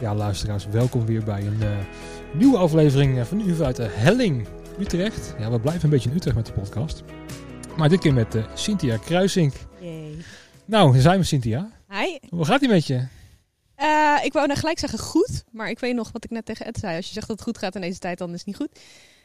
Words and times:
Ja, 0.00 0.14
luisteraars, 0.14 0.66
welkom 0.66 1.06
weer 1.06 1.24
bij 1.24 1.46
een 1.46 1.62
uh, 1.62 1.78
nieuwe 2.32 2.58
aflevering 2.58 3.26
van 3.26 3.40
u 3.40 3.54
vanuit 3.54 3.76
de 3.76 3.88
Helling, 3.90 4.46
Utrecht. 4.78 5.34
Ja, 5.38 5.50
we 5.50 5.60
blijven 5.60 5.84
een 5.84 5.90
beetje 5.90 6.10
in 6.10 6.16
Utrecht 6.16 6.36
met 6.36 6.46
de 6.46 6.52
podcast. 6.52 7.02
Maar 7.76 7.88
dit 7.88 8.00
keer 8.00 8.14
met 8.14 8.34
uh, 8.34 8.44
Cynthia 8.54 8.96
Kruisink. 8.96 9.54
Yay. 9.80 10.16
Nou, 10.64 10.92
daar 10.92 11.00
zijn 11.00 11.18
we, 11.18 11.24
Cynthia. 11.24 11.70
Hi. 11.88 12.18
Hoe 12.28 12.44
gaat 12.44 12.62
ie 12.62 12.68
met 12.68 12.86
je? 12.86 13.06
Uh, 13.78 14.18
ik 14.24 14.32
wou 14.32 14.46
nou 14.46 14.58
gelijk 14.58 14.78
zeggen 14.78 14.98
goed, 14.98 15.44
maar 15.50 15.70
ik 15.70 15.78
weet 15.78 15.94
nog 15.94 16.12
wat 16.12 16.24
ik 16.24 16.30
net 16.30 16.44
tegen 16.44 16.66
Ed 16.66 16.78
zei. 16.78 16.96
Als 16.96 17.06
je 17.06 17.12
zegt 17.12 17.28
dat 17.28 17.36
het 17.36 17.46
goed 17.46 17.58
gaat 17.58 17.74
in 17.74 17.80
deze 17.80 17.98
tijd, 17.98 18.18
dan 18.18 18.30
is 18.30 18.36
het 18.36 18.46
niet 18.46 18.56
goed. 18.56 18.78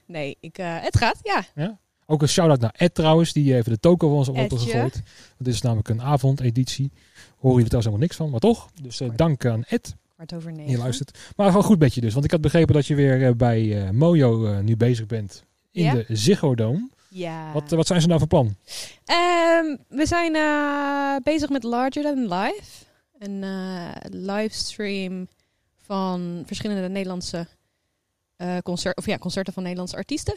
Nee, 0.05 0.38
ik, 0.39 0.55
het 0.57 0.97
gaat, 0.97 1.20
ja. 1.21 1.43
ja? 1.55 1.79
Ook 2.05 2.21
een 2.21 2.29
shout-out 2.29 2.59
naar 2.59 2.75
Ed 2.77 2.93
trouwens, 2.93 3.33
die 3.33 3.55
even 3.55 3.71
de 3.71 3.79
toko 3.79 4.07
van 4.07 4.17
ons 4.17 4.27
op 4.27 4.38
opengegooid. 4.38 5.01
Dit 5.38 5.54
is 5.54 5.61
namelijk 5.61 5.89
een 5.89 6.01
avondeditie. 6.01 6.92
Hoor 7.37 7.57
je 7.57 7.64
er 7.64 7.70
trouwens 7.70 7.86
helemaal 7.86 8.00
niks 8.00 8.15
van, 8.15 8.29
maar 8.29 8.39
toch. 8.39 8.70
Dus 8.81 9.01
dank 9.15 9.45
aan 9.45 9.64
Ed. 9.64 9.95
Kwart 10.25 10.33
over 10.33 10.51
negen. 10.51 10.71
Je 10.71 10.78
luistert. 10.78 11.18
Maar 11.36 11.47
gewoon 11.47 11.64
goed 11.64 11.79
met 11.79 11.93
je 11.93 12.01
dus. 12.01 12.14
Want 12.14 12.25
ik 12.25 12.32
had 12.32 12.41
begrepen 12.41 12.73
dat 12.73 12.87
je 12.87 12.96
weer 12.96 13.21
uh, 13.21 13.32
bij 13.32 13.61
uh, 13.61 13.89
Mojo 13.89 14.61
nu 14.61 14.78
bezig 14.78 15.05
bent. 15.05 15.43
In 15.71 15.83
ja? 15.83 15.93
de 15.93 16.05
Ziggo 16.07 16.55
Dome. 16.55 16.89
Ja. 17.07 17.54
Wat, 17.54 17.69
wat 17.69 17.87
zijn 17.87 18.01
ze 18.01 18.07
nou 18.07 18.19
van 18.19 18.28
plan? 18.28 18.45
Um, 18.45 19.78
we 19.87 20.05
zijn 20.05 20.33
bezig 21.23 21.50
met 21.50 21.64
Larger 21.64 22.04
Than 22.04 22.33
Life. 22.33 22.86
Een 23.19 23.45
livestream 24.11 25.28
van 25.86 26.43
verschillende 26.45 26.89
Nederlandse 26.89 27.47
concert, 28.64 28.97
of 28.97 29.06
ja, 29.06 29.17
concerten 29.17 29.54
van 29.54 29.64
Nederlandse 29.64 29.95
artiesten. 29.95 30.36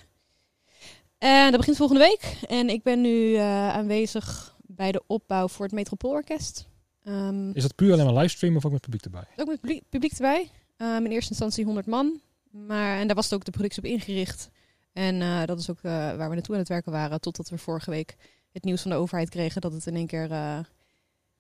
En 1.19 1.51
dat 1.51 1.61
begint 1.61 1.77
volgende 1.77 2.03
week. 2.03 2.37
En 2.49 2.69
ik 2.69 2.83
ben 2.83 3.01
nu 3.01 3.37
aanwezig 3.37 4.57
bij 4.63 4.93
de 4.93 5.03
opbouw 5.07 5.49
voor 5.49 5.65
het 5.65 5.75
Metropoolorkest. 5.75 6.71
Um, 7.05 7.51
is 7.55 7.63
dat 7.63 7.75
puur 7.75 7.93
alleen 7.93 8.05
maar 8.05 8.15
livestream 8.15 8.57
of 8.57 8.65
ook 8.65 8.73
met 8.73 8.81
publiek 8.81 9.05
erbij? 9.05 9.25
Ook 9.37 9.47
met 9.47 9.61
publiek, 9.61 9.83
publiek 9.89 10.13
erbij. 10.13 10.51
Um, 10.77 11.05
in 11.05 11.11
eerste 11.11 11.31
instantie 11.31 11.65
100 11.65 11.87
man. 11.87 12.21
Maar, 12.51 12.99
en 12.99 13.07
daar 13.07 13.17
was 13.17 13.25
het 13.25 13.35
ook 13.35 13.45
de 13.45 13.51
productie 13.51 13.83
op 13.83 13.89
ingericht. 13.89 14.51
En 14.93 15.21
uh, 15.21 15.45
dat 15.45 15.59
is 15.59 15.71
ook 15.71 15.77
uh, 15.77 15.93
waar 15.93 16.29
we 16.29 16.35
naartoe 16.35 16.55
aan 16.55 16.61
het 16.61 16.69
werken 16.69 16.93
waren. 16.93 17.21
Totdat 17.21 17.49
we 17.49 17.59
vorige 17.59 17.91
week 17.91 18.17
het 18.53 18.65
nieuws 18.65 18.83
van 18.83 18.91
de 18.91 18.97
overheid 18.97 19.29
kregen 19.29 19.61
dat 19.61 19.73
het 19.73 19.87
in 19.87 19.97
één 19.97 20.07
keer. 20.07 20.31
Uh, 20.31 20.59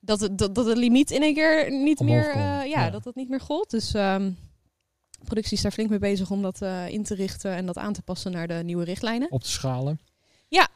dat, 0.00 0.20
het, 0.20 0.38
dat, 0.38 0.54
dat 0.54 0.66
het 0.66 0.76
limiet 0.76 1.10
in 1.10 1.22
één 1.22 1.34
keer 1.34 1.70
niet 1.70 1.98
Omhoog 1.98 2.26
meer. 2.26 2.36
ja, 2.36 2.62
ja. 2.62 2.90
dat 2.90 3.02
dat 3.02 3.14
niet 3.14 3.28
meer 3.28 3.40
gold. 3.40 3.70
Dus 3.70 3.94
um, 3.94 4.36
de 5.10 5.24
productie 5.24 5.56
is 5.56 5.62
daar 5.62 5.72
flink 5.72 5.90
mee 5.90 5.98
bezig 5.98 6.30
om 6.30 6.42
dat 6.42 6.60
in 6.88 7.02
te 7.02 7.14
richten 7.14 7.54
en 7.54 7.66
dat 7.66 7.78
aan 7.78 7.92
te 7.92 8.02
passen 8.02 8.32
naar 8.32 8.48
de 8.48 8.60
nieuwe 8.64 8.84
richtlijnen. 8.84 9.30
Op 9.30 9.42
te 9.42 9.50
schalen. 9.50 10.00
Ja, 10.48 10.68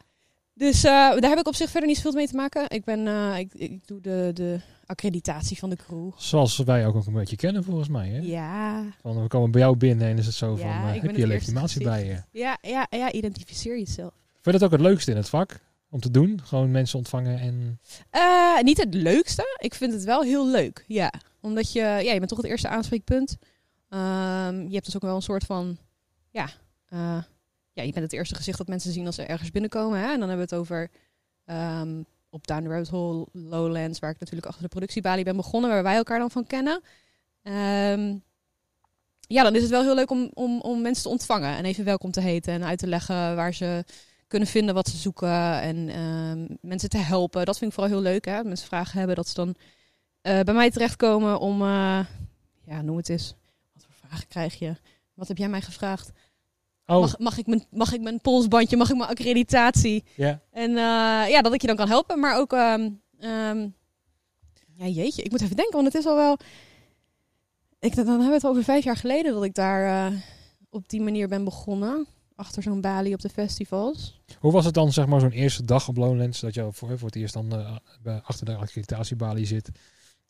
dus 0.52 0.80
daar 0.80 1.20
heb 1.20 1.38
ik 1.38 1.46
op 1.46 1.54
zich 1.54 1.70
verder 1.70 1.88
niet 1.88 1.98
zoveel 1.98 2.12
mee 2.12 2.26
te 2.26 2.36
maken. 2.36 2.64
Ik, 2.68 2.84
ben, 2.84 3.34
ik, 3.36 3.54
ik 3.54 3.86
doe 3.86 4.00
de, 4.00 4.30
de 4.34 4.60
accreditatie 4.86 5.58
van 5.58 5.70
de 5.70 5.76
crew. 5.76 6.10
Zoals 6.16 6.56
wij 6.56 6.86
ook, 6.86 6.94
ook 6.94 7.06
een 7.06 7.12
beetje 7.12 7.36
kennen 7.36 7.64
volgens 7.64 7.88
mij. 7.88 8.08
Hè? 8.08 8.18
Ja. 8.18 8.84
Van, 9.00 9.22
we 9.22 9.28
komen 9.28 9.50
bij 9.50 9.60
jou 9.60 9.76
binnen 9.76 10.08
en 10.08 10.18
is 10.18 10.26
het 10.26 10.34
zo 10.34 10.56
Ja, 10.56 10.80
van, 10.80 10.88
uh, 10.88 10.94
ik 10.94 11.02
heb 11.02 11.16
je 11.16 11.26
legitimatie 11.26 11.82
bij 11.82 12.04
je? 12.04 12.22
Ja, 12.30 12.58
ja, 12.60 12.86
ja, 12.90 13.12
identificeer 13.12 13.78
jezelf. 13.78 14.12
Vind 14.32 14.44
je 14.44 14.50
dat 14.52 14.62
ook 14.62 14.70
het 14.70 14.80
leukste 14.80 15.10
in 15.10 15.16
het 15.16 15.28
vak? 15.28 15.60
Om 15.90 16.00
te 16.00 16.10
doen? 16.10 16.40
Gewoon 16.44 16.70
mensen 16.70 16.98
ontvangen 16.98 17.38
en... 17.38 17.80
Uh, 18.12 18.60
niet 18.62 18.78
het 18.78 18.94
leukste. 18.94 19.58
Ik 19.58 19.74
vind 19.74 19.92
het 19.92 20.04
wel 20.04 20.22
heel 20.22 20.50
leuk, 20.50 20.84
ja. 20.86 21.12
Omdat 21.40 21.72
je, 21.72 21.80
ja, 21.80 21.98
je 21.98 22.18
bent 22.18 22.28
toch 22.28 22.38
het 22.38 22.46
eerste 22.46 22.68
aanspreekpunt. 22.68 23.36
Um, 23.88 24.68
je 24.68 24.74
hebt 24.74 24.84
dus 24.84 24.96
ook 24.96 25.02
wel 25.02 25.16
een 25.16 25.22
soort 25.22 25.44
van, 25.44 25.78
ja... 26.30 26.48
Uh, 26.92 27.22
ja, 27.72 27.82
je 27.82 27.92
bent 27.92 28.04
het 28.04 28.12
eerste 28.12 28.34
gezicht 28.34 28.58
dat 28.58 28.68
mensen 28.68 28.92
zien 28.92 29.06
als 29.06 29.14
ze 29.14 29.22
ergens 29.22 29.50
binnenkomen. 29.50 29.98
Hè? 29.98 30.12
En 30.12 30.20
dan 30.20 30.28
hebben 30.28 30.48
we 30.48 30.54
het 30.54 30.60
over 30.60 30.90
um, 31.46 32.06
op 32.30 32.46
Down 32.46 32.62
the 32.62 32.68
Road 32.68 32.90
Lowlands, 33.32 33.98
waar 33.98 34.10
ik 34.10 34.20
natuurlijk 34.20 34.46
achter 34.46 34.62
de 34.62 34.68
productiebalie 34.68 35.24
ben 35.24 35.36
begonnen, 35.36 35.70
waar 35.70 35.82
wij 35.82 35.96
elkaar 35.96 36.18
dan 36.18 36.30
van 36.30 36.46
kennen. 36.46 36.82
Um, 37.42 38.22
ja, 39.20 39.42
dan 39.42 39.54
is 39.54 39.62
het 39.62 39.70
wel 39.70 39.82
heel 39.82 39.94
leuk 39.94 40.10
om, 40.10 40.30
om, 40.34 40.60
om 40.60 40.80
mensen 40.80 41.02
te 41.02 41.08
ontvangen 41.08 41.56
en 41.56 41.64
even 41.64 41.84
welkom 41.84 42.10
te 42.10 42.20
heten 42.20 42.52
en 42.52 42.64
uit 42.64 42.78
te 42.78 42.86
leggen 42.86 43.36
waar 43.36 43.54
ze 43.54 43.84
kunnen 44.26 44.48
vinden 44.48 44.74
wat 44.74 44.88
ze 44.88 44.96
zoeken 44.96 45.60
en 45.60 46.00
um, 46.00 46.58
mensen 46.60 46.88
te 46.88 46.98
helpen. 46.98 47.46
Dat 47.46 47.58
vind 47.58 47.70
ik 47.70 47.76
vooral 47.76 47.94
heel 47.94 48.12
leuk. 48.12 48.24
Hè? 48.24 48.44
Mensen 48.44 48.66
vragen 48.66 48.98
hebben, 48.98 49.16
dat 49.16 49.28
ze 49.28 49.34
dan 49.34 49.48
uh, 49.48 50.40
bij 50.40 50.54
mij 50.54 50.70
terechtkomen 50.70 51.38
om, 51.38 51.62
uh, 51.62 52.06
ja, 52.64 52.82
noem 52.82 52.96
het 52.96 53.08
eens. 53.08 53.34
Wat 53.72 53.84
voor 53.84 54.08
vragen 54.08 54.28
krijg 54.28 54.58
je? 54.58 54.74
Wat 55.14 55.28
heb 55.28 55.36
jij 55.36 55.48
mij 55.48 55.62
gevraagd? 55.62 56.12
Oh, 56.86 57.00
Mag, 57.00 57.18
mag, 57.18 57.38
ik 57.38 57.46
mijn, 57.46 57.64
mag 57.70 57.92
ik 57.92 58.00
mijn 58.00 58.20
polsbandje, 58.20 58.76
mag 58.76 58.90
ik 58.90 58.96
mijn 58.96 59.10
accreditatie? 59.10 60.04
ja. 60.14 60.40
En 60.50 60.70
uh, 60.70 60.76
ja, 61.28 61.42
dat 61.42 61.54
ik 61.54 61.60
je 61.60 61.66
dan 61.66 61.76
kan 61.76 61.88
helpen. 61.88 62.20
Maar 62.20 62.36
ook, 62.38 62.52
um, 62.52 63.00
um, 63.20 63.74
ja 64.74 64.86
jeetje, 64.86 65.22
ik 65.22 65.30
moet 65.30 65.40
even 65.40 65.56
denken, 65.56 65.74
want 65.74 65.86
het 65.86 65.94
is 65.94 66.06
al 66.06 66.16
wel... 66.16 66.38
Ik, 67.78 67.94
dan 67.96 68.06
hebben 68.06 68.26
we 68.26 68.32
het 68.34 68.46
over 68.46 68.64
vijf 68.64 68.84
jaar 68.84 68.96
geleden 68.96 69.32
dat 69.32 69.44
ik 69.44 69.54
daar 69.54 70.12
uh, 70.12 70.18
op 70.70 70.88
die 70.88 71.00
manier 71.00 71.28
ben 71.28 71.44
begonnen. 71.44 72.06
Achter 72.34 72.62
zo'n 72.62 72.80
balie 72.80 73.14
op 73.14 73.20
de 73.20 73.28
festivals. 73.28 74.20
Hoe 74.38 74.52
was 74.52 74.64
het 74.64 74.74
dan, 74.74 74.92
zeg 74.92 75.06
maar, 75.06 75.20
zo'n 75.20 75.30
eerste 75.30 75.64
dag 75.64 75.88
op 75.88 75.96
Lowlands, 75.96 76.40
dat 76.40 76.54
je 76.54 76.68
voor, 76.70 76.98
voor 76.98 77.08
het 77.08 77.16
eerst 77.16 77.34
dan 77.34 77.78
uh, 78.04 78.16
achter 78.22 78.46
de 78.46 78.54
accreditatiebalie 78.56 79.46
zit. 79.46 79.70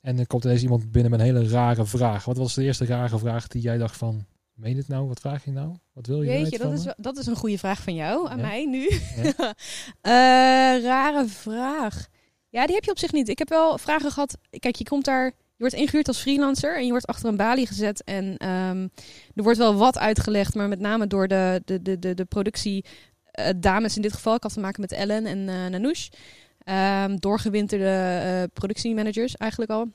En 0.00 0.16
dan 0.16 0.26
komt 0.26 0.44
ineens 0.44 0.62
iemand 0.62 0.92
binnen 0.92 1.10
met 1.10 1.20
een 1.20 1.26
hele 1.26 1.48
rare 1.48 1.84
vraag. 1.84 2.24
Wat 2.24 2.36
was 2.36 2.54
de 2.54 2.62
eerste 2.62 2.84
rare 2.84 3.18
vraag 3.18 3.46
die 3.46 3.62
jij 3.62 3.78
dacht 3.78 3.96
van, 3.96 4.26
meen 4.56 4.76
het 4.76 4.88
nou? 4.88 5.08
Wat 5.08 5.20
vraag 5.20 5.44
je 5.44 5.50
nou? 5.50 5.74
Wat 5.92 6.06
wil 6.06 6.22
je 6.22 6.30
Jeetje, 6.30 6.58
dat 6.58 6.60
van 6.60 6.72
is, 6.72 6.94
dat 6.96 7.16
is 7.16 7.26
een 7.26 7.36
goede 7.36 7.58
vraag 7.58 7.82
van 7.82 7.94
jou, 7.94 8.28
aan 8.28 8.38
Ja. 8.38 8.46
mij 8.46 8.64
nu. 8.64 8.90
Ja. 9.16 9.54
uh, 10.02 10.84
rare 10.90 11.26
vraag. 11.26 12.06
Ja, 12.48 12.66
die 12.66 12.74
heb 12.74 12.84
je 12.84 12.90
op 12.90 12.98
zich 12.98 13.12
niet. 13.12 13.28
Ik 13.28 13.38
heb 13.38 13.48
wel 13.48 13.78
vragen 13.78 14.10
gehad. 14.10 14.38
Kijk, 14.58 14.76
je 14.76 14.84
komt 14.84 15.04
daar, 15.04 15.24
je 15.24 15.32
wordt 15.56 15.74
ingehuurd 15.74 16.08
als 16.08 16.20
freelancer 16.20 16.76
en 16.76 16.84
je 16.84 16.90
wordt 16.90 17.06
achter 17.06 17.28
een 17.28 17.36
balie 17.36 17.66
gezet. 17.66 18.04
En 18.04 18.24
um, 18.48 18.90
er 19.34 19.42
wordt 19.42 19.58
wel 19.58 19.74
wat 19.74 19.98
uitgelegd, 19.98 20.54
maar 20.54 20.68
met 20.68 20.80
name 20.80 21.06
door 21.06 21.28
de, 21.28 21.62
de, 21.64 21.82
de, 21.82 21.98
de, 21.98 22.14
de 22.14 22.24
productie 22.24 22.84
uh, 23.40 23.48
dames 23.56 23.96
in 23.96 24.02
dit 24.02 24.12
geval. 24.12 24.34
Ik 24.34 24.42
had 24.42 24.52
te 24.52 24.60
maken 24.60 24.80
met 24.80 24.92
Ellen 24.92 25.26
en 25.26 25.38
uh, 25.38 25.66
Nanouche. 25.66 26.10
Um, 26.64 27.20
doorgewinterde 27.20 28.22
uh, 28.24 28.42
productiemanagers 28.52 29.36
eigenlijk 29.36 29.70
al. 29.70 29.88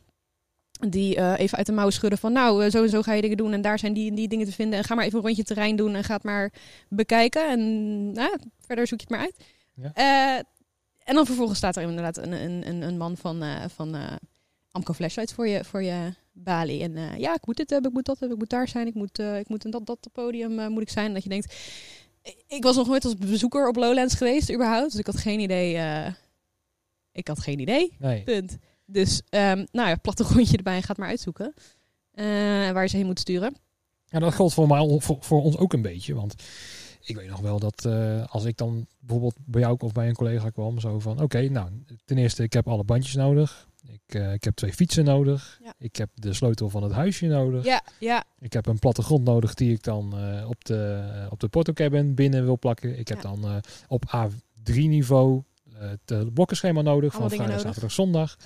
Die 0.89 1.17
uh, 1.17 1.33
even 1.37 1.57
uit 1.57 1.65
de 1.65 1.71
mouw 1.71 1.89
schudden 1.89 2.19
van 2.19 2.33
nou, 2.33 2.65
uh, 2.65 2.71
zo 2.71 2.83
en 2.83 2.89
zo 2.89 3.01
ga 3.01 3.13
je 3.13 3.21
dingen 3.21 3.37
doen 3.37 3.53
en 3.53 3.61
daar 3.61 3.79
zijn 3.79 3.93
die 3.93 4.09
en 4.09 4.15
die 4.15 4.27
dingen 4.27 4.45
te 4.45 4.51
vinden. 4.51 4.79
En 4.79 4.85
ga 4.85 4.95
maar 4.95 5.05
even 5.05 5.17
een 5.17 5.25
rondje 5.25 5.43
terrein 5.43 5.75
doen 5.75 5.95
en 5.95 6.03
ga 6.03 6.13
het 6.13 6.23
maar 6.23 6.53
bekijken. 6.89 7.49
En 7.49 8.11
nou, 8.11 8.37
verder 8.65 8.87
zoek 8.87 8.99
je 8.99 9.05
het 9.07 9.15
maar 9.15 9.25
uit. 9.25 9.45
Ja. 9.73 9.91
Uh, 10.37 10.43
en 11.03 11.15
dan 11.15 11.25
vervolgens 11.25 11.57
staat 11.57 11.75
er 11.75 11.81
inderdaad 11.83 12.17
een, 12.17 12.31
een, 12.31 12.67
een, 12.67 12.81
een 12.81 12.97
man 12.97 13.17
van, 13.17 13.43
uh, 13.43 13.63
van 13.67 13.95
Amco 14.71 14.93
Flashlights 14.93 15.33
voor 15.33 15.47
je, 15.47 15.63
voor 15.63 15.83
je 15.83 16.13
balie. 16.31 16.83
En 16.83 17.19
ja, 17.19 17.35
ik 17.35 17.45
moet 17.45 17.57
dit 17.57 17.69
hebben, 17.69 17.89
ik 17.89 17.95
moet 17.95 18.05
dat 18.05 18.19
hebben, 18.19 18.37
ik 18.37 18.43
moet 18.43 18.51
daar 18.51 18.67
zijn, 18.67 18.87
ik 18.87 18.93
moet, 18.93 19.19
ik 19.19 19.49
moet 19.49 19.65
in 19.65 19.71
dat, 19.71 19.85
dat 19.85 20.09
podium 20.11 20.71
moet 20.71 20.81
ik 20.81 20.89
zijn. 20.89 21.07
En 21.07 21.13
dat 21.13 21.23
je 21.23 21.29
denkt, 21.29 21.55
ik 22.47 22.63
was 22.63 22.75
nog 22.75 22.87
nooit 22.87 23.05
als 23.05 23.15
bezoeker 23.15 23.67
op 23.67 23.75
Lowlands 23.75 24.15
geweest 24.15 24.51
überhaupt. 24.53 24.91
Dus 24.91 24.99
ik 24.99 25.05
had 25.05 25.17
geen 25.17 25.39
idee. 25.39 25.79
Ik 27.11 27.27
had 27.27 27.39
geen 27.39 27.59
idee. 27.59 27.95
Nee. 27.99 28.23
Punt. 28.23 28.57
Dus, 28.91 29.21
um, 29.29 29.67
nou 29.71 29.89
ja, 29.89 29.95
plattegrondje 29.95 30.57
erbij 30.57 30.75
en 30.75 30.83
gaat 30.83 30.97
maar 30.97 31.07
uitzoeken. 31.07 31.53
Uh, 32.13 32.25
waar 32.71 32.83
je 32.83 32.89
ze 32.89 32.97
heen 32.97 33.05
moet 33.05 33.19
sturen. 33.19 33.55
Ja, 34.05 34.19
dat 34.19 34.33
geldt 34.33 34.53
voor, 34.53 34.67
mij, 34.67 34.97
voor, 34.99 35.17
voor 35.19 35.43
ons 35.43 35.57
ook 35.57 35.73
een 35.73 35.81
beetje. 35.81 36.15
Want 36.15 36.35
ik 37.01 37.15
weet 37.15 37.29
nog 37.29 37.39
wel 37.39 37.59
dat 37.59 37.85
uh, 37.87 38.25
als 38.27 38.45
ik 38.45 38.57
dan 38.57 38.87
bijvoorbeeld 38.99 39.35
bij 39.45 39.61
jou 39.61 39.75
of 39.79 39.91
bij 39.91 40.07
een 40.07 40.15
collega 40.15 40.49
kwam, 40.49 40.79
zo 40.79 40.99
van: 40.99 41.13
oké, 41.13 41.23
okay, 41.23 41.45
nou, 41.47 41.69
ten 42.05 42.17
eerste, 42.17 42.43
ik 42.43 42.53
heb 42.53 42.67
alle 42.67 42.83
bandjes 42.83 43.15
nodig. 43.15 43.69
Ik, 43.87 44.15
uh, 44.15 44.33
ik 44.33 44.43
heb 44.43 44.55
twee 44.55 44.73
fietsen 44.73 45.05
nodig. 45.05 45.59
Ja. 45.63 45.73
Ik 45.77 45.95
heb 45.95 46.09
de 46.13 46.33
sleutel 46.33 46.69
van 46.69 46.83
het 46.83 46.91
huisje 46.91 47.25
nodig. 47.25 47.65
Ja, 47.65 47.83
ja. 47.99 48.23
Ik 48.39 48.53
heb 48.53 48.65
een 48.65 48.79
plattegrond 48.79 49.23
nodig 49.23 49.53
die 49.53 49.73
ik 49.73 49.83
dan 49.83 50.13
uh, 50.15 50.49
op 50.49 50.65
de, 50.65 51.03
op 51.29 51.39
de 51.39 51.47
portocabin 51.47 52.15
binnen 52.15 52.43
wil 52.43 52.59
plakken. 52.59 52.99
Ik 52.99 53.07
heb 53.07 53.21
Ja. 53.21 53.29
dan 53.29 53.61
op 53.87 54.03
A3 54.15 54.73
niveau 54.73 55.43
het 55.73 56.33
blokkenschema 56.33 56.81
nodig 56.81 57.11
Allemaal 57.11 57.29
van 57.29 57.37
vrijdag, 57.37 57.61
zaterdag, 57.61 57.91
zondag. 57.91 58.37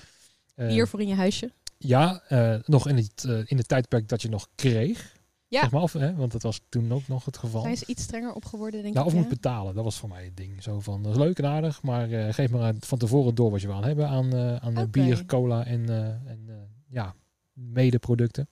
Eh, 0.56 0.68
Hier 0.68 0.88
voor 0.88 1.02
in 1.02 1.08
je 1.08 1.16
huisje. 1.16 1.52
Ja, 1.78 2.22
uh, 2.30 2.56
nog 2.66 2.88
in 2.88 2.96
het, 2.96 3.24
uh, 3.28 3.40
in 3.46 3.58
het 3.58 3.68
tijdperk 3.68 4.10
dat 4.10 4.22
je 4.22 4.30
nog 4.30 4.48
kreeg. 4.56 5.14
Ja. 5.48 5.62
Zeg 5.62 5.72
maar, 5.72 5.82
of, 5.82 5.94
hè, 5.94 6.16
want 6.16 6.32
dat 6.32 6.42
was 6.42 6.62
toen 6.70 6.92
ook 6.92 7.08
nog 7.08 7.26
het 7.26 7.38
geval. 7.38 7.62
Zijn 7.62 7.78
ze 7.78 7.86
iets 7.88 8.04
strenger 8.04 8.34
op 8.34 8.46
geworden, 8.46 8.82
denk 8.82 8.94
Nou, 8.94 9.06
ik. 9.06 9.12
of 9.12 9.18
ja? 9.18 9.24
moet 9.26 9.34
betalen, 9.34 9.76
dat 9.76 9.84
was 9.84 9.98
voor 9.98 10.10
mij 10.10 10.24
het 10.24 10.38
ding. 10.38 10.64
Zo 10.64 10.80
van, 10.80 11.04
dat 11.04 11.12
is 11.12 11.18
leuk 11.18 11.40
en 11.40 11.46
aardig, 11.46 11.82
maar 11.82 12.10
uh, 12.10 12.34
geef 12.34 12.52
maar 12.52 12.74
van 12.80 12.98
tevoren 12.98 13.36
door 13.36 13.52
wat 13.52 13.62
je 13.62 13.68
wil 13.68 13.76
aan 13.76 13.84
hebben 13.84 14.08
aan, 14.08 14.36
uh, 14.36 14.56
aan 14.56 14.90
bier, 14.92 15.26
cola 15.26 15.66
en, 15.66 15.90
uh, 15.90 16.08
en 16.08 16.70
ja, 16.90 17.16
medeproducten. 17.54 18.48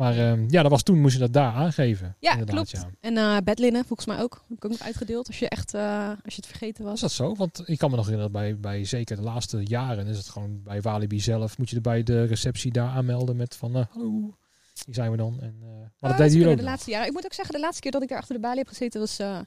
Maar 0.00 0.16
uh, 0.16 0.48
ja, 0.48 0.62
dat 0.62 0.70
was 0.70 0.82
toen 0.82 1.00
moest 1.00 1.14
je 1.14 1.20
dat 1.20 1.32
daar 1.32 1.52
aangeven. 1.52 2.16
Ja, 2.18 2.34
klopt. 2.44 2.70
Ja. 2.70 2.90
En 3.00 3.16
uh, 3.16 3.36
bedlinnen, 3.44 3.84
volgens 3.84 4.08
mij 4.08 4.20
ook. 4.20 4.44
Heb 4.48 4.56
ik 4.56 4.64
ook 4.64 4.70
nog 4.70 4.80
uitgedeeld 4.80 5.26
als 5.26 5.38
je 5.38 5.48
echt, 5.48 5.74
uh, 5.74 6.08
als 6.08 6.34
je 6.34 6.40
het 6.40 6.46
vergeten 6.46 6.84
was. 6.84 7.00
Was 7.00 7.00
dat 7.00 7.12
zo? 7.12 7.34
Want 7.34 7.62
ik 7.64 7.78
kan 7.78 7.90
me 7.90 7.96
nog 7.96 8.04
herinneren, 8.04 8.32
bij, 8.32 8.56
bij 8.56 8.84
zeker 8.84 9.16
de 9.16 9.22
laatste 9.22 9.64
jaren 9.64 10.06
is 10.06 10.16
het 10.16 10.28
gewoon 10.28 10.62
bij 10.62 10.80
Walibi 10.80 11.20
zelf. 11.20 11.58
Moet 11.58 11.70
je 11.70 11.76
er 11.76 11.82
bij 11.82 12.02
de 12.02 12.24
receptie 12.24 12.72
daar 12.72 12.88
aanmelden 12.88 13.36
met 13.36 13.56
van, 13.56 13.76
uh, 13.76 13.84
hallo, 13.90 14.36
hier 14.84 14.94
zijn 14.94 15.10
we 15.10 15.16
dan. 15.16 15.40
En, 15.40 15.58
maar 15.58 15.90
dat 15.98 16.10
Oh, 16.10 16.16
deed 16.16 16.30
kunnen 16.30 16.50
ook 16.50 16.56
de 16.56 16.62
laatste 16.62 16.90
jaren. 16.90 17.06
Ik 17.06 17.12
moet 17.12 17.24
ook 17.24 17.32
zeggen, 17.32 17.54
de 17.54 17.60
laatste 17.60 17.80
keer 17.80 17.92
dat 17.92 18.02
ik 18.02 18.08
daar 18.08 18.18
achter 18.18 18.34
de 18.34 18.40
balie 18.40 18.58
heb 18.58 18.68
gezeten 18.68 19.00
was 19.00 19.20
uh, 19.20 19.38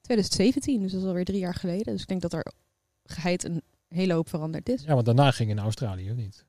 2017. 0.00 0.82
Dus 0.82 0.92
dat 0.92 1.00
is 1.00 1.06
alweer 1.06 1.24
drie 1.24 1.38
jaar 1.40 1.54
geleden. 1.54 1.92
Dus 1.92 2.02
ik 2.02 2.08
denk 2.08 2.20
dat 2.20 2.32
er 2.32 2.52
geheid 3.04 3.44
een 3.44 3.62
hele 3.88 4.12
hoop 4.12 4.28
veranderd 4.28 4.68
is. 4.68 4.82
Ja, 4.82 4.94
want 4.94 5.06
daarna 5.06 5.30
ging 5.30 5.48
je 5.48 5.54
naar 5.54 5.64
Australië, 5.64 6.10
of 6.10 6.16
niet? 6.16 6.46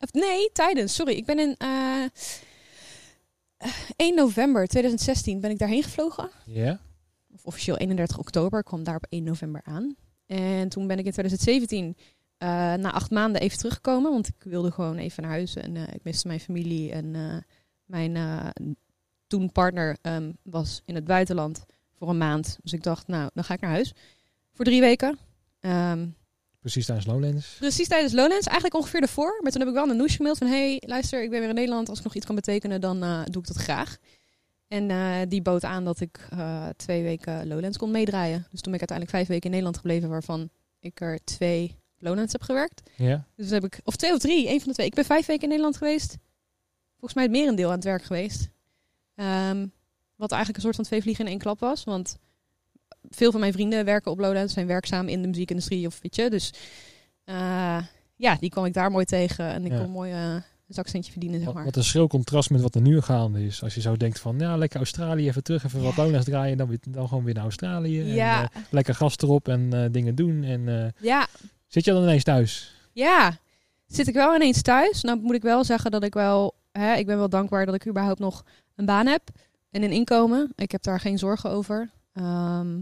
Of, 0.00 0.12
nee, 0.12 0.50
tijdens. 0.52 0.94
Sorry, 0.94 1.12
ik 1.12 1.24
ben 1.24 1.38
in... 1.38 1.56
Uh, 3.64 3.72
1 3.96 4.14
november 4.14 4.66
2016 4.66 5.40
ben 5.40 5.50
ik 5.50 5.58
daarheen 5.58 5.82
gevlogen. 5.82 6.30
Ja? 6.46 6.80
Of 7.32 7.44
officieel 7.44 7.76
31 7.76 8.18
oktober. 8.18 8.58
Ik 8.58 8.64
kwam 8.64 8.84
daar 8.84 8.96
op 8.96 9.06
1 9.08 9.24
november 9.24 9.60
aan. 9.64 9.96
En 10.26 10.68
toen 10.68 10.86
ben 10.86 10.98
ik 10.98 11.04
in 11.04 11.12
2017 11.12 11.96
eh, 12.38 12.48
na 12.74 12.92
acht 12.92 13.10
maanden 13.10 13.40
even 13.40 13.58
teruggekomen. 13.58 14.10
Want 14.10 14.28
ik 14.28 14.42
wilde 14.42 14.70
gewoon 14.70 14.96
even 14.96 15.22
naar 15.22 15.32
huis. 15.32 15.54
En 15.54 15.76
eh, 15.76 15.82
ik 15.82 16.04
miste 16.04 16.26
mijn 16.26 16.40
familie. 16.40 16.92
En 16.92 17.14
eh, 17.14 17.36
mijn 17.84 18.16
toen 19.26 19.52
partner 19.52 19.96
ehm, 20.02 20.32
was 20.42 20.82
in 20.84 20.94
het 20.94 21.04
buitenland 21.04 21.64
voor 21.92 22.08
een 22.08 22.18
maand. 22.18 22.58
Dus 22.62 22.72
ik 22.72 22.82
dacht, 22.82 23.06
nou, 23.06 23.30
dan 23.34 23.44
ga 23.44 23.54
ik 23.54 23.60
naar 23.60 23.70
huis. 23.70 23.94
Voor 24.52 24.64
drie 24.64 24.80
weken. 24.80 25.18
Ehm, 25.60 26.08
Precies 26.60 26.86
tijdens 26.86 27.06
Lowlands. 27.06 27.56
Precies 27.58 27.88
tijdens 27.88 28.12
Lowlands, 28.12 28.46
eigenlijk 28.46 28.74
ongeveer 28.74 29.02
ervoor. 29.02 29.38
Maar 29.42 29.52
toen 29.52 29.60
heb 29.60 29.70
ik 29.70 29.76
wel 29.76 29.90
een 29.90 30.08
gemaild 30.08 30.38
van... 30.38 30.46
hey, 30.46 30.82
luister, 30.86 31.22
ik 31.22 31.30
ben 31.30 31.40
weer 31.40 31.48
in 31.48 31.54
Nederland. 31.54 31.88
Als 31.88 31.98
ik 31.98 32.04
nog 32.04 32.14
iets 32.14 32.26
kan 32.26 32.34
betekenen, 32.34 32.80
dan 32.80 33.02
eh, 33.02 33.20
doe 33.24 33.42
ik 33.42 33.48
dat 33.48 33.56
graag. 33.56 33.96
En 34.68 34.90
eh, 34.90 35.16
die 35.28 35.42
bood 35.42 35.64
aan 35.64 35.84
dat 35.84 36.00
ik 36.00 36.26
eh, 36.30 36.68
twee 36.76 37.02
weken 37.02 37.48
Lowlands 37.48 37.78
kon 37.78 37.90
meedraaien. 37.90 38.46
Dus 38.50 38.60
toen 38.60 38.72
ben 38.72 38.80
ik 38.80 38.88
uiteindelijk 38.88 39.10
vijf 39.10 39.28
weken 39.28 39.44
in 39.44 39.50
Nederland 39.50 39.76
gebleven... 39.76 40.08
waarvan 40.08 40.50
ik 40.80 41.00
er 41.00 41.18
twee 41.24 41.76
Lowlands 41.98 42.32
heb 42.32 42.42
gewerkt. 42.42 42.90
Ja? 42.96 43.26
Dus 43.36 43.50
heb 43.50 43.64
ik... 43.64 43.80
Of 43.84 43.96
twee 43.96 44.12
of 44.12 44.18
drie, 44.18 44.48
één 44.48 44.58
van 44.58 44.68
de 44.68 44.74
twee. 44.74 44.86
Ik 44.86 44.94
ben 44.94 45.04
vijf 45.04 45.26
weken 45.26 45.42
in 45.42 45.48
Nederland 45.48 45.76
geweest. 45.76 46.16
Volgens 46.90 47.14
mij 47.14 47.22
het 47.22 47.32
merendeel 47.32 47.68
aan 47.68 47.74
het 47.74 47.84
werk 47.84 48.02
geweest. 48.02 48.48
Ehm, 49.14 49.66
wat 50.16 50.30
eigenlijk 50.30 50.56
een 50.56 50.64
soort 50.64 50.76
van 50.76 50.84
twee 50.84 51.02
vliegen 51.02 51.24
in 51.24 51.30
één 51.30 51.40
klap 51.40 51.60
was. 51.60 51.84
Want 51.84 52.16
veel 53.10 53.30
van 53.30 53.40
mijn 53.40 53.52
vrienden 53.52 53.84
werken 53.84 54.10
op 54.10 54.18
Lowlands, 54.18 54.52
zijn 54.52 54.66
werkzaam 54.66 55.08
in 55.08 55.22
de 55.22 55.28
muziekindustrie 55.28 55.86
of 55.86 55.98
weet 56.02 56.16
je. 56.16 56.30
Dus 56.30 56.52
eh, 57.24 57.78
ja, 58.16 58.36
die 58.40 58.50
kwam 58.50 58.64
ik 58.64 58.72
daar 58.72 58.90
mooi 58.90 59.04
tegen 59.04 59.44
en 59.48 59.64
ik 59.64 59.72
Ja. 59.72 59.78
kon 59.78 59.90
mooi 59.90 60.12
eh, 60.12 60.32
een 60.32 60.74
zakcentje 60.74 61.10
verdienen, 61.10 61.36
zeg 61.38 61.46
Wat, 61.46 61.54
maar. 61.56 61.64
wat 61.64 61.76
een 61.76 61.84
schril 61.84 62.06
contrast 62.08 62.50
met 62.50 62.60
wat 62.60 62.74
er 62.74 62.80
nu 62.80 63.00
gaande 63.00 63.44
is. 63.46 63.62
Als 63.62 63.74
je 63.74 63.80
zo 63.80 63.96
denkt 63.96 64.20
van, 64.20 64.38
ja, 64.38 64.56
lekker 64.56 64.78
Australië, 64.78 65.28
even 65.28 65.42
terug, 65.42 65.64
even 65.64 65.82
wat. 65.82 65.96
Lowlands 65.96 66.26
draaien. 66.26 66.56
Dan, 66.56 66.68
weer, 66.68 66.78
dan 66.88 67.08
gewoon 67.08 67.24
weer 67.24 67.34
naar 67.34 67.42
Australië. 67.42 68.02
Ja. 68.02 68.42
En, 68.42 68.48
eh, 68.52 68.62
lekker 68.70 68.94
gas 68.94 69.16
erop 69.16 69.48
en 69.48 69.92
dingen 69.92 70.14
doen. 70.14 70.42
En 70.44 70.92
Ja, 71.00 71.26
zit 71.66 71.84
je 71.84 71.92
dan 71.92 72.02
ineens 72.02 72.24
thuis? 72.24 72.74
ja. 72.92 73.38
Zit 73.86 74.08
ik 74.08 74.14
wel 74.14 74.34
ineens 74.34 74.62
thuis? 74.62 75.02
Nou 75.02 75.20
moet 75.20 75.34
ik 75.34 75.42
wel 75.42 75.64
zeggen 75.64 75.90
dat 75.90 76.04
ik 76.04 76.14
wel, 76.14 76.54
hè, 76.72 76.94
ik 76.94 77.06
ben 77.06 77.16
wel 77.18 77.28
dankbaar 77.28 77.66
dat 77.66 77.74
ik 77.74 77.86
überhaupt 77.88 78.18
nog 78.18 78.44
een 78.76 78.84
baan 78.84 79.06
heb 79.06 79.22
en 79.70 79.82
een 79.82 79.90
inkomen. 79.90 80.52
Ik 80.56 80.70
heb 80.72 80.82
daar 80.82 81.00
geen 81.00 81.18
zorgen 81.18 81.50
over. 81.50 81.90
Ehm, 82.18 82.80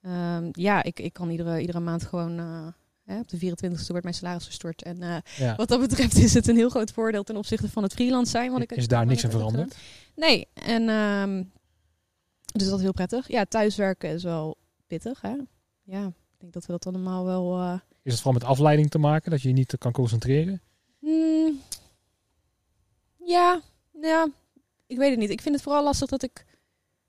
ehm, 0.00 0.48
ja, 0.52 0.82
ik, 0.82 1.00
ik 1.00 1.12
kan 1.12 1.30
iedere, 1.30 1.60
iedere 1.60 1.80
maand 1.80 2.02
gewoon, 2.04 2.38
eh, 2.38 2.66
hè, 3.04 3.18
op 3.18 3.28
de 3.28 3.36
24e 3.38 3.86
wordt 3.86 4.02
mijn 4.02 4.14
salaris 4.14 4.46
gestort. 4.46 4.82
En 4.82 5.02
eh, 5.02 5.16
Ja. 5.38 5.56
Wat 5.56 5.68
dat 5.68 5.80
betreft 5.80 6.16
is 6.16 6.34
het 6.34 6.48
een 6.48 6.56
heel 6.56 6.68
groot 6.70 6.90
voordeel 6.92 7.22
ten 7.22 7.36
opzichte 7.36 7.68
van 7.70 7.82
het 7.82 7.92
freelance 7.92 8.30
zijn. 8.30 8.50
Want 8.50 8.62
ik 8.62 8.72
is 8.72 8.88
daar 8.88 9.06
niks 9.06 9.18
ik 9.24 9.24
aan 9.24 9.30
veranderd? 9.38 9.76
Nee, 10.16 10.48
en 10.54 10.88
ehm, 10.88 11.42
dus 12.52 12.66
dat 12.68 12.76
is 12.76 12.82
heel 12.82 12.92
prettig. 12.92 13.28
Ja, 13.28 13.44
thuiswerken 13.44 14.10
is 14.10 14.22
wel 14.22 14.56
pittig, 14.86 15.20
hè? 15.20 15.34
Ja, 15.82 16.06
ik 16.06 16.38
denk 16.38 16.52
dat 16.52 16.66
we 16.66 16.72
dat 16.72 16.86
allemaal 16.86 17.24
wel... 17.24 17.58
eh, 17.60 17.78
Is 18.02 18.12
het 18.12 18.20
vooral 18.22 18.40
met 18.40 18.48
afleiding 18.48 18.90
te 18.90 18.98
maken, 18.98 19.30
dat 19.30 19.42
je 19.42 19.48
je 19.48 19.54
niet 19.54 19.74
kan 19.78 19.92
concentreren? 19.92 20.60
hmm, 20.98 21.60
ja, 23.24 23.60
ja, 24.00 24.28
ik 24.86 24.96
weet 24.96 25.10
het 25.10 25.18
niet. 25.18 25.30
Ik 25.30 25.40
vind 25.40 25.54
het 25.54 25.64
vooral 25.64 25.84
lastig 25.84 26.08
dat 26.08 26.22
ik... 26.22 26.44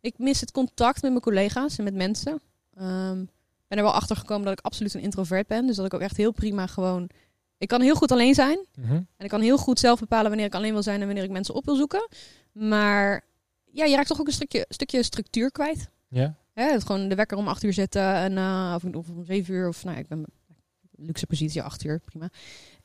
Ik 0.03 0.17
mis 0.17 0.39
het 0.39 0.51
contact 0.51 1.01
met 1.01 1.11
mijn 1.11 1.23
collega's 1.23 1.77
en 1.77 1.83
met 1.83 1.93
mensen. 1.93 2.33
Ik 2.33 3.67
ben 3.67 3.77
er 3.77 3.83
wel 3.83 3.93
achter 3.93 4.15
gekomen 4.15 4.45
dat 4.45 4.59
ik 4.59 4.65
absoluut 4.65 4.93
een 4.93 5.01
introvert 5.01 5.47
ben. 5.47 5.67
Dus 5.67 5.75
dat 5.75 5.85
ik 5.85 5.93
ook 5.93 6.01
echt 6.01 6.17
heel 6.17 6.31
prima 6.31 6.67
gewoon... 6.67 7.09
Ik 7.57 7.67
kan 7.67 7.81
heel 7.81 7.95
goed 7.95 8.11
alleen 8.11 8.33
zijn. 8.33 8.65
Mhm. 8.79 8.93
En 8.93 9.05
ik 9.17 9.29
kan 9.29 9.41
heel 9.41 9.57
goed 9.57 9.79
zelf 9.79 9.99
bepalen 9.99 10.27
wanneer 10.27 10.45
ik 10.45 10.55
alleen 10.55 10.73
wil 10.73 10.83
zijn 10.83 10.99
en 10.99 11.05
wanneer 11.05 11.23
ik 11.23 11.29
mensen 11.29 11.53
op 11.53 11.65
wil 11.65 11.75
zoeken. 11.75 12.07
Maar 12.51 13.23
ja, 13.71 13.85
je 13.85 13.95
raakt 13.95 14.07
toch 14.07 14.19
ook 14.19 14.27
een 14.27 14.33
stukje, 14.33 14.65
stukje 14.69 15.03
structuur 15.03 15.51
kwijt. 15.51 15.89
Ja? 16.07 16.35
Hè, 16.53 16.71
het 16.71 16.85
gewoon 16.85 17.07
de 17.07 17.15
wekker 17.15 17.37
om 17.37 17.47
acht 17.47 17.63
uur 17.63 17.73
zetten 17.73 18.13
en, 18.13 18.31
uh, 18.31 18.73
of, 18.75 18.95
of, 18.95 19.09
om 19.09 19.25
zeven 19.25 19.53
uur. 19.53 19.67
Of 19.67 19.83
nou, 19.83 19.97
ik 19.97 20.07
ben 20.07 20.25
luxe 20.95 21.25
positie, 21.25 21.61
acht 21.61 21.83
uur, 21.83 21.99
prima. 21.99 22.29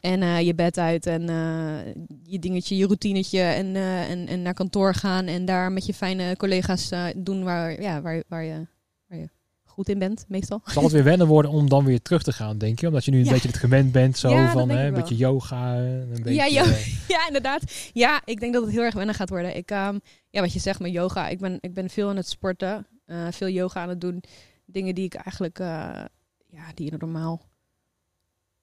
En 0.00 0.23
uh, 0.23 0.41
je 0.41 0.55
bed 0.55 0.79
uit 0.79 1.06
en 1.06 1.23
uh, 1.31 1.95
je 2.23 2.39
dingetje, 2.39 2.77
je 2.77 2.87
routinetje 2.87 3.41
en, 3.41 3.67
uh, 3.67 4.11
en, 4.11 4.27
en 4.27 4.43
naar 4.43 4.55
kantoor 4.55 4.95
gaan. 4.95 5.27
En 5.27 5.45
daar 5.45 5.73
met 5.73 5.87
je 5.87 5.95
fijne 5.95 6.37
collega's 6.37 6.91
doen 7.17 7.45
waar, 7.45 7.81
ja, 7.83 8.03
waar, 8.03 8.23
waar, 8.29 8.45
je, 8.45 8.67
waar 9.06 9.19
je 9.19 9.29
goed 9.65 9.89
in 9.89 9.99
bent, 9.99 10.25
meestal. 10.29 10.61
Zal 10.65 10.83
het 10.83 10.93
weer 10.93 11.05
wennen 11.05 11.27
worden 11.27 11.50
om 11.50 11.69
dan 11.69 11.85
weer 11.85 12.03
terug 12.03 12.23
te 12.23 12.33
gaan, 12.33 12.59
denk 12.59 12.81
je? 12.81 12.87
Omdat 12.87 13.05
je 13.05 13.11
nu 13.11 13.19
een 13.19 13.25
Ja. 13.25 13.33
beetje 13.33 13.49
het 13.49 13.56
gewend 13.56 13.93
bent, 13.93 14.19
zo 14.19 14.31
Ja, 14.31 14.53
van 14.53 14.69
hè, 14.69 14.87
een 14.87 14.95
beetje 14.95 15.17
yoga. 15.17 15.77
Een 15.77 16.09
beetje, 16.09 16.33
Ja, 16.35 16.47
yo- 16.49 16.62
eh, 16.62 17.09
ja, 17.15 17.27
inderdaad. 17.27 17.62
Ja, 17.93 18.23
ik 18.25 18.41
denk 18.41 18.53
dat 18.53 18.62
het 18.62 18.73
heel 18.73 18.83
erg 18.83 18.95
wennen 18.95 19.15
gaat 19.15 19.29
worden. 19.29 19.56
Ik, 19.56 19.71
ehm, 19.71 19.99
ja, 20.31 20.41
wat 20.41 20.53
je 20.53 20.59
zegt 20.61 20.81
met 20.81 20.93
yoga. 20.93 21.29
Ik 21.29 21.39
ben, 21.39 21.59
ik 21.61 21.75
ben 21.75 21.91
veel 21.91 22.09
aan 22.09 22.17
het 22.17 22.29
sporten. 22.29 22.87
eh, 23.06 23.27
veel 23.31 23.49
yoga 23.49 23.81
aan 23.83 23.89
het 23.89 24.00
doen. 24.00 24.23
Dingen 24.67 24.95
die 24.95 25.05
ik 25.05 25.15
eigenlijk, 25.15 25.59
eh, 25.59 25.67
ja, 26.47 26.62
die 26.75 26.91
je 26.91 26.97
normaal 26.99 27.41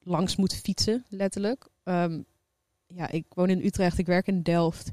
langs 0.06 0.36
moet 0.36 0.56
fietsen, 0.56 1.06
letterlijk. 1.10 1.68
Ehm, 1.84 2.22
ja, 2.88 3.10
ik 3.10 3.26
woon 3.30 3.50
in 3.50 3.66
Utrecht, 3.66 3.98
ik 3.98 4.06
werk 4.06 4.28
in 4.28 4.42
Delft. 4.42 4.92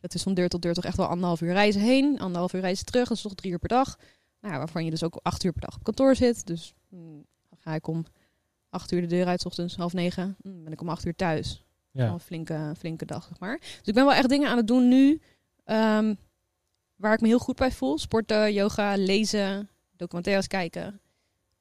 Dat 0.00 0.14
is 0.14 0.22
van 0.22 0.34
deur 0.34 0.48
tot 0.48 0.62
deur 0.62 0.74
toch 0.74 0.84
echt 0.84 0.96
wel 0.96 1.06
anderhalf 1.06 1.40
uur 1.40 1.52
reizen 1.52 1.80
heen. 1.80 2.18
Anderhalf 2.18 2.52
uur 2.52 2.60
reizen 2.60 2.86
terug, 2.86 3.08
dat 3.08 3.16
is 3.16 3.22
toch 3.22 3.34
drie 3.34 3.52
uur 3.52 3.58
per 3.58 3.68
dag. 3.68 3.98
Nou, 4.40 4.56
waarvan 4.56 4.84
je 4.84 4.90
dus 4.90 5.02
ook 5.02 5.18
acht 5.22 5.44
uur 5.44 5.52
per 5.52 5.60
dag 5.60 5.74
op 5.76 5.84
kantoor 5.84 6.16
zit. 6.16 6.46
Dus 6.46 6.74
mm, 6.88 7.24
dan 7.48 7.58
ga 7.58 7.74
ik 7.74 7.86
om 7.86 8.04
acht 8.70 8.92
uur 8.92 9.00
de 9.00 9.06
deur 9.06 9.26
uit, 9.26 9.40
's 9.40 9.44
ochtends 9.44 9.76
half 9.76 9.92
negen. 9.92 10.36
Mm, 10.42 10.64
ben 10.64 10.72
ik 10.72 10.80
om 10.80 10.88
acht 10.88 11.04
uur 11.04 11.14
thuis. 11.16 11.64
Ja. 11.90 12.08
een 12.08 12.20
flinke, 12.20 12.72
flinke 12.78 13.04
dag, 13.04 13.24
zeg 13.24 13.38
maar. 13.38 13.58
Dus 13.58 13.80
ik 13.84 13.94
ben 13.94 14.04
wel 14.04 14.14
echt 14.14 14.28
dingen 14.28 14.48
aan 14.48 14.56
het 14.56 14.66
doen 14.66 14.88
nu 14.88 15.20
ehm, 15.64 16.14
waar 16.96 17.12
ik 17.12 17.20
me 17.20 17.26
heel 17.26 17.38
goed 17.38 17.56
bij 17.56 17.72
voel. 17.72 17.98
Sporten, 17.98 18.52
yoga, 18.52 18.96
lezen, 18.96 19.68
documentaires 19.96 20.46
kijken, 20.46 21.00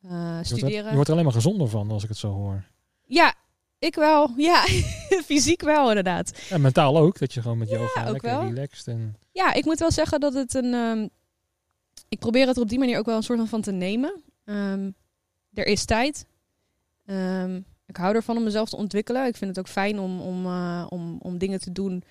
eh, 0.02 0.10
Je 0.10 0.18
wordt, 0.18 0.50
er, 0.50 0.58
studeren. 0.58 0.90
je 0.90 0.94
wordt 0.94 1.08
er 1.08 1.14
alleen 1.14 1.26
maar 1.26 1.34
gezonder 1.34 1.68
van, 1.68 1.92
als 1.92 2.04
ik 2.04 2.10
het 2.10 2.18
zo 2.18 2.32
hoor. 2.32 2.64
Ja, 3.06 3.34
ik 3.80 3.96
wel. 3.96 4.34
Ja, 4.38 4.64
fysiek 5.26 5.62
wel 5.62 5.88
inderdaad. 5.88 6.48
En 6.50 6.62
mentaal 6.62 6.98
ook, 6.98 7.20
dat 7.20 7.34
je 7.34 7.42
gewoon 7.42 7.58
met 7.58 7.70
yoga 7.70 8.06
ook 8.06 8.12
lekker 8.12 8.30
wel. 8.30 8.44
relaxed. 8.44 8.88
En, 8.88 9.16
Ja, 9.32 9.54
ik 9.54 9.66
moet 9.66 9.80
wel 9.80 9.92
zeggen 9.92 10.20
dat 10.20 10.34
het 10.34 10.54
een... 10.54 10.74
ehm, 10.74 11.08
ik 12.10 12.20
probeer 12.20 12.48
het 12.48 12.56
er 12.56 12.62
op 12.62 12.70
die 12.70 12.80
manier 12.80 12.98
ook 12.98 13.06
wel 13.06 13.16
een 13.16 13.24
soort 13.24 13.40
van 13.40 13.48
van 13.48 13.62
te 13.62 13.72
nemen. 13.72 14.22
Ehm, 14.46 14.92
er 15.54 15.66
is 15.66 15.86
tijd. 15.86 16.26
Ehm, 17.06 17.62
ik 17.86 17.98
hou 17.98 18.16
ervan 18.16 18.38
om 18.38 18.44
mezelf 18.44 18.70
te 18.70 18.76
ontwikkelen. 18.76 19.26
Ik 19.26 19.36
vind 19.36 19.50
het 19.50 19.60
ook 19.60 19.72
fijn 19.72 20.00
om, 20.00 20.22
om, 20.22 20.46
eh, 20.46 20.86
om, 20.90 21.18
om 21.22 21.38
dingen 21.38 21.60
te 21.60 21.72
doen 21.72 22.04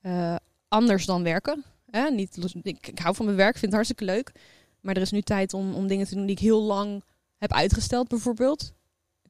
eh, 0.00 0.36
anders 0.68 1.06
dan 1.06 1.22
werken. 1.22 1.64
Hè? 1.90 2.10
Niet, 2.10 2.54
ik, 2.62 2.86
ik 2.86 2.98
hou 2.98 3.14
van 3.14 3.24
mijn 3.24 3.36
werk, 3.36 3.52
vind 3.52 3.64
het 3.64 3.72
hartstikke 3.74 4.04
leuk. 4.04 4.32
Maar 4.80 4.96
er 4.96 5.02
is 5.02 5.10
nu 5.10 5.22
tijd 5.22 5.54
om, 5.54 5.74
om 5.74 5.86
dingen 5.86 6.06
te 6.06 6.14
doen 6.14 6.26
die 6.26 6.36
ik 6.36 6.42
heel 6.42 6.62
lang 6.62 7.02
heb 7.36 7.52
uitgesteld, 7.52 8.08
bijvoorbeeld. 8.08 8.72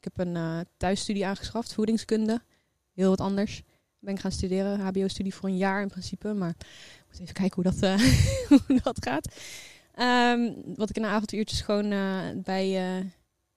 Ik 0.04 0.10
heb 0.16 0.26
een 0.26 0.36
eh, 0.36 0.60
thuisstudie 0.76 1.26
aangeschaft, 1.26 1.74
voedingskunde. 1.74 2.40
Heel 2.94 3.08
wat 3.08 3.20
anders. 3.20 3.62
Ben 3.98 4.14
ik 4.14 4.20
gaan 4.20 4.32
studeren, 4.32 4.80
HBO-studie 4.80 5.34
voor 5.34 5.48
een 5.48 5.56
jaar 5.56 5.82
in 5.82 5.88
principe. 5.88 6.32
Maar 6.34 6.54
ik 6.58 7.04
moet 7.10 7.20
even 7.20 7.34
kijken 7.34 7.62
hoe 7.62 7.72
dat, 7.72 7.82
eh, 7.82 7.98
hoe 8.68 8.80
dat 8.82 9.04
gaat. 9.04 9.34
Ehm, 9.94 10.52
wat 10.76 10.90
ik 10.90 10.96
in 10.96 11.02
de 11.02 11.08
avonduurtjes 11.08 11.60
gewoon 11.60 11.90
eh, 11.92 12.18
bij 12.36 13.02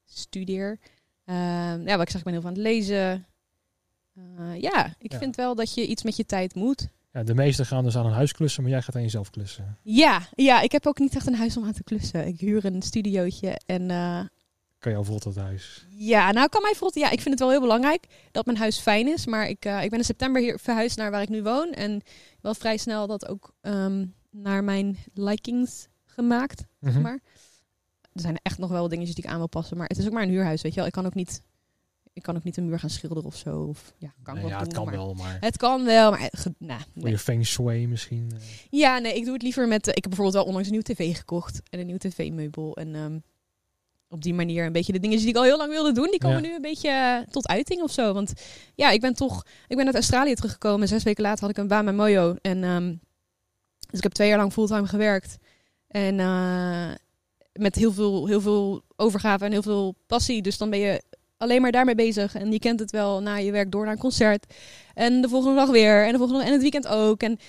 studeer. 0.05 0.79
Ehm, 1.25 1.87
ja, 1.87 1.97
wat 1.97 2.01
ik 2.01 2.09
zeg, 2.09 2.17
ik 2.19 2.23
ben 2.23 2.33
heel 2.33 2.41
aan 2.43 2.47
het 2.53 2.57
lezen. 2.61 3.25
Ja, 4.57 4.95
ik 4.99 5.11
Ja. 5.11 5.17
vind 5.17 5.35
wel 5.35 5.55
dat 5.55 5.73
je 5.73 5.87
iets 5.87 6.03
met 6.03 6.15
je 6.15 6.25
tijd 6.25 6.55
moet. 6.55 6.87
ja, 7.11 7.23
de 7.23 7.33
meesten 7.35 7.65
gaan 7.65 7.83
dus 7.83 7.95
aan 7.97 8.05
een 8.05 8.11
huis 8.11 8.31
klussen, 8.31 8.61
maar 8.63 8.71
jij 8.71 8.81
gaat 8.81 8.95
aan 8.95 9.01
jezelf 9.01 9.29
klussen. 9.29 9.77
Ja, 9.81 10.21
ja, 10.35 10.61
ik 10.61 10.71
heb 10.71 10.85
ook 10.87 10.99
niet 10.99 11.15
echt 11.15 11.27
een 11.27 11.35
huis 11.35 11.57
om 11.57 11.65
aan 11.65 11.73
te 11.73 11.83
klussen. 11.83 12.27
Ik 12.27 12.39
huur 12.39 12.65
een 12.65 12.81
studiootje 12.81 13.59
en 13.65 13.89
Kan 14.79 14.91
je 14.91 14.97
overal 14.97 15.19
tot 15.19 15.35
huis. 15.35 15.85
ja, 15.89 16.31
nou 16.31 16.49
kan 16.49 16.61
mij 16.61 16.71
bijvoorbeeld, 16.71 17.05
ja, 17.05 17.11
ik 17.11 17.17
vind 17.21 17.29
het 17.29 17.39
wel 17.39 17.49
heel 17.49 17.59
belangrijk 17.59 18.05
dat 18.31 18.45
mijn 18.45 18.57
huis 18.57 18.79
fijn 18.79 19.07
is. 19.07 19.25
Maar 19.25 19.47
ik, 19.49 19.65
eh, 19.65 19.83
ik 19.83 19.89
ben 19.89 19.99
in 19.99 20.05
september 20.05 20.41
hier 20.41 20.59
verhuisd 20.59 20.97
naar 20.97 21.11
waar 21.11 21.21
ik 21.21 21.29
nu 21.29 21.43
woon 21.43 21.71
en 21.71 22.01
wel 22.41 22.53
vrij 22.53 22.77
snel 22.77 23.07
dat 23.07 23.27
ook 23.27 23.53
ehm, 23.61 24.05
naar 24.31 24.63
mijn 24.63 24.97
likings 25.13 25.87
gemaakt. 26.05 26.65
Mhm. 26.79 26.91
zeg 26.93 27.01
maar. 27.01 27.19
Er 28.13 28.21
zijn 28.23 28.39
echt 28.41 28.57
nog 28.57 28.69
wel 28.69 28.87
dingetjes 28.87 29.15
die 29.15 29.23
ik 29.23 29.29
aan 29.29 29.37
wil 29.37 29.47
passen, 29.47 29.77
maar 29.77 29.87
het 29.87 29.97
is 29.97 30.05
ook 30.05 30.11
maar 30.11 30.23
een 30.23 30.29
huurhuis, 30.29 30.61
weet 30.61 30.71
je 30.73 30.77
wel. 30.77 30.87
Ik 30.87 30.93
kan 30.93 31.05
ook 31.05 31.13
niet, 31.13 31.41
ik 32.13 32.21
kan 32.21 32.35
ook 32.35 32.43
niet 32.43 32.57
een 32.57 32.65
muur 32.65 32.79
gaan 32.79 32.89
schilderen 32.89 33.23
of 33.25 33.35
zo. 33.35 33.59
Of, 33.61 33.93
ja, 33.97 34.13
kan 34.23 34.33
Nee, 34.33 34.43
wel 34.43 34.51
ja, 34.51 34.57
het 34.59 34.65
doen, 34.65 34.73
kan 34.73 34.85
maar- 34.85 34.93
wel, 35.05 35.13
maar 35.13 35.37
Het 35.39 35.57
kan 35.57 35.85
wel, 35.85 36.11
maar 36.11 36.19
eh, 36.19 36.27
ge- 36.31 36.53
nou, 36.57 36.79
voor 36.79 37.01
nee. 37.03 37.11
je 37.11 37.17
feng 37.19 37.45
shui 37.45 37.87
misschien. 37.87 38.31
eh. 38.33 38.39
Ja, 38.69 38.97
nee, 38.97 39.15
ik 39.15 39.23
doe 39.23 39.33
het 39.33 39.41
liever 39.41 39.67
met... 39.67 39.87
ik 39.87 39.93
heb 39.93 40.03
bijvoorbeeld 40.03 40.35
wel 40.35 40.45
onlangs 40.45 40.67
een 40.67 40.73
nieuwe 40.73 40.93
tv 40.93 41.17
gekocht. 41.17 41.61
En 41.69 41.79
een 41.79 41.85
nieuwe 41.85 42.01
tv-meubel. 42.09 42.75
En 42.75 42.95
ehm, 42.95 43.19
op 44.09 44.21
die 44.21 44.33
manier 44.33 44.65
een 44.65 44.71
beetje 44.71 44.91
de 44.93 44.99
dingen 44.99 45.17
die 45.17 45.27
ik 45.27 45.35
al 45.35 45.43
heel 45.43 45.57
lang 45.57 45.71
wilde 45.71 45.91
doen... 45.91 46.07
die 46.11 46.19
komen 46.19 46.41
Ja. 46.41 46.47
nu 46.47 46.55
een 46.55 46.61
beetje 46.61 46.89
eh, 46.89 47.31
tot 47.31 47.47
uiting 47.47 47.81
of 47.81 47.91
zo. 47.91 48.13
Want 48.13 48.33
ja, 48.75 48.89
ik 48.89 49.01
ben 49.01 49.13
toch... 49.13 49.45
Ik 49.67 49.75
ben 49.77 49.85
uit 49.85 49.95
Australië 49.95 50.33
teruggekomen. 50.33 50.87
Zes 50.87 51.03
weken 51.03 51.23
later 51.23 51.41
had 51.41 51.49
ik 51.49 51.57
een 51.57 51.67
baan 51.67 51.85
bij 51.85 51.93
Mojo. 51.93 52.35
En, 52.41 52.63
ehm, 52.63 52.95
dus 53.89 53.97
ik 53.97 54.03
heb 54.03 54.11
twee 54.11 54.27
jaar 54.27 54.37
lang 54.37 54.53
fulltime 54.53 54.87
gewerkt. 54.87 55.37
En 55.87 56.19
eh, 56.19 56.89
met 57.53 57.75
heel 57.75 57.91
veel, 57.91 58.27
heel 58.27 58.41
veel 58.41 58.81
overgave 58.95 59.45
en 59.45 59.51
heel 59.51 59.61
veel 59.61 59.95
passie. 60.07 60.41
Dus 60.41 60.57
dan 60.57 60.69
ben 60.69 60.79
je 60.79 61.03
alleen 61.37 61.61
maar 61.61 61.71
daarmee 61.71 61.95
bezig. 61.95 62.35
En 62.35 62.51
je 62.51 62.59
kent 62.59 62.79
het 62.79 62.91
wel. 62.91 63.21
Na 63.21 63.35
je 63.35 63.51
werk 63.51 63.71
door 63.71 63.83
naar 63.83 63.93
een 63.93 63.99
concert. 63.99 64.53
En 64.93 65.21
de 65.21 65.29
volgende 65.29 65.55
dag 65.55 65.69
weer. 65.69 66.05
En 66.05 66.11
de 66.11 66.17
volgende 66.17 66.43
en 66.43 66.51
het 66.51 66.61
weekend 66.61 66.87
ook. 66.87 67.21
En 67.21 67.39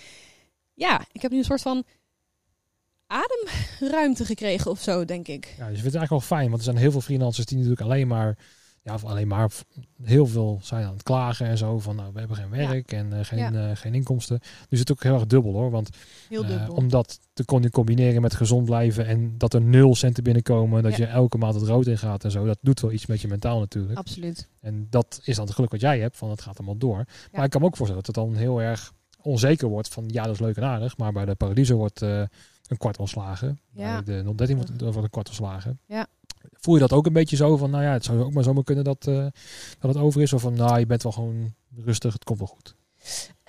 ja, 0.75 1.05
ik 1.13 1.23
heb 1.23 1.31
nu 1.31 1.39
een 1.39 1.45
soort 1.45 1.63
van 1.63 1.85
ademruimte 3.09 4.25
gekregen 4.25 4.71
of 4.71 4.81
zo, 4.81 5.05
denk 5.05 5.29
ik. 5.29 5.45
Ja, 5.45 5.67
dus 5.69 5.77
je 5.77 5.83
vindt 5.83 5.85
het 5.85 5.95
eigenlijk 5.95 6.11
wel 6.11 6.21
fijn, 6.39 6.47
want 6.49 6.59
er 6.59 6.65
zijn 6.65 6.77
heel 6.77 6.91
veel 6.91 7.01
freelancers 7.01 7.47
die 7.47 7.57
natuurlijk 7.57 7.83
alleen 7.85 8.09
maar, 8.09 8.39
ja, 8.83 8.95
of 8.95 9.05
alleen 9.05 9.29
maar 9.29 9.51
heel 10.03 10.27
veel 10.27 10.59
zijn 10.63 10.85
aan 10.87 10.93
het 10.93 11.03
klagen 11.03 11.47
en 11.47 11.59
zo 11.59 11.79
van, 11.79 11.97
nou, 11.97 12.13
we 12.13 12.19
hebben 12.19 12.37
geen 12.37 12.51
werk 12.51 12.93
en 12.93 13.13
eh, 13.13 13.25
geen, 13.25 13.39
Ja. 13.39 13.71
eh, 13.71 13.77
geen 13.77 13.95
inkomsten. 13.95 14.39
Dus 14.69 14.79
het 14.79 14.89
is 14.89 14.95
ook 14.95 15.03
heel 15.03 15.15
erg 15.15 15.27
dubbel 15.27 15.53
hoor, 15.53 15.71
want 15.71 15.89
Heel 16.29 16.43
eh, 16.43 16.49
dubbel. 16.49 16.75
om 16.75 16.89
dat 16.89 17.19
te 17.33 17.71
combineren 17.71 18.23
met 18.23 18.35
gezond 18.35 18.65
blijven 18.65 19.07
en 19.07 19.39
dat 19.39 19.55
er 19.55 19.61
nul 19.61 19.95
centen 19.95 20.23
binnenkomen, 20.23 20.83
dat 20.83 20.97
Ja. 20.97 20.99
je 20.99 21.11
elke 21.11 21.39
maand 21.39 21.55
het 21.55 21.65
rood 21.65 21.87
in 21.87 21.99
gaat 21.99 22.25
en 22.25 22.31
zo, 22.31 22.45
dat 22.47 22.59
doet 22.63 22.81
wel 22.81 22.93
iets 22.93 23.07
met 23.07 23.21
je 23.21 23.29
mentaal 23.29 23.59
natuurlijk. 23.59 23.99
Absoluut. 23.99 24.49
En 24.61 24.87
dat 24.91 25.21
is 25.25 25.37
dan 25.37 25.45
het 25.47 25.55
geluk 25.55 25.71
wat 25.71 25.81
jij 25.81 25.99
hebt, 26.01 26.17
van 26.17 26.31
het 26.31 26.43
gaat 26.43 26.59
allemaal 26.59 26.77
door. 26.79 27.05
Maar 27.33 27.45
ik 27.45 27.51
kan 27.51 27.61
me 27.61 27.67
ook 27.67 27.77
voorstellen 27.77 28.05
dat 28.05 28.17
het 28.17 28.25
dan 28.25 28.35
heel 28.37 28.63
erg 28.63 28.93
onzeker 29.23 29.69
wordt 29.69 29.89
van, 29.89 30.05
ja, 30.09 30.23
dat 30.23 30.35
is 30.35 30.41
leuk 30.41 30.57
en 30.57 30.65
aardig, 30.65 30.97
maar 30.97 31.13
bij 31.13 31.25
de 31.25 31.35
Paradiso 31.35 31.77
wordt 31.77 32.03
een 32.69 32.77
kwart 32.77 32.99
ontslagen. 32.99 33.61
Ja. 33.71 34.03
Bij 34.03 34.23
de 34.23 34.35
013 34.35 34.57
wordt, 34.57 34.81
wordt 34.81 34.97
een 34.97 35.11
kwart 35.11 35.29
ontslagen. 35.29 35.81
Ja. 35.87 36.07
Voel 36.53 36.75
je 36.75 36.81
dat 36.81 36.93
ook 36.93 37.07
een 37.07 37.13
beetje 37.13 37.37
zo 37.37 37.57
van, 37.57 37.71
nou 37.71 37.85
ja, 37.85 37.93
het 37.93 38.05
zou 38.05 38.21
ook 38.21 38.33
maar 38.33 38.43
zomaar 38.43 38.65
kunnen 38.65 38.85
dat, 38.85 39.07
eh, 39.07 39.27
dat 39.79 39.95
het 39.95 39.97
over 39.97 40.23
is? 40.23 40.33
Of 40.33 40.43
van, 40.43 40.55
nou, 40.55 40.79
je 40.79 40.87
bent 40.87 41.03
wel 41.03 41.13
gewoon 41.13 41.55
rustig, 41.85 42.13
het 42.13 42.25
komt 42.25 42.39
wel 42.39 42.49
goed. 42.49 42.75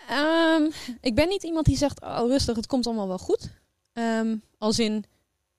Ehm, 0.09 0.63
ik 1.01 1.15
ben 1.15 1.27
niet 1.27 1.43
iemand 1.43 1.65
die 1.65 1.77
zegt, 1.77 2.01
oh 2.01 2.27
rustig, 2.27 2.55
het 2.55 2.67
komt 2.67 2.85
allemaal 2.85 3.07
wel 3.07 3.17
goed. 3.17 3.49
Ehm, 3.93 4.35
als 4.57 4.79
in, 4.79 5.03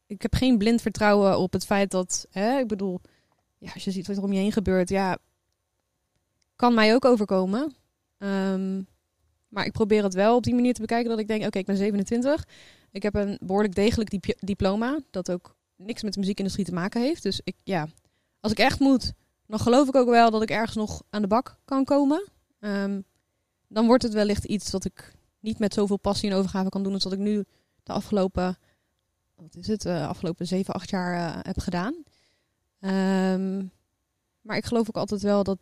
ik 0.06 0.22
heb 0.22 0.34
geen 0.34 0.58
blind 0.58 0.82
vertrouwen 0.82 1.38
op 1.38 1.52
het 1.52 1.66
feit 1.66 1.90
dat, 1.90 2.26
hè, 2.30 2.58
ik 2.58 2.68
bedoel, 2.68 3.00
ja, 3.58 3.72
als 3.74 3.84
je 3.84 3.90
ziet 3.90 4.06
wat 4.06 4.16
er 4.16 4.22
om 4.22 4.32
je 4.32 4.38
heen 4.38 4.52
gebeurt, 4.52 4.88
ja, 4.88 5.18
kan 6.56 6.74
mij 6.74 6.94
ook 6.94 7.04
overkomen. 7.04 7.74
Ehm, 8.18 8.82
maar 9.48 9.64
ik 9.64 9.72
probeer 9.72 10.02
het 10.02 10.14
wel 10.14 10.36
op 10.36 10.42
die 10.42 10.54
manier 10.54 10.74
te 10.74 10.80
bekijken 10.80 11.10
dat 11.10 11.18
ik 11.18 11.28
denk, 11.28 11.44
oké, 11.44 11.58
ik 11.58 11.66
ben 11.66 11.76
27. 11.76 12.46
Ik 12.92 13.02
heb 13.02 13.14
een 13.14 13.38
behoorlijk 13.42 13.74
degelijk 13.74 14.10
dip- 14.10 14.38
diploma, 14.40 15.00
dat 15.10 15.30
ook 15.30 15.56
niks 15.76 16.02
met 16.02 16.12
de 16.12 16.20
muziekindustrie 16.20 16.66
te 16.66 16.72
maken 16.72 17.00
heeft. 17.00 17.22
Dus 17.22 17.40
ik, 17.44 17.56
ja, 17.64 17.88
als 18.40 18.52
ik 18.52 18.58
echt 18.58 18.80
moet, 18.80 19.12
dan 19.46 19.58
geloof 19.58 19.88
ik 19.88 19.96
ook 19.96 20.08
wel 20.08 20.30
dat 20.30 20.42
ik 20.42 20.50
ergens 20.50 20.76
nog 20.76 21.02
aan 21.10 21.22
de 21.22 21.28
bak 21.28 21.58
kan 21.64 21.84
komen. 21.84 22.28
Ehm, 22.60 23.00
dan 23.68 23.86
wordt 23.86 24.02
het 24.02 24.12
wellicht 24.12 24.44
iets 24.44 24.70
wat 24.70 24.84
ik 24.84 25.14
niet 25.40 25.58
met 25.58 25.74
zoveel 25.74 25.96
passie 25.96 26.30
en 26.30 26.36
overgave 26.36 26.68
kan 26.68 26.82
doen 26.82 26.92
als 26.92 27.02
dat 27.02 27.12
ik 27.12 27.18
nu 27.18 27.44
de 27.82 27.92
afgelopen, 27.92 28.58
wat 29.34 29.56
is 29.56 29.66
het, 29.66 29.84
eh, 29.84 30.08
afgelopen 30.08 30.46
7, 30.46 30.74
8 30.74 30.90
jaar 30.90 31.14
eh, 31.14 31.38
heb 31.42 31.58
gedaan. 31.58 32.04
Ehm, 32.80 33.64
maar 34.40 34.56
ik 34.56 34.64
geloof 34.64 34.88
ook 34.88 34.96
altijd 34.96 35.22
wel 35.22 35.42
dat 35.42 35.58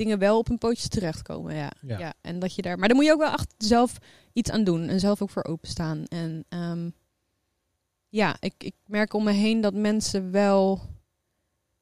dingen 0.00 0.18
wel 0.18 0.38
op 0.38 0.46
hun 0.48 0.58
pootjes 0.58 0.88
terechtkomen. 0.88 1.54
Ja. 1.54 1.70
Ja. 1.80 1.98
Ja. 1.98 2.14
en 2.20 2.38
dat 2.38 2.54
je 2.54 2.62
daar, 2.62 2.78
maar 2.78 2.88
dan 2.88 2.96
moet 2.96 3.06
je 3.06 3.12
ook 3.12 3.20
wel 3.20 3.32
echt 3.32 3.54
zelf 3.58 3.98
iets 4.32 4.50
aan 4.50 4.64
doen 4.64 4.88
en 4.88 5.00
zelf 5.00 5.22
ook 5.22 5.30
voor 5.30 5.44
openstaan. 5.44 6.04
En 6.04 6.44
ehm, 6.48 6.90
ja, 8.08 8.36
ik, 8.40 8.54
ik 8.58 8.74
merk 8.86 9.12
om 9.14 9.24
me 9.24 9.32
heen 9.32 9.60
dat 9.60 9.74
mensen 9.74 10.30
wel, 10.30 10.80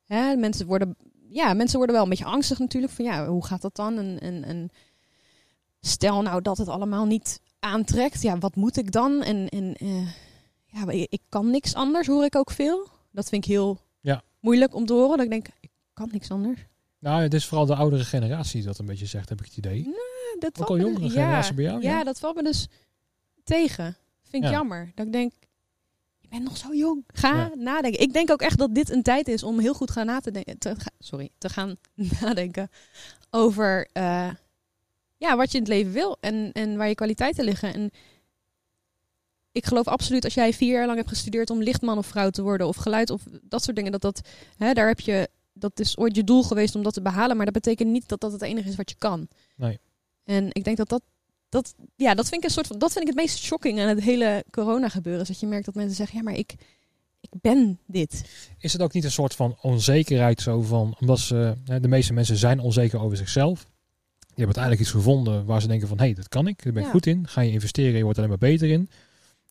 hè, 0.04 0.36
mensen 0.36 0.66
worden, 0.66 0.96
ja, 1.28 1.54
mensen 1.54 1.76
worden 1.76 1.94
wel 1.94 2.04
een 2.04 2.10
beetje 2.10 2.24
angstig 2.24 2.58
natuurlijk 2.58 2.92
van 2.92 3.04
ja, 3.04 3.26
hoe 3.26 3.44
gaat 3.46 3.62
dat 3.62 3.76
dan? 3.76 3.98
En, 3.98 4.20
en, 4.20 4.44
en 4.44 4.70
stel 5.80 6.22
nou 6.22 6.42
dat 6.42 6.58
het 6.58 6.68
allemaal 6.68 7.06
niet 7.06 7.40
aantrekt, 7.58 8.22
ja, 8.22 8.38
wat 8.38 8.56
moet 8.56 8.76
ik 8.76 8.92
dan? 8.92 9.22
En, 9.22 9.48
en 9.48 9.74
eh, 9.74 10.08
ja, 10.66 10.88
ik, 10.88 11.10
ik 11.10 11.20
kan 11.28 11.50
niks 11.50 11.74
anders, 11.74 12.06
hoor 12.06 12.24
ik 12.24 12.36
ook 12.36 12.50
veel. 12.50 12.88
Dat 13.12 13.28
vind 13.28 13.44
ik 13.44 13.50
heel 13.50 13.80
Ja. 14.00 14.22
moeilijk 14.40 14.74
om 14.74 14.86
te 14.86 14.92
horen. 14.92 15.16
Dat 15.16 15.24
ik 15.26 15.30
denk, 15.30 15.46
ik 15.60 15.70
kan 15.92 16.08
niks 16.12 16.30
anders. 16.30 16.66
Nou, 16.98 17.22
het 17.22 17.34
is 17.34 17.46
vooral 17.46 17.66
de 17.66 17.74
oudere 17.74 18.04
generatie 18.04 18.56
die 18.58 18.66
dat 18.66 18.78
een 18.78 18.86
beetje 18.86 19.06
zegt, 19.06 19.28
heb 19.28 19.38
ik 19.40 19.44
het 19.46 19.56
idee. 19.56 19.84
Ja, 19.84 20.38
dat 20.38 20.60
Ook 20.60 20.68
al 20.68 20.78
jongere 20.78 21.10
generatie 21.10 21.54
bij 21.54 21.64
jou? 21.64 21.82
Ja, 21.82 22.04
dat 22.04 22.18
valt 22.18 22.36
me 22.36 22.42
dus 22.42 22.66
tegen. 23.44 23.96
Vind 24.22 24.44
ik 24.44 24.50
Ja. 24.50 24.56
jammer. 24.56 24.92
Dat 24.94 25.06
ik 25.06 25.12
denk, 25.12 25.32
je 26.18 26.28
bent 26.28 26.44
nog 26.44 26.56
zo 26.56 26.74
jong. 26.74 27.04
Ga 27.06 27.36
Ja. 27.36 27.50
nadenken. 27.54 28.00
Ik 28.00 28.12
denk 28.12 28.30
ook 28.30 28.42
echt 28.42 28.58
dat 28.58 28.74
dit 28.74 28.90
een 28.90 29.02
tijd 29.02 29.28
is 29.28 29.42
om 29.42 29.58
heel 29.58 29.74
goed 29.74 29.90
gaan 29.90 30.06
na 30.06 30.20
te 30.20 30.30
denken. 30.30 30.58
Te, 30.58 30.76
sorry, 30.98 31.30
te 31.38 31.48
gaan 31.48 31.76
nadenken 32.20 32.68
over 33.30 33.88
eh, 33.92 34.30
ja, 35.16 35.36
wat 35.36 35.50
je 35.52 35.56
in 35.58 35.62
het 35.64 35.72
leven 35.72 35.92
wil 35.92 36.16
en, 36.20 36.52
en 36.52 36.76
waar 36.76 36.88
je 36.88 36.94
kwaliteiten 36.94 37.44
liggen. 37.44 37.74
En 37.74 37.90
ik 39.52 39.66
geloof 39.66 39.86
absoluut 39.88 40.24
als 40.24 40.34
jij 40.34 40.52
vier 40.52 40.72
jaar 40.72 40.86
lang 40.86 40.96
hebt 40.96 41.08
gestudeerd 41.08 41.50
om 41.50 41.62
lichtman 41.62 41.98
of 41.98 42.06
vrouw 42.06 42.30
te 42.30 42.42
worden 42.42 42.66
of 42.66 42.76
geluid 42.76 43.10
of 43.10 43.22
dat 43.42 43.62
soort 43.62 43.76
dingen, 43.76 43.92
dat 43.92 44.00
dat, 44.00 44.20
hè, 44.56 44.72
daar 44.72 44.86
heb 44.88 45.00
je, 45.00 45.28
dat 45.58 45.80
is 45.80 45.98
ooit 45.98 46.16
je 46.16 46.24
doel 46.24 46.42
geweest 46.42 46.74
om 46.74 46.82
dat 46.82 46.94
te 46.94 47.02
behalen, 47.02 47.36
maar 47.36 47.44
dat 47.44 47.54
betekent 47.54 47.90
niet 47.90 48.08
dat 48.08 48.20
dat 48.20 48.32
het 48.32 48.42
enige 48.42 48.68
is 48.68 48.76
wat 48.76 48.90
je 48.90 48.96
kan. 48.98 49.28
Nee. 49.56 49.78
En 50.24 50.48
ik 50.52 50.64
denk 50.64 50.76
dat 50.76 50.88
dat, 50.88 51.02
dat, 51.48 51.74
ja, 51.96 52.14
dat 52.14 52.28
vind 52.28 52.42
ik 52.42 52.48
een 52.48 52.54
soort 52.54 52.66
van, 52.66 52.78
dat 52.78 52.92
vind 52.92 53.08
ik 53.08 53.10
het 53.10 53.20
meest 53.20 53.38
shocking 53.38 53.80
aan 53.80 53.88
het 53.88 54.00
hele 54.00 54.44
corona 54.50 54.88
gebeuren, 54.88 55.22
is 55.22 55.28
dat 55.28 55.40
je 55.40 55.46
merkt 55.46 55.64
dat 55.64 55.74
mensen 55.74 55.96
zeggen, 55.96 56.16
ja, 56.16 56.22
maar 56.22 56.34
ik, 56.34 56.54
ik 57.20 57.30
ben 57.40 57.78
dit. 57.86 58.24
Is 58.58 58.72
het 58.72 58.82
ook 58.82 58.92
niet 58.92 59.04
een 59.04 59.10
soort 59.10 59.34
van 59.34 59.56
onzekerheid 59.60 60.40
zo 60.40 60.60
van, 60.60 60.96
omdat 61.00 61.18
ze, 61.18 61.54
de 61.80 61.88
meeste 61.88 62.12
mensen 62.12 62.36
zijn 62.36 62.60
onzeker 62.60 63.00
over 63.00 63.16
zichzelf. 63.16 63.58
Die 64.18 64.46
hebben 64.46 64.62
uiteindelijk 64.64 64.80
iets 64.80 64.90
gevonden 64.90 65.44
waar 65.44 65.60
ze 65.60 65.66
denken 65.66 65.88
van, 65.88 65.98
hé, 65.98 66.04
hey, 66.04 66.14
dat 66.14 66.28
kan 66.28 66.46
ik, 66.46 66.62
daar 66.64 66.72
ben 66.72 66.82
ik 66.82 66.88
Ja. 66.88 66.94
goed 66.94 67.06
in. 67.06 67.28
Ga 67.28 67.40
je 67.40 67.50
investeren, 67.50 67.96
je 67.96 68.02
wordt 68.02 68.18
alleen 68.18 68.30
maar 68.30 68.38
beter 68.38 68.68
in. 68.68 68.90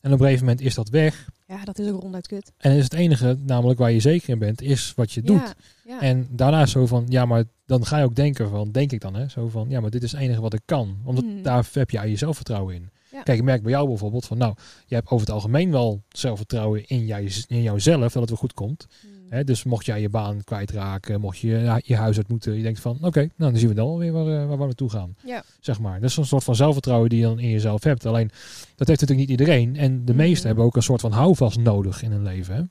En 0.08 0.14
op 0.14 0.20
een 0.20 0.26
gegeven 0.26 0.46
moment 0.46 0.66
is 0.66 0.76
dat 0.76 0.90
weg. 0.90 1.28
Ja, 1.48 1.64
dat 1.64 1.80
is 1.80 1.92
ook 1.92 2.02
ronduit 2.02 2.28
kut. 2.28 2.52
En 2.58 2.72
is 2.72 2.84
het 2.84 2.94
enige, 2.94 3.38
namelijk 3.46 3.80
waar 3.80 3.92
je 3.92 4.00
zeker 4.00 4.30
in 4.30 4.40
bent, 4.40 4.62
is 4.62 4.94
wat 4.96 5.12
je 5.12 5.22
doet. 5.22 5.38
Ja, 5.38 5.54
ja. 5.86 6.02
En 6.02 6.28
daarna 6.30 6.66
zo 6.66 6.86
van, 6.86 7.06
ja, 7.10 7.26
maar 7.26 7.44
dan 7.66 7.86
ga 7.86 7.98
je 7.98 8.04
ook 8.04 8.16
denken 8.16 8.50
van, 8.50 8.72
denk 8.72 8.92
ik 8.92 9.02
dan, 9.02 9.16
hè, 9.16 9.30
zo 9.30 9.48
van, 9.48 9.70
ja, 9.70 9.80
maar 9.80 9.90
dit 9.90 10.04
is 10.04 10.12
het 10.12 10.22
enige 10.22 10.42
wat 10.42 10.54
ik 10.54 10.62
kan. 10.66 10.98
Omdat 11.04 11.24
Hmm. 11.24 11.42
daar 11.42 11.68
heb 11.72 11.90
je 11.90 12.10
je 12.10 12.16
zelfvertrouwen 12.16 12.76
in. 12.76 12.90
Ja. 13.12 13.22
Kijk, 13.22 13.38
ik 13.38 13.44
merk 13.44 13.62
bij 13.62 13.72
jou 13.72 13.88
bijvoorbeeld 13.88 14.26
van, 14.26 14.38
nou, 14.38 14.54
je 14.86 14.96
hebt 14.96 15.10
over 15.10 15.26
het 15.26 15.36
algemeen 15.36 15.72
wel 15.72 16.02
zelfvertrouwen 16.10 16.88
in, 16.88 17.06
jij, 17.06 17.32
in 17.48 17.62
jouzelf, 17.62 18.12
dat 18.14 18.22
het 18.22 18.30
wel 18.30 18.40
goed 18.40 18.54
komt. 18.54 18.88
Hmm. 19.02 19.12
Dus 19.46 19.64
mocht 19.64 19.86
jij 19.86 20.02
je 20.02 20.10
baan 20.10 20.44
kwijtraken, 20.44 21.20
mocht 21.22 21.38
je 21.38 21.48
ja, 21.48 21.80
je 21.84 21.96
huis 21.96 22.18
uit 22.18 22.28
moeten, 22.28 22.54
je 22.56 22.64
denkt 22.64 22.80
van, 22.80 22.98
oké, 23.02 23.20
nou, 23.20 23.52
dan 23.52 23.58
zien 23.58 23.70
we 23.70 23.76
dan 23.76 23.88
wel 23.88 23.98
weer 23.98 24.12
waar, 24.12 24.42
eh, 24.42 24.48
waar 24.48 24.58
we 24.58 24.66
naartoe 24.66 24.90
gaan. 24.90 25.16
Ja. 25.26 25.44
Zeg 25.60 25.80
maar. 25.80 26.00
Dat 26.00 26.10
is 26.10 26.18
een 26.18 26.26
soort 26.26 26.44
van 26.44 26.56
zelfvertrouwen 26.56 27.10
die 27.10 27.20
je 27.20 27.26
dan 27.26 27.40
in 27.40 27.50
jezelf 27.50 27.84
hebt. 27.84 28.06
Alleen, 28.06 28.30
dat 28.76 28.88
heeft 28.88 29.02
natuurlijk 29.02 29.30
niet 29.30 29.40
iedereen. 29.40 29.76
En 29.76 30.06
de 30.06 30.14
meesten 30.14 30.38
Mhm. 30.38 30.48
hebben 30.48 30.66
ook 30.66 30.76
een 30.76 30.84
soort 30.84 31.02
van 31.02 31.12
houvast 31.12 31.58
nodig 31.60 32.02
in 32.04 32.12
hun 32.12 32.24
leven. 32.24 32.56
Hè? 32.56 32.62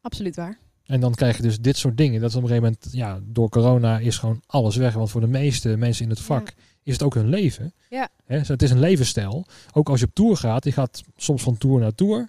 Absoluut 0.00 0.36
waar. 0.36 0.58
En 0.84 1.00
dan 1.00 1.14
krijg 1.14 1.36
je 1.36 1.42
dus 1.42 1.58
dit 1.60 1.76
soort 1.76 1.96
dingen. 1.96 2.20
Dat 2.20 2.30
is 2.30 2.36
op 2.36 2.42
een 2.42 2.48
gegeven 2.48 2.68
moment, 2.72 2.92
ja, 2.92 3.20
door 3.22 3.48
corona 3.48 3.98
is 3.98 4.18
gewoon 4.18 4.42
alles 4.46 4.76
weg. 4.76 4.94
Want 4.94 5.10
voor 5.10 5.20
de 5.20 5.26
meeste 5.26 5.76
mensen 5.76 6.04
in 6.04 6.10
het 6.10 6.20
vak 6.20 6.52
is 6.82 6.92
het 6.92 7.02
ook 7.02 7.14
hun 7.14 7.28
leven. 7.28 7.74
Ja. 7.90 8.08
Dus 8.26 8.48
het 8.48 8.62
is 8.62 8.70
een 8.70 8.78
levensstijl. 8.78 9.46
Ook 9.72 9.88
als 9.88 10.00
je 10.00 10.06
op 10.06 10.14
tour 10.14 10.36
gaat, 10.36 10.64
je 10.64 10.72
gaat 10.72 11.02
soms 11.16 11.42
van 11.42 11.58
tour 11.58 11.80
naar 11.80 11.94
tour. 11.94 12.28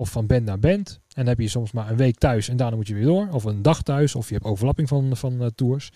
Of 0.00 0.10
van 0.10 0.26
band 0.26 0.44
naar 0.44 0.58
band. 0.58 0.88
En 1.08 1.08
dan 1.14 1.26
heb 1.26 1.38
je 1.38 1.48
soms 1.48 1.72
maar 1.72 1.90
een 1.90 1.96
week 1.96 2.18
thuis 2.18 2.48
en 2.48 2.56
daarna 2.56 2.76
moet 2.76 2.86
je 2.86 2.94
weer 2.94 3.04
door. 3.04 3.28
Of 3.32 3.44
een 3.44 3.62
dag 3.62 3.82
thuis. 3.82 4.14
Of 4.14 4.28
je 4.28 4.34
hebt 4.34 4.46
overlapping 4.46 4.88
van, 4.88 5.16
van 5.16 5.40
eh, 5.42 5.46
tours. 5.54 5.90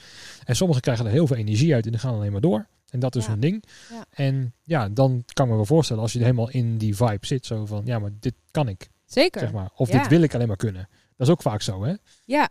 En 0.44 0.56
sommigen 0.56 0.82
krijgen 0.82 1.06
er 1.06 1.12
heel 1.12 1.26
veel 1.26 1.36
energie 1.36 1.74
uit 1.74 1.84
en 1.84 1.90
die 1.90 2.00
gaan 2.00 2.14
alleen 2.14 2.32
maar 2.32 2.40
door. 2.40 2.66
En 2.90 3.00
dat 3.00 3.16
is 3.16 3.24
Ja. 3.24 3.30
hun 3.30 3.40
ding. 3.40 3.64
Ja. 3.90 4.04
En 4.10 4.54
ja, 4.62 4.88
dan 4.88 5.24
kan 5.32 5.44
ik 5.44 5.50
me 5.50 5.56
wel 5.56 5.66
voorstellen 5.66 6.02
als 6.02 6.12
je 6.12 6.18
helemaal 6.18 6.50
in 6.50 6.78
die 6.78 6.96
vibe 6.96 7.26
zit. 7.26 7.46
Zo 7.46 7.66
van, 7.66 7.82
ja, 7.84 7.98
maar 7.98 8.10
dit 8.20 8.34
kan 8.50 8.68
ik. 8.68 8.88
Zeker. 9.04 9.40
Zeg 9.40 9.52
maar. 9.52 9.70
Of 9.76 9.90
Ja. 9.92 9.98
dit 9.98 10.08
wil 10.08 10.22
ik 10.22 10.34
alleen 10.34 10.48
maar 10.48 10.56
kunnen. 10.56 10.88
Dat 11.16 11.26
is 11.26 11.32
ook 11.32 11.42
vaak 11.42 11.62
zo, 11.62 11.84
hè? 11.84 11.94
Ja. 12.24 12.48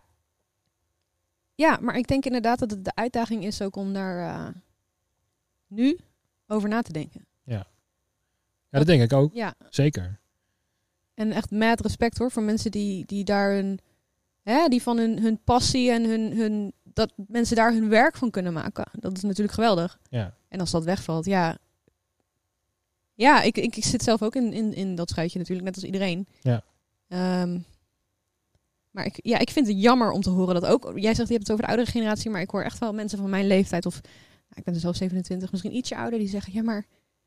Ja, 1.55 1.77
maar 1.81 1.96
ik 1.98 2.08
denk 2.08 2.25
inderdaad 2.25 2.60
dat 2.60 2.72
het 2.72 2.86
de 2.86 2.96
uitdaging 2.96 3.43
is 3.46 3.62
ook 3.62 3.75
om 3.75 3.93
daar 3.93 4.29
eh, 4.36 4.48
nu 5.67 6.00
over 6.48 6.70
na 6.70 6.81
te 6.81 6.91
denken. 6.93 7.25
Ja, 7.43 7.67
dat 8.70 8.86
denk 8.86 9.01
ik 9.01 9.13
ook. 9.13 9.34
Ja, 9.34 9.53
Zeker. 9.70 10.20
En 11.13 11.32
echt 11.32 11.51
met 11.51 11.82
respect 11.82 12.18
hoor 12.18 12.32
voor 12.32 12.44
mensen 12.44 12.72
die, 12.72 13.06
die 13.06 13.24
daar 13.24 13.51
hun, 13.51 13.80
hè, 14.41 14.68
die 14.68 14.82
van 14.82 14.98
hun, 14.98 15.20
hun 15.20 15.39
passie 15.44 15.91
en 15.91 16.03
hun, 16.03 16.38
hun, 16.38 16.74
dat 16.84 17.13
mensen 17.27 17.56
daar 17.56 17.74
hun 17.74 17.89
werk 17.89 18.15
van 18.15 18.30
kunnen 18.30 18.53
maken. 18.53 18.86
Dat 18.91 19.18
is 19.18 19.24
natuurlijk 19.24 19.53
geweldig. 19.53 20.00
Ja. 20.10 20.34
En 20.48 20.60
als 20.60 20.72
dat 20.72 20.84
wegvalt, 20.84 21.25
ja. 21.25 21.58
Ja, 23.13 23.41
ik, 23.41 23.58
ik, 23.58 23.75
ik 23.75 23.84
zit 23.84 24.03
zelf 24.03 24.22
ook 24.22 24.36
in, 24.36 24.53
in, 24.53 24.74
in 24.74 24.96
dat 24.96 25.10
schuitje 25.10 25.39
natuurlijk, 25.39 25.68
net 25.68 25.75
als 25.75 25.86
iedereen. 25.86 26.27
Ja. 26.41 26.63
Ehm, 27.08 27.60
maar 28.91 29.06
ik, 29.06 29.20
ja, 29.24 29.38
ik 29.38 29.50
vind 29.50 29.68
het 29.68 29.82
jammer 29.82 30.12
om 30.12 30.22
te 30.22 30.30
horen 30.30 30.53
dat 30.53 30.65
ook. 30.65 30.91
Jij 30.96 31.13
zegt 31.13 31.27
je 31.27 31.34
hebt 31.34 31.48
het 31.48 31.51
over 31.51 31.63
de 31.63 31.72
oudere 31.72 31.91
generatie, 31.91 32.30
maar 32.30 32.41
ik 32.41 32.50
hoor 32.50 32.63
echt 32.63 32.80
wel 32.80 32.94
mensen 32.94 33.18
van 33.18 33.30
mijn 33.30 33.48
leeftijd 33.48 33.86
of 33.86 34.01
nou, 34.01 34.56
ik 34.56 34.63
ben 34.63 34.74
dus 34.74 34.82
zelf 34.82 34.96
27, 34.96 35.51
misschien 35.51 35.75
ietsje 35.75 35.96
ouder, 35.96 36.20
die 36.20 36.27
zeggen: 36.27 36.53
ja, 36.53 36.63
maar 36.63 36.86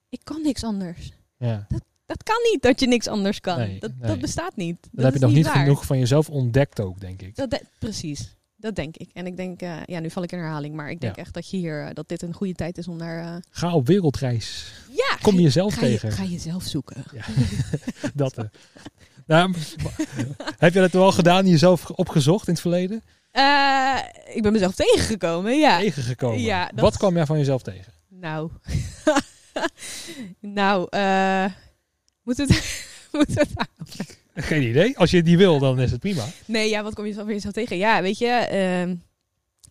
ik 0.09 0.21
kan 0.25 0.43
niks 0.43 0.65
anders. 0.65 1.13
Ja. 1.37 1.67
Dat 1.69 1.85
kan 2.23 2.37
niet 2.53 2.63
dat 2.63 2.81
je 2.81 2.87
niks 2.87 3.07
anders 3.09 3.41
kan. 3.41 3.59
Nee, 3.59 3.79
dat, 3.81 3.91
nee. 3.99 4.09
dat 4.09 4.21
bestaat 4.21 4.57
niet. 4.57 4.89
Dat 4.93 5.05
heb 5.05 5.15
je 5.15 5.21
nog 5.21 5.33
niet 5.33 5.47
waar. 5.47 5.57
genoeg 5.57 5.87
van 5.87 5.99
jezelf 5.99 6.29
ontdekt 6.31 6.81
ook, 6.81 7.01
denk 7.01 7.23
ik. 7.23 7.37
Dat 7.37 7.51
de- 7.51 7.63
precies. 7.79 8.37
Dat 8.57 8.75
denk 8.77 8.97
ik. 8.97 9.11
En 9.13 9.27
ik 9.27 9.37
denk, 9.37 9.61
eh, 9.63 9.77
ja, 9.87 10.01
nu 10.01 10.11
val 10.11 10.23
ik 10.23 10.33
in 10.33 10.39
herhaling, 10.39 10.75
maar 10.75 10.91
ik 10.91 11.01
denk 11.01 11.17
Ja. 11.17 11.23
echt 11.23 11.35
dat 11.35 11.51
je 11.51 11.57
hier, 11.57 11.85
eh, 11.87 11.95
dat 11.95 12.09
dit 12.09 12.23
een 12.23 12.33
goede 12.35 12.53
tijd 12.55 12.79
is 12.79 12.89
om 12.89 12.97
naar. 12.97 13.35
eh, 13.35 13.41
Ga 13.51 13.75
op 13.75 13.87
wereldreis. 13.87 14.73
ja, 14.91 15.17
Kom 15.23 15.35
ga 15.35 15.41
jezelf 15.41 15.75
ga 15.75 15.81
tegen. 15.81 16.09
Je, 16.09 16.15
ga 16.15 16.25
jezelf 16.25 16.63
zoeken. 16.63 17.05
Ja. 17.13 17.25
dat. 18.15 18.35
Nou, 19.27 19.55
heb 20.59 20.75
je 20.75 20.81
dat 20.81 20.93
wel 20.93 21.13
gedaan, 21.13 21.47
jezelf 21.47 21.91
opgezocht 21.91 22.47
in 22.47 22.53
het 22.53 22.63
verleden? 22.63 23.03
Eh, 23.31 23.99
ik 24.35 24.43
ben 24.43 24.53
mezelf 24.53 24.75
tegengekomen, 24.75 25.59
ja. 25.59 25.79
Tegengekomen. 25.79 26.41
Ja, 26.41 26.67
dat- 26.67 26.81
Wat 26.81 26.97
kwam 26.97 27.15
jij 27.15 27.27
van 27.27 27.39
jezelf 27.39 27.63
tegen? 27.63 27.93
Nou. 28.09 28.51
Nou, 30.41 30.87
eh 30.91 31.45
moet 32.25 32.37
het... 32.37 32.49
moet 33.13 33.35
het 33.35 33.49
Geen 34.35 34.63
idee. 34.63 34.99
Als 34.99 35.11
je 35.11 35.23
niet 35.23 35.37
wil, 35.39 35.59
dan 35.59 35.81
is 35.81 35.91
het 35.91 36.01
prima. 36.01 36.25
Nee, 36.47 36.69
ja, 36.69 36.83
wat 36.83 36.95
kom 36.95 37.07
je 37.07 37.13
zo 37.13 37.25
weer 37.25 37.39
zo 37.41 37.51
tegen? 37.51 37.77
Ja, 37.77 38.03
weet 38.03 38.19
je, 38.19 38.27
ehm, 38.27 38.95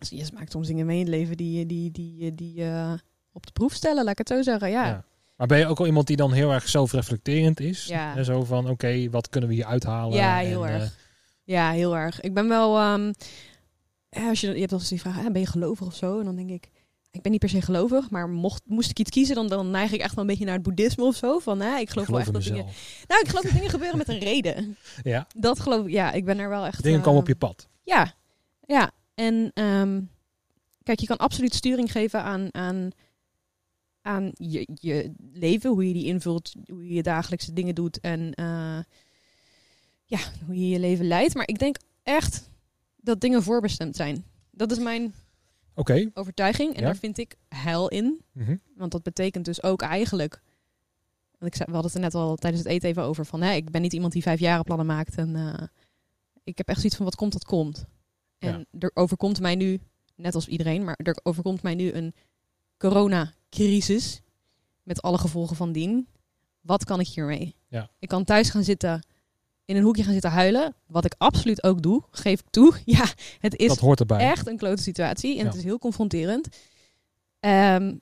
je 0.08 0.24
maakt 0.34 0.50
soms 0.52 0.66
dingen 0.66 0.86
mee 0.86 0.98
in 0.98 1.04
het 1.06 1.14
leven 1.14 1.36
die, 1.36 1.66
die, 1.66 1.90
die, 1.90 2.34
die, 2.34 2.64
eh, 2.64 2.92
op 3.32 3.46
de 3.46 3.52
proef 3.52 3.72
stellen, 3.72 4.02
laat 4.04 4.12
ik 4.12 4.18
het 4.18 4.28
zo 4.28 4.42
zeggen. 4.42 4.70
Ja, 4.70 4.86
Ja. 4.86 5.04
Maar 5.36 5.46
ben 5.46 5.58
je 5.58 5.66
ook 5.66 5.78
wel 5.78 5.86
iemand 5.86 6.06
die 6.06 6.16
dan 6.16 6.32
heel 6.32 6.52
erg 6.52 6.68
zelfreflecterend 6.68 7.60
is? 7.60 7.86
Ja. 7.86 8.16
En 8.16 8.24
zo 8.24 8.44
van, 8.44 8.68
oké, 8.68 9.10
wat 9.10 9.28
kunnen 9.28 9.48
we 9.48 9.54
hier 9.54 9.64
uithalen? 9.64 10.16
Ja, 10.16 10.36
heel 10.38 10.66
En, 10.66 10.72
erg. 10.72 10.82
eh, 10.84 10.90
Ja, 11.44 11.70
heel 11.70 11.96
erg. 11.96 12.20
Ik 12.20 12.34
ben 12.34 12.48
wel. 12.48 12.78
ja, 14.10 14.28
als 14.28 14.40
je, 14.40 14.46
je 14.52 14.60
hebt 14.60 14.72
altijd 14.72 14.90
die 14.90 15.00
vraag: 15.00 15.22
ben 15.32 15.40
je 15.40 15.46
gelovig 15.46 15.86
of 15.86 15.94
zo? 15.94 16.18
En 16.18 16.24
dan 16.24 16.36
denk 16.36 16.50
ik. 16.50 16.70
Ik 17.14 17.22
ben 17.22 17.30
niet 17.30 17.40
per 17.40 17.48
se 17.48 17.62
gelovig, 17.62 18.10
maar 18.10 18.28
mocht, 18.28 18.62
moest 18.66 18.90
ik 18.90 18.98
iets 18.98 19.10
kiezen, 19.10 19.34
dan, 19.34 19.48
dan 19.48 19.70
neig 19.70 19.92
ik 19.92 20.00
echt 20.00 20.14
wel 20.14 20.24
een 20.24 20.30
beetje 20.30 20.44
naar 20.44 20.54
het 20.54 20.62
boeddhisme 20.62 21.04
of 21.04 21.16
zo. 21.16 21.38
Van, 21.38 21.60
hè, 21.60 21.74
ik 21.74 21.80
ik 21.80 21.90
geloof, 21.90 22.06
wel 22.06 22.18
echt 22.18 22.32
dat 22.32 22.42
dingen. 22.42 22.64
Nou, 23.08 23.20
ik 23.20 23.28
geloof 23.28 23.42
dat 23.44 23.52
dingen 23.52 23.70
gebeuren 23.70 23.98
met 23.98 24.08
een 24.08 24.18
reden. 24.32 24.76
Ja, 25.02 25.26
Dat 25.36 25.60
geloof 25.60 25.86
ik. 25.86 25.92
Ja, 25.92 26.12
ik 26.12 26.24
ben 26.24 26.38
er 26.38 26.48
wel 26.48 26.66
echt. 26.66 26.82
dingen 26.82 27.00
komen 27.00 27.20
op 27.20 27.26
je 27.28 27.36
pad. 27.36 27.68
Ja, 27.82 28.14
ja. 28.66 28.90
En 29.14 29.50
ehm, 29.54 30.00
kijk, 30.82 31.00
je 31.00 31.06
kan 31.06 31.16
absoluut 31.16 31.54
sturing 31.54 31.92
geven 31.92 32.22
aan, 32.22 32.48
aan, 32.54 32.90
aan 34.02 34.30
je, 34.34 34.68
je 34.74 35.12
leven, 35.32 35.70
hoe 35.70 35.88
je 35.88 35.94
die 35.94 36.06
invult, 36.06 36.54
hoe 36.66 36.88
je 36.88 36.94
je 36.94 37.02
dagelijkse 37.02 37.52
dingen 37.52 37.74
doet 37.74 38.00
en 38.00 38.34
eh, 38.34 38.78
ja, 40.04 40.18
hoe 40.46 40.58
je 40.58 40.68
je 40.68 40.78
leven 40.78 41.06
leidt. 41.06 41.34
Maar 41.34 41.48
ik 41.48 41.58
denk 41.58 41.76
echt 42.02 42.50
dat 42.96 43.20
dingen 43.20 43.42
voorbestemd 43.42 43.96
zijn. 43.96 44.24
Dat 44.50 44.70
is 44.70 44.78
mijn 44.78 45.14
Oké. 45.74 46.10
overtuiging 46.14 46.74
en 46.74 46.80
Ja. 46.80 46.86
daar 46.86 46.96
vind 46.96 47.18
ik 47.18 47.36
heil 47.48 47.88
in. 47.88 48.24
Mhm. 48.32 48.56
Want 48.76 48.92
dat 48.92 49.02
betekent 49.02 49.44
dus 49.44 49.62
ook 49.62 49.82
eigenlijk. 49.82 50.42
Want 51.38 51.52
ik 51.52 51.54
zei, 51.56 51.68
we 51.68 51.74
hadden 51.74 51.92
het 51.92 51.94
er 51.94 52.06
net 52.06 52.14
al 52.14 52.36
tijdens 52.36 52.62
het 52.62 52.72
eten 52.72 52.88
even 52.88 53.02
over 53.02 53.26
van, 53.26 53.42
hè, 53.42 53.52
ik 53.52 53.70
ben 53.70 53.82
niet 53.82 53.92
iemand 53.92 54.12
die 54.12 54.22
vijf 54.22 54.40
jaren 54.40 54.64
plannen 54.64 54.86
maakt 54.86 55.14
en 55.16 55.36
eh, 55.36 55.66
ik 56.44 56.58
heb 56.58 56.68
echt 56.68 56.78
zoiets 56.78 56.96
van 56.96 57.04
wat 57.04 57.14
komt 57.14 57.32
dat 57.32 57.44
komt. 57.44 57.84
En 58.38 58.66
er 58.78 58.90
overkomt 58.94 59.40
mij 59.40 59.54
nu, 59.54 59.80
net 60.14 60.34
als 60.34 60.48
iedereen, 60.48 60.84
maar 60.84 60.98
er 61.02 61.16
overkomt 61.22 61.62
mij 61.62 61.74
nu 61.74 61.92
een 61.92 62.14
coronacrisis 62.78 64.20
met 64.82 65.02
alle 65.02 65.18
gevolgen 65.18 65.56
van 65.56 65.72
dien. 65.72 66.08
Wat 66.60 66.84
kan 66.84 67.00
ik 67.00 67.06
hiermee? 67.08 67.54
Ja. 67.68 67.90
Ik 67.98 68.08
kan 68.08 68.24
thuis 68.24 68.50
gaan 68.50 68.64
zitten, 68.64 69.06
in 69.64 69.76
een 69.76 69.82
hoekje 69.82 70.02
gaan 70.02 70.12
zitten 70.12 70.30
huilen, 70.30 70.74
wat 70.86 71.04
ik 71.04 71.14
absoluut 71.18 71.62
ook 71.62 71.82
doe, 71.82 72.02
geef 72.10 72.40
ik 72.40 72.46
toe. 72.50 72.74
Ja, 72.84 73.04
het 73.38 73.56
is 73.56 73.68
dat 73.68 73.78
hoort 73.78 74.00
erbij. 74.00 74.18
echt 74.30 74.46
een 74.46 74.56
klote 74.56 74.82
situatie 74.82 75.32
en 75.38 75.38
Ja. 75.44 75.44
het 75.44 75.54
is 75.54 75.64
heel 75.64 75.78
confronterend. 75.78 76.48
Ehm, 77.40 77.94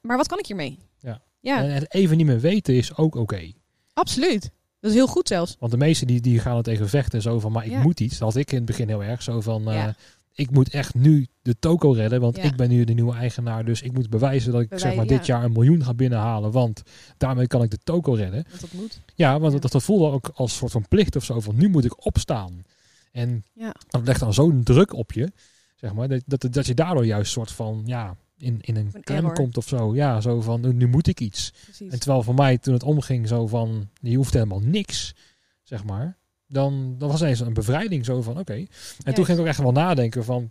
maar 0.00 0.16
wat 0.16 0.26
kan 0.28 0.38
ik 0.38 0.46
hiermee? 0.46 0.78
Ja. 0.98 1.22
ja 1.40 1.58
En 1.64 1.70
het 1.74 1.94
even 1.94 2.16
niet 2.16 2.26
meer 2.26 2.40
weten 2.40 2.74
is 2.74 2.96
ook 2.96 3.14
oké. 3.14 3.52
absoluut. 3.94 4.50
Dat 4.80 4.90
is 4.90 4.96
heel 4.96 5.06
goed 5.06 5.28
zelfs. 5.28 5.56
Want 5.58 5.72
de 5.72 5.78
meesten 5.78 6.06
die, 6.06 6.20
die 6.20 6.38
gaan 6.38 6.56
er 6.56 6.62
tegen 6.62 6.88
vechten 6.88 7.22
zo 7.22 7.40
van, 7.40 7.52
maar 7.52 7.64
ik 7.64 7.70
Ja. 7.70 7.82
moet 7.82 8.00
iets. 8.00 8.18
Dat 8.18 8.32
had 8.32 8.36
ik 8.42 8.50
in 8.50 8.56
het 8.56 8.66
begin 8.66 8.88
heel 8.88 9.02
erg 9.02 9.22
zo 9.22 9.40
van, 9.40 9.62
Ja. 9.62 9.94
Ik 10.34 10.50
moet 10.50 10.70
echt 10.70 10.94
nu 10.94 11.26
de 11.42 11.58
toko 11.58 11.90
redden, 11.92 12.20
want 12.20 12.36
Ja. 12.36 12.42
ik 12.42 12.56
ben 12.56 12.68
nu 12.68 12.84
de 12.84 12.92
nieuwe 12.92 13.14
eigenaar. 13.14 13.64
Dus 13.64 13.82
ik 13.82 13.92
moet 13.92 14.10
bewijzen 14.10 14.52
dat 14.52 14.60
ik 14.60 14.68
zeg 14.78 14.94
maar 14.94 15.06
dit 15.06 15.26
ja. 15.26 15.34
jaar 15.34 15.44
een 15.44 15.52
miljoen 15.52 15.84
ga 15.84 15.94
binnenhalen, 15.94 16.50
want 16.50 16.82
daarmee 17.16 17.46
kan 17.46 17.62
ik 17.62 17.70
de 17.70 17.78
toko 17.84 18.12
redden. 18.12 18.44
Want 18.48 18.60
dat 18.60 18.72
moet. 18.72 19.00
Ja, 19.14 19.38
want 19.40 19.52
Ja. 19.52 19.58
dat, 19.58 19.72
dat 19.72 19.82
voelde 19.82 20.10
ook 20.10 20.30
als 20.34 20.56
soort 20.56 20.72
van 20.72 20.88
plicht 20.88 21.16
of 21.16 21.24
zo, 21.24 21.40
van 21.40 21.56
nu 21.56 21.68
moet 21.68 21.84
ik 21.84 22.06
opstaan. 22.06 22.64
En 23.12 23.44
dat 23.88 24.06
legt 24.06 24.20
dan 24.20 24.34
zo'n 24.34 24.62
druk 24.62 24.92
op 24.94 25.12
je, 25.12 25.32
zeg 25.76 25.92
maar, 25.92 26.08
dat, 26.08 26.22
dat, 26.26 26.46
dat 26.52 26.66
je 26.66 26.74
daardoor 26.74 27.06
juist 27.06 27.32
soort 27.32 27.50
van, 27.52 27.82
ja, 27.84 28.16
in, 28.38 28.58
in 28.60 28.76
een 28.76 28.90
Een 28.92 29.02
klem 29.02 29.18
error. 29.18 29.32
komt 29.34 29.56
of 29.56 29.68
zo. 29.68 29.94
Ja, 29.94 30.20
zo 30.20 30.40
van, 30.40 30.60
nu, 30.60 30.72
nu 30.72 30.86
moet 30.88 31.06
ik 31.06 31.20
iets. 31.20 31.52
Precies. 31.64 31.92
En 31.92 31.98
terwijl 32.00 32.22
voor 32.22 32.34
mij 32.34 32.58
toen 32.58 32.74
het 32.74 32.82
omging 32.82 33.28
zo 33.28 33.46
van, 33.46 33.88
je 34.00 34.16
hoeft 34.16 34.32
helemaal 34.32 34.60
niks, 34.60 35.14
zeg 35.62 35.84
maar. 35.84 36.16
Dan, 36.52 36.94
dan 36.98 37.08
was 37.08 37.20
het 37.20 37.28
eens 37.28 37.40
een 37.40 37.54
bevrijding 37.54 38.04
zo 38.04 38.22
van, 38.22 38.38
oké. 38.38 38.66
En 39.04 39.14
toen 39.14 39.24
ging 39.24 39.38
ik 39.38 39.44
ook 39.44 39.50
echt 39.50 39.58
wel 39.58 39.72
nadenken 39.72 40.24
van, 40.24 40.50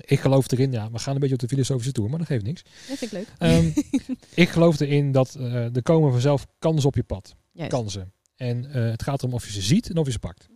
ik 0.00 0.20
geloof 0.20 0.50
erin, 0.50 0.72
ja, 0.72 0.90
we 0.90 0.98
gaan 0.98 1.14
een 1.14 1.20
beetje 1.20 1.34
op 1.34 1.40
de 1.40 1.48
filosofische 1.48 1.92
tour, 1.92 2.10
maar 2.10 2.18
dat 2.18 2.28
geeft 2.28 2.44
niks. 2.44 2.62
Dat 2.88 2.98
vind 2.98 3.12
ik 3.12 3.18
leuk. 3.18 3.28
Ehm, 3.38 3.70
ik 4.44 4.48
geloof 4.48 4.80
erin 4.80 5.12
dat 5.12 5.34
eh, 5.34 5.76
er 5.76 5.82
komen 5.82 6.12
vanzelf 6.12 6.46
kansen 6.58 6.88
op 6.88 6.94
je 6.94 7.02
pad. 7.02 7.34
Juist. 7.52 7.72
Kansen. 7.72 8.12
En 8.36 8.70
eh, 8.72 8.90
het 8.90 9.02
gaat 9.02 9.22
erom 9.22 9.34
of 9.34 9.46
je 9.46 9.52
ze 9.52 9.62
ziet 9.62 9.90
en 9.90 9.96
of 9.96 10.06
je 10.06 10.12
ze 10.12 10.18
pakt. 10.18 10.48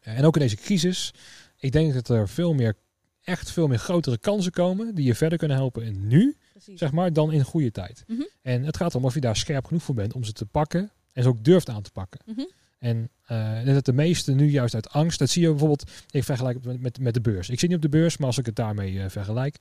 Eh, 0.00 0.18
en 0.18 0.24
ook 0.24 0.36
in 0.36 0.42
deze 0.42 0.56
crisis, 0.56 1.14
ik 1.56 1.72
denk 1.72 1.94
dat 1.94 2.08
er 2.08 2.28
veel 2.28 2.54
meer, 2.54 2.76
echt 3.22 3.50
veel 3.50 3.66
meer 3.66 3.78
grotere 3.78 4.18
kansen 4.18 4.52
komen 4.52 4.94
die 4.94 5.04
je 5.04 5.14
verder 5.14 5.38
kunnen 5.38 5.56
helpen 5.56 5.82
in 5.82 6.06
nu, 6.08 6.36
Precies. 6.52 6.78
zeg 6.78 6.92
maar, 6.92 7.12
dan 7.12 7.32
in 7.32 7.44
goede 7.44 7.70
tijd. 7.70 8.04
Mhm. 8.06 8.22
En 8.42 8.62
het 8.64 8.76
gaat 8.76 8.90
erom 8.90 9.04
of 9.04 9.14
je 9.14 9.20
daar 9.20 9.36
scherp 9.36 9.66
genoeg 9.66 9.82
voor 9.82 9.94
bent 9.94 10.12
om 10.12 10.24
ze 10.24 10.32
te 10.32 10.46
pakken 10.46 10.90
en 11.12 11.22
ze 11.22 11.28
ook 11.28 11.44
durft 11.44 11.68
aan 11.68 11.82
te 11.82 11.90
pakken. 11.90 12.20
Mhm. 12.24 12.44
En 12.86 13.10
eh, 13.26 13.74
dat 13.74 13.84
de 13.84 13.92
meesten 13.92 14.36
nu 14.36 14.50
juist 14.50 14.74
uit 14.74 14.90
angst, 14.90 15.18
dat 15.18 15.30
zie 15.30 15.42
je 15.42 15.48
bijvoorbeeld, 15.48 15.90
ik 16.10 16.24
vergelijk 16.24 16.58
het 16.64 16.80
met, 16.80 16.98
met, 17.00 17.14
de 17.14 17.20
beurs. 17.20 17.48
Ik 17.48 17.58
zit 17.58 17.68
niet 17.68 17.78
op 17.78 17.82
de 17.90 17.98
beurs, 17.98 18.16
maar 18.16 18.26
als 18.26 18.38
ik 18.38 18.46
het 18.46 18.56
daarmee 18.56 19.00
eh, 19.00 19.08
vergelijk, 19.08 19.56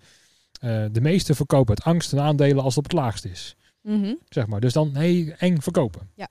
eh, 0.59 0.85
de 0.91 1.01
meesten 1.01 1.35
verkopen 1.35 1.69
uit 1.69 1.83
angst 1.83 2.11
hun 2.11 2.19
aandelen 2.19 2.63
als 2.63 2.75
het 2.75 2.85
op 2.85 2.91
het 2.91 3.01
laagst 3.01 3.25
is. 3.25 3.55
Mhm. 3.81 4.13
Zeg 4.29 4.47
maar. 4.47 4.59
Dus 4.59 4.73
dan, 4.73 4.95
hey, 4.95 5.35
eng 5.37 5.59
verkopen. 5.59 6.09
Ja. 6.15 6.29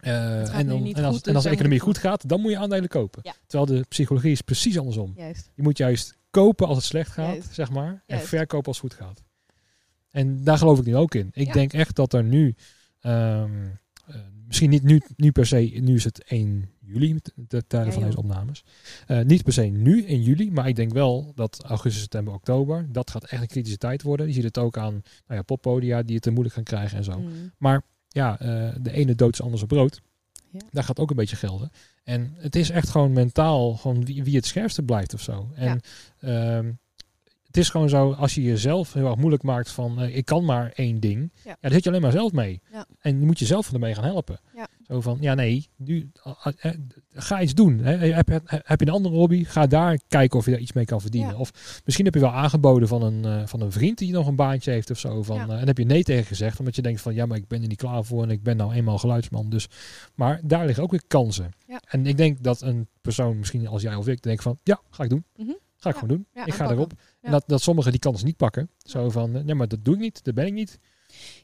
En, 0.00 0.66
dan, 0.66 0.86
en 0.86 1.04
als, 1.04 1.14
goed, 1.16 1.26
en 1.26 1.34
als 1.34 1.44
de 1.44 1.48
dus 1.48 1.58
economie 1.58 1.80
goed 1.80 1.98
gaat, 1.98 2.28
dan 2.28 2.40
moet 2.40 2.50
je 2.50 2.58
aandelen 2.58 2.88
kopen. 2.88 3.20
Ja. 3.24 3.34
Terwijl 3.46 3.78
de 3.78 3.86
psychologie 3.88 4.32
is 4.32 4.40
precies 4.40 4.78
andersom. 4.78 5.12
Juist. 5.16 5.50
Je 5.54 5.62
moet 5.62 5.78
juist 5.78 6.16
kopen 6.30 6.66
als 6.66 6.76
het 6.76 6.86
slecht 6.86 7.10
gaat, 7.10 7.32
Juist. 7.32 7.54
zeg 7.54 7.70
maar. 7.70 8.02
En 8.06 8.20
verkopen 8.20 8.66
als 8.66 8.80
het 8.80 8.92
goed 8.92 9.06
gaat. 9.06 9.22
En 10.10 10.44
daar 10.44 10.58
geloof 10.58 10.78
ik 10.78 10.84
nu 10.84 10.96
ook 10.96 11.14
in. 11.14 11.30
Ik 11.32 11.46
Ja. 11.46 11.52
denk 11.52 11.72
echt 11.72 11.96
dat 11.96 12.12
er 12.12 12.24
nu, 12.24 12.54
ehm, 13.00 13.50
eh, 14.06 14.16
misschien 14.46 14.70
niet 14.70 14.82
nu, 14.82 15.02
nu 15.16 15.32
per 15.32 15.46
se, 15.46 15.56
nu 15.56 15.94
is 15.94 16.04
het 16.04 16.24
1 16.24 16.70
juli, 16.80 17.18
de, 17.22 17.32
de 17.48 17.66
tijden 17.66 17.92
van 17.92 18.02
deze 18.02 18.18
opnames. 18.18 18.64
Eh, 19.06 19.20
niet 19.20 19.42
per 19.42 19.52
se 19.52 19.62
nu 19.62 20.04
in 20.04 20.22
juli, 20.22 20.50
maar 20.50 20.68
ik 20.68 20.76
denk 20.76 20.92
wel 20.92 21.32
dat 21.34 21.62
augustus, 21.64 22.00
september, 22.00 22.34
oktober, 22.34 22.86
dat 22.92 23.10
gaat 23.10 23.24
echt 23.24 23.42
een 23.42 23.48
kritische 23.48 23.78
tijd 23.78 24.02
worden. 24.02 24.26
Je 24.26 24.32
ziet 24.32 24.44
het 24.44 24.58
ook 24.58 24.78
aan 24.78 24.92
nou 24.92 25.02
ja, 25.26 25.42
poppodia 25.42 26.02
die 26.02 26.14
het 26.14 26.22
te 26.22 26.30
moeilijk 26.30 26.54
gaan 26.54 26.64
krijgen 26.64 26.98
en 26.98 27.04
zo. 27.04 27.18
Mhm. 27.18 27.30
Maar 27.58 27.82
ja, 28.08 28.38
eh, 28.38 28.74
de 28.80 28.92
ene 28.92 29.14
dood 29.14 29.32
is 29.32 29.42
anders 29.42 29.62
op 29.62 29.68
brood. 29.68 30.00
Ja. 30.50 30.60
Daar 30.70 30.84
gaat 30.84 30.98
ook 30.98 31.10
een 31.10 31.16
beetje 31.16 31.36
gelden. 31.36 31.70
En 32.04 32.34
het 32.36 32.56
is 32.56 32.70
echt 32.70 32.88
gewoon 32.88 33.12
mentaal 33.12 33.74
gewoon 33.74 34.04
wie, 34.04 34.24
wie 34.24 34.36
het 34.36 34.46
scherpste 34.46 34.82
blijft 34.82 35.14
of 35.14 35.20
zo. 35.20 35.50
En 35.54 35.80
ehm, 36.20 36.72
het 37.56 37.64
is 37.64 37.70
gewoon 37.70 37.88
zo, 37.88 38.12
als 38.12 38.34
je 38.34 38.42
jezelf 38.42 38.92
heel 38.92 39.06
erg 39.06 39.16
moeilijk 39.16 39.42
maakt 39.42 39.70
van 39.70 40.02
ik 40.02 40.24
kan 40.24 40.44
maar 40.44 40.72
één 40.74 41.00
ding. 41.00 41.30
Ja. 41.34 41.50
Ja. 41.50 41.56
daar 41.60 41.70
zit 41.72 41.82
je 41.82 41.88
alleen 41.88 42.00
maar 42.02 42.12
zelf 42.12 42.32
mee. 42.32 42.60
Ja. 42.72 42.86
En 43.00 43.20
je 43.20 43.26
moet 43.26 43.38
jezelf 43.38 43.72
ermee 43.72 43.94
gaan 43.94 44.04
helpen. 44.04 44.40
Ja. 44.54 44.68
Zo 44.82 45.00
van, 45.00 45.16
ja 45.20 45.34
nee, 45.34 45.66
nu, 45.76 46.10
eh, 46.22 46.52
eh, 46.60 46.72
ga 47.12 47.40
iets 47.40 47.54
doen. 47.54 47.78
Hè. 47.78 47.96
Heb, 47.96 48.28
je- 48.28 48.40
heb 48.46 48.80
je 48.80 48.86
een 48.86 48.92
andere 48.92 49.14
hobby? 49.14 49.44
Ga 49.44 49.66
daar 49.66 49.98
kijken 50.08 50.38
of 50.38 50.44
je 50.44 50.50
daar 50.50 50.60
iets 50.60 50.72
mee 50.72 50.84
kan 50.84 51.00
verdienen. 51.00 51.30
Of 51.38 51.80
misschien 51.84 52.04
heb 52.04 52.14
je 52.14 52.20
wel 52.20 52.30
aangeboden 52.32 52.88
van 52.88 53.02
een, 53.02 53.24
eh, 53.24 53.46
van 53.46 53.60
een 53.60 53.72
vriend 53.72 53.98
die 53.98 54.12
nog 54.12 54.26
een 54.26 54.36
baantje 54.36 54.70
heeft 54.70 54.90
of 54.90 54.98
zo. 54.98 55.22
Van, 55.22 55.36
eh, 55.50 55.60
en 55.60 55.66
heb 55.66 55.78
je 55.78 55.84
nee 55.84 56.02
tegen 56.02 56.24
gezegd, 56.24 56.58
omdat 56.58 56.76
je 56.76 56.82
denkt 56.82 57.00
van 57.00 57.14
ja, 57.14 57.26
maar 57.26 57.36
ik 57.36 57.48
ben 57.48 57.62
er 57.62 57.68
niet 57.68 57.78
klaar 57.78 58.04
voor 58.04 58.22
en 58.22 58.30
ik 58.30 58.42
ben 58.42 58.56
nou 58.56 58.72
eenmaal 58.74 58.98
geluidsman. 58.98 59.50
Dus, 59.50 59.68
maar 60.14 60.40
daar 60.44 60.66
liggen 60.66 60.82
ook 60.84 60.90
weer 60.90 61.02
kansen. 61.08 61.50
En 61.88 62.06
ik 62.06 62.16
denk 62.16 62.42
dat 62.42 62.60
een 62.62 62.88
persoon, 63.00 63.38
misschien 63.38 63.66
als 63.68 63.82
jij 63.82 63.94
of 63.94 64.08
ik, 64.08 64.22
denkt 64.22 64.42
van 64.42 64.58
ja, 64.62 64.80
ga 64.90 65.02
ik 65.04 65.10
doen. 65.10 65.24
Mhm. 65.36 65.50
Ga 65.76 65.88
ik 65.88 65.94
Ja. 65.94 66.00
gewoon 66.00 66.16
doen. 66.16 66.26
Ja, 66.32 66.46
ik 66.46 66.54
ga 66.54 66.64
aanpakken. 66.64 66.76
erop. 66.76 66.92
En 67.20 67.30
dat, 67.30 67.44
dat 67.46 67.62
sommigen 67.62 67.90
die 67.90 68.00
kans 68.00 68.22
niet 68.22 68.36
pakken. 68.36 68.70
Zo 68.78 69.10
van, 69.10 69.36
eh, 69.36 69.42
nee, 69.42 69.54
maar 69.54 69.68
dat 69.68 69.84
doe 69.84 69.94
ik 69.94 70.00
niet, 70.00 70.24
dat 70.24 70.34
ben 70.34 70.46
ik 70.46 70.52
niet. 70.52 70.78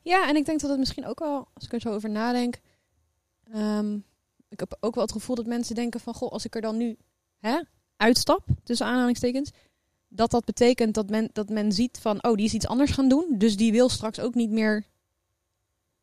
Ja, 0.03 0.29
en 0.29 0.37
ik 0.37 0.45
denk 0.45 0.61
dat 0.61 0.71
het 0.71 0.79
misschien 0.79 1.07
ook 1.07 1.19
wel, 1.19 1.49
als 1.55 1.65
ik 1.65 1.73
er 1.73 1.81
zo 1.81 1.89
over 1.89 2.11
nadenk, 2.11 2.61
ehm, 3.53 3.95
ik 4.49 4.61
heb 4.61 4.77
ook 4.81 4.95
wel 4.95 5.05
het 5.05 5.13
gevoel 5.13 5.37
dat 5.37 5.47
mensen 5.47 5.75
denken 5.75 6.01
van, 6.01 6.15
goh, 6.15 6.33
als 6.33 6.45
ik 6.45 6.55
er 6.55 6.61
dan 6.61 6.77
nu 6.77 6.97
hè, 7.39 7.61
uitstap, 7.97 8.47
tussen 8.65 8.87
aanhalingstekens, 8.87 9.51
dat 10.09 10.31
dat 10.31 10.45
betekent 10.45 10.95
dat 10.95 11.11
men, 11.11 11.29
dat 11.33 11.49
men 11.49 11.73
ziet 11.73 11.99
van, 12.01 12.25
oh, 12.25 12.35
die 12.35 12.47
is 12.47 12.55
iets 12.55 12.67
anders 12.67 12.91
gaan 12.91 13.09
doen, 13.09 13.35
dus 13.39 13.57
die 13.57 13.73
wil 13.73 13.89
straks 13.89 14.21
ook 14.21 14.35
niet 14.35 14.51
meer 14.51 14.85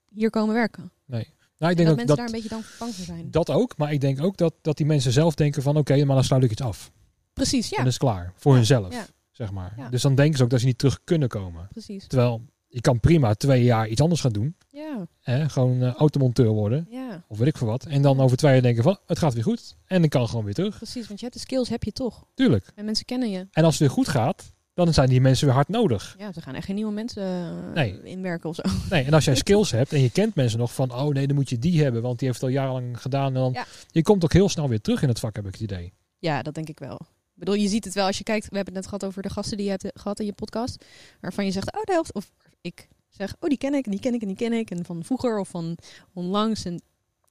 hier 0.10 0.30
komen 0.30 0.54
werken. 0.56 0.92
Nou, 1.06 1.22
ik 1.22 1.28
En 1.58 1.76
denk 1.76 1.78
dat 1.78 1.88
ook 1.90 1.96
mensen 1.96 2.08
dat, 2.08 2.18
daar 2.18 2.26
een 2.26 2.32
beetje 2.32 2.50
dan 2.50 2.64
bang 2.80 2.96
voor 2.96 3.06
zijn. 3.06 3.32
dat 3.32 3.50
ook. 3.50 3.78
Maar 3.78 3.94
ik 3.94 4.02
denk 4.02 4.22
ook 4.24 4.38
dat, 4.38 4.54
dat 4.62 4.78
die 4.78 4.86
mensen 4.86 5.12
zelf 5.12 5.36
denken 5.36 5.62
van 5.62 5.78
oké, 5.78 6.06
maar 6.06 6.16
dan 6.16 6.24
sluit 6.24 6.44
ik 6.44 6.52
iets 6.52 6.62
af. 6.62 6.92
Precies, 7.42 7.70
ja, 7.70 7.78
En 7.78 7.84
dat 7.84 7.92
is 7.94 7.98
klaar. 8.00 8.34
Voor 8.36 8.54
hunzelf. 8.56 9.08
Zeg 9.32 9.52
maar. 9.52 9.88
Dus 9.90 10.02
dan 10.02 10.16
denken 10.16 10.38
ze 10.38 10.44
ook 10.44 10.50
dat 10.50 10.60
ze 10.60 10.66
niet 10.66 10.78
terug 10.78 11.00
kunnen 11.04 11.28
komen. 11.28 11.68
precies. 11.72 12.08
Terwijl 12.08 12.42
je 12.68 12.82
kan 12.82 13.00
prima 13.00 13.34
twee 13.34 13.64
jaar 13.64 13.88
iets 13.88 14.02
anders 14.02 14.22
gaan 14.22 14.32
doen. 14.32 14.56
Ja, 14.70 15.08
Hè? 15.22 15.50
Gewoon 15.50 15.82
eh, 15.84 15.94
automonteur 15.94 16.48
worden. 16.50 16.88
ja, 16.90 17.24
Of 17.28 17.38
weet 17.38 17.48
ik 17.48 17.58
veel 17.58 17.68
wat. 17.68 17.86
En 17.86 18.02
dan 18.02 18.20
over 18.20 18.38
twee 18.38 18.52
jaar 18.54 18.62
denken 18.62 18.84
van 18.84 18.98
het 19.06 19.20
gaat 19.20 19.34
weer 19.34 19.44
goed. 19.44 19.76
En 19.86 20.00
dan 20.00 20.10
kan 20.10 20.28
gewoon 20.28 20.46
weer 20.46 20.54
terug. 20.54 20.78
precies. 20.78 21.08
Want 21.08 21.20
je 21.20 21.26
hebt 21.26 21.38
de 21.38 21.44
skills, 21.44 21.70
heb 21.70 21.84
je 21.84 21.92
toch. 21.92 22.26
Tuurlijk. 22.34 22.72
En 22.76 22.86
mensen 22.86 23.06
kennen 23.06 23.30
je. 23.30 23.48
En 23.52 23.64
als 23.64 23.74
het 23.74 23.80
weer 23.88 23.90
goed 23.98 24.08
gaat, 24.08 24.52
dan 24.74 24.94
zijn 24.94 25.10
die 25.10 25.22
mensen 25.22 25.46
weer 25.46 25.56
hard 25.56 25.68
nodig. 25.70 26.16
Ja, 26.20 26.32
er 26.36 26.42
gaan 26.42 26.56
echt 26.56 26.66
geen 26.66 26.76
nieuwe 26.76 26.92
mensen 26.92 27.24
eh, 27.24 27.74
Nee. 27.74 28.04
inwerken 28.04 28.50
of 28.50 28.56
zo. 28.56 28.62
Nee, 28.90 29.04
en 29.04 29.14
als 29.14 29.26
jij 29.26 29.36
skills 29.46 29.72
hebt 29.72 29.94
en 29.94 30.02
je 30.02 30.10
kent 30.12 30.36
mensen 30.36 30.60
nog 30.60 30.74
van, 30.74 30.94
oh 30.94 31.14
nee, 31.14 31.28
dan 31.28 31.36
moet 31.36 31.50
je 31.50 31.60
die 31.60 31.84
hebben, 31.84 32.02
want 32.02 32.20
die 32.20 32.28
heeft 32.28 32.42
het 32.42 32.50
al 32.50 32.56
jarenlang 32.56 33.02
gedaan. 33.02 33.28
En 33.28 33.34
dan, 33.42 33.52
Ja. 33.54 33.66
je 33.92 34.02
komt 34.02 34.24
ook 34.24 34.34
heel 34.34 34.50
snel 34.50 34.70
weer 34.70 34.82
terug 34.82 35.02
in 35.02 35.08
het 35.10 35.20
vak, 35.20 35.36
heb 35.36 35.46
ik 35.46 35.52
het 35.52 35.62
idee. 35.62 35.94
Ja, 36.20 36.42
dat 36.42 36.54
denk 36.54 36.70
ik 36.70 36.80
wel. 36.80 37.00
Ik 37.40 37.46
bedoel, 37.46 37.62
je 37.62 37.68
ziet 37.68 37.86
het 37.86 37.94
wel 37.94 38.06
als 38.06 38.18
je 38.18 38.24
kijkt. 38.24 38.50
We 38.50 38.56
hebben 38.56 38.74
het 38.74 38.84
net 38.84 38.94
gehad 38.94 39.06
over 39.06 39.22
de 39.22 39.30
gasten 39.30 39.58
die 39.58 39.66
je 39.66 39.72
hebt 39.72 40.00
gehad 40.00 40.20
in 40.20 40.26
je 40.26 40.34
podcast. 40.34 40.86
Waarvan 41.20 41.46
je 41.46 41.52
zegt, 41.52 41.76
oh, 41.76 41.84
de 41.84 41.92
helft. 41.92 42.14
Of 42.14 42.32
ik 42.62 42.88
zeg, 43.10 43.36
oh 43.40 43.50
die 43.50 43.58
ken 43.58 43.74
ik, 43.74 43.86
en 43.86 43.92
die 43.92 44.00
ken 44.00 44.14
ik, 44.14 44.22
en 44.22 44.28
die 44.28 44.36
ken 44.36 44.54
ik. 44.54 44.72
En 44.72 44.86
van 44.86 45.04
vroeger 45.04 45.40
of 45.40 45.50
van 45.50 45.78
onlangs. 46.14 46.66
En 46.66 46.82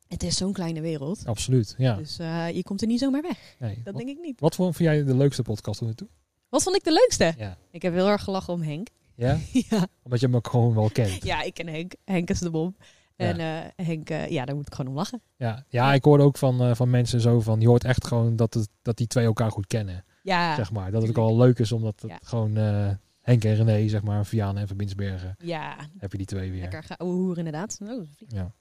het 0.07 0.23
is 0.23 0.37
zo'n 0.37 0.53
kleine 0.53 0.81
wereld. 0.81 1.27
Absoluut, 1.27 1.75
ja. 1.79 1.97
Dus 1.97 2.19
eh, 2.19 2.51
je 2.51 2.63
komt 2.63 2.81
er 2.81 2.87
niet 2.87 3.01
zomaar 3.01 3.23
weg. 3.23 3.57
Nee. 3.59 3.75
Dat 3.75 3.95
wat, 3.95 4.05
denk 4.05 4.19
ik 4.19 4.25
niet. 4.25 4.41
wat 4.41 4.55
vond 4.55 4.79
jij 4.79 5.05
de 5.05 5.17
leukste 5.17 5.43
podcast 5.43 5.79
tot 5.79 5.89
nu 5.89 5.95
toe? 5.95 6.09
Wat 6.49 6.63
vond 6.63 6.77
ik 6.77 6.85
de 6.85 6.93
leukste? 6.93 7.35
Ja. 7.39 7.59
Ik 7.71 7.83
heb 7.83 7.93
heel 7.93 8.09
erg 8.09 8.23
gelachen 8.23 8.53
om 8.53 8.63
Henk. 8.63 8.89
Ja? 9.15 9.39
ja. 9.71 9.87
Omdat 10.03 10.21
je 10.21 10.27
hem 10.27 10.37
ook 10.37 10.49
gewoon 10.49 10.75
wel 10.75 10.91
kent. 10.91 11.25
ja, 11.25 11.43
ik 11.43 11.55
ken 11.55 11.67
Henk. 11.67 11.95
Henk 12.05 12.31
is 12.31 12.39
de 12.39 12.51
bom. 12.51 12.77
En 13.19 13.39
eh, 13.41 13.87
Henk, 13.87 14.11
eh, 14.11 14.29
ja, 14.29 14.45
daar 14.45 14.55
moet 14.57 14.67
ik 14.67 14.75
gewoon 14.75 14.91
om 14.91 14.97
lachen. 14.99 15.23
Ja, 15.37 15.65
ja 15.69 15.95
ik 15.95 16.05
hoorde 16.05 16.25
ook 16.25 16.39
van, 16.39 16.61
eh, 16.63 16.75
van 16.75 16.91
mensen 16.91 17.21
zo 17.21 17.41
van, 17.41 17.61
je 17.61 17.67
hoort 17.67 17.85
echt 17.85 18.07
gewoon 18.07 18.37
dat, 18.37 18.55
het, 18.55 18.69
dat 18.83 18.97
die 18.97 19.07
twee 19.07 19.25
elkaar 19.25 19.51
goed 19.51 19.67
kennen. 19.67 20.05
Ja, 20.23 20.55
zeg 20.55 20.73
maar. 20.73 20.91
Dat 20.91 21.01
het 21.03 21.11
ook 21.11 21.17
wel 21.17 21.37
leuk 21.37 21.59
is, 21.59 21.73
omdat 21.73 22.01
het 22.01 22.11
Ja. 22.11 22.19
gewoon 22.23 22.57
eh, 22.57 22.91
Henk 23.21 23.45
en 23.45 23.55
René, 23.55 23.89
zeg 23.89 24.03
maar, 24.03 24.27
Vianen 24.27 24.61
en 24.61 24.67
Verbinsbergen, 24.67 25.35
ja. 25.39 25.77
heb 25.99 26.13
je 26.13 26.19
die 26.19 26.27
twee 26.27 26.51
weer. 26.51 26.61
lekker 26.61 26.83
gaan 26.83 27.07
hoer 27.07 27.39
inderdaad. 27.39 27.79
Oh. 27.83 28.07
Ja. 28.29 28.53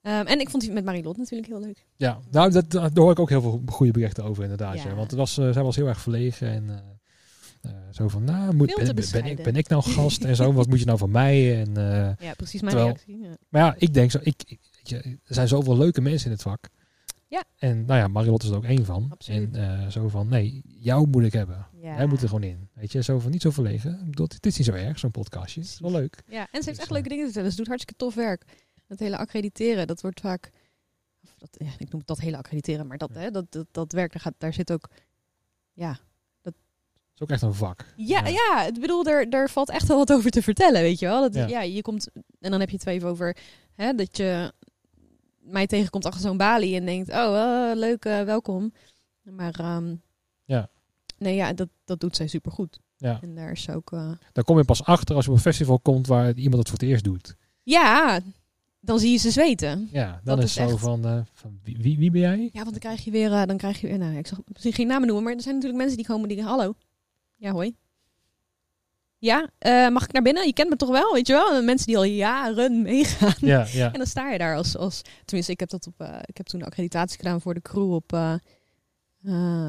Ehm, 0.00 0.26
en 0.26 0.40
ik 0.40 0.50
vond 0.50 0.62
die 0.62 0.72
met 0.72 0.84
Marilot 0.84 1.16
natuurlijk 1.16 1.48
heel 1.48 1.60
leuk. 1.60 1.86
Ja, 1.96 2.18
nou, 2.30 2.50
dat, 2.50 2.70
daar 2.70 2.90
hoor 2.94 3.10
ik 3.10 3.18
ook 3.18 3.28
heel 3.28 3.40
veel 3.40 3.62
goede 3.66 3.92
berichten 3.92 4.24
over 4.24 4.42
inderdaad. 4.42 4.82
Ja. 4.82 4.94
Want 4.94 5.10
het 5.10 5.18
was, 5.18 5.38
eh, 5.38 5.52
zij 5.52 5.62
was 5.62 5.76
heel 5.76 5.86
erg 5.88 6.00
verlegen 6.00 6.48
en 6.48 6.97
eh, 7.60 7.70
zo 7.90 8.08
van, 8.08 8.24
nou, 8.24 8.54
moet, 8.54 8.74
ben, 8.74 8.94
ben, 9.12 9.24
ik, 9.24 9.42
ben 9.42 9.56
ik 9.56 9.68
nou 9.68 9.82
gast 9.92 10.24
en 10.24 10.36
zo, 10.36 10.52
wat 10.52 10.68
moet 10.68 10.78
je 10.78 10.84
nou 10.86 10.98
van 10.98 11.10
mij? 11.10 11.60
En, 11.60 11.76
eh, 11.76 12.26
Ja, 12.26 12.34
precies 12.36 12.60
mijn 12.62 12.74
Terwijl- 12.74 12.86
reactie. 12.94 13.18
Ja. 13.18 13.36
maar 13.48 13.62
ja, 13.62 13.74
ik 13.78 13.94
denk 13.94 14.10
zo, 14.10 14.18
ik, 14.22 14.42
ik- 14.46 14.60
er 15.24 15.34
zijn 15.34 15.48
zoveel 15.48 15.76
leuke 15.76 16.00
mensen 16.00 16.26
in 16.26 16.32
het 16.32 16.42
vak. 16.42 16.68
Ja. 17.26 17.44
En 17.58 17.84
nou 17.84 17.98
ja, 18.00 18.08
Marilot 18.08 18.42
is 18.42 18.48
er 18.48 18.56
ook 18.56 18.64
één 18.64 18.84
van. 18.84 19.06
Absoluut. 19.10 19.54
En 19.56 19.80
eh, 19.82 19.88
zo 19.88 20.08
van, 20.08 20.28
nee, 20.28 20.62
jou 20.64 21.06
moet 21.08 21.22
ik 21.24 21.32
hebben. 21.32 21.66
Ja. 21.80 21.96
Jij 21.96 22.06
moet 22.06 22.22
er 22.22 22.28
gewoon 22.28 22.42
in. 22.42 22.68
Weet 22.74 22.92
je, 22.92 23.02
zo 23.02 23.18
van, 23.18 23.30
niet 23.30 23.42
zo 23.42 23.50
verlegen. 23.50 23.92
Ik 24.00 24.04
bedoel, 24.10 24.28
dit 24.28 24.46
is 24.46 24.56
niet 24.56 24.66
zo 24.66 24.72
erg, 24.72 24.98
zo'n 24.98 25.10
podcastje. 25.10 25.60
Het 25.60 25.68
is 25.68 25.80
wel 25.80 25.90
leuk. 25.90 26.22
Ja, 26.26 26.40
en 26.40 26.46
ze 26.46 26.50
heeft 26.52 26.66
Dus, 26.66 26.78
echt 26.78 26.90
leuke 26.90 27.08
dingen 27.08 27.18
te 27.24 27.24
vertellen. 27.30 27.50
Ze 27.50 27.56
doet 27.56 27.66
hartstikke 27.66 28.04
tof 28.04 28.14
werk. 28.14 28.44
Dat 28.86 28.98
hele 28.98 29.16
accrediteren, 29.16 29.86
dat 29.86 30.00
wordt 30.00 30.20
vaak... 30.20 30.50
of 31.22 31.34
Dat, 31.38 31.48
ja, 31.58 31.70
ik 31.78 31.90
noem 31.90 31.98
het 31.98 32.06
dat 32.06 32.18
hele 32.20 32.36
accrediteren, 32.36 32.86
maar 32.86 32.98
dat, 32.98 33.10
Ja. 33.14 33.20
hè, 33.20 33.30
dat, 33.30 33.52
dat, 33.52 33.66
dat 33.70 33.92
werk, 33.92 34.12
daar, 34.12 34.20
gaat, 34.22 34.34
daar 34.38 34.52
zit 34.52 34.72
ook... 34.72 34.88
Ja, 35.72 35.90
Het 35.90 36.00
is 37.20 37.22
ook 37.22 37.30
echt 37.30 37.42
een 37.42 37.54
vak. 37.54 37.84
ja, 37.96 38.18
Ja. 38.18 38.26
ja. 38.28 38.66
ik 38.66 38.80
bedoel, 38.80 39.04
er, 39.04 39.30
daar 39.30 39.50
valt 39.50 39.70
echt 39.70 39.86
wel 39.88 39.96
wat 39.96 40.12
over 40.12 40.30
te 40.30 40.42
vertellen, 40.42 40.80
weet 40.82 40.98
je 40.98 41.06
wel. 41.06 41.20
Dat, 41.20 41.34
Ja. 41.34 41.46
ja. 41.46 41.60
je 41.62 41.82
komt... 41.82 42.08
En 42.40 42.50
dan 42.50 42.60
heb 42.60 42.70
je 42.70 42.76
het 42.76 42.86
even 42.86 43.08
over 43.08 43.36
hè, 43.74 43.92
dat 43.94 44.16
je 44.16 44.52
mij 45.40 45.66
tegenkomt 45.66 46.04
achter 46.06 46.20
zo'n 46.20 46.36
balie 46.36 46.76
en 46.76 46.84
denkt... 46.84 47.08
Oh, 47.10 47.70
eh, 47.70 47.76
leuk, 47.76 48.04
eh, 48.04 48.22
welkom. 48.22 48.72
Maar 49.22 49.54
ehm, 49.60 49.94
Ja. 50.44 50.68
nee, 51.18 51.34
ja, 51.34 51.52
dat, 51.52 51.68
dat 51.84 52.00
doet 52.00 52.16
zij 52.16 52.26
supergoed. 52.26 52.78
Ja. 52.96 53.18
En 53.22 53.34
daar 53.34 53.50
is 53.50 53.68
ook... 53.70 53.92
eh, 53.92 54.10
Daar 54.32 54.44
kom 54.44 54.58
je 54.58 54.64
pas 54.64 54.84
achter 54.84 55.14
als 55.16 55.24
je 55.24 55.30
op 55.30 55.36
een 55.36 55.42
festival 55.42 55.78
komt 55.78 56.06
waar 56.06 56.34
iemand 56.34 56.58
het 56.58 56.68
voor 56.68 56.78
het 56.78 56.88
eerst 56.88 57.04
doet. 57.04 57.34
Ja, 57.62 58.20
dan 58.80 58.98
zie 58.98 59.10
je 59.12 59.16
ze 59.18 59.30
zweten. 59.30 59.88
Ja, 59.92 60.20
dan 60.24 60.36
Dat 60.36 60.44
is 60.44 60.54
het 60.54 60.68
zo 60.68 60.74
echt- 60.74 60.82
van, 60.82 61.04
eh, 61.04 61.20
van 61.32 61.58
wie, 61.62 61.76
wie, 61.80 61.98
wie 61.98 62.10
ben 62.10 62.20
jij? 62.20 62.38
Ja, 62.52 62.58
want 62.60 62.70
dan 62.70 62.78
krijg 62.78 63.04
je 63.04 63.10
weer, 63.10 63.46
dan 63.46 63.56
krijg 63.56 63.80
je, 63.80 63.96
nou, 63.96 64.16
ik 64.16 64.26
zal 64.26 64.38
misschien 64.46 64.72
geen 64.72 64.86
namen 64.86 65.06
noemen, 65.06 65.24
maar 65.24 65.34
er 65.34 65.40
zijn 65.42 65.54
natuurlijk 65.54 65.80
mensen 65.80 65.98
die 65.98 66.06
komen 66.06 66.28
die, 66.28 66.42
hallo, 66.42 66.74
ja, 67.38 67.52
hoi. 67.52 67.76
Ja, 69.18 69.50
eh, 69.58 69.88
mag 69.88 70.04
ik 70.04 70.12
naar 70.12 70.22
binnen? 70.22 70.46
Je 70.46 70.52
kent 70.52 70.68
me 70.68 70.76
toch 70.76 70.88
wel, 70.88 71.12
weet 71.12 71.26
je 71.26 71.32
wel? 71.32 71.62
Mensen 71.62 71.86
die 71.86 71.96
al 71.96 72.04
jaren 72.04 72.82
meegaan. 72.82 73.34
Ja, 73.40 73.66
ja. 73.72 73.92
En 73.92 73.98
dan 73.98 74.06
sta 74.06 74.30
je 74.30 74.38
daar 74.38 74.56
als, 74.56 74.76
als 74.76 75.02
tenminste, 75.24 75.52
ik 75.52 75.60
heb 75.60 75.68
dat 75.68 75.86
op, 75.86 76.00
eh, 76.00 76.18
ik 76.24 76.36
heb 76.36 76.46
toen 76.46 76.62
accreditatie 76.62 77.16
gedaan 77.16 77.40
voor 77.40 77.54
de 77.54 77.62
crew 77.62 77.92
op, 77.92 78.12
eh 78.12 78.34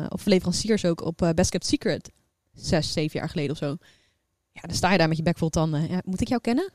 of 0.10 0.26
leveranciers 0.26 0.86
ook 0.86 1.02
op 1.02 1.32
Best 1.36 1.50
Kept 1.50 1.66
Secret, 1.66 2.12
zes, 2.54 2.94
zeven 2.94 3.20
jaar 3.20 3.30
geleden 3.30 3.52
of 3.52 3.58
zo. 3.58 3.78
Ja, 4.52 4.62
dan 4.62 4.76
sta 4.76 4.92
je 4.92 4.98
daar 4.98 5.08
met 5.08 5.18
je 5.18 5.24
bek 5.24 5.38
vol 5.38 5.50
tanden. 5.50 5.90
Ja, 5.90 6.02
moet 6.06 6.22
ik 6.22 6.28
jou 6.28 6.42
kennen? 6.42 6.72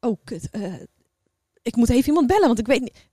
Oh, 0.00 0.18
kut. 0.24 0.48
ik 1.62 1.76
moet 1.76 1.90
even 1.90 2.08
iemand 2.08 2.26
bellen, 2.26 2.46
want 2.46 2.58
ik 2.58 2.66
weet 2.66 2.80
niet. 2.80 3.08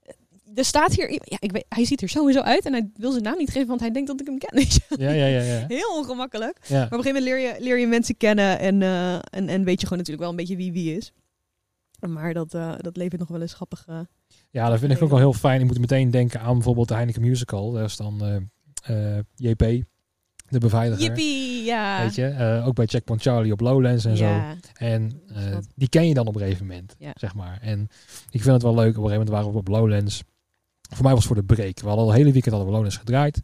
Er 0.54 0.64
staat 0.64 0.94
hier, 0.94 1.10
ja, 1.12 1.36
ik 1.40 1.52
weet, 1.52 1.64
hij 1.68 1.84
ziet 1.84 2.02
er 2.02 2.08
sowieso 2.08 2.40
uit 2.40 2.64
en 2.66 2.72
hij 2.72 2.90
wil 2.94 3.10
zijn 3.10 3.22
naam 3.22 3.38
niet 3.38 3.50
geven, 3.50 3.68
want 3.68 3.80
hij 3.80 3.90
denkt 3.90 4.08
dat 4.08 4.20
ik 4.20 4.26
hem 4.26 4.38
ken. 4.38 4.58
Ja, 5.06 5.10
ja, 5.10 5.26
ja, 5.26 5.40
ja. 5.42 5.64
Heel 5.68 5.96
ongemakkelijk. 5.96 6.58
ja. 6.66 6.74
Maar 6.78 6.84
op 6.86 6.92
een 6.92 7.02
gegeven 7.02 7.22
moment 7.22 7.42
leer 7.42 7.54
je, 7.54 7.64
leer 7.64 7.78
je 7.78 7.86
mensen 7.86 8.16
kennen 8.16 8.58
en, 8.58 8.82
eh, 8.82 9.14
en, 9.14 9.48
en 9.48 9.64
weet 9.64 9.80
je 9.80 9.86
gewoon 9.86 9.98
natuurlijk 9.98 10.20
wel 10.20 10.30
een 10.30 10.36
beetje 10.36 10.56
wie 10.56 10.72
wie 10.72 10.96
is. 10.96 11.12
Maar 12.08 12.34
dat, 12.34 12.54
eh, 12.54 12.74
dat 12.78 12.96
levert 12.96 13.20
nog 13.20 13.28
wel 13.28 13.40
eens 13.40 13.54
grappige... 13.54 14.08
Ja, 14.50 14.68
dat 14.68 14.78
vind 14.78 14.92
ik 14.92 15.02
ook 15.02 15.10
wel 15.10 15.18
heel 15.18 15.32
fijn. 15.32 15.60
Je 15.60 15.66
moet 15.66 15.78
meteen 15.78 16.10
denken 16.10 16.40
aan 16.40 16.54
bijvoorbeeld 16.54 16.88
de 16.88 16.94
Heineken 16.94 17.20
Musical. 17.22 17.70
Daar 17.72 17.84
is 17.84 17.96
dan 17.96 18.42
eh, 18.82 19.18
JP, 19.34 19.58
de 20.48 20.58
beveiliger. 20.58 21.04
Yippie, 21.04 21.64
ja. 21.64 22.02
Weet 22.02 22.14
je, 22.14 22.62
ook 22.66 22.74
bij 22.74 22.86
Checkpoint 22.86 23.22
Charlie 23.22 23.52
op 23.52 23.60
Lowlands 23.60 24.04
en 24.04 24.16
zo. 24.16 24.40
En 24.74 25.22
die 25.74 25.88
ken 25.88 26.08
je 26.08 26.14
dan 26.14 26.26
op 26.26 26.34
een 26.34 26.40
gegeven 26.40 26.66
moment, 26.66 26.94
Ja. 26.98 27.10
zeg 27.14 27.34
maar. 27.34 27.58
En 27.62 27.80
ik 28.30 28.40
vind 28.42 28.52
het 28.54 28.62
wel 28.62 28.74
leuk. 28.74 28.96
Op 28.96 29.02
een 29.04 29.08
gegeven 29.10 29.26
moment 29.26 29.28
waren 29.28 29.52
we 29.52 29.58
op 29.58 29.68
Lowlands. 29.68 30.22
Voor 30.94 31.02
mij 31.04 31.12
was 31.14 31.24
het 31.24 31.32
voor 31.32 31.46
de 31.46 31.54
break. 31.54 31.80
We 31.80 31.86
hadden 31.86 32.04
al 32.04 32.12
hele 32.12 32.32
weekend 32.32 32.44
hadden 32.54 32.64
we 32.66 32.72
Lowlands 32.72 32.96
gedraaid. 32.96 33.40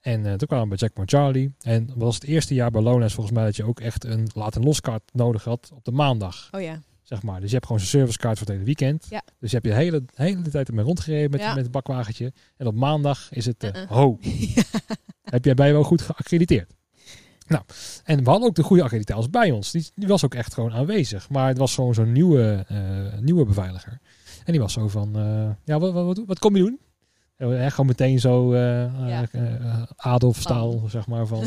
En 0.00 0.26
eh, 0.26 0.32
toen 0.34 0.48
kwamen 0.48 0.64
we 0.64 0.68
bij 0.68 0.78
Checkpoint 0.78 1.10
Charlie. 1.10 1.54
En 1.60 1.86
dat 1.86 1.96
was 1.96 2.14
het 2.14 2.24
eerste 2.24 2.54
jaar 2.54 2.70
bij 2.70 2.80
Lowlands 2.82 3.14
volgens 3.14 3.34
mij 3.36 3.44
dat 3.44 3.56
je 3.56 3.64
ook 3.64 3.80
echt 3.80 4.04
een 4.04 4.28
laat- 4.34 4.56
en 4.56 4.62
loskaart 4.62 5.02
nodig 5.12 5.44
had 5.44 5.70
op 5.74 5.84
de 5.84 5.92
maandag, 5.92 6.48
Oh 6.50 6.60
ja. 6.60 6.82
zeg 7.02 7.22
maar. 7.22 7.38
Dus 7.40 7.48
je 7.48 7.54
hebt 7.54 7.66
gewoon 7.66 7.80
zo'n 7.80 7.90
servicekaart 8.00 8.38
voor 8.38 8.46
het 8.46 8.54
hele 8.56 8.66
weekend. 8.66 9.06
Ja. 9.10 9.22
Dus 9.38 9.50
je 9.50 9.56
hebt 9.56 9.68
je 9.68 9.72
de 9.74 9.78
hele, 9.78 10.04
hele 10.14 10.42
tijd 10.50 10.68
ermee 10.68 10.84
rondgereden 10.84 11.30
met, 11.30 11.40
Ja. 11.40 11.54
met 11.54 11.62
het 11.62 11.72
bakwagentje. 11.72 12.32
En 12.56 12.66
op 12.66 12.74
maandag 12.74 13.28
is 13.32 13.46
het, 13.46 13.64
Uh-uh. 13.64 13.90
ho, 13.90 14.18
heb 15.34 15.44
jij 15.44 15.54
bij 15.54 15.72
wel 15.72 15.82
goed 15.84 16.02
geaccrediteerd. 16.02 16.76
Nou, 17.46 17.62
en 18.04 18.24
we 18.24 18.30
hadden 18.30 18.48
ook 18.48 18.54
de 18.54 18.62
goede 18.62 18.82
accreditatie 18.82 19.30
bij 19.30 19.50
ons. 19.50 19.70
Die, 19.70 19.90
die 19.94 20.08
was 20.08 20.24
ook 20.24 20.34
echt 20.34 20.54
gewoon 20.54 20.72
aanwezig. 20.72 21.28
Maar 21.30 21.48
het 21.48 21.58
was 21.58 21.74
gewoon 21.74 21.94
zo'n 21.94 22.12
nieuwe, 22.12 22.64
eh, 22.68 23.18
nieuwe 23.20 23.44
beveiliger. 23.44 24.00
En 24.48 24.54
die 24.54 24.62
was 24.62 24.72
zo 24.72 24.88
van, 24.88 25.16
eh, 25.16 25.50
ja, 25.64 25.78
wat, 25.78 25.92
wat, 25.92 26.22
wat, 26.26 26.38
kom 26.38 26.56
je 26.56 26.62
doen? 26.62 26.80
Echt 27.56 27.70
gewoon 27.70 27.86
meteen 27.86 28.20
zo 28.20 28.52
eh 28.52 28.60
Ja. 29.08 29.26
eh, 29.32 29.54
eh, 29.54 29.82
Adolf 29.96 30.36
staal, 30.40 30.82
zeg 30.86 31.06
maar, 31.06 31.26
van 31.26 31.44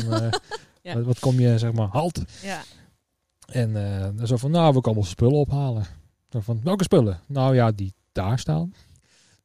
Ja. 0.82 0.94
wat, 0.94 1.04
wat 1.04 1.18
kom 1.18 1.40
je, 1.40 1.58
zeg 1.58 1.72
maar, 1.72 1.88
halt. 1.88 2.22
ja. 2.42 2.62
En 3.46 4.26
zo 4.26 4.36
van, 4.36 4.50
nou, 4.50 4.74
we 4.74 4.80
komen 4.80 4.98
onze 4.98 5.10
spullen 5.10 5.38
ophalen. 5.38 5.84
Zo 6.30 6.40
van, 6.40 6.60
welke 6.64 6.82
spullen? 6.82 7.20
Nou 7.26 7.54
ja, 7.54 7.72
die 7.72 7.94
daar 8.12 8.38
staan. 8.38 8.74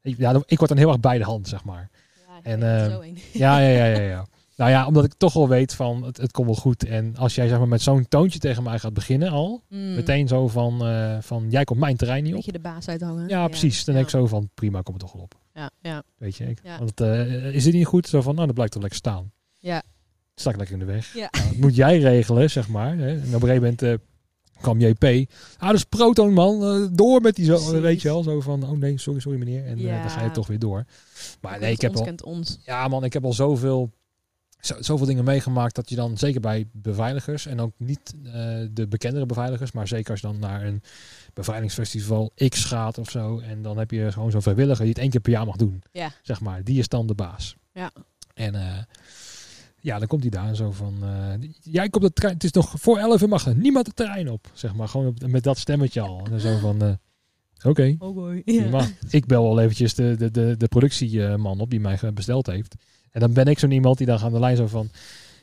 Ik, 0.02 0.18
ja, 0.18 0.42
ik 0.46 0.58
word 0.58 0.70
dan 0.70 0.78
heel 0.80 0.90
erg 0.90 1.00
bij 1.00 1.18
de 1.18 1.24
hand, 1.24 1.48
zeg 1.48 1.64
maar. 1.64 1.90
ja 2.28 2.40
En. 2.44 2.60
Ja, 3.34 3.60
ja, 3.60 3.70
ja, 3.70 3.86
ja, 3.86 4.00
ja. 4.00 4.26
Nou 4.58 4.72
ja, 4.72 4.86
omdat 4.88 5.04
ik 5.04 5.14
toch 5.18 5.34
wel 5.34 5.48
weet 5.48 5.74
van, 5.74 6.04
het, 6.04 6.18
het 6.18 6.32
komt 6.32 6.48
wel 6.48 6.56
goed. 6.56 6.86
En 6.86 7.16
als 7.16 7.36
jij 7.36 7.48
zeg 7.48 7.58
maar 7.58 7.68
met 7.68 7.82
zo'n 7.82 8.08
toontje 8.08 8.40
tegen 8.40 8.64
mij 8.64 8.80
gaat 8.80 8.94
beginnen 8.94 9.30
al, 9.30 9.62
Mm. 9.70 9.96
meteen 9.96 10.28
zo 10.28 10.48
van, 10.48 10.86
eh, 10.86 11.18
van, 11.22 11.46
jij 11.50 11.64
komt 11.64 11.80
mijn 11.80 11.98
terrein 11.98 12.24
niet 12.24 12.32
op. 12.32 12.38
beetje 12.38 12.52
de 12.52 12.60
baas 12.60 12.88
uithangen. 12.88 13.28
Ja, 13.28 13.48
precies. 13.48 13.84
Dan 13.86 13.96
ja. 13.96 14.02
denk 14.02 14.14
ik 14.14 14.20
zo 14.20 14.28
van, 14.28 14.50
prima, 14.54 14.82
kom 14.82 14.94
er 14.94 15.00
toch 15.00 15.12
wel 15.14 15.22
op. 15.22 15.36
Ja, 15.54 15.70
ja. 15.82 16.04
Weet 16.18 16.36
je, 16.36 16.46
ik, 16.50 16.60
Ja. 16.64 16.78
want 16.80 17.02
eh, 17.02 17.46
is 17.56 17.64
dit 17.64 17.74
niet 17.74 17.86
goed? 17.86 18.08
Zo 18.08 18.22
van, 18.22 18.34
nou, 18.34 18.46
dan 18.46 18.56
blijkt 18.56 18.74
toch 18.74 18.82
lekker 18.82 19.00
staan. 19.00 19.32
Ja. 19.60 19.82
Sta 20.36 20.50
ik 20.50 20.56
lekker 20.58 20.74
in 20.80 20.86
de 20.86 20.92
weg. 20.94 21.14
Ja. 21.14 21.28
Nou, 21.32 21.48
dat 21.48 21.58
moet 21.58 21.76
jij 21.76 22.00
regelen, 22.00 22.50
zeg 22.50 22.68
maar. 22.68 22.98
Hè. 22.98 23.10
En 23.12 23.18
op 23.18 23.24
een 23.26 23.32
gegeven 23.50 23.54
moment 23.56 23.82
eh, 23.82 23.94
kwam 24.62 24.80
JP. 24.80 25.04
Ah, 25.58 25.68
dat 25.68 25.76
is 25.76 25.84
Proton, 25.84 26.34
man. 26.34 26.90
Door 26.94 27.22
met 27.22 27.36
die 27.36 27.46
zo, 27.46 27.54
Precies. 27.56 27.72
weet 27.80 28.02
je 28.02 28.08
wel. 28.08 28.24
Zo 28.24 28.40
van, 28.42 28.64
oh 28.64 28.72
nee, 28.78 28.98
sorry, 28.98 29.20
sorry 29.20 29.38
meneer. 29.38 29.66
En 29.66 29.80
Ja. 29.80 30.02
dan 30.02 30.10
ga 30.10 30.24
je 30.24 30.32
toch 30.32 30.48
weer 30.48 30.60
door. 30.60 30.86
Maar 31.42 31.60
nee, 31.60 31.72
ik 31.72 31.82
het 31.82 31.98
heb 32.00 32.22
al, 32.22 32.32
ons. 32.32 32.60
ja 32.66 32.88
man, 32.88 33.04
ik 33.04 33.14
heb 33.14 33.26
al 33.26 33.34
zoveel, 33.34 33.92
zo, 34.68 34.76
zoveel 34.80 35.06
dingen 35.06 35.24
meegemaakt 35.24 35.76
dat 35.76 35.90
je 35.90 35.96
dan, 35.96 36.18
zeker 36.18 36.42
bij 36.42 36.68
beveiligers, 36.72 37.46
en 37.46 37.60
ook 37.60 37.74
niet 37.78 38.14
eh, 38.24 38.32
de 38.72 38.88
bekendere 38.90 39.26
beveiligers, 39.26 39.72
maar 39.72 39.88
zeker 39.88 40.12
als 40.12 40.20
je 40.20 40.28
dan 40.28 40.40
naar 40.40 40.66
een 40.66 40.82
beveiligingsfestival 41.34 42.32
X 42.50 42.64
gaat 42.66 42.98
of 42.98 43.10
zo, 43.10 43.40
en 43.40 43.62
dan 43.62 43.78
heb 43.78 43.92
je 43.92 44.12
gewoon 44.12 44.32
zo'n 44.32 44.42
vrijwilliger 44.42 44.80
die 44.84 44.94
het 44.94 45.02
één 45.02 45.10
keer 45.10 45.20
per 45.20 45.32
jaar 45.32 45.46
mag 45.46 45.56
doen. 45.56 45.84
Ja. 45.92 46.12
Zeg 46.22 46.42
maar, 46.42 46.64
die 46.64 46.80
is 46.80 46.88
dan 46.88 47.08
de 47.08 47.14
baas. 47.14 47.56
Ja. 47.74 47.92
En 48.34 48.56
eh, 48.56 48.78
ja, 49.80 50.00
dan 50.00 50.08
komt 50.08 50.22
hij 50.22 50.30
daar 50.32 50.56
zo 50.56 50.72
van, 50.72 50.98
eh, 51.04 51.50
jij 51.62 51.90
komt 51.90 52.04
de 52.04 52.14
trein, 52.14 52.34
het 52.34 52.44
is 52.44 52.52
nog 52.52 52.74
voor 52.78 52.98
11 52.98 53.22
uur 53.22 53.28
mag 53.28 53.46
er 53.46 53.56
niemand 53.56 53.88
het 53.88 53.96
terrein 53.96 54.30
op. 54.30 54.52
Zeg 54.54 54.74
maar, 54.76 54.88
gewoon 54.88 55.08
op- 55.08 55.28
met 55.28 55.44
dat 55.44 55.58
stemmetje 55.58 56.02
al. 56.02 56.22
En 56.24 56.32
dan 56.32 56.40
zo 56.40 56.58
van, 56.58 57.00
oké. 57.64 57.96
Oh 58.00 58.16
boy. 58.16 58.42
Prima. 58.42 58.88
Ik 59.10 59.26
bel 59.26 59.44
wel 59.44 59.60
eventjes 59.60 59.94
de, 59.94 60.16
de, 60.18 60.32
de, 60.32 60.56
de 60.58 60.68
productieman 60.68 61.60
op 61.60 61.70
die 61.70 61.80
mij 61.80 62.00
besteld 62.14 62.48
heeft. 62.48 62.76
En 63.12 63.20
dan 63.20 63.34
ben 63.34 63.46
ik 63.46 63.60
zo'n 63.60 63.72
iemand 63.72 63.98
die 63.98 64.08
dan 64.08 64.20
aan 64.20 64.32
de 64.32 64.40
lijn 64.40 64.56
zo 64.56 64.68
van... 64.68 64.90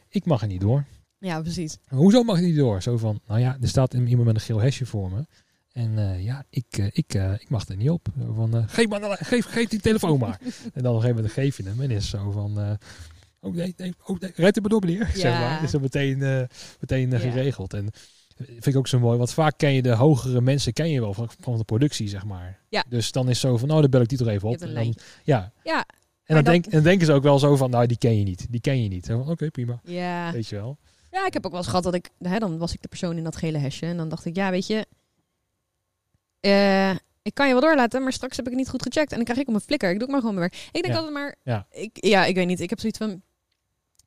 Ik 0.09 0.25
mag 0.25 0.43
er 0.43 0.49
niet 0.49 0.61
door. 0.61 0.85
Ja, 1.19 1.41
precies. 1.41 1.79
Hoezo 1.89 2.23
mag 2.23 2.39
je 2.39 2.45
niet 2.45 2.57
door? 2.57 2.83
Zo 2.83 2.97
van, 2.97 3.21
nou 3.27 3.41
ja, 3.41 3.57
er 3.61 3.69
staat 3.69 3.95
iemand 3.95 4.25
met 4.25 4.35
een 4.35 4.41
geel 4.41 4.61
hesje 4.61 4.87
voor 4.87 5.11
me. 5.11 5.27
En 5.73 5.99
eh, 5.99 6.25
ja, 6.25 6.45
ik, 6.51 6.67
eh, 6.71 6.87
ik, 6.93 7.15
eh, 7.15 7.33
ik 7.33 7.49
mag 7.49 7.69
er 7.69 7.77
niet 7.77 7.91
op. 7.91 8.07
Zo 8.21 8.33
van, 8.33 8.69
geef, 8.69 8.89
maar, 8.89 9.19
geef, 9.21 9.47
geef 9.47 9.69
die 9.69 9.81
telefoon 9.81 10.19
maar. 10.19 10.39
en 10.75 10.83
dan 10.83 10.93
op 10.93 10.97
een 10.97 11.01
gegeven 11.01 11.15
moment 11.15 11.33
geef 11.33 11.57
je 11.57 11.63
hem. 11.63 11.81
En 11.81 11.91
is 11.91 12.09
zo 12.09 12.31
van... 12.31 12.79
oh 13.41 13.55
nee, 13.55 13.75
nee, 13.77 13.95
oh 14.05 14.21
nee, 14.21 14.33
red 14.35 14.55
het 14.55 14.61
maar 14.61 14.71
door 14.71 14.85
meneer. 14.85 15.11
Zeg 15.15 15.33
maar. 15.33 15.63
Is 15.63 15.71
dat 15.71 15.81
meteen, 15.81 16.49
meteen 16.81 17.21
geregeld. 17.21 17.75
En 17.75 17.89
vind 18.37 18.67
ik 18.67 18.77
ook 18.77 18.89
zo 18.89 18.99
mooi. 18.99 19.19
Want 19.19 19.33
vaak 19.33 19.59
ken 19.59 19.73
je 19.73 19.83
de 19.83 19.95
hogere 19.95 20.41
mensen 20.41 20.73
ken 20.73 20.91
je 20.91 21.01
wel 21.01 21.15
van, 21.15 21.31
van 21.41 21.57
de 21.57 21.65
productie, 21.65 22.09
zeg 22.09 22.25
maar. 22.25 22.59
Ja. 22.69 22.85
Dus 22.89 23.13
dan 23.13 23.29
is 23.29 23.41
zo 23.41 23.57
van, 23.57 23.69
nou, 23.69 23.81
dan 23.81 23.91
bel 23.91 24.01
ik 24.01 24.09
die 24.09 24.19
toch 24.19 24.29
even 24.29 24.49
op. 24.49 24.57
En 24.57 24.75
dan, 24.75 24.95
ja, 25.25 25.53
Ja, 25.63 25.87
en 26.25 26.35
dan, 26.35 26.45
dat- 26.45 26.53
denk, 26.53 26.67
en 26.67 26.83
denken 26.83 27.07
ze 27.07 27.13
ook 27.13 27.23
wel 27.23 27.39
zo 27.39 27.57
van, 27.57 27.71
nou, 27.71 27.87
die 27.87 27.99
ken 27.99 28.19
je 28.19 28.25
niet. 28.25 28.47
Die 28.51 28.61
ken 28.61 28.83
je 28.83 28.89
niet. 28.89 29.11
Oké, 29.13 29.51
prima. 29.51 29.81
ja. 29.85 30.33
Weet 30.33 30.49
je 30.49 30.57
wel. 30.57 30.77
Ja, 31.11 31.27
ik 31.27 31.33
heb 31.33 31.45
ook 31.45 31.51
wel 31.51 31.61
eens 31.61 31.69
gehad 31.69 31.85
dat 31.85 31.95
ik, 31.95 32.11
hè, 32.19 32.39
dan 32.39 32.59
was 32.59 32.73
ik 32.75 32.83
de 32.83 32.89
persoon 32.89 33.17
in 33.17 33.25
dat 33.25 33.37
gele 33.37 33.59
hesje. 33.59 33.87
En 33.87 33.97
dan 33.97 34.09
dacht 34.09 34.25
ik, 34.25 34.37
ja, 34.37 34.51
weet 34.51 34.67
je, 34.67 34.87
eh, 36.41 36.91
ik 37.23 37.35
kan 37.35 37.47
je 37.47 37.53
wel 37.53 37.63
doorlaten, 37.63 38.03
maar 38.03 38.13
straks 38.13 38.37
heb 38.37 38.45
ik 38.45 38.51
het 38.51 38.61
niet 38.61 38.71
goed 38.71 38.83
gecheckt. 38.83 39.11
En 39.11 39.17
dan 39.17 39.25
krijg 39.25 39.39
ik 39.41 39.47
op 39.47 39.53
mijn 39.53 39.65
flikker. 39.65 39.89
Ik 39.91 39.95
doe 39.99 40.03
het 40.03 40.11
maar 40.11 40.21
gewoon 40.21 40.35
mijn 40.39 40.51
werk. 40.51 40.67
Ik 40.73 40.83
denk 40.83 40.95
Ja. 40.95 41.01
altijd 41.01 41.13
maar... 41.15 41.37
Ja. 41.43 41.67
Ik, 41.71 42.05
ja, 42.05 42.25
ik 42.25 42.35
weet 42.35 42.47
niet. 42.47 42.61
Ik 42.61 42.71
heb 42.71 42.81
zoiets 42.81 42.99
van... 42.99 43.23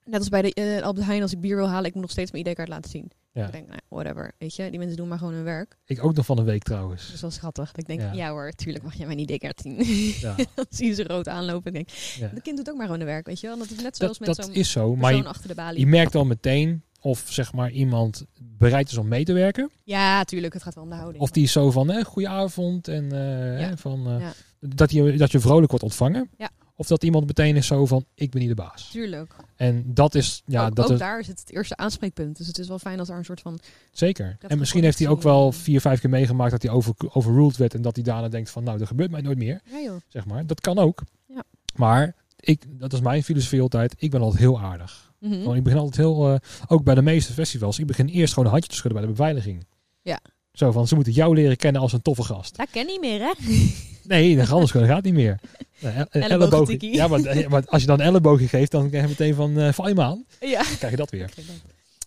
Net 0.06 0.20
als 0.20 0.30
bij 0.30 0.42
de 0.42 0.54
eh, 0.54 0.82
Albert 0.82 1.06
Heijn, 1.06 1.22
als 1.22 1.32
ik 1.32 1.42
bier 1.42 1.56
wil 1.56 1.68
halen, 1.70 1.86
ik 1.86 1.94
moet 1.94 2.02
nog 2.02 2.12
steeds 2.12 2.32
mijn 2.32 2.46
ID-kaart 2.48 2.68
laten 2.70 2.90
zien. 2.90 3.12
Ja. 3.38 3.46
Ik 3.46 3.52
denk, 3.52 3.68
nou, 3.68 3.80
whatever. 3.90 4.32
Weet 4.38 4.56
je, 4.56 4.70
die 4.70 4.80
mensen 4.80 4.98
doen 4.98 5.08
maar 5.08 5.18
gewoon 5.18 5.34
hun 5.34 5.44
werk. 5.44 5.78
Ik 5.86 6.04
ook 6.04 6.16
nog 6.16 6.26
van 6.26 6.38
een 6.38 6.46
week 6.46 6.64
trouwens. 6.64 7.06
Dat 7.06 7.16
is 7.16 7.22
wel 7.22 7.32
schattig. 7.32 7.72
Dat 7.72 7.78
ik 7.78 7.86
denk, 7.88 8.02
Ja. 8.02 8.12
ja, 8.14 8.30
hoor, 8.30 8.52
tuurlijk 8.52 8.84
mag 8.84 8.94
jij 8.96 9.06
mijn 9.08 9.20
ID-kaart 9.20 9.62
zien. 9.62 9.84
Ja, 10.20 10.36
dan 10.56 10.66
zie 10.70 10.88
je 10.88 10.94
ze 10.94 11.04
rood 11.04 11.28
aanlopen. 11.28 11.66
En 11.66 11.74
denk, 11.74 11.90
de 12.36 12.42
kind 12.42 12.58
doet 12.58 12.70
ook 12.70 12.76
maar 12.76 12.86
gewoon 12.86 13.02
hun 13.02 13.10
werk, 13.10 13.26
weet 13.26 13.40
je 13.40 13.48
wel. 13.48 13.58
Dat 13.58 13.70
is 13.70 13.82
net 13.82 13.98
zoals 13.98 14.18
Dat, 14.18 14.28
met 14.28 14.36
dat 14.36 14.46
zo'n 14.46 14.56
is 14.56 14.72
zo, 14.72 14.90
maar 14.96 15.00
persoon 15.00 15.22
je, 15.22 15.28
achter 15.28 15.48
de 15.48 15.56
balie. 15.56 15.80
je 15.80 15.88
merkt 15.88 16.16
al 16.16 16.26
meteen 16.26 16.84
of 17.02 17.24
zeg 17.30 17.54
maar 17.54 17.72
iemand 17.72 18.26
bereid 18.40 18.92
is 18.92 18.98
om 18.98 19.08
mee 19.08 19.24
te 19.24 19.34
werken. 19.34 19.72
Ja, 19.84 20.24
tuurlijk. 20.24 20.54
Het 20.54 20.64
gaat 20.64 20.76
wel 20.76 20.84
om 20.84 20.90
de 20.90 20.96
houding. 20.96 21.24
Of 21.24 21.32
die 21.32 21.44
is 21.44 21.52
zo 21.52 21.72
van, 21.72 21.92
eh, 21.92 22.04
goedenavond. 22.06 22.88
En 22.88 23.12
eh, 23.60 23.72
van, 23.76 24.08
eh, 24.08 24.28
dat, 24.60 24.92
je, 24.92 25.18
dat 25.18 25.32
je 25.32 25.40
vrolijk 25.40 25.70
wordt 25.70 25.86
ontvangen. 25.86 26.30
Ja. 26.38 26.50
Of 26.80 26.88
dat 26.88 27.04
iemand 27.04 27.26
meteen 27.26 27.56
is 27.56 27.68
zo 27.68 27.86
van, 27.86 28.06
ik 28.14 28.32
ben 28.32 28.40
niet 28.40 28.50
de 28.50 28.56
baas. 28.56 28.90
Tuurlijk. 28.92 29.36
En 29.56 29.84
dat 29.94 30.16
is, 30.16 30.44
ja, 30.46 30.66
ook 30.66 30.76
dat 30.76 30.86
ook 30.86 30.92
is 30.92 31.00
daar 31.00 31.20
is 31.20 31.28
het 31.28 31.40
het 31.40 31.52
eerste 31.52 31.78
aanspreekpunt. 31.78 32.38
Dus 32.38 32.48
het 32.48 32.58
is 32.58 32.68
wel 32.68 32.80
fijn 32.80 33.00
als 33.00 33.10
er 33.10 33.18
een 33.18 33.26
soort 33.26 33.42
van... 33.42 33.60
zeker. 33.92 34.36
Dat 34.40 34.52
En 34.52 34.58
misschien 34.58 34.84
heeft 34.84 35.00
hij 35.00 35.08
ook 35.08 35.22
wel 35.22 35.52
vier, 35.52 35.82
vijf 35.82 36.00
keer 36.00 36.10
meegemaakt 36.10 36.52
dat 36.52 36.62
hij 36.62 36.72
over, 36.72 36.94
overruled 37.10 37.58
werd. 37.58 37.74
En 37.74 37.82
dat 37.82 37.96
hij 37.96 38.04
daarna 38.04 38.30
denkt 38.30 38.50
van, 38.50 38.64
nou, 38.64 38.80
er 38.80 38.88
gebeurt 38.88 39.12
mij 39.12 39.22
nooit 39.22 39.38
meer. 39.38 39.62
Ja 39.72 39.80
joh. 39.80 39.96
Zeg 40.08 40.26
maar. 40.26 40.46
Dat 40.46 40.62
kan 40.62 40.78
ook. 40.78 41.02
Ja. 41.28 41.44
Maar, 41.76 42.16
ik, 42.40 42.64
dat 42.68 42.94
is 42.94 43.00
mijn 43.00 43.24
filosofie 43.24 43.62
altijd. 43.62 43.96
Ik 43.98 44.12
ben 44.12 44.22
altijd 44.22 44.42
heel 44.42 44.60
aardig. 44.60 45.14
Gewoon, 45.22 45.56
ik 45.56 45.64
begin 45.64 45.80
altijd 45.80 45.98
heel, 45.98 46.34
eh, 46.34 46.40
ook 46.68 46.84
bij 46.84 46.96
de 46.96 47.02
meeste 47.02 47.34
festivals, 47.34 47.80
ik 47.80 47.88
begin 47.88 48.08
eerst 48.08 48.34
gewoon 48.34 48.46
een 48.46 48.52
handje 48.52 48.70
te 48.70 48.76
schudden 48.76 49.00
bij 49.00 49.10
de 49.10 49.16
beveiliging. 49.16 49.66
Ja. 50.02 50.20
Zo 50.52 50.72
van, 50.72 50.88
ze 50.88 50.96
moeten 50.96 51.14
jou 51.14 51.36
leren 51.36 51.58
kennen 51.58 51.82
als 51.82 51.94
een 51.94 52.02
toffe 52.02 52.24
gast. 52.24 52.58
Dat 52.58 52.70
ken 52.72 52.86
niet 52.86 53.00
meer, 53.00 53.20
hè? 53.20 53.34
Nee, 54.08 54.36
dan 54.36 54.48
anders 54.48 54.72
gewoon, 54.72 54.88
dat 54.88 54.96
gaat 54.96 55.06
niet 55.06 55.14
meer. 55.14 55.40
Een 55.82 56.08
Ellebogen 56.10 56.30
elleboog-. 56.30 56.82
Ja, 56.96 57.08
maar, 57.08 57.20
eh, 57.24 57.48
maar 57.48 57.64
als 57.66 57.82
je 57.82 57.88
dan 57.88 58.00
een 58.00 58.06
elleboogje 58.06 58.48
geeft, 58.48 58.72
dan 58.72 58.90
krijg 58.90 59.04
je 59.04 59.10
meteen 59.10 59.36
van, 59.36 59.60
eh 59.60 59.74
val 59.74 59.88
je 59.88 60.02
aan. 60.02 60.26
Ja. 60.40 60.64
Dan 60.64 60.76
krijg 60.78 60.92
je 60.92 60.98
dat 60.98 61.10
weer. 61.10 61.30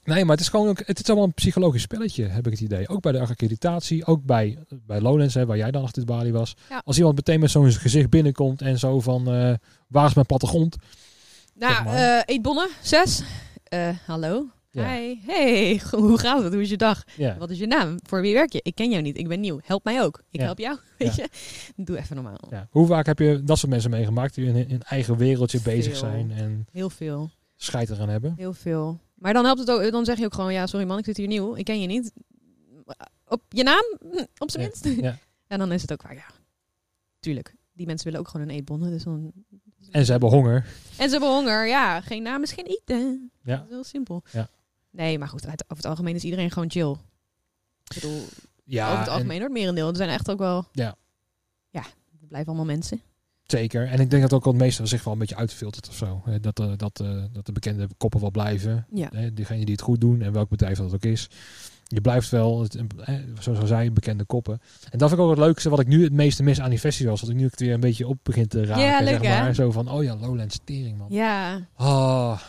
Nee, 0.04 0.22
maar 0.24 0.32
het 0.36 0.40
is 0.44 0.48
gewoon 0.50 0.68
ook, 0.68 0.82
het 0.86 0.98
is 1.00 1.06
allemaal 1.06 1.24
een 1.24 1.34
psychologisch 1.34 1.82
spelletje, 1.82 2.26
heb 2.26 2.46
ik 2.46 2.52
het 2.52 2.60
idee. 2.60 2.88
Ook 2.88 3.00
bij 3.00 3.12
de 3.12 3.20
accreditatie, 3.20 4.06
ook 4.06 4.24
bij, 4.24 4.58
bij 4.86 5.00
Lowlands, 5.00 5.34
hè, 5.34 5.46
waar 5.46 5.56
jij 5.56 5.70
dan 5.70 5.82
achter 5.82 6.06
de 6.06 6.12
balie 6.12 6.32
was. 6.32 6.56
Ja. 6.68 6.82
Als 6.84 6.96
iemand 6.96 7.14
meteen 7.16 7.40
met 7.40 7.50
zo'n 7.50 7.72
gezicht 7.72 8.10
binnenkomt 8.10 8.62
en 8.62 8.78
zo 8.78 9.00
van, 9.00 9.32
eh, 9.32 9.54
waar 9.88 10.06
is 10.06 10.14
mijn 10.14 10.26
plattegrond? 10.26 10.76
Nou, 11.54 11.72
Zeg 11.74 11.84
maar. 11.84 11.94
eh 11.94 12.22
eetbonnen, 12.26 12.68
zes. 12.82 13.22
Eh, 13.64 13.88
hallo. 14.06 14.46
Ja. 14.72 14.92
Hi. 14.94 15.16
Hey, 15.26 15.80
hoe 15.90 16.18
gaat 16.18 16.42
het? 16.42 16.52
Hoe 16.52 16.62
is 16.62 16.70
je 16.70 16.76
dag? 16.76 17.04
Ja, 17.16 17.36
Wat 17.38 17.50
is 17.50 17.58
je 17.58 17.66
naam? 17.66 17.96
Voor 18.02 18.20
wie 18.20 18.34
werk 18.34 18.52
je? 18.52 18.60
Ik 18.62 18.74
ken 18.74 18.90
jou 18.90 19.02
niet. 19.02 19.18
Ik 19.18 19.28
ben 19.28 19.40
nieuw. 19.40 19.60
Help 19.64 19.84
mij 19.84 20.02
ook. 20.02 20.22
Ik 20.30 20.40
Ja. 20.40 20.44
help 20.46 20.58
jou. 20.58 20.78
Weet 20.98 21.14
je? 21.14 21.28
Doe 21.84 21.98
even 21.98 22.14
normaal. 22.16 22.38
ja. 22.50 22.66
Hoe 22.70 22.86
vaak 22.86 23.06
heb 23.06 23.18
je 23.18 23.42
dat 23.44 23.58
soort 23.58 23.70
mensen 23.72 23.90
meegemaakt 23.90 24.34
die 24.34 24.46
in 24.46 24.56
een 24.70 24.82
eigen 24.82 25.16
wereldje 25.16 25.60
bezig 25.62 25.96
zijn 25.96 26.30
en 26.30 26.66
Heel 26.72 26.90
veel. 26.90 27.30
scheid 27.56 27.90
eraan 27.90 28.08
hebben? 28.08 28.34
Heel 28.36 28.52
veel. 28.52 29.00
Maar 29.14 29.32
dan 29.32 29.44
helpt 29.44 29.60
het 29.60 29.70
ook. 29.70 29.90
Dan 29.90 30.04
zeg 30.04 30.18
je 30.18 30.24
ook 30.24 30.34
gewoon, 30.34 30.52
ja, 30.52 30.66
sorry 30.66 30.86
man, 30.86 30.98
ik 30.98 31.04
zit 31.04 31.16
hier 31.16 31.26
nieuw. 31.26 31.54
Ik 31.56 31.64
ken 31.64 31.80
je 31.80 31.86
niet. 31.86 32.12
Op 33.26 33.42
je 33.48 33.62
naam? 33.62 33.96
Hm, 34.12 34.24
Op 34.38 34.50
zijn 34.50 34.62
minst. 34.62 35.00
Ja. 35.02 35.18
En 35.46 35.58
dan 35.58 35.72
is 35.72 35.82
het 35.82 35.92
ook 35.92 36.02
waar, 36.02 36.14
ja. 36.14 36.26
Tuurlijk. 37.20 37.54
Die 37.72 37.86
mensen 37.86 38.04
willen 38.04 38.20
ook 38.20 38.28
gewoon 38.28 38.48
een 38.48 38.54
eetbonnen. 38.54 38.90
Dus 38.90 39.02
dan... 39.02 39.32
En 39.90 40.04
ze 40.04 40.10
hebben 40.10 40.28
honger. 40.30 40.66
En 40.98 41.04
ze 41.04 41.10
hebben 41.10 41.28
honger. 41.28 41.66
Ja, 41.66 42.00
geen 42.00 42.22
naam 42.22 42.42
is 42.42 42.52
geen 42.52 42.64
eten. 42.66 43.30
Ja. 43.42 43.56
Dat 43.56 43.64
is 43.64 43.70
heel 43.70 43.84
simpel. 43.84 44.22
Ja. 44.32 44.48
Nee, 44.90 45.18
maar 45.18 45.28
goed, 45.28 45.46
over 45.46 45.60
het 45.68 45.84
algemeen 45.86 46.14
is 46.14 46.24
iedereen 46.24 46.50
gewoon 46.50 46.70
chill. 46.70 46.90
Ik 47.84 47.94
bedoel, 47.94 48.22
Ja, 48.64 48.86
over 48.86 48.98
het 48.98 49.06
en- 49.08 49.12
algemeen 49.12 49.42
het 49.42 49.52
merendeel. 49.52 49.88
Er 49.88 49.96
zijn 49.96 50.08
echt 50.08 50.30
ook 50.30 50.38
wel... 50.38 50.64
Ja. 50.72 50.94
Ja, 51.70 51.82
er 52.20 52.26
blijven 52.28 52.48
allemaal 52.48 52.74
mensen. 52.74 53.00
Zeker. 53.46 53.86
En 53.86 54.00
ik 54.00 54.10
denk 54.10 54.22
dat 54.22 54.32
ook 54.32 54.44
wel 54.44 54.52
het 54.52 54.62
meeste 54.62 54.86
zich 54.86 55.04
wel 55.04 55.12
een 55.12 55.18
beetje 55.18 55.36
uitfiltert 55.36 55.88
of 55.88 55.94
zo. 55.94 56.22
Dat, 56.40 56.60
eh, 56.60 56.72
dat, 56.76 57.00
eh, 57.00 57.24
dat 57.32 57.46
de 57.46 57.52
bekende 57.52 57.88
koppen 57.96 58.20
wel 58.20 58.30
blijven. 58.30 58.86
Ja. 58.92 59.08
Hè, 59.14 59.34
Diegene 59.34 59.64
die 59.64 59.72
het 59.74 59.80
goed 59.82 60.00
doen 60.00 60.22
en 60.22 60.32
welk 60.32 60.48
bedrijf 60.48 60.78
dat 60.78 60.94
ook 60.94 61.04
is. 61.04 61.28
Je 61.84 62.00
blijft 62.00 62.28
wel, 62.30 62.66
zoals 63.40 63.60
al 63.60 63.66
zei, 63.66 63.90
bekende 63.90 64.24
koppen. 64.24 64.60
En 64.90 64.98
dat 64.98 65.08
vind 65.08 65.20
ik 65.20 65.26
ook 65.26 65.30
het 65.36 65.44
leukste 65.44 65.68
wat 65.70 65.80
ik 65.80 65.86
nu 65.86 66.02
het 66.04 66.12
meeste 66.12 66.42
mis 66.42 66.60
aan 66.60 66.70
die 66.70 66.78
festivals. 66.78 67.20
Dat 67.20 67.30
ik 67.30 67.36
nu 67.36 67.44
het 67.44 67.60
weer 67.60 67.74
een 67.74 67.80
beetje 67.80 68.06
op 68.06 68.18
begin 68.22 68.46
te 68.48 68.64
raken. 68.64 68.84
Ja, 68.84 68.98
leuk, 69.00 69.08
zeg 69.08 69.22
maar. 69.22 69.44
hè? 69.44 69.54
Zo 69.54 69.70
van, 69.70 69.90
oh 69.90 70.02
ja, 70.02 70.16
Lowlands 70.16 70.58
tering 70.64 70.98
man. 70.98 71.06
Ja, 71.10 71.66
Oh, 71.76 72.40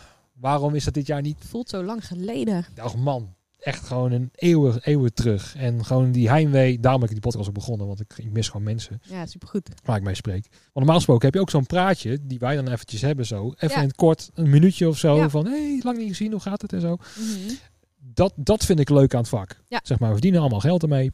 waarom 0.41 0.75
is 0.75 0.83
dat 0.83 0.93
dit 0.93 1.07
jaar 1.07 1.21
niet? 1.21 1.39
het 1.39 1.47
voelt 1.47 1.69
zo 1.69 1.83
lang 1.83 2.07
geleden. 2.07 2.65
Och 2.83 2.95
man, 2.97 3.35
echt 3.59 3.85
gewoon 3.85 4.11
een 4.11 4.29
eeuwen, 4.35 4.79
eeuwen 4.83 5.13
terug. 5.13 5.55
En 5.55 5.85
gewoon 5.85 6.11
die 6.11 6.29
heimwee, 6.29 6.79
daarom 6.79 7.01
heb 7.01 7.09
ik 7.09 7.15
die 7.15 7.25
podcast 7.25 7.47
ook 7.49 7.55
begonnen. 7.55 7.87
Want 7.87 7.99
ik, 7.99 8.13
ik 8.17 8.31
mis 8.31 8.47
gewoon 8.47 8.63
mensen. 8.63 9.01
Ja, 9.03 9.25
supergoed. 9.25 9.69
waar 9.83 9.97
ik 9.97 10.03
mee 10.03 10.15
spreek. 10.15 10.47
Want 10.51 10.73
normaal 10.73 10.95
gesproken 10.95 11.25
heb 11.25 11.33
je 11.33 11.39
ook 11.39 11.49
zo'n 11.49 11.65
praatje 11.65 12.19
die 12.21 12.39
wij 12.39 12.55
dan 12.55 12.67
eventjes 12.67 13.01
hebben 13.01 13.25
zo. 13.25 13.53
Even 13.55 13.69
Ja. 13.69 13.81
in 13.81 13.87
het 13.87 13.95
kort, 13.95 14.29
een 14.33 14.49
minuutje 14.49 14.87
of 14.87 14.97
zo. 14.97 15.15
Ja. 15.15 15.29
Van, 15.29 15.45
hé, 15.45 15.51
hey, 15.51 15.79
lang 15.83 15.97
niet 15.97 16.07
gezien, 16.07 16.31
hoe 16.31 16.41
gaat 16.41 16.61
het 16.61 16.73
en 16.73 16.81
zo. 16.81 16.95
Mhm. 17.17 17.53
Dat, 17.97 18.33
dat 18.35 18.65
vind 18.65 18.79
ik 18.79 18.89
leuk 18.89 19.13
aan 19.13 19.19
het 19.19 19.29
vak. 19.29 19.61
Ja. 19.67 19.79
Zeg 19.83 19.99
maar, 19.99 20.07
we 20.07 20.13
verdienen 20.13 20.39
allemaal 20.41 20.59
geld 20.59 20.83
ermee. 20.83 21.11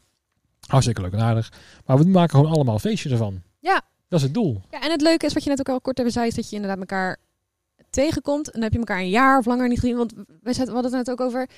Hartstikke 0.66 1.00
leuk 1.00 1.12
en 1.12 1.20
aardig. 1.20 1.52
Maar 1.86 1.98
we 1.98 2.04
maken 2.04 2.30
gewoon 2.36 2.52
allemaal 2.52 2.74
een 2.74 2.80
feestje 2.80 3.10
ervan. 3.10 3.42
Ja. 3.58 3.82
Dat 4.08 4.18
is 4.18 4.24
het 4.24 4.34
doel. 4.34 4.60
Ja, 4.70 4.82
en 4.82 4.90
het 4.90 5.00
leuke 5.00 5.26
is, 5.26 5.32
wat 5.32 5.42
je 5.42 5.48
net 5.48 5.58
ook 5.58 5.68
al 5.68 5.80
kort 5.80 5.98
even 5.98 6.12
zei, 6.12 6.26
is 6.26 6.34
dat 6.34 6.48
je 6.50 6.56
inderdaad 6.56 6.78
elkaar 6.78 7.16
tegenkomt. 8.04 8.46
En 8.46 8.52
dan 8.52 8.62
heb 8.62 8.72
je 8.72 8.78
elkaar 8.78 9.00
een 9.00 9.08
jaar 9.08 9.38
of 9.38 9.46
langer 9.46 9.68
niet 9.68 9.80
gezien. 9.80 9.96
Want 9.96 10.12
we 10.42 10.54
hadden 10.54 10.82
het 10.82 10.92
net 10.92 11.10
ook 11.10 11.20
over... 11.20 11.48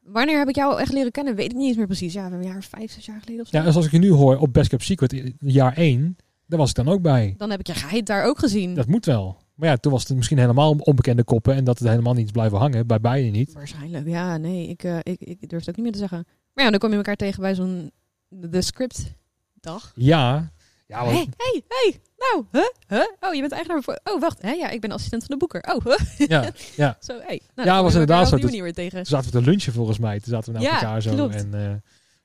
Wanneer 0.00 0.38
heb 0.38 0.48
ik 0.48 0.54
jou 0.54 0.80
echt 0.80 0.92
leren 0.92 1.10
kennen? 1.10 1.34
Weet 1.34 1.50
ik 1.50 1.56
niet 1.56 1.66
eens 1.66 1.76
meer 1.76 1.86
precies. 1.86 2.12
Ja, 2.12 2.30
een 2.30 2.42
jaar 2.42 2.62
vijf, 2.62 2.92
zes 2.92 3.06
jaar 3.06 3.20
geleden 3.20 3.40
of 3.40 3.48
zo. 3.48 3.58
Ja, 3.58 3.64
en 3.64 3.72
zoals 3.72 3.86
ik 3.86 3.92
je 3.92 3.98
nu 3.98 4.10
hoor 4.10 4.36
op 4.36 4.52
Best 4.52 4.68
Kept 4.68 4.84
Secret, 4.84 5.32
jaar 5.38 5.76
1, 5.76 6.16
daar 6.46 6.58
was 6.58 6.68
ik 6.68 6.74
dan 6.74 6.88
ook 6.88 7.02
bij. 7.02 7.34
Dan 7.36 7.50
heb 7.50 7.60
ik 7.60 7.66
je 7.66 7.74
geheid 7.74 8.06
daar 8.06 8.24
ook 8.24 8.38
gezien. 8.38 8.74
Dat 8.74 8.86
moet 8.86 9.04
wel. 9.04 9.36
Maar 9.54 9.68
ja, 9.68 9.76
toen 9.76 9.92
was 9.92 10.08
het 10.08 10.16
misschien 10.16 10.38
helemaal 10.38 10.72
onbekende 10.72 11.24
koppen 11.24 11.54
en 11.54 11.64
dat 11.64 11.78
het 11.78 11.88
helemaal 11.88 12.14
niet 12.14 12.24
is 12.24 12.30
blijven 12.30 12.58
hangen. 12.58 12.86
Bij 12.86 13.00
beide 13.00 13.28
niet. 13.28 13.52
Waarschijnlijk, 13.52 14.08
ja, 14.08 14.36
nee, 14.36 14.68
ik, 14.68 14.84
eh, 14.84 14.98
ik, 15.02 15.20
ik 15.20 15.48
durf 15.48 15.60
het 15.60 15.68
ook 15.68 15.76
niet 15.76 15.84
meer 15.84 15.92
te 15.92 15.98
zeggen. 15.98 16.26
Maar 16.54 16.64
ja, 16.64 16.70
dan 16.70 16.80
kom 16.80 16.90
je 16.90 16.96
elkaar 16.96 17.16
tegen 17.16 17.40
bij 17.40 17.54
zo'n 17.54 17.90
de 18.28 18.62
script 18.62 19.12
dag. 19.60 19.92
Ja. 19.94 20.52
Ja, 20.90 21.04
want- 21.04 21.16
Hé, 21.16 21.24
hey, 21.36 21.62
hey, 21.68 22.00
nou, 22.18 22.44
huh? 22.52 22.62
Huh? 22.88 23.06
Oh, 23.20 23.34
je 23.34 23.40
bent 23.40 23.52
eigenaar 23.52 23.82
voor... 23.82 24.00
Oh, 24.04 24.20
wacht, 24.20 24.42
hè? 24.42 24.50
Ja, 24.50 24.68
ik 24.70 24.80
ben 24.80 24.90
assistent 24.92 25.24
van 25.24 25.30
de 25.30 25.46
boeker. 25.46 25.74
Oh, 25.74 25.84
huh? 25.84 26.28
ja, 26.28 26.50
ja. 26.76 26.96
Zo, 27.00 27.18
hey. 27.22 27.40
Nou, 27.54 27.68
Ja, 27.68 27.82
was 27.82 27.92
inderdaad 27.92 28.28
zo. 28.28 28.36
weer 28.36 28.72
tegen. 28.72 28.96
Toen 28.96 29.06
zaten 29.06 29.32
we 29.32 29.38
te 29.38 29.44
lunchen 29.44 29.72
volgens 29.72 29.98
mij. 29.98 30.20
Toen 30.20 30.32
zaten 30.32 30.52
we 30.52 30.58
naar 30.58 30.68
Ja, 30.68 30.74
elkaar 30.82 31.02
zo. 31.02 31.14
klopt. 31.14 31.34
En 31.34 31.54
eh, 31.54 31.70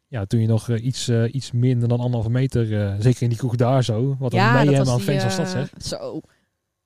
ja, 0.08 0.26
toen 0.26 0.40
je 0.40 0.48
nog 0.48 0.70
eh, 0.70 0.86
iets, 0.86 1.08
eh, 1.08 1.34
iets 1.34 1.52
minder 1.52 1.88
dan 1.90 2.00
anderhalve 2.00 2.30
meter, 2.30 2.66
zeker 3.02 3.22
in 3.22 3.30
die 3.30 3.38
kroeg 3.38 3.56
daar 3.56 3.84
zo. 3.84 4.16
Wat 4.20 4.34
een 4.34 4.40
ja, 4.40 4.64
mee 4.64 4.76
dat 4.76 4.88
aan 4.88 5.02
fans 5.02 5.24
als 5.24 5.36
dat 5.36 5.50
zeg. 5.50 5.70
Zo. 5.78 6.22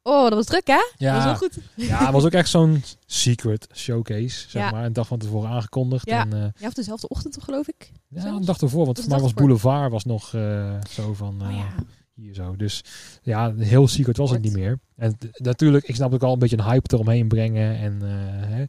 Oh, 0.03 0.23
dat 0.23 0.33
was 0.33 0.45
druk, 0.45 0.67
hè? 0.67 0.91
Ja. 0.97 1.13
Dat 1.13 1.23
was 1.23 1.39
wel 1.39 1.49
goed. 1.49 1.57
Ja, 1.75 1.97
het 2.03 2.11
was 2.13 2.25
ook 2.25 2.31
echt 2.31 2.49
zo'n 2.49 2.83
secret 3.05 3.67
showcase, 3.73 4.49
zeg 4.49 4.61
Ja. 4.61 4.71
maar. 4.71 4.85
Een 4.85 4.93
dag 4.93 5.07
van 5.07 5.19
tevoren 5.19 5.49
aangekondigd. 5.49 6.05
Ja. 6.09 6.21
En, 6.21 6.33
eh, 6.33 6.47
Ja, 6.61 6.67
of 6.67 6.73
dezelfde 6.73 7.07
ochtend, 7.07 7.33
toch, 7.33 7.43
geloof 7.43 7.67
ik? 7.67 7.91
ja, 8.07 8.21
Zelfs? 8.21 8.39
een 8.39 8.45
dag 8.45 8.61
ervoor. 8.61 8.85
Want 8.85 8.99
voor 8.99 9.09
mij 9.09 9.19
was. 9.19 9.33
Boulevard 9.33 9.91
was 9.91 10.05
nog 10.05 10.33
eh, 10.33 10.75
zo 10.89 11.13
van... 11.13 11.41
oh 11.41 11.47
eh, 11.49 11.55
ja. 11.57 11.67
hier 12.13 12.33
zo. 12.33 12.55
Dus 12.55 12.83
ja, 13.21 13.53
heel 13.55 13.87
secret 13.87 14.17
was 14.17 14.31
het 14.31 14.41
niet 14.41 14.53
meer. 14.53 14.79
En 14.95 15.17
natuurlijk, 15.33 15.87
ik 15.87 15.95
snap 15.95 16.13
ook 16.13 16.23
al 16.23 16.33
een 16.33 16.39
beetje 16.39 16.57
een 16.57 16.63
hype 16.71 16.93
eromheen 16.93 17.27
brengen. 17.27 17.77
En 17.77 18.01
hè, 18.01 18.59
er 18.61 18.67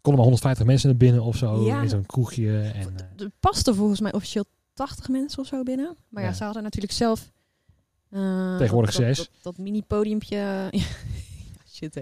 konden 0.00 0.14
maar 0.14 0.22
150 0.30 0.66
mensen 0.66 0.88
naar 0.88 0.98
binnen 0.98 1.22
of 1.22 1.36
zo. 1.36 1.64
Ja. 1.64 1.82
In 1.82 1.88
zo'n 1.88 2.06
kroegje. 2.06 2.60
En, 2.60 2.94
Er 3.16 3.30
pasten 3.40 3.74
volgens 3.74 4.00
mij 4.00 4.12
officieel 4.12 4.44
80 4.74 5.08
mensen 5.08 5.40
of 5.40 5.46
zo 5.46 5.62
binnen. 5.62 5.96
Maar 6.08 6.22
Ja. 6.22 6.32
ze 6.32 6.44
hadden 6.44 6.62
natuurlijk 6.62 6.92
zelf... 6.92 7.30
eh, 8.10 8.56
Tegenwoordig 8.56 8.94
dat, 8.94 9.04
zes. 9.04 9.16
Dat, 9.16 9.28
dat 9.42 9.58
mini-podiumpje... 9.58 10.70
shit, 11.74 11.94
hé. 11.94 12.00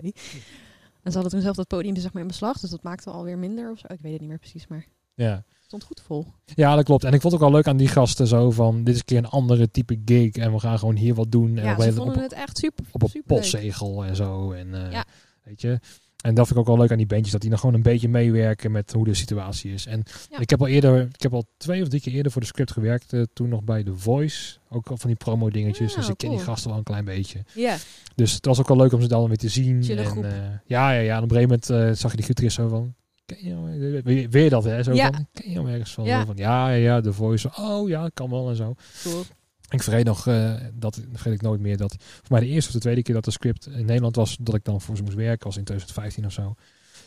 En 1.03 1.11
ze 1.12 1.12
hadden 1.12 1.31
toen 1.31 1.40
zelf 1.40 1.57
dat 1.57 1.66
podiumpje 1.66 2.03
zeg 2.03 2.12
maar 2.12 2.23
in 2.23 2.29
beslag. 2.29 2.61
Dus 2.61 2.71
dat 2.71 2.83
maakte 2.83 3.11
alweer 3.11 3.38
minder 3.38 3.71
of 3.71 3.79
zo. 3.79 3.87
Ik 3.88 4.01
weet 4.01 4.12
het 4.12 4.21
niet 4.21 4.31
meer 4.31 4.38
precies, 4.38 4.66
maar 4.66 4.87
ja. 5.14 5.31
het 5.31 5.64
stond 5.64 5.85
goed 5.85 6.01
vol. 6.01 6.27
ja, 6.44 6.75
dat 6.75 6.85
klopt. 6.85 7.05
En 7.05 7.12
ik 7.12 7.21
vond 7.21 7.33
het 7.33 7.42
ook 7.42 7.49
wel 7.49 7.57
leuk 7.57 7.66
aan 7.66 7.77
die 7.77 7.88
gasten 7.88 8.27
zo 8.27 8.51
van... 8.51 8.85
Dit 8.85 8.94
is 8.94 9.01
een 9.01 9.07
keer 9.07 9.18
een 9.18 9.27
andere 9.27 9.71
type 9.71 10.01
gig. 10.05 10.33
En 10.35 10.53
we 10.53 10.59
gaan 10.59 10.79
gewoon 10.79 10.97
hier 10.97 11.14
wat 11.14 11.33
doen. 11.33 11.59
En 11.59 11.64
Ja, 11.64 11.75
op, 11.75 11.83
ze 11.83 11.92
vonden 11.92 12.16
op, 12.16 12.23
het 12.23 12.33
echt 12.33 12.59
super, 12.59 12.85
op 12.92 13.03
een 13.03 13.23
postzegel 13.27 14.05
en 14.05 14.16
zo. 14.16 14.53
En, 14.53 14.75
eh, 14.75 14.92
Ja. 14.92 15.05
Weet 15.42 15.61
je... 15.61 15.81
En 16.19 16.35
dat 16.35 16.47
vind 16.47 16.59
ik 16.59 16.65
ook 16.65 16.67
wel 16.71 16.79
leuk 16.83 16.91
aan 16.91 16.97
die 16.97 17.07
bandjes, 17.07 17.33
dat 17.33 17.41
die 17.41 17.51
nog 17.51 17.61
gewoon 17.61 17.75
een 17.75 17.83
beetje 17.83 18.09
meewerken 18.09 18.71
met 18.73 18.93
hoe 18.93 19.05
de 19.05 19.15
situatie 19.15 19.73
is. 19.73 19.87
En 19.87 20.03
Ja. 20.31 20.39
ik 20.39 20.51
heb 20.51 20.61
al 20.61 20.67
eerder, 20.67 21.01
ik 21.13 21.23
heb 21.23 21.33
al 21.35 21.45
twee 21.57 21.83
of 21.83 21.89
drie 21.89 22.01
keer 22.01 22.13
eerder 22.13 22.33
voor 22.33 22.41
de 22.41 22.47
script 22.47 22.73
gewerkt, 22.73 23.13
eh, 23.13 23.23
toen 23.33 23.49
nog 23.49 23.63
bij 23.65 23.83
The 23.83 23.97
Voice. 23.97 24.59
Ook 24.69 24.87
al 24.89 24.97
van 24.97 25.09
die 25.09 25.19
promo 25.19 25.51
dingetjes, 25.51 25.91
Ah, 25.91 25.97
dus 25.99 26.09
ik 26.09 26.17
ken 26.17 26.31
die 26.31 26.39
gasten 26.39 26.69
wel 26.69 26.79
een 26.79 26.85
klein 26.85 27.05
beetje. 27.05 27.45
Ja, 27.55 27.77
Dus 28.15 28.33
het 28.33 28.47
was 28.47 28.59
ook 28.59 28.69
wel 28.69 28.77
leuk 28.77 28.93
om 28.93 29.01
ze 29.03 29.09
dan 29.09 29.27
weer 29.29 29.37
te 29.37 29.49
zien. 29.49 29.83
Chille 29.85 30.01
en, 30.03 30.25
eh, 30.25 30.33
ja, 30.67 30.91
ja, 30.93 31.01
ja. 31.01 31.17
En 31.17 31.23
op 31.23 31.31
een 31.31 31.37
gegeven 31.37 31.61
moment 31.71 31.71
eh, 31.71 32.01
zag 32.01 32.11
je 32.11 32.17
die 32.17 32.27
gitarist 32.27 32.57
zo 32.57 32.69
van... 32.69 32.95
Ken 33.27 33.37
je 33.45 34.03
weer, 34.03 34.31
weer 34.31 34.51
dat, 34.51 34.65
hè? 34.65 34.83
Zo 34.83 34.93
Ja. 34.93 35.13
van, 35.13 35.27
ken 35.33 35.51
je 35.51 35.57
hem 35.57 35.67
ergens 35.67 35.93
van? 35.93 36.05
Ja. 36.05 36.27
Van? 36.27 36.37
Ja, 36.37 36.69
ja, 36.69 36.75
ja, 36.77 37.01
The 37.01 37.13
Voice. 37.13 37.51
Oh 37.57 37.89
ja, 37.89 38.11
kan 38.15 38.31
wel 38.31 38.49
en 38.49 38.57
zo. 38.57 38.75
cool. 39.03 39.23
Ik 39.69 39.83
vergeet 39.83 40.05
nog, 40.05 40.27
eh, 40.27 40.55
dat 40.75 41.01
vergeet 41.13 41.33
ik 41.33 41.43
nooit 41.43 41.61
meer, 41.61 41.77
dat 41.77 41.97
voor 41.99 42.27
mij 42.29 42.41
de 42.41 42.47
eerste 42.47 42.69
of 42.69 42.75
de 42.75 42.81
tweede 42.81 43.03
keer 43.03 43.15
dat 43.15 43.25
de 43.25 43.31
script 43.31 43.67
in 43.67 43.87
Nederland 43.87 44.17
was, 44.17 44.37
dat 44.41 44.55
ik 44.55 44.65
dan 44.65 44.81
voor 44.81 44.97
ze 44.97 45.03
moest 45.03 45.17
werken, 45.17 45.47
was 45.47 45.57
in 45.57 45.65
2015 45.65 46.27
of 46.27 46.33
zo. 46.33 46.55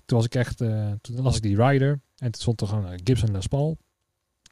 Toen 0.05 0.17
was 0.17 0.25
ik 0.25 0.35
echt, 0.35 0.61
eh, 0.61 0.91
toen 1.01 1.21
las 1.21 1.35
ik 1.35 1.41
die 1.41 1.63
rider 1.63 2.01
en 2.17 2.31
toen 2.31 2.41
stond 2.41 2.61
er 2.61 2.67
gewoon 2.67 2.85
eh, 2.85 2.99
Gibson 3.03 3.31
Les 3.31 3.47
Paul. 3.47 3.77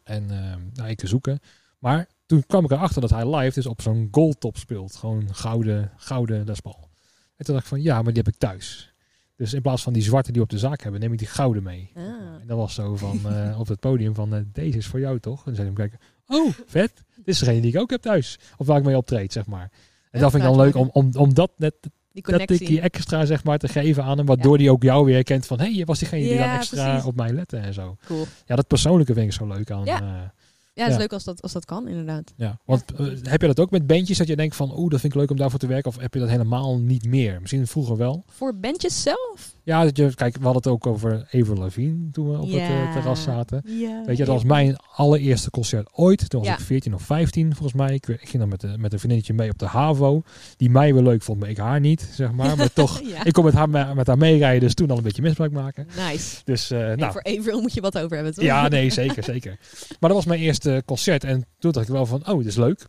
En 0.04 0.32
eh, 0.32 0.56
nou, 0.74 0.89
ik 0.89 0.98
te 0.98 1.08
zoeken. 1.08 1.39
Maar 1.80 2.08
toen 2.26 2.43
kwam 2.45 2.63
ik 2.63 2.72
erachter 2.72 3.02
dat 3.02 3.10
hij 3.10 3.36
live 3.36 3.54
dus 3.54 3.65
op 3.65 3.82
zo'n 3.82 4.08
goldtop 4.12 4.58
speelt. 4.58 4.95
Gewoon 4.95 5.36
gouden, 5.36 5.91
gouden 5.95 6.45
Les 6.45 6.60
Paul. 6.60 6.89
En 7.36 7.45
toen 7.45 7.54
dacht 7.54 7.65
ik 7.65 7.72
van, 7.72 7.82
ja, 7.82 8.02
maar 8.02 8.13
die 8.13 8.24
heb 8.24 8.34
ik 8.34 8.39
thuis. 8.39 8.93
Dus 9.36 9.54
in 9.54 9.62
plaats 9.62 9.84
van 9.84 9.93
die 9.93 10.02
zwarte 10.02 10.32
die 10.32 10.41
we 10.41 10.48
op 10.48 10.54
de 10.54 10.60
zaak 10.60 10.82
hebben, 10.82 11.02
neem 11.02 11.12
ik 11.12 11.19
die 11.19 11.28
gouden 11.28 11.63
mee. 11.63 11.91
Ah. 11.95 12.04
En 12.41 12.48
dat 12.48 12.58
was 12.58 12.74
zo 12.74 12.95
van 12.95 13.19
op 13.62 13.67
het 13.67 13.80
podium 13.80 14.15
van, 14.15 14.50
deze 14.52 14.78
is 14.78 14.88
voor 14.88 15.00
jou 15.00 15.19
toch? 15.19 15.48
En 15.48 15.56
zei 15.56 15.58
hij 15.58 15.65
hem 15.65 15.76
kijken, 15.76 16.00
oh, 16.29 16.51
vet. 16.65 16.91
Dit 17.15 17.27
is 17.27 17.39
degene 17.39 17.61
die 17.61 17.71
ik 17.73 17.79
ook 17.79 17.89
heb 17.89 18.01
thuis. 18.01 18.39
Of 18.57 18.67
waar 18.67 18.77
ik 18.77 18.83
mee 18.85 18.97
optreed, 18.97 19.33
zeg 19.33 19.45
maar. 19.45 19.69
En 20.11 20.19
dat 20.21 20.31
vind 20.31 20.43
ik 20.43 20.49
dan 20.49 20.57
leuk 20.57 20.75
om, 20.75 20.89
om, 20.93 21.09
om 21.17 21.33
dat 21.33 21.51
net 21.57 21.73
Die 21.81 21.89
dat 22.13 22.23
connectie. 22.23 22.57
tikje 22.57 22.81
extra 22.81 23.25
zeg 23.25 23.43
maar 23.43 23.57
te 23.57 23.67
geven 23.67 24.03
aan 24.03 24.17
hem, 24.17 24.25
waardoor 24.25 24.57
hij 24.57 24.69
ook 24.69 24.83
jou 24.83 25.05
weer 25.05 25.13
herkent 25.15 25.45
van, 25.45 25.57
hé, 25.59 25.65
hey, 25.65 25.73
je 25.73 25.85
was 25.85 25.99
diegene 25.99 26.21
die 26.21 26.33
Ja, 26.33 26.45
dan 26.47 26.55
extra 26.55 26.89
precies. 26.89 27.07
op 27.07 27.15
mij 27.15 27.31
lette 27.33 27.57
en 27.57 27.73
zo. 27.73 27.97
Cool. 28.05 28.25
Ja, 28.45 28.55
dat 28.55 28.67
persoonlijke 28.67 29.13
vind 29.13 29.25
ik 29.25 29.33
zo 29.33 29.47
leuk 29.47 29.71
aan. 29.71 29.85
Ja. 29.85 30.01
eh, 30.01 30.29
Ja, 30.73 30.83
het 30.83 30.93
is 30.93 30.97
leuk 30.99 31.13
als 31.13 31.23
dat, 31.23 31.41
als 31.41 31.51
dat 31.51 31.65
kan, 31.65 31.87
inderdaad. 31.87 32.33
ja. 32.35 32.59
Want 32.65 32.83
eh, 32.97 33.05
heb 33.23 33.41
je 33.41 33.47
dat 33.47 33.59
ook 33.59 33.71
met 33.71 33.87
bandjes 33.87 34.17
dat 34.17 34.27
je 34.27 34.35
denkt 34.35 34.55
van, 34.55 34.77
oeh, 34.79 34.89
dat 34.91 34.99
vind 34.99 35.13
ik 35.13 35.19
leuk 35.19 35.29
om 35.31 35.37
daarvoor 35.37 35.59
te 35.59 35.67
werken, 35.67 35.91
of 35.91 35.97
heb 35.99 36.13
je 36.13 36.19
dat 36.19 36.29
helemaal 36.29 36.79
niet 36.79 37.05
meer? 37.05 37.37
Misschien 37.41 37.67
vroeger 37.67 37.97
wel. 37.97 38.23
Voor 38.27 38.55
bandjes 38.55 39.01
zelf? 39.01 39.55
Ja, 39.69 39.84
dat 39.84 39.97
je, 39.97 40.13
kijk, 40.15 40.38
we 40.38 40.43
hadden 40.43 40.62
het 40.62 40.71
ook 40.71 40.86
over 40.88 41.27
Lavigne 41.60 42.10
toen 42.12 42.29
we 42.32 42.38
op 42.38 42.51
het 42.51 42.60
eh, 42.62 42.91
terras 42.93 43.23
zaten. 43.23 43.62
Ja. 43.65 44.03
Weet 44.05 44.17
je, 44.17 44.25
dat 44.25 44.34
was 44.34 44.43
mijn 44.43 44.75
allereerste 44.95 45.49
concert 45.49 45.89
ooit. 45.93 46.29
Toen 46.29 46.39
was 46.39 46.49
Ja. 46.49 46.55
ik 46.58 46.63
14 46.63 46.93
of 46.93 47.01
15 47.01 47.51
volgens 47.55 47.73
mij. 47.73 47.93
Ik, 47.93 48.08
ik 48.08 48.19
ging 48.29 48.38
dan 48.38 48.47
met, 48.49 48.62
de, 48.62 48.67
met 48.77 48.93
een 48.93 48.97
vriendinnetje 48.99 49.34
mee 49.34 49.49
op 49.49 49.58
de 49.58 49.65
HAVO. 49.65 50.21
Die 50.58 50.69
mij 50.69 50.93
wel 50.93 51.03
leuk 51.03 51.21
vond, 51.21 51.39
maar 51.39 51.49
ik 51.49 51.58
haar 51.58 51.79
niet, 51.79 52.10
zeg 52.13 52.32
maar. 52.32 52.58
Maar 52.58 52.73
toch, 52.84 52.99
ik 53.23 53.34
kon 53.34 53.43
met 53.43 53.53
haar, 53.53 53.69
me- 53.69 53.93
met 53.95 54.08
haar 54.08 54.17
meerijden, 54.17 54.60
dus 54.60 54.73
toen 54.73 54.89
al 54.91 54.97
een 54.97 55.03
beetje 55.03 55.21
misbruik 55.21 55.51
maken. 55.51 55.88
Nice. 56.10 56.41
Dus, 56.43 56.71
eh, 56.71 56.79
nou, 56.93 57.12
voor 57.12 57.23
Avril 57.23 57.62
moet 57.62 57.73
je 57.73 57.82
wat 57.82 57.97
over 57.97 58.15
hebben, 58.15 58.34
toch? 58.34 58.43
ja, 58.43 58.67
nee, 58.67 58.89
zeker, 58.89 59.23
zeker. 59.23 59.58
Maar 59.99 60.10
dat 60.10 60.13
was 60.17 60.25
mijn 60.25 60.39
eerste 60.39 60.84
concert. 60.86 61.23
En 61.23 61.45
toen 61.60 61.71
dacht 61.71 61.88
ik 61.88 61.93
wel 61.93 62.05
van, 62.05 62.27
oh, 62.27 62.38
dit 62.38 62.45
is 62.47 62.55
leuk. 62.55 62.86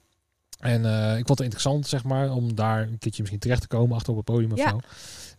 En 0.60 0.84
eh, 0.84 1.10
ik 1.18 1.26
vond 1.26 1.28
het 1.28 1.40
interessant, 1.40 1.86
zeg 1.86 2.04
maar, 2.04 2.32
om 2.32 2.54
daar 2.54 2.80
een 2.82 2.98
keertje 2.98 3.20
misschien 3.20 3.40
terecht 3.40 3.60
te 3.60 3.66
komen 3.68 3.96
achter 3.96 4.10
op 4.10 4.16
het 4.16 4.24
podium 4.24 4.52
of 4.52 4.58
Ja. 4.58 4.68
zo. 4.70 4.78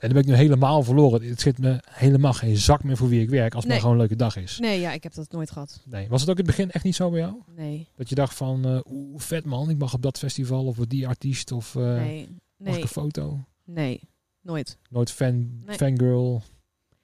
En 0.02 0.10
dan 0.10 0.22
ben 0.22 0.22
ik 0.22 0.26
nu 0.38 0.44
helemaal 0.44 0.84
verloren. 0.84 1.22
Het 1.30 1.42
zit 1.42 1.58
me 1.58 1.80
helemaal 1.90 2.34
geen 2.34 2.58
zak 2.58 2.84
meer 2.84 2.98
voor 2.98 3.08
wie 3.10 3.22
ik 3.22 3.30
werk, 3.30 3.54
als 3.54 3.64
het 3.64 3.64
Nee. 3.64 3.72
maar 3.72 3.80
gewoon 3.80 3.94
een 3.94 4.00
leuke 4.00 4.16
dag 4.16 4.36
is. 4.36 4.60
Nee, 4.60 4.80
ja, 4.80 4.92
ik 4.92 5.04
heb 5.04 5.14
dat 5.14 5.32
nooit 5.32 5.52
gehad. 5.52 5.82
Nee. 5.86 6.08
Was 6.10 6.22
het 6.22 6.30
ook 6.30 6.38
in 6.38 6.46
het 6.46 6.56
begin 6.56 6.72
echt 6.72 6.84
niet 6.84 6.96
zo 6.96 7.10
bij 7.10 7.20
jou? 7.20 7.36
Nee, 7.56 7.88
Dat 7.96 8.10
je 8.10 8.16
dacht 8.16 8.36
van, 8.36 8.66
eh 8.66 8.80
oeh, 8.92 9.20
vet 9.20 9.46
man, 9.46 9.70
ik 9.70 9.78
mag 9.78 9.94
op 9.94 10.02
dat 10.02 10.18
festival 10.18 10.66
of 10.66 10.78
die 10.78 11.08
artiest 11.08 11.52
of 11.52 11.76
eh 11.76 11.82
nee, 11.84 12.38
mag 12.58 12.76
ik 12.76 12.82
een 12.82 12.88
foto? 12.88 13.40
nee. 13.64 14.10
Nooit. 14.42 14.78
Nooit 14.90 15.12
fan, 15.12 15.60
Nee. 15.66 15.76
fangirl 15.78 16.42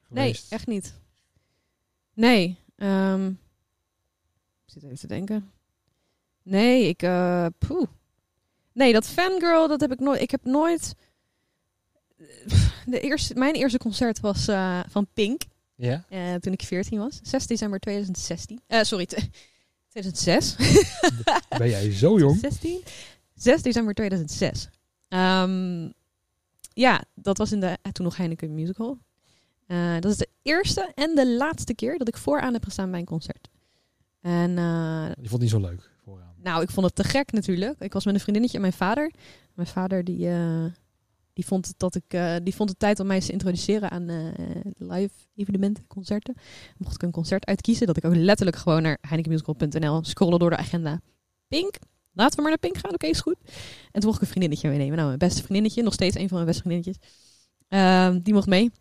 Nee, 0.09 0.39
echt 0.49 0.67
niet. 0.67 0.93
Nee. 2.13 2.57
ehm, 2.75 3.27
ik 3.27 3.35
zit 4.73 4.83
even 4.83 4.97
te 4.97 5.07
denken. 5.07 5.49
Nee, 6.43 6.87
ik... 6.87 6.97
poeh. 7.57 7.87
Nee, 8.73 8.93
dat 8.93 9.07
fangirl, 9.07 9.67
dat 9.67 9.81
heb 9.81 9.91
ik 9.91 9.99
nooit... 9.99 10.21
Ik 10.21 10.31
heb 10.31 10.45
nooit... 10.45 10.95
De 12.85 12.99
eerste, 12.99 13.33
mijn 13.35 13.53
eerste 13.55 13.77
concert 13.77 14.19
was 14.19 14.47
eh, 14.47 14.79
van 14.89 15.07
Pink. 15.13 15.41
Ja? 15.75 16.03
eh, 16.09 16.33
toen 16.35 16.53
ik 16.53 16.61
14 16.61 16.99
was. 16.99 17.19
6 17.23 17.47
december 17.47 17.79
2016. 17.79 18.61
Eh, 18.67 18.81
sorry, 18.83 19.05
t- 19.05 19.29
2006. 19.91 20.55
Ben 21.57 21.69
jij 21.69 21.91
zo 21.93 22.19
jong? 22.19 22.39
16? 22.39 22.81
6 23.35 23.61
december 23.61 23.93
2006. 23.93 24.69
Ehm, 25.07 25.89
ja, 26.73 27.03
dat 27.15 27.37
was 27.37 27.51
in 27.51 27.59
de 27.59 27.77
eh, 27.81 27.91
toen 27.91 28.05
nog 28.05 28.17
Heineken 28.17 28.53
Musical. 28.53 28.97
Eh, 29.67 29.93
dat 29.99 30.11
is 30.11 30.17
de 30.17 30.29
eerste 30.41 30.91
en 30.95 31.15
de 31.15 31.27
laatste 31.29 31.73
keer 31.75 31.97
dat 31.97 32.07
ik 32.07 32.17
vooraan 32.17 32.53
heb 32.53 32.63
gestaan 32.63 32.91
bij 32.91 32.99
een 32.99 33.05
concert. 33.05 33.47
En 34.21 34.57
eh, 34.57 35.05
Je 35.21 35.29
vond 35.29 35.31
het 35.31 35.41
niet 35.41 35.49
zo 35.49 35.59
leuk 35.59 35.89
vooraan. 36.03 36.33
nou, 36.43 36.61
ik 36.61 36.69
vond 36.69 36.85
het 36.85 36.95
te 36.95 37.03
gek 37.03 37.31
natuurlijk. 37.31 37.79
Ik 37.79 37.93
was 37.93 38.05
met 38.05 38.13
een 38.13 38.19
vriendinnetje 38.19 38.55
en 38.57 38.61
mijn 38.63 38.73
vader. 38.73 39.11
Mijn 39.53 39.67
vader 39.67 40.03
die, 40.03 40.27
eh, 40.29 40.65
die, 41.37 41.45
vond 41.45 41.67
het 41.67 41.79
dat 41.79 41.95
ik, 41.95 42.03
eh, 42.07 42.35
die 42.43 42.55
vond 42.55 42.69
het 42.69 42.79
tijd 42.79 42.99
om 42.99 43.07
mij 43.07 43.15
eens 43.15 43.25
te 43.25 43.31
introduceren 43.31 43.91
aan 43.91 44.09
eh, 44.09 44.25
live 44.77 45.13
evenementen, 45.35 45.87
concerten. 45.87 46.35
Mocht 46.77 46.95
ik 46.95 47.01
een 47.01 47.11
concert 47.11 47.45
uitkiezen, 47.45 47.87
dat 47.87 47.97
ik 47.97 48.05
ook 48.05 48.15
letterlijk 48.15 48.57
gewoon 48.57 48.81
naar 48.81 48.97
heinekenmusical.nl 49.01 50.03
scrollen 50.03 50.39
door 50.39 50.49
de 50.49 50.57
agenda. 50.57 51.01
Pink, 51.47 51.75
laten 52.13 52.35
we 52.35 52.41
maar 52.41 52.49
naar 52.49 52.59
Pink 52.59 52.77
gaan, 52.77 52.93
oké, 52.93 53.07
is 53.07 53.19
goed. 53.19 53.37
En 53.91 53.99
toen 53.99 54.03
mocht 54.03 54.15
ik 54.15 54.21
een 54.21 54.27
vriendinnetje 54.27 54.69
meenemen. 54.69 54.95
Nou, 54.95 55.07
mijn 55.07 55.19
beste 55.19 55.41
vriendinnetje, 55.41 55.83
nog 55.83 55.93
steeds 55.93 56.15
een 56.15 56.27
van 56.27 56.33
mijn 56.33 56.45
beste 56.45 56.61
vriendinnetjes. 56.61 57.09
Ehm, 57.67 58.19
die 58.21 58.33
mocht 58.33 58.47
mee. 58.47 58.71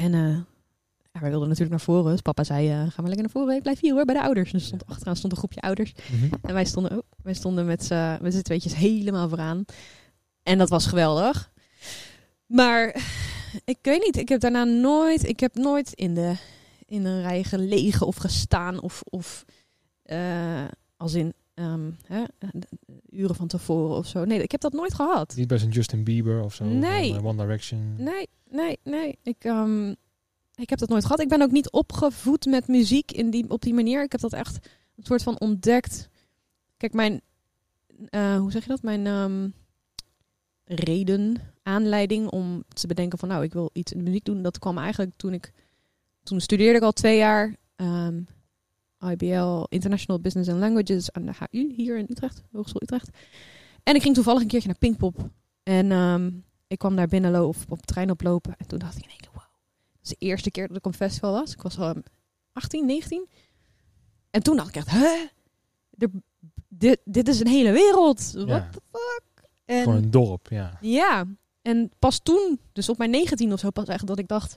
En 0.00 0.14
eh, 0.14 0.36
ja, 1.12 1.20
wij 1.20 1.30
wilden 1.30 1.48
natuurlijk 1.48 1.70
naar 1.70 1.80
voren. 1.80 2.10
Dus 2.12 2.20
papa 2.20 2.44
zei, 2.44 2.68
ga 2.68 3.02
maar 3.02 3.12
lekker 3.12 3.22
naar 3.22 3.30
voren. 3.30 3.56
Ik 3.56 3.62
blijf 3.62 3.80
hier 3.80 3.94
hoor, 3.94 4.04
bij 4.04 4.14
de 4.14 4.22
ouders. 4.22 4.52
Dus 4.52 4.60
er 4.60 4.66
stond, 4.66 4.86
achteraan 4.86 5.16
stond 5.16 5.32
een 5.32 5.38
groepje 5.38 5.60
ouders. 5.60 5.92
Mhm. 6.12 6.34
En 6.42 6.54
wij 6.54 6.64
stonden, 6.64 6.92
ook, 6.96 7.04
wij 7.22 7.34
stonden 7.34 7.66
met 7.66 7.84
z'n 7.84 8.42
tweetjes 8.42 8.74
helemaal 8.74 9.28
vooraan. 9.28 9.64
En 10.42 10.58
dat 10.58 10.68
was 10.68 10.86
geweldig. 10.86 11.51
Maar 12.52 13.02
ik 13.64 13.78
weet 13.82 14.04
niet, 14.04 14.16
ik 14.16 14.28
heb 14.28 14.40
daarna 14.40 14.64
nooit, 14.64 15.24
ik 15.24 15.40
heb 15.40 15.54
nooit 15.54 15.92
in 15.92 16.14
de 16.14 16.36
in 16.86 17.04
een 17.04 17.22
rij 17.22 17.44
gelegen 17.44 18.06
of 18.06 18.16
gestaan 18.16 18.80
of, 18.80 19.02
of 19.04 19.44
eh, 20.02 20.64
als 20.96 21.14
in 21.14 21.32
ehm, 21.54 21.90
hè, 22.06 22.22
uren 23.10 23.34
van 23.34 23.46
tevoren 23.46 23.96
of 23.96 24.06
zo. 24.06 24.24
Nee, 24.24 24.42
ik 24.42 24.50
heb 24.50 24.60
dat 24.60 24.72
nooit 24.72 24.94
gehad. 24.94 25.34
Niet 25.36 25.48
bij 25.48 25.58
zo'n 25.58 25.70
Justin 25.70 26.04
Bieber 26.04 26.42
of 26.42 26.54
zo? 26.54 26.64
Nee. 26.64 27.08
Van, 27.08 27.18
eh, 27.18 27.24
One 27.24 27.42
Direction? 27.42 27.94
Nee, 27.98 28.28
nee, 28.50 28.78
nee. 28.84 29.18
Ik, 29.22 29.44
ehm, 29.44 29.90
ik 30.54 30.70
heb 30.70 30.78
dat 30.78 30.88
nooit 30.88 31.04
gehad. 31.04 31.20
Ik 31.20 31.28
ben 31.28 31.42
ook 31.42 31.50
niet 31.50 31.70
opgevoed 31.70 32.46
met 32.46 32.68
muziek 32.68 33.12
in 33.12 33.30
die, 33.30 33.50
op 33.50 33.62
die 33.62 33.74
manier. 33.74 34.02
Ik 34.02 34.12
heb 34.12 34.20
dat 34.20 34.32
echt 34.32 34.68
een 34.96 35.04
soort 35.04 35.22
van 35.22 35.40
ontdekt. 35.40 36.08
Kijk, 36.76 36.92
mijn, 36.92 37.20
eh, 38.08 38.36
hoe 38.36 38.50
zeg 38.50 38.62
je 38.62 38.68
dat? 38.68 38.82
Mijn 38.82 39.06
ehm, 39.06 39.48
reden, 40.64 41.51
aanleiding 41.62 42.28
om 42.28 42.64
te 42.68 42.86
bedenken 42.86 43.18
van, 43.18 43.28
nou, 43.28 43.42
ik 43.44 43.52
wil 43.52 43.70
iets 43.72 43.92
in 43.92 43.98
de 43.98 44.04
muziek 44.04 44.24
doen. 44.24 44.42
Dat 44.42 44.58
kwam 44.58 44.78
eigenlijk 44.78 45.12
toen 45.16 45.32
ik, 45.32 45.52
toen 46.22 46.40
studeerde 46.40 46.76
ik 46.78 46.84
al 46.84 46.92
twee 46.92 47.16
jaar 47.16 47.56
ehm, 47.76 48.20
IBL, 49.10 49.64
International 49.68 50.20
Business 50.20 50.48
and 50.50 50.58
Languages 50.58 51.12
aan 51.12 51.24
de 51.26 51.32
HU 51.50 51.72
hier 51.76 51.98
in 51.98 52.06
Utrecht, 52.08 52.42
Hogeschool 52.52 52.82
Utrecht. 52.82 53.10
En 53.82 53.94
ik 53.94 54.02
ging 54.02 54.14
toevallig 54.14 54.42
een 54.42 54.48
keertje 54.48 54.68
naar 54.68 54.78
Pinkpop. 54.78 55.28
En 55.62 55.92
ehm, 55.92 56.30
ik 56.66 56.78
kwam 56.78 56.96
daar 56.96 57.08
binnen 57.08 57.30
lopen, 57.30 57.60
op 57.68 57.78
de 57.78 57.84
trein 57.92 58.10
oplopen. 58.10 58.54
En 58.58 58.66
toen 58.66 58.78
dacht 58.78 58.96
ik, 58.96 59.06
nee, 59.06 59.16
wow. 59.32 59.36
Dat 59.42 60.02
is 60.02 60.08
de 60.08 60.16
eerste 60.18 60.50
keer 60.50 60.68
dat 60.68 60.76
ik 60.76 60.86
op 60.86 60.92
een 60.92 60.98
festival 60.98 61.32
was. 61.32 61.52
Ik 61.52 61.62
was 61.62 61.78
al 61.78 61.94
18, 62.52 62.86
19. 62.86 63.28
En 64.30 64.42
toen 64.42 64.56
dacht 64.56 64.68
ik 64.68 64.74
echt, 64.74 64.90
hè? 64.90 65.26
Dit, 66.68 66.98
dit 67.04 67.28
is 67.28 67.40
een 67.40 67.46
hele 67.46 67.72
wereld. 67.72 68.32
What 68.32 68.46
Ja. 68.48 68.68
the 68.70 68.80
fuck? 68.90 69.48
En, 69.64 69.82
Gewoon 69.82 69.96
een 70.02 70.10
dorp, 70.10 70.48
ja. 70.48 70.78
ja, 70.80 71.24
en 71.62 71.90
pas 71.98 72.20
toen, 72.22 72.60
dus 72.72 72.88
op 72.88 72.98
mijn 72.98 73.10
19 73.10 73.52
of 73.52 73.58
zo, 73.60 73.70
pas 73.70 73.86
echt 73.88 74.06
dat 74.06 74.18
ik 74.18 74.28
dacht: 74.28 74.56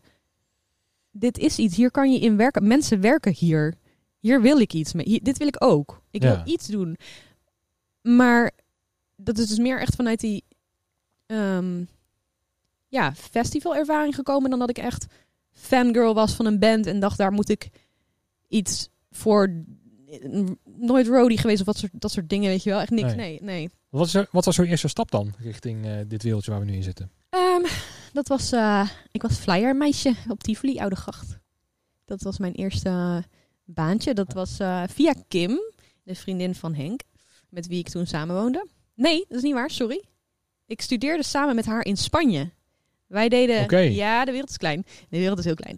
dit 1.11 1.37
is 1.37 1.57
iets, 1.57 1.75
hier 1.75 1.91
kan 1.91 2.11
je 2.11 2.19
in 2.19 2.37
werken. 2.37 2.67
Mensen 2.67 3.01
werken 3.01 3.33
hier. 3.33 3.73
Hier 4.19 4.41
wil 4.41 4.59
ik 4.59 4.73
iets 4.73 4.93
mee. 4.93 5.05
Hier- 5.05 5.23
dit 5.23 5.37
wil 5.37 5.47
ik 5.47 5.63
ook. 5.63 6.01
Ik 6.11 6.23
Ja. 6.23 6.35
wil 6.43 6.53
iets 6.53 6.67
doen. 6.67 6.97
Maar 8.01 8.51
dat 9.15 9.37
is 9.37 9.47
dus 9.47 9.57
meer 9.57 9.79
echt 9.79 9.95
vanuit 9.95 10.19
die 10.19 10.43
ehm, 11.25 11.83
ja, 12.87 13.13
festivalervaring 13.13 14.15
gekomen 14.15 14.49
dan 14.49 14.59
dat 14.59 14.69
ik 14.69 14.77
echt 14.77 15.05
fangirl 15.51 16.13
was 16.13 16.33
van 16.33 16.45
een 16.45 16.59
band 16.59 16.85
en 16.85 16.99
dacht: 16.99 17.17
daar 17.17 17.31
moet 17.31 17.49
ik 17.49 17.69
iets 18.47 18.89
voor. 19.11 19.63
Nooit 20.77 21.07
roadie 21.07 21.37
geweest 21.37 21.59
of 21.59 21.65
wat 21.65 21.77
soort, 21.77 21.91
dat 21.95 22.11
soort 22.11 22.29
dingen, 22.29 22.49
weet 22.49 22.63
je 22.63 22.69
wel. 22.69 22.79
Echt 22.79 22.89
niks. 22.89 23.13
Nee. 23.15 23.15
Nee, 23.15 23.39
nee. 23.41 23.69
Wat, 23.89 24.07
is 24.07 24.13
er- 24.13 24.27
wat 24.31 24.45
was 24.45 24.55
jouw 24.55 24.65
eerste 24.65 24.87
stap 24.87 25.11
dan 25.11 25.33
richting 25.37 25.85
eh, 25.85 25.97
dit 26.07 26.23
wereldje 26.23 26.51
waar 26.51 26.59
we 26.59 26.65
nu 26.65 26.73
in 26.73 26.83
zitten? 26.83 27.11
Ehm, 27.29 27.61
dat 28.13 28.27
was, 28.27 28.51
eh, 28.51 28.89
ik 29.11 29.21
was 29.21 29.37
flyermeisje 29.37 30.13
op 30.29 30.43
Tivoli, 30.43 30.79
Oude 30.79 30.95
Gracht. 30.95 31.37
Dat 32.05 32.21
was 32.21 32.37
mijn 32.37 32.53
eerste 32.53 33.23
baantje. 33.65 34.13
Dat 34.13 34.33
was 34.33 34.59
eh, 34.59 34.83
via 34.87 35.13
Kim, 35.27 35.59
de 36.03 36.15
vriendin 36.15 36.55
van 36.55 36.73
Henk, 36.75 37.01
met 37.49 37.67
wie 37.67 37.79
ik 37.79 37.89
toen 37.89 38.05
samenwoonde. 38.07 38.67
Nee, 38.95 39.25
dat 39.27 39.37
is 39.37 39.43
niet 39.43 39.53
waar, 39.53 39.69
sorry. 39.69 40.03
Ik 40.67 40.81
studeerde 40.81 41.23
samen 41.23 41.55
met 41.55 41.65
haar 41.65 41.85
in 41.85 41.97
Spanje. 41.97 42.51
Wij 43.07 43.29
deden, 43.29 43.67
ja, 43.93 44.25
de 44.25 44.31
wereld 44.31 44.49
is 44.49 44.57
klein. 44.57 44.83
De 45.09 45.17
wereld 45.17 45.39
is 45.39 45.45
heel 45.45 45.55
klein. 45.55 45.77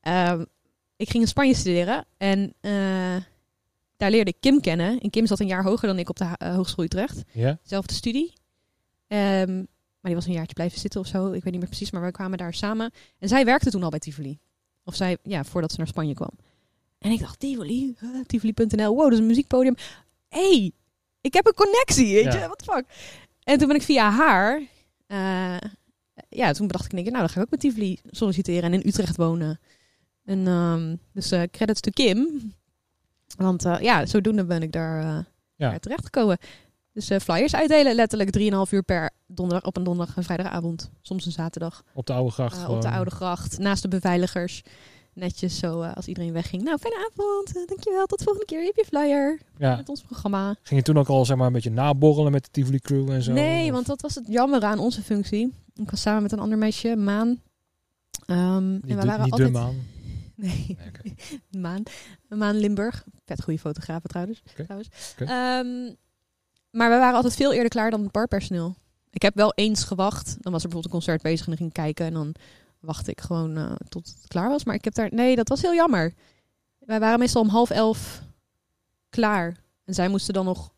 Ehm, 0.00 0.44
ik 0.96 1.10
ging 1.10 1.22
in 1.22 1.28
Spanje 1.28 1.54
studeren 1.54 2.04
en 2.16 2.54
eh, 2.60 3.16
daar 4.00 4.10
leerde 4.10 4.30
ik 4.30 4.36
Kim 4.40 4.60
kennen. 4.60 4.98
En 5.00 5.10
Kim 5.10 5.26
zat 5.26 5.40
een 5.40 5.46
jaar 5.46 5.62
hoger 5.64 5.88
dan 5.88 5.98
ik 5.98 6.08
op 6.08 6.16
de 6.16 6.24
eh, 6.36 6.54
Hogeschool 6.54 6.84
Utrecht 6.84 7.22
Ja? 7.32 7.58
zelfde 7.62 7.94
studie. 7.94 8.32
Ehm, 9.06 9.54
maar 9.56 10.10
die 10.10 10.14
was 10.14 10.26
een 10.26 10.32
jaartje 10.32 10.54
blijven 10.54 10.78
zitten 10.80 11.00
of 11.00 11.06
zo. 11.06 11.26
Ik 11.26 11.32
weet 11.42 11.52
niet 11.52 11.60
meer 11.60 11.68
precies, 11.70 11.90
maar 11.90 12.02
we 12.02 12.10
kwamen 12.10 12.38
daar 12.38 12.54
samen. 12.54 12.90
En 13.18 13.28
zij 13.28 13.44
werkte 13.44 13.70
toen 13.70 13.82
al 13.82 13.90
bij 13.90 13.98
Tivoli. 13.98 14.38
Of 14.84 14.94
zij, 14.94 15.16
ja, 15.22 15.44
voordat 15.44 15.70
ze 15.70 15.76
naar 15.78 15.86
Spanje 15.86 16.14
kwam. 16.14 16.30
En 16.98 17.10
ik 17.10 17.20
dacht, 17.20 17.38
Tivoli, 17.38 17.94
huh, 17.98 18.20
Tivoli.nl, 18.26 18.94
wow, 18.94 19.02
dat 19.02 19.12
is 19.12 19.18
een 19.18 19.26
muziekpodium. 19.26 19.74
hey, 20.28 20.72
ik 21.20 21.34
heb 21.34 21.46
een 21.46 21.54
connectie, 21.54 22.14
weet 22.14 22.24
Ja. 22.32 22.42
je, 22.42 22.54
the 22.56 22.64
fuck. 22.72 22.84
En 23.42 23.58
toen 23.58 23.66
ben 23.66 23.76
ik 23.76 23.82
via 23.82 24.10
haar, 24.10 24.62
eh, 25.06 25.56
ja, 26.28 26.52
toen 26.52 26.66
bedacht 26.66 26.84
ik, 26.84 26.90
keer, 26.90 27.02
nou, 27.12 27.18
dan 27.18 27.28
ga 27.28 27.36
ik 27.36 27.42
ook 27.44 27.50
met 27.50 27.60
Tivoli 27.60 27.98
solliciteren 28.10 28.62
en 28.62 28.72
in 28.80 28.88
Utrecht 28.88 29.16
wonen. 29.16 29.60
En 30.24 30.46
ehm, 30.46 30.96
dus 31.12 31.30
eh, 31.30 31.42
credits 31.50 31.80
to 31.80 31.90
Kim. 31.94 32.52
Want 33.36 33.64
eh, 33.64 33.80
ja, 33.80 34.06
zodoende 34.06 34.44
ben 34.44 34.62
ik 34.62 34.72
daar... 34.72 35.04
eh, 35.04 35.24
daar 35.56 35.80
terechtgekomen. 35.80 36.38
Dus 36.92 37.10
eh, 37.10 37.18
flyers 37.18 37.54
uitdelen, 37.54 37.94
letterlijk 37.94 38.38
3,5 38.66 38.70
uur 38.70 38.82
per 38.82 39.10
donderdag 39.26 39.66
op 39.66 39.76
een 39.76 39.84
donderdag 39.84 40.16
en 40.16 40.22
vrijdagavond. 40.24 40.90
Soms 41.02 41.26
een 41.26 41.32
zaterdag. 41.32 41.82
Op 41.94 42.06
de 42.06 42.12
oude 42.12 42.30
gracht 42.30 42.68
op 42.68 42.82
de 42.82 42.90
Oude 42.90 43.10
Gracht, 43.10 43.58
naast 43.58 43.82
de 43.82 43.88
beveiligers. 43.88 44.62
Netjes 45.14 45.58
zo 45.58 45.82
als 45.82 46.06
iedereen 46.06 46.32
wegging. 46.32 46.62
Nou, 46.62 46.78
fijne 46.78 47.10
avond. 47.10 47.68
dankjewel. 47.68 48.06
Tot 48.06 48.22
volgende 48.22 48.46
keer. 48.46 48.62
Heb 48.64 48.76
je 48.76 48.84
flyer 48.84 49.40
Ja. 49.58 49.76
met 49.76 49.88
ons 49.88 50.00
programma. 50.00 50.54
Ging 50.62 50.80
je 50.80 50.82
toen 50.86 50.98
ook 50.98 51.08
al 51.08 51.24
zeg 51.24 51.36
maar 51.36 51.46
een 51.46 51.52
beetje 51.52 51.70
naborrelen 51.70 52.32
met 52.32 52.44
de 52.44 52.50
Tivoli 52.50 52.78
crew 52.78 53.10
en 53.10 53.22
zo? 53.22 53.32
Nee, 53.32 53.64
Of 53.66 53.70
want 53.72 53.86
dat 53.86 54.00
was 54.00 54.14
het 54.14 54.24
jammer 54.28 54.62
aan 54.62 54.78
onze 54.78 55.02
functie. 55.02 55.52
Ik 55.74 55.90
was 55.90 56.00
samen 56.00 56.22
met 56.22 56.32
een 56.32 56.38
ander 56.38 56.58
meisje, 56.58 56.96
Maan. 56.96 57.40
Ehm, 58.26 58.38
en 58.38 58.80
we 58.86 58.94
waren 58.94 59.20
altijd... 59.30 59.52
de 59.52 59.58
maan. 59.58 59.74
Nee. 60.40 60.78
Maan. 61.62 61.82
Maan 62.28 62.56
Limburg. 62.56 63.04
Vet 63.24 63.42
goede 63.42 63.58
fotografen 63.58 64.08
trouwens. 64.08 64.42
Trouwens. 64.54 64.88
Ehm, 65.16 65.94
maar 66.70 66.90
we 66.90 66.96
waren 66.96 67.14
altijd 67.14 67.34
veel 67.34 67.52
eerder 67.52 67.68
klaar 67.68 67.90
dan 67.90 68.02
het 68.02 68.12
barpersoneel. 68.12 68.74
Ik 69.10 69.22
heb 69.22 69.34
wel 69.34 69.52
eens 69.54 69.84
gewacht. 69.84 70.24
Dan 70.40 70.52
was 70.52 70.62
er 70.62 70.68
bijvoorbeeld 70.68 70.84
een 70.84 70.90
concert 70.90 71.22
bezig 71.22 71.40
en 71.40 71.46
dan 71.46 71.56
ging 71.56 71.68
ik 71.68 71.74
kijken. 71.74 72.06
En 72.06 72.12
dan 72.12 72.34
wachtte 72.80 73.10
ik 73.10 73.20
gewoon 73.20 73.56
eh, 73.56 73.74
tot 73.88 74.06
het 74.06 74.28
klaar 74.28 74.48
was. 74.48 74.64
Maar 74.64 74.74
ik 74.74 74.84
heb 74.84 74.94
daar... 74.94 75.14
Nee, 75.14 75.36
dat 75.36 75.48
was 75.48 75.62
heel 75.62 75.74
jammer. 75.74 76.14
Wij 76.78 77.00
waren 77.00 77.18
meestal 77.18 77.42
om 77.42 77.48
half 77.48 77.70
elf 77.70 78.22
klaar. 79.08 79.56
En 79.84 79.94
zij 79.94 80.08
moesten 80.08 80.34
dan 80.34 80.44
nog 80.44 80.74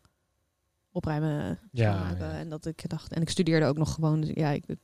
opruimen. 0.91 1.59
Ja. 1.71 2.15
En 2.15 2.49
dat 2.49 2.65
ik 2.65 2.89
dacht... 2.89 3.13
En 3.13 3.21
ik 3.21 3.29
studeerde 3.29 3.65
ook 3.65 3.77
nog 3.77 3.93
gewoon. 3.93 4.21
Dus 4.21 4.31
ja, 4.33 4.49
ik, 4.49 4.63
ik 4.67 4.77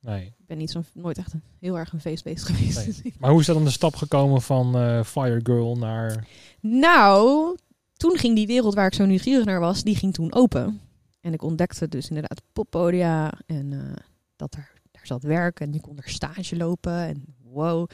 Nee. 0.00 0.34
ben 0.46 0.58
niet 0.58 0.70
zo 0.70 0.82
nooit 0.94 1.18
echt 1.18 1.32
een, 1.32 1.42
heel 1.60 1.78
erg 1.78 1.92
een 1.92 2.00
feestbeest 2.00 2.44
geweest. 2.48 3.02
Nee. 3.04 3.14
Maar 3.18 3.30
hoe 3.30 3.40
is 3.40 3.46
dat 3.46 3.56
dan 3.56 3.64
de 3.64 3.70
stap 3.70 3.94
gekomen 3.96 4.42
van 4.42 4.76
eh 4.76 5.04
Fire 5.04 5.40
Girl 5.42 5.76
naar... 5.76 6.26
Nou, 6.60 7.56
toen 7.96 8.16
ging 8.18 8.34
die 8.34 8.46
wereld 8.46 8.74
waar 8.74 8.86
ik 8.86 8.94
zo 8.94 9.04
nieuwsgierig 9.04 9.44
naar 9.44 9.60
was, 9.60 9.82
die 9.82 9.96
ging 9.96 10.14
toen 10.14 10.32
open. 10.32 10.80
En 11.20 11.32
ik 11.32 11.42
ontdekte 11.42 11.88
dus 11.88 12.08
inderdaad 12.08 12.42
poppodia 12.52 13.32
en 13.46 13.72
eh, 13.72 13.96
dat 14.36 14.54
er 14.54 14.72
daar 14.90 15.06
zat 15.06 15.22
werk 15.22 15.60
en 15.60 15.74
ik 15.74 15.82
kon 15.82 15.96
er 15.96 16.08
stage 16.08 16.56
lopen 16.56 16.92
en 17.06 17.24
wow. 17.42 17.88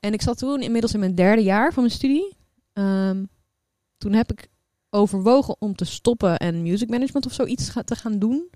En 0.00 0.12
ik 0.12 0.22
zat 0.22 0.38
toen 0.38 0.62
inmiddels 0.62 0.94
in 0.94 1.00
mijn 1.00 1.14
derde 1.14 1.42
jaar 1.42 1.72
van 1.72 1.82
mijn 1.82 1.94
studie. 1.94 2.36
Ehm, 2.72 3.24
toen 3.98 4.12
heb 4.12 4.32
ik 4.32 4.48
overwogen 4.90 5.56
om 5.58 5.74
te 5.74 5.84
stoppen 5.84 6.36
en 6.38 6.62
music 6.62 6.88
management 6.88 7.26
of 7.26 7.32
zoiets 7.32 7.68
ga- 7.68 7.82
te 7.82 7.96
gaan 7.96 8.18
doen. 8.18 8.50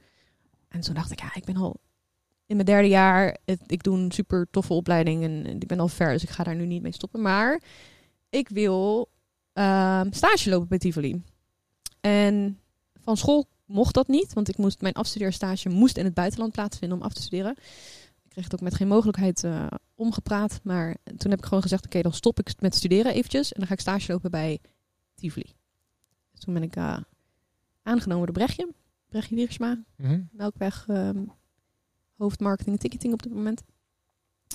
En 0.68 0.80
toen 0.80 0.94
dacht 0.94 1.10
ik, 1.10 1.20
ja, 1.20 1.34
ik 1.34 1.44
ben 1.44 1.56
al 1.56 1.80
in 2.48 2.54
mijn 2.54 2.66
derde 2.66 2.88
jaar. 2.88 3.36
Het, 3.44 3.60
ik 3.66 3.82
doe 3.82 3.98
een 3.98 4.12
super 4.12 4.46
toffe 4.50 4.72
opleiding 4.72 5.22
en, 5.22 5.46
en 5.46 5.60
ik 5.60 5.66
ben 5.66 5.80
al 5.80 5.88
ver, 5.88 6.12
dus 6.12 6.22
ik 6.22 6.28
ga 6.28 6.44
daar 6.44 6.54
nu 6.56 6.66
niet 6.66 6.82
mee 6.82 6.92
stoppen. 6.92 7.20
Maar 7.22 7.60
ik 8.28 8.48
wil 8.48 9.08
ehm, 9.52 10.12
stage 10.12 10.50
lopen 10.50 10.68
bij 10.68 10.78
Tivoli. 10.78 11.22
En 12.00 12.58
van 13.00 13.16
school 13.16 13.46
mocht 13.64 13.94
dat 13.94 14.08
niet, 14.08 14.32
want 14.32 14.48
ik 14.48 14.56
moest 14.56 14.80
mijn 14.80 14.94
afstudeerstage 14.94 15.68
moest 15.68 15.96
in 15.96 16.04
het 16.04 16.14
buitenland 16.14 16.52
plaatsvinden 16.52 16.98
om 16.98 17.04
af 17.04 17.12
te 17.12 17.22
studeren. 17.22 17.56
Ik 18.22 18.30
kreeg 18.30 18.44
het 18.44 18.52
ook 18.54 18.60
met 18.60 18.74
geen 18.74 18.88
mogelijkheid 18.88 19.44
eh, 19.44 19.66
omgepraat, 19.94 20.60
maar 20.62 20.96
toen 21.16 21.30
heb 21.30 21.38
ik 21.38 21.44
gewoon 21.44 21.62
gezegd: 21.62 21.84
oké, 21.84 22.00
dan 22.02 22.12
stop 22.12 22.38
ik 22.38 22.60
met 22.60 22.74
studeren 22.74 23.12
eventjes 23.12 23.52
en 23.52 23.58
dan 23.58 23.66
ga 23.66 23.74
ik 23.74 23.80
stage 23.80 24.12
lopen 24.12 24.30
bij 24.30 24.58
Tivoli. 25.14 25.54
Dus 26.30 26.40
toen 26.40 26.54
ben 26.54 26.62
ik 26.62 26.76
eh, 26.76 26.98
aangenomen 27.82 28.24
door 28.26 28.34
Brechtje, 28.34 28.72
Brechtje 29.08 29.34
Wiersma, 29.34 29.84
Mhm. 29.96 30.20
Melkweg, 30.32 30.84
ehm 30.88 31.24
hoofdmarketing 32.18 32.74
en 32.76 32.80
ticketing 32.82 33.12
op 33.12 33.22
dit 33.22 33.32
moment. 33.34 33.62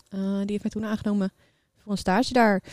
Eh, 0.09 0.19
die 0.19 0.49
heeft 0.51 0.61
mij 0.63 0.71
toen 0.71 0.85
aangenomen 0.85 1.31
voor 1.77 1.91
een 1.91 1.97
stage 1.97 2.33
daar. 2.33 2.63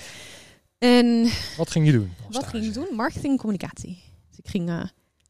En 0.79 1.29
Wat 1.57 1.71
ging 1.71 1.87
je 1.87 1.93
doen? 1.93 2.11
wat 2.31 2.47
ging 2.47 2.65
ik 2.65 2.75
doen? 2.75 2.87
Marketing 2.95 3.33
en 3.33 3.39
communicatie. 3.39 4.03
Dus 4.29 4.39
ik 4.39 4.49
ging 4.49 4.69
eh, 4.69 4.85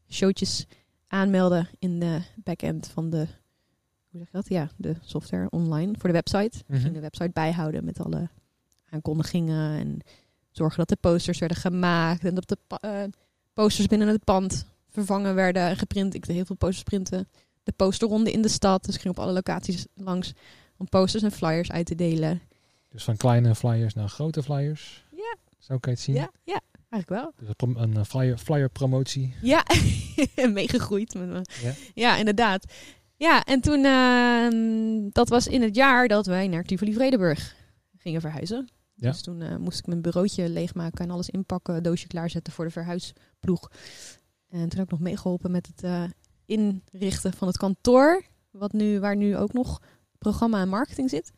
showtjes 0.09 0.65
aanmelden 1.07 1.67
in 1.79 1.99
de 1.99 2.21
backend 2.35 2.87
van 2.87 3.09
de, 3.09 3.17
hoe 4.09 4.19
zeg 4.19 4.25
je 4.25 4.31
dat? 4.31 4.49
Ja, 4.49 4.69
de 4.77 4.95
software 5.01 5.49
online 5.49 5.93
voor 5.97 6.09
de 6.09 6.15
website. 6.15 6.57
Ik 6.57 6.63
Mhm. 6.67 6.81
ging 6.81 6.93
de 6.93 6.99
website 6.99 7.29
bijhouden 7.33 7.83
met 7.85 7.99
alle 7.99 8.29
aankondigingen 8.89 9.79
en 9.79 9.99
zorgen 10.51 10.77
dat 10.77 10.89
de 10.89 10.95
posters 10.95 11.39
werden 11.39 11.57
gemaakt 11.57 12.23
en 12.25 12.35
dat 12.35 12.47
de 12.47 12.57
eh, 12.67 13.03
posters 13.53 13.87
binnen 13.87 14.07
het 14.07 14.23
pand 14.23 14.65
vervangen 14.89 15.35
werden 15.35 15.61
en 15.63 15.77
geprint. 15.77 16.13
Ik 16.13 16.25
deed 16.25 16.35
heel 16.35 16.45
veel 16.45 16.55
posters 16.55 16.83
printen. 16.83 17.27
De 17.63 17.71
posterronde 17.71 18.31
in 18.31 18.41
de 18.41 18.47
stad, 18.47 18.85
dus 18.85 18.95
ik 18.95 19.01
ging 19.01 19.17
op 19.17 19.23
alle 19.23 19.33
locaties 19.33 19.85
langs 19.95 20.33
om 20.77 20.89
posters 20.89 21.23
en 21.23 21.31
flyers 21.31 21.71
uit 21.71 21.85
te 21.85 21.95
delen. 21.95 22.41
Dus 22.89 23.03
van 23.03 23.17
kleine 23.17 23.55
flyers 23.55 23.93
naar 23.93 24.09
grote 24.09 24.43
flyers? 24.43 25.05
Ja. 25.11 25.35
Zo 25.57 25.77
kan 25.77 25.91
je 25.91 25.97
het 25.97 25.99
zien? 25.99 26.15
Ja, 26.15 26.31
ja, 26.43 26.61
eigenlijk 26.89 27.23
wel. 27.23 27.55
Dus 27.55 27.75
een 27.75 27.97
eh, 27.97 28.03
flyer, 28.03 28.37
flyer 28.37 28.69
promotie. 28.69 29.35
Ja, 29.41 29.63
meegegroeid 30.53 31.13
met 31.13 31.27
me. 31.27 31.41
Ja. 31.61 31.73
Ja, 31.93 32.17
inderdaad. 32.17 32.73
Ja, 33.15 33.43
en 33.43 33.61
toen, 33.61 33.85
ehm, 33.85 35.09
dat 35.11 35.29
was 35.29 35.47
in 35.47 35.61
het 35.61 35.75
jaar 35.75 36.07
dat 36.07 36.25
wij 36.25 36.47
naar 36.47 36.63
Tivoli 36.63 36.93
Vredenburg 36.93 37.55
gingen 37.97 38.21
verhuizen. 38.21 38.69
Ja. 38.93 39.11
Dus 39.11 39.21
toen 39.21 39.41
eh, 39.41 39.55
moest 39.55 39.79
ik 39.79 39.87
mijn 39.87 40.01
bureautje 40.01 40.49
leegmaken 40.49 41.05
en 41.05 41.11
alles 41.11 41.29
inpakken, 41.29 41.83
doosje 41.83 42.07
klaarzetten 42.07 42.53
voor 42.53 42.65
de 42.65 42.71
verhuisploeg. 42.71 43.71
En 44.49 44.69
toen 44.69 44.79
heb 44.79 44.85
ik 44.85 44.91
nog 44.91 44.99
meegeholpen 44.99 45.51
met 45.51 45.67
het 45.67 45.83
eh, 45.83 46.03
inrichten 46.51 47.33
van 47.33 47.47
het 47.47 47.57
kantoor, 47.57 48.23
wat 48.51 48.71
nu, 48.73 48.99
waar 48.99 49.15
nu 49.15 49.37
ook 49.37 49.53
nog 49.53 49.81
programma 50.17 50.61
en 50.61 50.69
marketing 50.69 51.09
zit. 51.09 51.31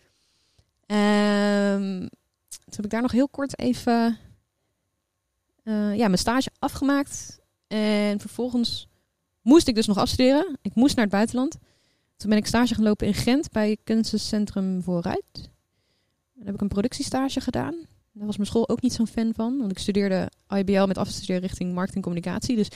Ehm, 0.86 2.00
toen 2.48 2.76
heb 2.76 2.86
ik 2.86 2.90
daar 2.92 3.02
nog 3.02 3.12
heel 3.12 3.30
kort 3.30 3.60
even 3.60 4.18
eh, 5.64 5.96
ja, 5.96 6.06
mijn 6.06 6.18
stage 6.18 6.50
afgemaakt. 6.60 7.40
En 7.68 8.20
vervolgens 8.20 8.88
moest 9.42 9.68
ik 9.68 9.76
dus 9.76 9.88
nog 9.88 9.98
afstuderen. 9.98 10.58
Ik 10.62 10.76
moest 10.76 10.96
naar 10.96 11.06
het 11.06 11.14
buitenland. 11.14 11.58
Toen 12.18 12.30
ben 12.30 12.38
ik 12.38 12.46
stage 12.46 12.76
gaan 12.76 12.84
lopen 12.84 13.08
in 13.08 13.14
Gent 13.14 13.52
bij 13.52 13.78
Kunstencentrum 13.84 14.82
Vooruit. 14.82 15.50
Daar 16.34 16.46
heb 16.46 16.54
ik 16.54 16.62
een 16.62 16.68
productiestage 16.68 17.42
gedaan. 17.42 17.76
Daar 18.12 18.26
was 18.26 18.38
mijn 18.38 18.50
school 18.50 18.70
ook 18.70 18.82
niet 18.82 18.94
zo'n 18.94 19.08
fan 19.08 19.34
van. 19.36 19.58
Want 19.58 19.72
ik 19.72 19.80
studeerde 19.80 20.32
IBL 20.50 20.86
met 20.86 20.98
afstuderen 20.98 21.42
richting 21.42 21.74
marketing 21.74 22.06
en 22.06 22.12
communicatie. 22.12 22.56
Dus 22.56 22.68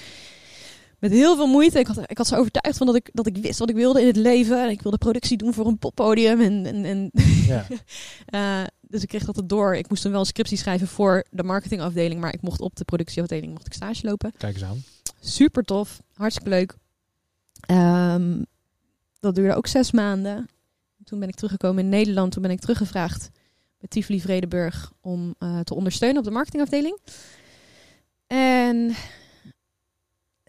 met 1.00 1.12
heel 1.12 1.36
veel 1.36 1.48
moeite. 1.48 1.80
Ik 1.80 1.88
had, 1.88 2.12
ik 2.12 2.18
had 2.18 2.28
zo 2.28 2.36
overtuigd 2.36 2.78
van 2.78 2.88
dat 2.88 2.96
ik, 2.96 3.10
dat 3.14 3.28
ik 3.28 3.38
wist 3.38 3.60
wat 3.60 3.70
ik 3.70 3.76
wilde 3.76 4.02
in 4.02 4.08
het 4.08 4.16
leven. 4.16 4.64
En 4.64 4.70
ik 4.70 4.82
wilde 4.82 4.98
productie 4.98 5.38
doen 5.38 5.54
voor 5.54 5.68
een 5.68 5.78
poppodium. 5.78 6.42
En, 6.42 6.66
en, 6.66 6.86
en 6.86 7.12
Ja. 7.48 7.66
eh, 8.62 8.68
dus 8.82 9.02
ik 9.02 9.08
kreeg 9.08 9.26
dat 9.26 9.36
het 9.36 9.50
door. 9.50 9.76
Ik 9.76 9.90
moest 9.90 10.04
dan 10.04 10.12
wel 10.12 10.22
een 10.22 10.26
scriptie 10.28 10.58
schrijven 10.58 10.88
voor 10.88 11.26
de 11.30 11.44
marketingafdeling. 11.44 12.22
Maar 12.22 12.34
ik 12.34 12.42
mocht 12.42 12.62
op 12.62 12.76
de 12.76 12.84
productieafdeling 12.86 13.52
mocht 13.52 13.66
ik 13.66 13.74
stage 13.74 14.06
lopen. 14.06 14.34
Kijk 14.38 14.54
eens 14.54 14.64
aan. 14.64 14.84
Super 15.20 15.64
tof. 15.64 16.02
Hartstikke 16.14 16.50
leuk. 16.50 16.76
Ehm, 17.60 18.42
dat 19.20 19.36
duurde 19.36 19.56
ook 19.56 19.68
zes 19.68 19.92
maanden. 19.92 20.50
Toen 21.04 21.20
ben 21.20 21.28
ik 21.28 21.36
teruggekomen 21.36 21.84
in 21.84 21.90
Nederland. 21.90 22.32
Toen 22.32 22.42
ben 22.42 22.52
ik 22.52 22.60
teruggevraagd 22.60 23.30
bij 23.80 23.90
Tivoli 23.90 24.22
Vredenburg 24.22 24.92
om 25.02 25.36
eh, 25.40 25.60
te 25.60 25.76
ondersteunen 25.76 26.18
op 26.18 26.24
de 26.24 26.32
marketingafdeling. 26.32 27.00
En 28.28 28.96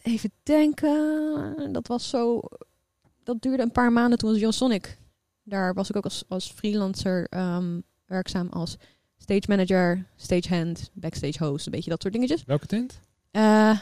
even 0.03 0.31
denken. 0.43 1.73
Dat 1.73 1.87
was 1.89 2.09
zo. 2.09 2.41
Dat 3.25 3.43
duurde 3.43 3.63
een 3.63 3.73
paar 3.73 3.93
maanden. 3.93 4.19
Toen 4.19 4.31
was 4.31 4.39
John 4.41 4.53
Sonic. 4.53 4.99
Daar 5.43 5.75
was 5.75 5.91
ik 5.91 5.97
ook 5.97 6.05
als, 6.05 6.25
als 6.29 6.51
freelancer 6.51 7.27
ehm, 7.29 7.81
werkzaam 8.07 8.49
als 8.49 8.77
stage 9.17 9.43
manager, 9.49 10.07
stagehand, 10.17 10.91
backstage 10.93 11.45
host. 11.45 11.67
Een 11.67 11.73
beetje 11.73 11.91
dat 11.91 12.03
soort 12.03 12.13
dingetjes. 12.15 12.45
Welke 12.45 12.67
tent? 12.67 13.01
Eh, 13.31 13.79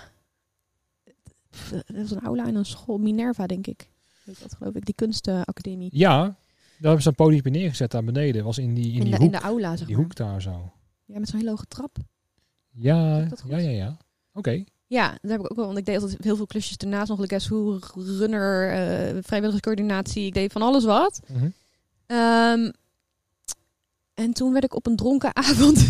pff, 1.51 1.71
dat 1.71 1.97
was 1.97 2.11
een 2.11 2.21
aula 2.21 2.47
in 2.47 2.55
een 2.55 2.67
school, 2.67 2.99
Minerva, 2.99 3.47
denk 3.47 3.67
ik. 3.67 3.89
Weet 4.25 4.43
dat, 4.43 4.55
geloof 4.55 4.75
ik? 4.75 4.85
Die 4.85 4.95
kunstacademie. 4.95 5.89
Ja, 5.93 6.23
daar 6.25 6.35
hebben 6.79 7.03
ze 7.03 7.09
een 7.09 7.14
podium 7.14 7.53
neergezet 7.53 7.91
daar 7.91 8.05
beneden. 8.05 8.45
Was 8.45 8.59
in 8.59 8.75
die, 8.75 8.93
in 8.93 8.99
In, 8.99 9.01
die 9.01 9.11
de, 9.11 9.17
hoek. 9.17 9.25
in 9.27 9.31
de 9.31 9.39
aula, 9.45 9.77
zeg 9.77 9.87
die 9.87 9.97
maar. 9.97 10.05
hoek 10.05 10.14
daar 10.14 10.43
zo. 10.43 10.73
Ja, 11.05 11.19
met 11.19 11.29
zo'n 11.29 11.39
hele 11.39 11.51
hoge 11.51 11.67
trap. 11.67 11.97
Ja, 12.71 13.19
ja, 13.47 13.59
ja, 13.59 13.71
ja. 13.71 13.97
Oké. 14.33 14.64
Ja, 14.87 15.09
daar 15.22 15.30
heb 15.32 15.41
ik 15.41 15.51
ook 15.51 15.57
wel. 15.57 15.66
Want 15.66 15.78
ik 15.78 15.84
deed 15.84 16.03
altijd 16.03 16.24
heel 16.24 16.37
veel 16.37 16.47
klusjes 16.47 16.76
ernaast. 16.76 17.09
Nog 17.09 17.20
guess 17.26 17.49
who, 17.49 17.78
runner, 17.95 18.70
eh 18.70 19.18
vrijwilligerscoördinatie. 19.22 20.26
Ik 20.26 20.34
deed 20.34 20.53
van 20.53 20.62
alles 20.62 20.84
wat. 20.84 21.20
Mhm. 21.32 21.49
Ehm, 22.07 22.70
en 24.14 24.32
toen 24.32 24.53
werd 24.53 24.64
ik 24.64 24.74
op 24.74 24.87
een 24.87 24.97
dronken 24.97 25.37
avond 25.47 25.87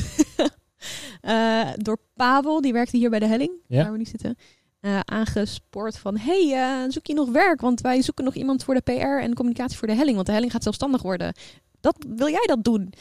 eh, 1.20 1.68
door 1.76 1.98
Pavel, 2.14 2.60
die 2.60 2.72
werkte 2.72 2.96
hier 2.96 3.10
bij 3.10 3.18
de 3.18 3.26
Helling, 3.26 3.50
Ja. 3.66 3.82
waar 3.82 3.92
we 3.92 3.98
nu 3.98 4.04
zitten, 4.04 4.36
eh, 4.80 5.00
aangespoord 5.00 5.98
van, 5.98 6.16
hey, 6.18 6.86
zoek 6.90 7.06
je 7.06 7.14
nog 7.14 7.30
werk? 7.30 7.60
Want 7.60 7.80
wij 7.80 8.02
zoeken 8.02 8.24
nog 8.24 8.34
iemand 8.34 8.64
voor 8.64 8.74
de 8.74 8.80
PR 8.80 8.90
en 9.22 9.34
communicatie 9.34 9.78
voor 9.78 9.88
de 9.88 9.94
Helling, 9.94 10.14
want 10.14 10.26
de 10.26 10.32
Helling 10.32 10.52
gaat 10.52 10.62
zelfstandig 10.62 11.02
worden. 11.02 11.34
Dat, 11.80 11.96
wil 12.16 12.28
jij 12.28 12.46
dat 12.46 12.64
doen? 12.64 12.92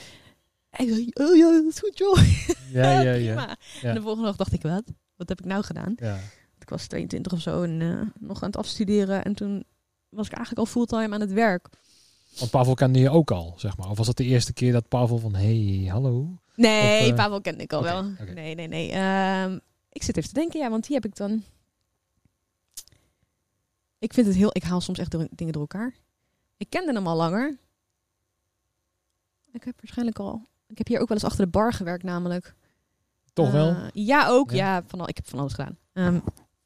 En 0.70 0.88
ik 0.88 0.94
zei, 0.94 1.10
oh 1.30 1.36
ja, 1.36 1.52
dat 1.52 1.64
is 1.66 1.80
goed 1.80 1.98
joh. 1.98 2.18
Ja, 2.72 3.02
ja, 3.02 3.12
Prima. 3.16 3.42
ja. 3.42 3.56
Ja. 3.82 3.90
En 3.90 3.96
de 3.96 4.02
volgende 4.02 4.28
dag 4.28 4.36
dacht 4.36 4.54
ik, 4.54 4.62
wat? 4.62 4.84
Wat 5.16 5.30
heb 5.30 5.40
ik 5.40 5.46
nou 5.46 5.64
gedaan? 5.64 5.94
ja. 5.98 6.20
Ik 6.60 6.70
was 6.72 6.88
22 6.88 7.34
of 7.34 7.40
zo 7.40 7.64
en 7.64 7.82
eh, 7.82 8.02
nog 8.28 8.42
aan 8.42 8.48
het 8.48 8.58
afstuderen. 8.58 9.24
En 9.24 9.34
toen 9.36 9.64
was 10.10 10.26
ik 10.28 10.34
eigenlijk 10.34 10.68
al 10.68 10.74
fulltime 10.74 11.14
aan 11.14 11.22
het 11.22 11.32
werk. 11.32 11.68
Want 12.40 12.52
Pavel 12.52 12.74
kende 12.74 13.00
je 13.00 13.10
ook 13.10 13.32
al, 13.32 13.54
zeg 13.58 13.78
maar. 13.78 13.90
Of 13.90 13.98
was 13.98 14.06
dat 14.06 14.18
de 14.18 14.24
eerste 14.24 14.54
keer 14.54 14.72
dat 14.72 14.88
Pavel 14.88 15.18
van, 15.18 15.36
hey, 15.36 15.88
hallo? 15.92 16.40
Nee, 16.56 17.02
Of, 17.04 17.08
eh, 17.10 17.16
Pavel 17.16 17.42
kende 17.42 17.64
ik 17.64 17.74
al 17.74 17.84
wel. 17.84 18.04
Nee, 18.34 18.56
nee, 18.56 18.68
nee. 18.68 18.92
Ehm, 18.92 19.60
ik 19.90 20.04
zit 20.04 20.18
even 20.18 20.30
te 20.30 20.36
denken, 20.40 20.60
ja, 20.60 20.70
want 20.70 20.86
die 20.88 20.96
heb 20.96 21.06
ik 21.06 21.16
dan 21.16 21.44
ik 24.00 24.14
vind 24.14 24.28
het 24.28 24.36
heel... 24.36 24.50
Ik 24.54 24.64
haal 24.64 24.82
soms 24.82 25.00
echt 25.00 25.12
door- 25.12 25.28
dingen 25.32 25.54
door 25.54 25.62
elkaar. 25.62 25.94
Ik 26.58 26.70
kende 26.70 26.94
hem 26.94 27.08
al 27.08 27.16
langer. 27.16 27.58
Ik 29.52 29.64
heb 29.64 29.76
waarschijnlijk 29.78 30.20
al... 30.20 30.42
Ik 30.68 30.78
heb 30.78 30.88
hier 30.88 31.00
ook 31.00 31.08
wel 31.08 31.18
eens 31.18 31.26
achter 31.26 31.46
de 31.46 31.52
bar 31.52 31.74
gewerkt 31.74 32.04
namelijk. 32.04 32.56
Toch 33.36 33.52
wel? 33.52 33.70
Eh, 33.70 33.76
ja, 33.94 34.28
ook. 34.28 34.52
Ja. 34.52 34.58
Ja, 34.76 34.84
van 34.88 35.00
al, 35.00 35.10
ik 35.10 35.16
heb 35.16 35.28
van 35.28 35.40
alles 35.40 35.54
gedaan. 35.54 35.78
Ehm, 35.94 36.20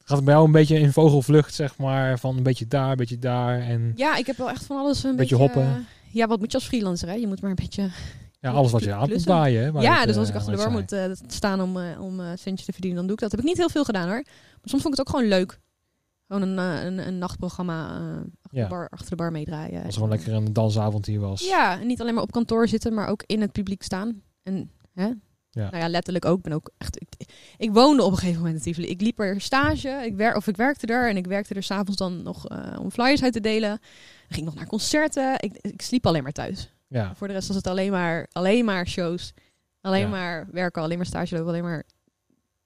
Gaat 0.03 0.17
het 0.17 0.25
bij 0.25 0.33
jou 0.33 0.45
een 0.45 0.51
beetje 0.51 0.79
in 0.79 0.91
vogelvlucht, 0.93 1.53
zeg 1.53 1.77
maar, 1.77 2.19
van 2.19 2.37
een 2.37 2.43
beetje 2.43 2.67
daar, 2.67 2.91
een 2.91 2.97
beetje 2.97 3.19
daar 3.19 3.59
en 3.59 3.91
ja, 3.95 4.15
ik 4.15 4.25
heb 4.25 4.37
wel 4.37 4.49
echt 4.49 4.65
van 4.65 4.77
alles 4.77 5.03
een 5.03 5.15
Beetje 5.15 5.37
beetje... 5.37 5.59
hoppen. 5.59 5.75
eh, 5.75 6.13
ja, 6.13 6.27
wat 6.27 6.39
moet 6.39 6.51
je 6.51 6.57
als 6.57 6.67
freelancer, 6.67 7.07
hè? 7.07 7.13
Je 7.13 7.27
moet 7.27 7.41
maar 7.41 7.49
een 7.49 7.55
beetje... 7.55 7.89
ja, 8.39 8.51
alles 8.51 8.71
wat 8.71 8.83
je 8.83 8.93
aan 8.93 9.09
moet 9.09 9.23
waar 9.23 9.49
je 9.49 9.71
Ja, 9.79 9.97
het, 9.97 10.03
dus 10.05 10.13
eh, 10.13 10.19
als 10.19 10.29
ik 10.29 10.35
achter 10.35 10.51
de 10.51 10.57
bar 10.57 10.71
moet 10.71 10.95
staan 11.27 11.61
om, 11.61 11.77
eh, 11.79 12.01
om 12.01 12.19
centjes 12.35 12.65
te 12.65 12.71
verdienen, 12.71 12.97
dan 12.97 13.05
doe 13.07 13.15
ik 13.15 13.21
dat. 13.21 13.31
Heb 13.31 13.39
ik 13.39 13.45
niet 13.45 13.57
heel 13.57 13.69
veel 13.69 13.83
gedaan 13.83 14.07
hoor. 14.07 14.23
Maar 14.23 14.69
soms 14.69 14.81
vond 14.81 14.93
ik 14.93 14.99
het 14.99 15.07
ook 15.07 15.15
gewoon 15.15 15.29
leuk. 15.29 15.59
Gewoon 16.27 16.41
een, 16.41 16.57
een, 16.57 17.07
een 17.07 17.17
nachtprogramma 17.17 17.85
achter, 18.41 18.57
Ja. 18.57 18.63
de 18.63 18.69
bar, 18.69 18.89
achter 18.89 19.09
de 19.09 19.15
bar 19.15 19.31
meedraaien. 19.31 19.77
Als 19.77 19.85
er 19.87 19.93
gewoon 19.93 20.09
lekker 20.09 20.33
een 20.33 20.53
dansavond 20.53 21.05
hier 21.05 21.19
was. 21.19 21.47
Ja, 21.47 21.79
en 21.79 21.87
niet 21.87 22.01
alleen 22.01 22.13
maar 22.13 22.23
op 22.23 22.31
kantoor 22.31 22.67
zitten, 22.67 22.93
maar 22.93 23.07
ook 23.07 23.23
in 23.25 23.41
het 23.41 23.51
publiek 23.51 23.83
staan. 23.83 24.21
En 24.43 24.71
hè? 24.93 25.09
Ja. 25.59 25.69
Nou 25.69 25.83
ja, 25.83 25.89
letterlijk 25.89 26.25
ook. 26.25 26.41
Ben 26.41 26.53
ook 26.53 26.69
echt. 26.77 27.01
Ik, 27.01 27.07
ik 27.57 27.71
woonde 27.71 28.03
op 28.03 28.11
een 28.11 28.17
gegeven 28.17 28.41
moment 28.41 28.57
in 28.57 28.61
Tivoli. 28.73 28.87
Ik 28.87 29.01
liep 29.01 29.19
er 29.19 29.41
stage. 29.41 29.89
Ik 30.05 30.15
wer, 30.15 30.35
of 30.35 30.47
ik 30.47 30.57
werkte 30.57 30.87
er 30.87 31.09
en 31.09 31.17
ik 31.17 31.25
werkte 31.27 31.53
er 31.53 31.63
s'avonds 31.63 31.95
dan 31.97 32.23
nog 32.23 32.47
eh, 32.47 32.79
om 32.79 32.91
flyers 32.91 33.23
uit 33.23 33.33
te 33.33 33.39
delen. 33.41 33.73
Ik 34.27 34.35
ging 34.35 34.45
nog 34.45 34.55
naar 34.55 34.67
concerten. 34.67 35.35
Ik, 35.39 35.57
ik 35.61 35.81
sliep 35.81 36.05
alleen 36.05 36.23
maar 36.23 36.31
thuis. 36.31 36.69
Ja, 36.87 37.15
Voor 37.15 37.27
de 37.27 37.33
rest 37.33 37.47
was 37.47 37.57
het 37.57 37.67
alleen 37.67 37.91
maar, 37.91 38.27
alleen 38.31 38.65
maar 38.65 38.87
shows. 38.87 39.33
Alleen 39.81 40.01
Ja. 40.01 40.07
maar 40.07 40.47
werken, 40.51 40.81
alleen 40.81 40.97
maar 40.97 41.05
stage 41.05 41.35
lopen, 41.35 41.49
alleen 41.49 41.63
maar. 41.63 41.83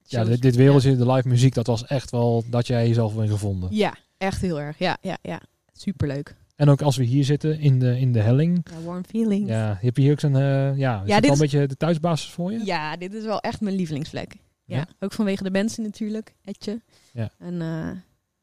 ja 0.02 0.24
dit, 0.24 0.42
dit 0.42 0.56
wereldje, 0.56 0.96
de 0.96 1.12
live 1.12 1.28
muziek, 1.28 1.54
dat 1.54 1.66
was 1.66 1.86
echt 1.86 2.10
wel 2.10 2.44
dat 2.50 2.66
jij 2.66 2.88
jezelf 2.88 3.16
in 3.16 3.28
gevonden. 3.28 3.68
Ja, 3.74 3.94
echt 4.18 4.40
heel 4.40 4.60
erg. 4.60 4.78
Ja, 4.78 4.96
ja, 5.00 5.18
ja. 5.22 5.40
Superleuk. 5.72 6.34
En 6.54 6.68
ook 6.68 6.82
als 6.82 6.96
we 6.96 7.04
hier 7.04 7.24
zitten 7.24 7.58
in 7.58 7.78
de, 7.78 7.98
in 7.98 8.12
de 8.12 8.20
helling. 8.20 8.66
Ja, 8.70 8.80
warm 8.84 9.04
feelings. 9.04 9.48
Ja. 9.48 9.68
Ja, 9.68 9.78
heb 9.80 9.96
je 9.96 10.02
hier 10.02 10.12
ook 10.12 10.20
zo'n, 10.20 10.36
eh, 10.36 10.76
ja, 10.76 11.02
is 11.02 11.08
Ja, 11.08 11.14
dit 11.14 11.24
wel 11.24 11.32
een 11.32 11.38
beetje 11.38 11.66
de 11.66 11.76
thuisbasis 11.76 12.30
voor 12.30 12.52
je? 12.52 12.94
dit 12.98 13.14
is 13.14 13.24
wel 13.24 13.40
echt 13.40 13.60
mijn 13.60 13.76
lievelingsvlek. 13.76 14.36
Ja, 14.64 14.76
Ja? 14.76 14.86
ook 15.00 15.12
vanwege 15.12 15.42
de 15.42 15.50
mensen 15.50 15.82
natuurlijk. 15.82 16.34
Etje. 16.44 16.80
Ja. 17.12 17.30
En 17.38 17.60
eh, 17.62 17.90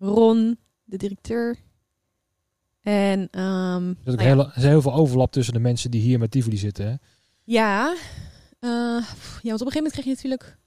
Ron, 0.08 0.58
de 0.84 0.98
directeur. 0.98 1.58
En 2.82 3.28
ehm, 3.32 3.88
Er 3.88 3.96
is 4.06 4.12
ook 4.12 4.20
nou 4.20 4.30
ja, 4.30 4.36
heel, 4.36 4.46
er 4.46 4.58
is 4.58 4.64
heel 4.64 4.82
veel 4.82 4.94
overlap 4.94 5.32
tussen 5.32 5.54
de 5.54 5.60
mensen 5.60 5.92
die 5.92 6.02
hier 6.02 6.20
met 6.20 6.32
Tivoli 6.32 6.58
zitten. 6.58 6.86
Hè? 6.86 6.94
Ja. 7.44 7.96
Eh, 8.60 8.70
ja, 9.42 9.50
want 9.50 9.62
op 9.62 9.68
een 9.68 9.72
gegeven 9.72 9.74
moment 9.74 9.92
kreeg 9.94 10.06
je 10.06 10.10
natuurlijk 10.12 10.58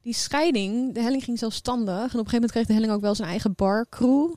die 0.00 0.14
scheiding. 0.14 0.94
De 0.94 1.00
helling 1.02 1.24
ging 1.24 1.38
zelfstandig. 1.38 1.94
En 1.94 2.02
op 2.02 2.04
een 2.04 2.10
gegeven 2.10 2.32
moment 2.34 2.52
kreeg 2.52 2.66
de 2.66 2.72
helling 2.72 2.92
ook 2.92 3.00
wel 3.00 3.14
zijn 3.14 3.28
eigen 3.28 3.54
barcrew. 3.54 4.34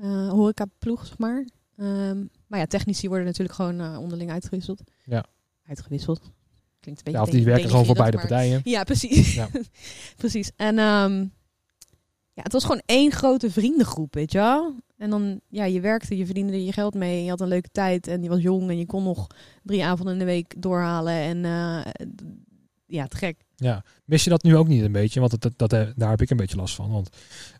Eh 0.00 0.28
horecaploeg, 0.28 1.06
zeg 1.06 1.18
maar. 1.18 1.48
Ehm, 1.76 2.24
maar 2.46 2.58
ja, 2.58 2.66
technici 2.66 3.08
worden 3.08 3.26
natuurlijk 3.26 3.54
gewoon 3.54 3.80
eh, 3.80 3.98
onderling 3.98 4.30
uitgewisseld. 4.30 4.82
Ja. 5.04 5.24
Uitgewisseld. 5.66 6.20
Klinkt 6.80 7.00
een 7.00 7.12
beetje 7.12 7.18
Ja, 7.18 7.22
of 7.22 7.30
die 7.30 7.44
werken 7.44 7.70
gewoon 7.70 7.84
voor 7.84 7.94
beide 7.94 8.16
maar- 8.16 8.26
partijen. 8.26 8.60
Ja, 8.64 8.84
precies. 8.84 9.34
Ja. 9.34 9.48
precies. 10.16 10.50
En 10.56 10.78
ehm, 10.78 11.18
ja, 12.32 12.42
het 12.42 12.52
was 12.52 12.62
gewoon 12.64 12.82
één 12.86 13.12
grote 13.12 13.50
vriendengroep, 13.50 14.14
weet 14.14 14.32
je 14.32 14.38
wel. 14.38 14.74
En 14.96 15.10
dan, 15.10 15.40
ja, 15.48 15.64
je 15.64 15.80
werkte, 15.80 16.16
je 16.16 16.24
verdiende 16.24 16.52
er 16.52 16.58
je 16.58 16.72
geld 16.72 16.94
mee. 16.94 17.22
Je 17.24 17.30
had 17.30 17.40
een 17.40 17.48
leuke 17.48 17.68
tijd 17.72 18.06
en 18.06 18.22
je 18.22 18.28
was 18.28 18.40
jong 18.42 18.68
en 18.70 18.78
je 18.78 18.86
kon 18.86 19.02
nog 19.02 19.26
drie 19.62 19.84
avonden 19.84 20.12
in 20.12 20.18
de 20.18 20.24
week 20.24 20.54
doorhalen. 20.58 21.12
En 21.12 21.44
eh, 21.44 21.92
ja, 22.86 23.06
te 23.06 23.16
gek. 23.16 23.44
Ja, 23.56 23.84
mis 24.04 24.24
je 24.24 24.30
dat 24.30 24.42
nu 24.42 24.56
ook 24.56 24.68
niet 24.68 24.82
een 24.82 24.92
beetje? 24.92 25.20
Want 25.20 25.40
dat, 25.40 25.42
dat, 25.56 25.70
dat, 25.70 25.92
daar 25.96 26.10
heb 26.10 26.20
ik 26.20 26.30
een 26.30 26.36
beetje 26.36 26.56
last 26.56 26.74
van. 26.74 26.90
Want 26.90 27.08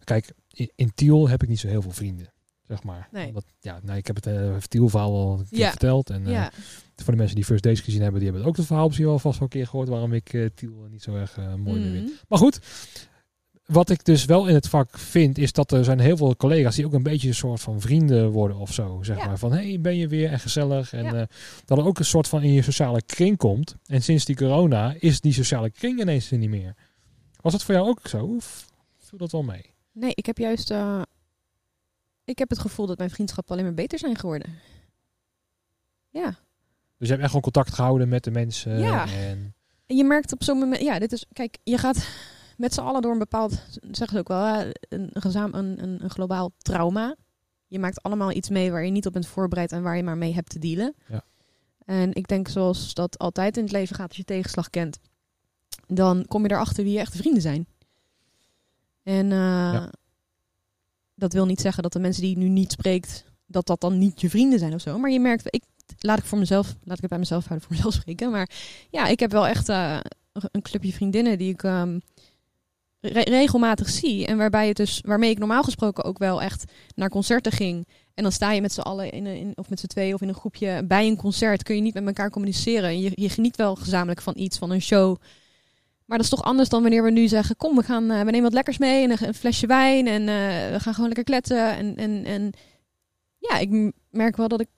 kijk, 0.04 0.32
in, 0.52 0.70
in 0.74 0.92
Tiel 0.94 1.28
heb 1.28 1.42
ik 1.42 1.48
niet 1.48 1.60
zo 1.60 1.68
heel 1.68 1.82
veel 1.82 1.90
vrienden, 1.90 2.32
zeg 2.62 2.82
maar. 2.82 3.08
Nee. 3.12 3.26
Omdat, 3.26 3.44
ja, 3.60 3.80
nou, 3.82 3.98
ik 3.98 4.06
heb 4.06 4.16
het 4.16 4.26
uh, 4.26 4.56
Tiel-verhaal 4.56 5.12
al 5.12 5.38
een 5.38 5.48
keer 5.48 5.58
Ja. 5.58 5.70
verteld. 5.70 6.10
En 6.10 6.26
eh, 6.26 6.32
ja, 6.32 6.52
voor 6.96 7.12
de 7.12 7.18
mensen 7.18 7.36
die 7.36 7.44
First 7.44 7.62
Days 7.62 7.80
gezien 7.80 8.02
hebben, 8.02 8.20
die 8.20 8.28
hebben 8.30 8.48
ook 8.48 8.56
het 8.56 8.66
verhaal 8.66 8.86
misschien 8.86 9.06
wel 9.06 9.18
vast 9.18 9.38
wel 9.38 9.48
een 9.48 9.54
keer 9.54 9.66
gehoord 9.66 9.88
waarom 9.88 10.12
ik 10.12 10.32
eh, 10.32 10.46
Tiel 10.54 10.86
niet 10.90 11.02
zo 11.02 11.14
erg 11.14 11.36
eh, 11.38 11.54
mooi 11.54 11.80
meer 11.80 11.90
vind. 11.92 12.04
Mhm. 12.06 12.12
Maar 12.28 12.38
goed, 12.38 12.58
wat 13.66 13.90
ik 13.90 14.04
dus 14.04 14.24
wel 14.24 14.46
in 14.46 14.54
het 14.54 14.68
vak 14.68 14.98
vind, 14.98 15.38
is 15.38 15.52
dat 15.52 15.72
er 15.72 15.84
zijn 15.84 15.98
heel 16.00 16.16
veel 16.16 16.36
collega's 16.36 16.74
die 16.76 16.86
ook 16.86 16.92
een 16.92 17.02
beetje 17.02 17.28
een 17.28 17.34
soort 17.34 17.60
van 17.60 17.80
vrienden 17.80 18.30
worden 18.30 18.56
of 18.56 18.72
zo. 18.72 18.98
Zeg 19.02 19.16
Ja. 19.18 19.26
maar 19.26 19.38
van, 19.38 19.52
hé, 19.52 19.68
hey, 19.68 19.80
ben 19.80 19.96
je 19.96 20.08
weer 20.08 20.30
en 20.30 20.40
gezellig. 20.40 20.92
En 20.92 21.04
Ja. 21.04 21.14
eh, 21.20 21.26
dat 21.64 21.78
er 21.78 21.84
ook 21.84 21.98
een 21.98 22.04
soort 22.04 22.28
van 22.28 22.42
in 22.42 22.52
je 22.52 22.62
sociale 22.62 23.02
kring 23.02 23.36
komt. 23.36 23.76
En 23.86 24.02
sinds 24.02 24.24
die 24.24 24.36
corona 24.36 24.94
is 24.98 25.20
die 25.20 25.32
sociale 25.32 25.70
kring 25.70 26.00
ineens 26.00 26.30
er 26.30 26.38
niet 26.38 26.50
meer. 26.50 26.74
Was 27.40 27.52
dat 27.52 27.62
voor 27.64 27.74
jou 27.74 27.88
ook 27.88 28.00
zo? 28.08 28.24
Of 28.36 28.66
viel 28.98 29.18
dat 29.18 29.32
wel 29.32 29.42
mee? 29.42 29.74
Nee, 30.00 30.12
ik 30.14 30.26
heb 30.26 30.38
juist... 30.38 30.70
eh, 30.70 31.02
ik 32.24 32.38
heb 32.38 32.50
het 32.50 32.58
gevoel 32.58 32.86
dat 32.86 32.98
mijn 32.98 33.10
vriendschappen 33.10 33.52
alleen 33.52 33.64
maar 33.64 33.74
beter 33.74 33.98
zijn 33.98 34.16
geworden. 34.18 34.54
Ja. 36.10 36.26
Dus 36.98 37.08
je 37.08 37.14
hebt 37.14 37.18
echt 37.18 37.26
gewoon 37.26 37.42
contact 37.42 37.74
gehouden 37.74 38.08
met 38.08 38.24
de 38.24 38.30
mensen. 38.30 38.78
Ja. 38.78 39.06
En, 39.12 39.54
En 39.86 39.96
je 39.96 40.04
merkt 40.04 40.32
op 40.32 40.42
zo'n 40.42 40.58
moment, 40.58 40.82
ja, 40.82 40.98
dit 40.98 41.12
is, 41.12 41.26
kijk, 41.32 41.58
je 41.62 41.78
gaat 41.78 42.08
met 42.56 42.74
z'n 42.74 42.80
allen 42.80 43.02
door 43.02 43.12
een 43.12 43.18
bepaald, 43.18 43.52
zeggen 43.80 44.08
ze 44.08 44.18
ook 44.18 44.28
wel, 44.28 44.44
hè, 44.44 44.70
een, 44.88 45.10
gezaam, 45.12 45.54
een, 45.54 45.82
een, 45.82 46.02
een 46.04 46.10
globaal 46.10 46.52
trauma. 46.58 47.16
Je 47.66 47.78
maakt 47.78 48.02
allemaal 48.02 48.32
iets 48.32 48.48
mee 48.48 48.70
waar 48.70 48.84
je 48.84 48.90
niet 48.90 49.06
op 49.06 49.12
bent 49.12 49.26
voorbereid 49.26 49.72
en 49.72 49.82
waar 49.82 49.96
je 49.96 50.02
maar 50.02 50.18
mee 50.18 50.34
hebt 50.34 50.50
te 50.50 50.58
dealen. 50.58 50.94
Ja. 51.08 51.24
En 51.84 52.12
ik 52.14 52.28
denk 52.28 52.48
zoals 52.48 52.94
dat 52.94 53.18
altijd 53.18 53.56
in 53.56 53.62
het 53.62 53.72
leven 53.72 53.96
gaat, 53.96 54.08
als 54.08 54.16
je 54.16 54.24
tegenslag 54.24 54.70
kent, 54.70 54.98
dan 55.86 56.24
kom 56.26 56.42
je 56.42 56.50
erachter 56.50 56.84
wie 56.84 56.92
je 56.92 56.98
echte 56.98 57.16
vrienden 57.18 57.42
zijn. 57.42 57.66
En 59.02 59.32
eh, 59.32 59.38
Ja. 59.72 59.90
dat 61.14 61.32
wil 61.32 61.46
niet 61.46 61.60
zeggen 61.60 61.82
dat 61.82 61.92
de 61.92 61.98
mensen 61.98 62.22
die 62.22 62.30
je 62.30 62.36
nu 62.38 62.48
niet 62.48 62.72
spreekt, 62.72 63.24
dat 63.46 63.66
dat 63.66 63.80
dan 63.80 63.98
niet 63.98 64.20
je 64.20 64.30
vrienden 64.30 64.58
zijn 64.58 64.74
of 64.74 64.80
zo. 64.80 64.98
Maar 64.98 65.10
je 65.10 65.20
merkt, 65.20 65.42
ik, 65.54 65.62
laat 65.98 66.18
ik 66.18 66.24
voor 66.24 66.38
mezelf, 66.38 66.66
laat 66.84 66.94
ik 66.96 67.00
het 67.00 67.10
bij 67.10 67.18
mezelf 67.18 67.46
houden, 67.46 67.66
voor 67.68 67.76
mezelf 67.76 67.94
spreken. 67.94 68.30
Maar 68.30 68.50
ja, 68.90 69.06
ik 69.06 69.20
heb 69.20 69.30
wel 69.32 69.46
echt 69.46 69.68
eh, 69.68 69.98
een 70.32 70.62
clubje 70.62 70.92
vriendinnen 70.92 71.38
die 71.38 71.52
ik 71.52 71.62
ehm, 71.62 71.98
re- 73.00 73.20
regelmatig 73.20 73.88
zie. 73.88 74.26
En 74.26 74.36
waarbij 74.36 74.68
het 74.68 74.76
dus, 74.76 75.00
waarmee 75.04 75.30
ik 75.30 75.38
normaal 75.38 75.62
gesproken 75.62 76.04
ook 76.04 76.18
wel 76.18 76.42
echt 76.42 76.64
naar 76.94 77.08
concerten 77.08 77.52
ging. 77.52 77.86
En 78.14 78.22
dan 78.22 78.32
sta 78.32 78.52
je 78.52 78.60
met 78.60 78.72
z'n 78.72 78.80
allen 78.80 79.10
in, 79.12 79.26
een, 79.26 79.36
in, 79.36 79.52
of 79.54 79.68
met 79.70 79.80
z'n 79.80 79.86
tweeën 79.86 80.14
of 80.14 80.20
in 80.20 80.28
een 80.28 80.34
groepje 80.34 80.84
bij 80.84 81.06
een 81.06 81.16
concert. 81.16 81.62
Kun 81.62 81.74
je 81.74 81.80
niet 81.82 81.94
met 81.94 82.06
elkaar 82.06 82.30
communiceren. 82.30 83.00
Je, 83.00 83.10
je 83.14 83.28
geniet 83.28 83.56
wel 83.56 83.74
gezamenlijk 83.76 84.20
van 84.22 84.32
iets, 84.36 84.58
van 84.58 84.70
een 84.70 84.82
show. 84.82 85.16
Maar 86.10 86.18
dat 86.18 86.28
is 86.32 86.34
toch 86.38 86.44
anders 86.44 86.68
dan 86.68 86.82
wanneer 86.82 87.02
we 87.02 87.10
nu 87.10 87.28
zeggen: 87.28 87.56
Kom, 87.56 87.76
we, 87.76 87.82
gaan, 87.82 88.10
eh, 88.10 88.18
we 88.18 88.24
nemen 88.24 88.42
wat 88.42 88.52
lekkers 88.52 88.78
mee. 88.78 89.08
En 89.08 89.26
een, 89.26 89.34
flesje 89.34 89.66
wijn. 89.66 90.06
En 90.06 90.20
eh, 90.20 90.72
we 90.72 90.76
gaan 90.80 90.92
gewoon 90.94 91.06
lekker 91.06 91.24
kletsen. 91.24 91.76
En, 91.76 91.96
en, 91.96 92.24
en 92.24 92.52
ja, 93.38 93.58
ik 93.58 93.92
merk 94.10 94.36
wel 94.36 94.48
dat 94.48 94.60
ik, 94.60 94.68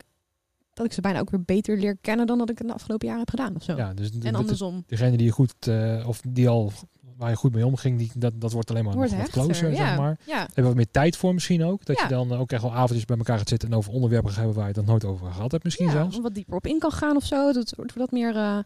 dat 0.72 0.87
ik 0.87 0.93
ze 0.93 1.01
bijna 1.01 1.20
ook 1.20 1.30
weer 1.30 1.43
beter 1.43 1.78
leer 1.78 1.97
kennen 2.01 2.26
dan 2.26 2.39
dat 2.39 2.51
ik 2.51 2.59
het 2.59 2.66
de 2.66 2.72
afgelopen 2.74 3.07
jaren 3.07 3.20
heb 3.22 3.30
gedaan. 3.30 3.57
Of 3.57 3.62
zo. 3.62 3.76
ja, 3.76 3.95
dus 3.95 4.11
en 4.11 4.20
de- 4.20 4.33
andersom. 4.33 4.85
degene 4.87 5.16
die 5.16 5.26
je 5.26 5.33
goed, 5.33 5.55
eh, 5.61 6.05
of 6.09 6.20
die 6.28 6.49
al 6.49 6.72
waar 7.16 7.30
je 7.30 7.37
goed 7.37 7.55
mee 7.55 7.66
omging, 7.66 7.99
die, 7.99 8.11
dat, 8.14 8.33
dat 8.41 8.53
wordt 8.53 8.70
alleen 8.70 8.85
maar 8.85 8.95
Wordt 8.95 9.11
nog 9.11 9.20
wat 9.20 9.30
closer, 9.30 9.70
ja. 9.70 9.76
zeg 9.76 9.97
maar. 9.97 10.18
Ja, 10.26 10.41
Heb 10.41 10.55
je 10.57 10.62
wat 10.62 10.74
meer 10.74 10.91
tijd 10.91 11.16
voor 11.16 11.35
misschien 11.35 11.64
ook? 11.64 11.85
Dat 11.85 11.97
Ja. 11.97 12.03
je 12.03 12.09
dan 12.09 12.33
ook 12.33 12.53
echt 12.53 12.62
wel 12.62 12.74
avondjes 12.74 13.05
bij 13.05 13.16
elkaar 13.16 13.39
gaat 13.39 13.49
zitten 13.49 13.68
en 13.70 13.76
over 13.76 13.93
onderwerpen 13.93 14.28
gaat 14.30 14.39
hebben 14.39 14.55
waar 14.57 14.64
je 14.68 14.72
het 14.72 14.80
nog 14.80 14.91
nooit 14.91 15.05
over 15.05 15.33
gehad 15.33 15.51
hebt 15.53 15.64
misschien 15.64 15.87
ja, 15.87 15.93
zelfs. 15.93 16.18
wat 16.20 16.35
dieper 16.35 16.55
op 16.55 16.66
in 16.66 16.78
kan 16.78 16.93
gaan 16.93 17.16
of 17.16 17.24
zo. 17.24 17.53
Dat 17.53 17.72
wordt 17.76 17.95
wat 17.95 18.11
meer 18.11 18.64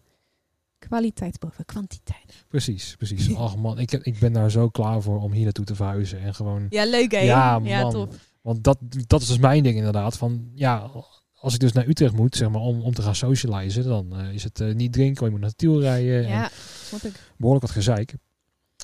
kwaliteit 0.78 1.38
boven 1.38 1.64
kwantiteit. 1.64 2.44
Precies, 2.48 2.94
precies. 2.96 3.34
Ach 3.36 3.56
man, 3.56 3.78
ik, 3.78 3.92
ik 3.92 4.18
ben 4.18 4.32
daar 4.32 4.50
zo 4.50 4.68
klaar 4.68 5.02
voor 5.02 5.20
om 5.20 5.32
hier 5.32 5.44
naartoe 5.44 5.64
te 5.64 5.74
verhuizen 5.74 6.20
en 6.20 6.34
gewoon... 6.34 6.66
Ja, 6.68 6.84
leuk 6.86 7.10
hè? 7.12 7.18
Ja, 7.18 7.60
ja 7.64 7.82
man. 7.82 7.90
top. 7.90 8.14
Want 8.40 8.64
dat, 8.64 8.78
dat 9.06 9.20
is 9.22 9.26
dus 9.28 9.38
mijn 9.38 9.62
ding 9.62 9.76
inderdaad. 9.76 10.16
Van 10.16 10.50
ja, 10.54 10.90
als 11.34 11.54
ik 11.54 11.60
dus 11.60 11.72
naar 11.72 11.86
Utrecht 11.88 12.12
moet, 12.14 12.36
zeg 12.36 12.48
maar, 12.50 12.60
om, 12.60 12.80
om 12.82 12.94
te 12.94 13.02
gaan 13.02 13.14
socializen, 13.14 13.84
dan 13.84 14.16
eh, 14.18 14.32
is 14.32 14.44
het 14.44 14.60
eh, 14.60 14.74
niet 14.74 14.92
drinken, 14.92 15.20
want 15.20 15.26
je 15.26 15.38
moet 15.38 15.40
naar 15.40 15.54
Tiel 15.56 15.80
rijden. 15.80 16.24
En 16.24 16.28
Ja, 16.30 16.50
snap 16.84 17.00
ik. 17.02 17.32
behoorlijk 17.36 17.66
wat 17.66 17.74
gezeik. 17.76 18.10
En 18.10 18.16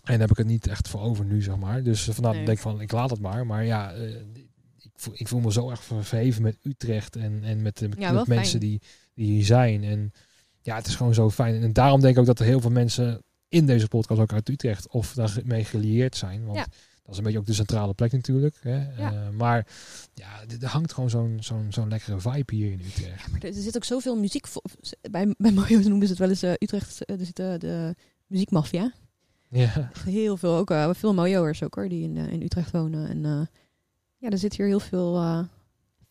daar 0.05 0.19
heb 0.19 0.31
ik 0.31 0.37
het 0.37 0.47
niet 0.47 0.67
echt 0.67 0.89
voor 0.89 1.01
over 1.01 1.25
nu, 1.25 1.43
zeg 1.43 1.57
maar. 1.57 1.83
Dus 1.83 2.03
vandaar 2.05 2.23
Nee. 2.23 2.33
dat 2.33 2.41
ik 2.41 2.47
denk 2.47 2.59
van, 2.59 2.81
ik 2.81 2.93
laat 2.93 3.11
het 3.11 3.21
maar. 3.21 3.47
Maar 3.47 3.65
ja, 3.65 3.93
eh, 3.93 4.15
ik, 4.79 4.91
voel, 4.95 5.15
ik 5.17 5.29
voel 5.29 5.41
me 5.41 5.53
zo 5.53 5.71
erg 5.71 5.85
verheven 5.85 6.43
met 6.43 6.59
Utrecht 6.63 7.17
en, 7.17 7.45
en 7.45 7.63
met, 7.63 7.79
de 7.79 7.89
met, 7.89 7.99
Ja, 7.99 8.05
met 8.07 8.15
wel 8.15 8.25
fijn. 8.25 8.39
mensen 8.39 8.61
die, 8.61 8.81
die 9.15 9.27
hier 9.27 9.45
zijn. 9.45 9.85
En 9.85 10.13
ja, 10.63 10.77
het 10.77 10.87
is 10.87 10.95
gewoon 10.95 11.15
zo 11.15 11.31
fijn. 11.31 11.63
En 11.63 11.73
daarom 11.73 12.01
denk 12.01 12.15
ik 12.15 12.21
ook 12.21 12.27
dat 12.27 12.39
er 12.39 12.45
heel 12.45 12.61
veel 12.61 12.71
mensen 12.71 13.23
in 13.49 13.67
deze 13.67 13.89
podcast 13.89 14.21
ook 14.21 14.33
uit 14.33 14.49
Utrecht 14.49 14.89
of 14.89 15.13
daarmee 15.15 15.65
gelieerd 15.65 16.17
zijn. 16.17 16.45
Want 16.45 16.57
Ja. 16.59 16.65
dat 17.03 17.11
is 17.13 17.17
een 17.17 17.23
beetje 17.25 17.39
ook 17.39 17.47
de 17.47 17.53
centrale 17.53 17.95
plek 17.95 18.13
natuurlijk. 18.13 18.57
Hè? 18.61 18.77
Ja. 18.97 19.13
Eh, 19.13 19.29
maar 19.29 19.67
ja, 20.15 20.27
er 20.61 20.69
hangt 20.69 20.93
gewoon 20.93 21.11
zo'n 21.11 21.37
zo'n 21.41 21.67
zo'n 21.69 21.89
lekkere 21.89 22.21
vibe 22.21 22.55
hier 22.55 22.71
in 22.73 22.81
Utrecht. 22.87 23.31
Maar 23.31 23.41
er, 23.43 23.53
zit 23.55 23.77
ook 23.77 23.85
zoveel 23.85 24.17
muziek. 24.17 24.47
Bij, 25.11 25.35
bij 25.39 25.53
Mario 25.53 25.81
noemen 25.81 26.03
ze 26.07 26.11
het 26.13 26.19
wel 26.19 26.29
eens 26.29 26.43
eh, 26.43 26.53
Utrecht. 26.59 27.05
eh, 27.05 27.19
Er 27.21 27.27
zit 27.27 27.37
de 27.37 27.95
muziekmafia. 28.27 28.93
Ja, 29.49 29.91
heel 30.05 30.37
veel. 30.37 30.57
Ook 30.57 30.73
veel 30.97 31.15
Mario'ers 31.15 31.63
ook 31.63 31.75
hoor, 31.75 31.89
die 31.89 32.03
in, 32.03 32.17
in 32.17 32.43
Utrecht 32.43 32.71
wonen. 32.71 33.09
En 33.09 33.49
ja, 34.17 34.29
er 34.31 34.39
zit 34.39 34.57
hier 34.57 34.67
heel 34.67 34.81
veel 34.81 35.17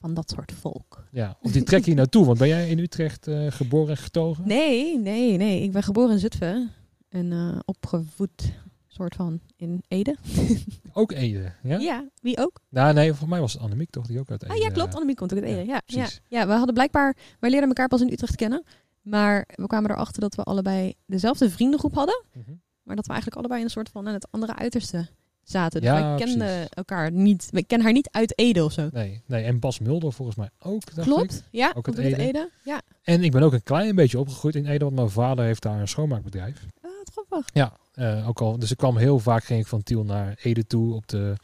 van 0.02 0.14
dat 0.14 0.30
soort 0.30 0.52
volk. 0.52 1.04
ja. 1.12 1.38
Of 1.42 1.52
die 1.52 1.64
trek 1.64 1.86
hier 1.86 1.96
naartoe. 2.02 2.26
Want 2.26 2.38
ben 2.38 2.48
jij 2.48 2.70
in 2.70 2.80
Utrecht 2.80 3.28
eh, 3.28 3.46
geboren 3.50 3.90
en 3.90 3.98
getogen? 3.98 4.48
Nee, 4.48 5.00
nee, 5.00 5.38
nee. 5.38 5.64
Ik 5.64 5.72
ben 5.72 5.84
geboren 5.84 6.12
in 6.12 6.20
Zutphen. 6.20 6.72
En 7.10 7.32
eh, 7.32 7.60
opgevoed 7.66 8.54
soort 8.88 9.16
van 9.16 9.40
in 9.56 9.84
Ede. 9.88 10.16
Ook 10.94 11.12
Ede, 11.12 11.54
ja? 11.64 11.78
Ja, 11.78 12.10
wie 12.22 12.38
ook? 12.38 12.62
Nou, 12.70 12.94
nee, 12.94 13.14
voor 13.14 13.30
mij 13.30 13.40
was 13.40 13.54
het 13.54 13.62
Annemiek 13.62 13.90
toch, 13.90 14.08
die 14.08 14.20
ook 14.20 14.30
uit 14.32 14.44
Ede. 14.44 14.54
Ah 14.54 14.60
ja, 14.60 14.70
klopt. 14.70 14.94
Annemiek 14.94 15.16
komt 15.18 15.34
ook 15.34 15.40
uit 15.40 15.48
Ede. 15.48 15.66
Ja, 15.66 15.82
ja, 15.86 16.08
ja, 16.28 16.48
we 16.48 16.54
hadden 16.54 16.74
blijkbaar... 16.74 17.16
Wij 17.40 17.50
leerden 17.50 17.68
elkaar 17.70 17.88
pas 17.88 18.02
in 18.02 18.12
Utrecht 18.12 18.36
kennen. 18.36 18.64
Maar 19.02 19.48
we 19.56 19.68
kwamen 19.68 19.92
erachter 19.92 20.22
dat 20.22 20.36
we 20.36 20.44
allebei 20.44 20.94
dezelfde 21.06 21.50
vriendengroep 21.50 21.94
hadden. 21.96 22.24
mhm. 22.34 22.52
Maar 22.84 22.96
dat 22.96 23.06
we 23.06 23.12
eigenlijk 23.12 23.40
allebei 23.42 23.60
in 23.60 23.66
een 23.66 23.72
soort 23.72 23.90
van 23.90 24.08
aan 24.08 24.14
het 24.14 24.28
andere 24.32 24.56
uiterste 24.56 25.08
zaten. 25.52 25.82
Dus 25.82 25.90
Ja, 25.90 26.10
wij 26.10 26.18
kenden 26.26 26.48
precies. 26.48 26.70
elkaar 26.70 27.12
niet. 27.12 27.48
We 27.52 27.64
kennen 27.64 27.86
haar 27.88 27.96
niet 27.96 28.10
uit 28.12 28.38
Ede 28.40 28.64
of 28.64 28.72
zo. 28.72 28.90
Nee, 28.92 29.22
nee, 29.26 29.44
en 29.44 29.60
Bas 29.60 29.80
Mulder 29.80 30.14
volgens 30.14 30.38
mij 30.38 30.50
ook, 30.60 30.84
ik. 30.96 31.04
Klopt. 31.04 31.44
Ja, 31.52 31.72
Ook 31.76 31.88
uit 31.88 31.98
Ede. 31.98 32.16
Ede. 32.16 32.50
Ja. 32.64 32.82
En 33.04 33.24
ik 33.24 33.32
ben 33.32 33.42
ook 33.44 33.54
een 33.54 33.64
klein 33.64 33.96
beetje 33.96 34.20
opgegroeid 34.20 34.56
in 34.56 34.66
Ede, 34.66 34.84
want 34.84 34.96
mijn 34.96 35.10
vader 35.10 35.46
heeft 35.46 35.62
daar 35.62 35.80
een 35.80 35.88
schoonmaakbedrijf. 35.88 36.66
Ah, 36.82 36.92
grappig. 37.12 37.50
Ja, 37.54 37.78
eh, 37.94 38.28
ook 38.28 38.42
al. 38.42 38.60
Dus 38.60 38.72
ik 38.72 38.78
kwam 38.78 38.98
heel 38.98 39.20
vaak 39.20 39.44
ging 39.44 39.60
ik 39.60 39.68
van 39.68 39.84
Tiel 39.84 40.04
naar 40.04 40.36
Ede 40.42 40.66
toe 40.68 40.94
op 40.94 41.08
de, 41.08 41.36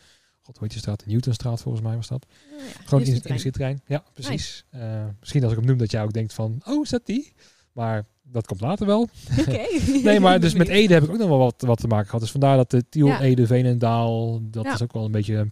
god 0.41 0.58
hoe 0.58 0.64
heet 0.64 0.70
die 0.70 0.80
straat? 0.80 0.99
De 0.99 1.05
Newtonstraat 1.12 1.62
volgens 1.62 1.84
mij 1.84 1.95
was 1.95 2.08
dat. 2.08 2.26
Oh, 2.26 2.60
ja. 2.60 2.66
Gewoon 2.86 3.03
in 3.03 3.08
Industrietrein. 3.08 3.22
de 3.22 3.30
industrietrein. 3.30 3.82
Ja, 3.88 4.03
precies. 4.14 4.66
Eh, 4.70 5.05
misschien 5.20 5.43
als 5.43 5.51
ik 5.51 5.58
hem 5.58 5.68
noem 5.68 5.78
dat 5.78 5.91
jij 5.91 6.03
ook 6.03 6.14
denkt 6.14 6.34
van, 6.34 6.62
oh 6.66 6.84
is 6.84 6.89
dat 6.89 7.05
die? 7.05 7.34
Maar 7.72 8.05
dat 8.32 8.46
komt 8.48 8.62
later 8.62 8.86
wel. 8.86 9.02
Oké. 9.40 9.66
Nee, 10.04 10.20
maar 10.20 10.40
dus 10.40 10.54
met. 10.54 10.68
Ede 10.78 10.94
heb 10.94 11.04
ik 11.04 11.10
ook 11.10 11.18
nog 11.18 11.28
wel 11.28 11.38
wat, 11.38 11.56
wat 11.62 11.80
te 11.80 11.88
maken 11.88 12.06
gehad. 12.06 12.22
Dus 12.22 12.32
vandaar 12.32 12.58
dat 12.58 12.72
de 12.72 12.90
Tiel, 12.90 13.08
Ja. 13.08 13.22
Ede, 13.22 13.48
Veenendaal, 13.48 14.40
dat 14.44 14.64
Ja. 14.64 14.74
is 14.74 14.82
ook 14.84 14.94
wel 14.94 15.06
een 15.06 15.12
beetje, 15.12 15.52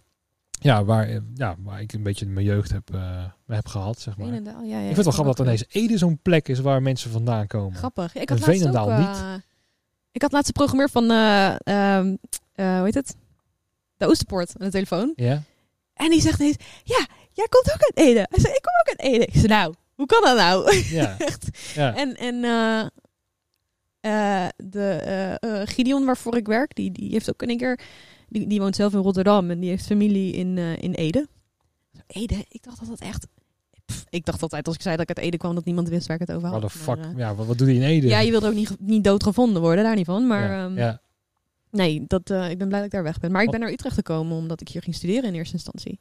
ja, 0.50 0.84
waar, 0.84 1.20
ja, 1.34 1.56
waar 1.58 1.80
ik 1.80 1.92
een 1.92 2.02
beetje 2.02 2.26
mijn 2.26 2.46
jeugd 2.46 2.72
heb, 2.72 2.94
eh, 2.94 3.24
heb 3.46 3.66
gehad, 3.66 4.00
zeg 4.00 4.16
maar. 4.16 4.26
Veenendaal, 4.26 4.62
ja, 4.62 4.68
ja, 4.68 4.76
ik 4.78 4.84
vind 4.84 4.96
het 4.96 5.04
wel 5.04 5.14
grappig 5.14 5.34
dat 5.34 5.46
ineens 5.46 5.64
Ede 5.68 5.98
zo'n 5.98 6.18
plek 6.22 6.48
is 6.48 6.60
waar 6.60 6.82
mensen 6.82 7.10
vandaan 7.10 7.46
komen. 7.46 7.76
Grappig. 7.76 8.14
Ik 8.14 8.28
had 8.28 8.38
laatst 8.38 8.48
ook, 8.48 8.54
Veenendaal 8.54 8.90
eh, 8.90 9.34
ik 10.12 10.22
had 10.22 10.32
laatst 10.32 10.48
een 10.48 10.54
programmeur 10.54 10.90
van, 10.90 11.10
eh, 11.10 11.46
ehm, 11.48 12.16
eh, 12.54 12.74
hoe 12.76 12.84
heet 12.84 12.94
het? 12.94 13.16
De 13.96 14.06
Oosterpoort 14.06 14.52
aan 14.58 14.66
de 14.66 14.72
telefoon. 14.72 15.12
Ja? 15.16 15.42
En 15.94 16.10
die 16.10 16.20
zegt 16.20 16.40
ineens, 16.40 16.56
ja, 16.84 17.06
jij 17.32 17.46
komt 17.48 17.72
ook 17.74 17.80
uit 17.82 17.96
Ede. 18.08 18.26
Hij 18.30 18.40
zei, 18.40 18.54
ik 18.54 18.62
kom 18.62 18.72
ook 18.80 18.88
uit 18.88 19.14
Ede. 19.14 19.24
Ik 19.26 19.34
zei, 19.34 19.46
nou, 19.46 19.74
hoe 19.96 20.06
kan 20.06 20.22
dat 20.22 20.36
nou? 20.36 20.76
Ja. 20.76 21.18
Echt. 21.30 21.48
ja. 21.74 21.94
En, 21.94 22.16
en 22.16 22.44
eh, 22.44 22.86
eh, 24.00 24.48
de 24.56 24.88
eh, 25.40 25.60
Gideon 25.64 26.04
waarvoor 26.04 26.36
ik 26.36 26.46
werk, 26.46 26.74
die, 26.74 26.92
die 26.92 27.10
heeft 27.10 27.28
ook 27.28 27.42
in 27.42 27.50
een 27.50 27.56
keer... 27.56 27.80
Die, 28.28 28.46
die 28.46 28.60
woont 28.60 28.76
zelf 28.76 28.92
in 28.92 29.00
Rotterdam 29.00 29.50
en 29.50 29.60
die 29.60 29.70
heeft 29.70 29.86
familie 29.86 30.32
in, 30.32 30.58
in 30.58 30.92
Ede. 30.92 31.26
Ede? 32.06 32.44
Ik 32.48 32.62
dacht 32.62 32.78
dat 32.78 32.88
dat 32.88 33.00
echt... 33.00 33.26
Pff, 33.84 34.04
ik 34.10 34.24
dacht 34.24 34.42
altijd 34.42 34.66
als 34.66 34.74
ik 34.74 34.82
zei 34.82 34.96
dat 34.96 35.10
ik 35.10 35.16
uit 35.16 35.26
Ede 35.26 35.36
kwam 35.36 35.54
dat 35.54 35.64
niemand 35.64 35.88
wist 35.88 36.06
waar 36.06 36.20
ik 36.20 36.26
het 36.26 36.36
over 36.36 36.48
had. 36.48 36.58
What 36.58 36.72
the 36.72 36.78
fuck? 36.78 36.98
ja, 37.16 37.34
wat, 37.34 37.46
wat 37.46 37.58
doe 37.58 37.68
je 37.68 37.74
in 37.74 37.82
Ede? 37.82 38.06
ja, 38.06 38.20
je 38.20 38.30
wilde 38.30 38.46
ook 38.46 38.54
niet, 38.54 38.76
niet 38.80 39.04
doodgevonden 39.04 39.62
worden, 39.62 39.84
daar 39.84 39.96
niet 39.96 40.06
van. 40.06 40.26
Maar 40.26 40.50
ja. 40.50 40.64
ehm, 40.64 40.78
ja. 40.78 41.00
nee, 41.70 42.04
dat, 42.06 42.30
ik 42.30 42.58
ben 42.58 42.68
blij 42.68 42.78
dat 42.78 42.84
ik 42.84 42.90
daar 42.90 43.02
weg 43.02 43.18
ben. 43.18 43.32
Maar 43.32 43.42
ik 43.42 43.50
ben 43.50 43.60
naar 43.60 43.70
Utrecht 43.70 43.94
gekomen 43.94 44.36
omdat 44.36 44.60
ik 44.60 44.68
hier 44.68 44.82
ging 44.82 44.94
studeren 44.94 45.24
in 45.24 45.34
eerste 45.34 45.54
instantie. 45.54 46.00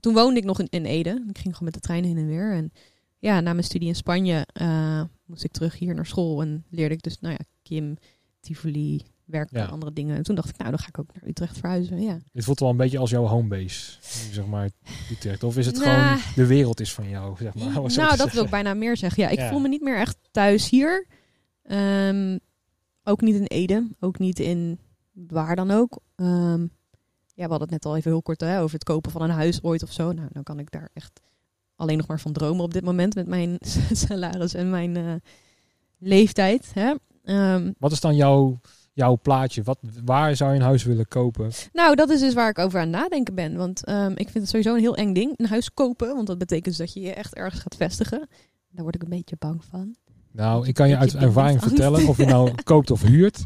Toen 0.00 0.14
woonde 0.14 0.40
ik 0.40 0.44
nog 0.44 0.60
in, 0.60 0.66
in 0.70 0.84
Ede. 0.84 1.10
Ik 1.10 1.38
ging 1.38 1.56
gewoon 1.56 1.72
met 1.72 1.74
de 1.74 1.80
trein 1.80 2.04
heen 2.04 2.16
en 2.16 2.26
weer. 2.26 2.52
En 2.52 2.72
ja, 3.18 3.40
na 3.40 3.52
mijn 3.52 3.64
studie 3.64 3.88
in 3.88 3.94
Spanje 3.96 4.46
eh, 4.52 5.02
moest 5.24 5.44
ik 5.44 5.52
terug 5.52 5.78
hier 5.78 5.94
naar 5.94 6.06
school. 6.06 6.40
En 6.40 6.64
leerde 6.70 6.94
ik 6.94 7.02
dus, 7.02 7.20
nou 7.20 7.34
ja, 7.38 7.44
Kim, 7.62 7.96
Tivoli, 8.40 9.02
werken 9.24 9.58
Ja. 9.58 9.64
en 9.66 9.70
andere 9.70 9.92
dingen. 9.92 10.16
En 10.16 10.22
toen 10.22 10.34
dacht 10.34 10.48
ik, 10.48 10.56
nou, 10.58 10.70
dan 10.70 10.78
ga 10.78 10.88
ik 10.88 10.98
ook 10.98 11.10
naar 11.14 11.28
Utrecht 11.28 11.58
verhuizen. 11.58 12.02
Ja. 12.02 12.18
Dit 12.32 12.44
voelt 12.44 12.60
wel 12.60 12.70
een 12.70 12.76
beetje 12.76 12.98
als 12.98 13.10
jouw 13.10 13.24
homebase, 13.26 13.96
zeg 14.32 14.46
maar, 14.46 14.70
Utrecht. 15.10 15.42
Of 15.42 15.56
is 15.56 15.66
het 15.66 15.76
Nou. 15.78 15.90
gewoon, 16.16 16.34
de 16.34 16.46
wereld 16.46 16.80
is 16.80 16.92
van 16.94 17.08
jou, 17.08 17.36
zeg 17.36 17.54
maar. 17.54 17.72
nou, 17.96 18.16
dat 18.16 18.32
wil 18.32 18.44
ik 18.44 18.50
bijna 18.50 18.74
meer 18.74 18.96
zeggen. 18.96 19.22
Ja, 19.22 19.28
ik 19.28 19.38
Ja. 19.38 19.48
voel 19.50 19.60
me 19.60 19.68
niet 19.68 19.82
meer 19.82 19.98
echt 19.98 20.16
thuis 20.30 20.70
hier. 20.70 21.06
Ehm, 21.62 22.38
ook 23.04 23.20
niet 23.20 23.34
in 23.34 23.44
Ede. 23.44 23.88
Ook 24.00 24.18
niet 24.18 24.38
in 24.38 24.78
waar 25.12 25.56
dan 25.56 25.70
ook. 25.70 26.00
Ehm, 26.16 26.60
ja, 27.34 27.44
we 27.44 27.50
hadden 27.50 27.60
het 27.60 27.70
net 27.70 27.84
al 27.84 27.96
even 27.96 28.10
heel 28.10 28.22
kort 28.22 28.40
hè, 28.40 28.60
over 28.60 28.74
het 28.74 28.84
kopen 28.84 29.10
van 29.10 29.22
een 29.22 29.30
huis 29.30 29.62
ooit 29.62 29.82
of 29.82 29.92
zo. 29.92 30.12
Nou, 30.12 30.28
dan 30.32 30.42
kan 30.42 30.58
ik 30.58 30.70
daar 30.70 30.88
echt 30.92 31.20
alleen 31.76 31.96
nog 31.96 32.06
maar 32.06 32.20
van 32.20 32.32
dromen 32.32 32.64
op 32.64 32.72
dit 32.72 32.84
moment 32.84 33.14
met 33.14 33.26
mijn 33.26 33.58
salaris 34.06 34.54
en 34.54 34.70
mijn 34.70 34.96
eh, 34.96 35.14
leeftijd. 35.98 36.70
Hè? 36.74 36.94
Ehm, 37.24 37.72
Wat 37.78 37.92
is 37.92 38.00
dan 38.00 38.16
jouw, 38.16 38.60
jouw 38.92 39.18
plaatje? 39.22 39.62
Wat, 39.62 39.78
waar 40.04 40.36
zou 40.36 40.50
je 40.50 40.56
een 40.56 40.64
huis 40.64 40.84
willen 40.84 41.08
kopen? 41.08 41.50
nou, 41.72 41.94
dat 41.94 42.10
is 42.10 42.20
dus 42.20 42.34
waar 42.34 42.48
ik 42.48 42.58
over 42.58 42.80
aan 42.80 42.90
nadenken 42.90 43.34
ben. 43.34 43.56
Want 43.56 43.84
ehm, 43.84 44.10
ik 44.10 44.28
vind 44.28 44.34
het 44.34 44.48
sowieso 44.48 44.74
een 44.74 44.80
heel 44.80 44.96
eng 44.96 45.12
ding, 45.12 45.32
een 45.36 45.46
huis 45.46 45.74
kopen. 45.74 46.14
Want 46.14 46.26
dat 46.26 46.38
betekent 46.38 46.64
dus 46.64 46.76
dat 46.76 46.92
je 46.92 47.00
je 47.00 47.12
echt 47.12 47.34
ergens 47.34 47.62
gaat 47.62 47.76
vestigen. 47.76 48.28
Daar 48.70 48.82
word 48.82 48.94
ik 48.94 49.02
een 49.02 49.08
beetje 49.08 49.36
bang 49.38 49.64
van. 49.64 49.96
Nou, 50.36 50.66
ik 50.66 50.74
kan 50.74 50.88
je 50.88 50.96
uit 50.96 51.14
ervaring 51.14 51.62
vertellen, 51.62 52.06
of 52.08 52.16
je 52.16 52.24
nou 52.24 52.50
koopt 52.64 52.90
of 52.90 53.02
huurt. 53.02 53.44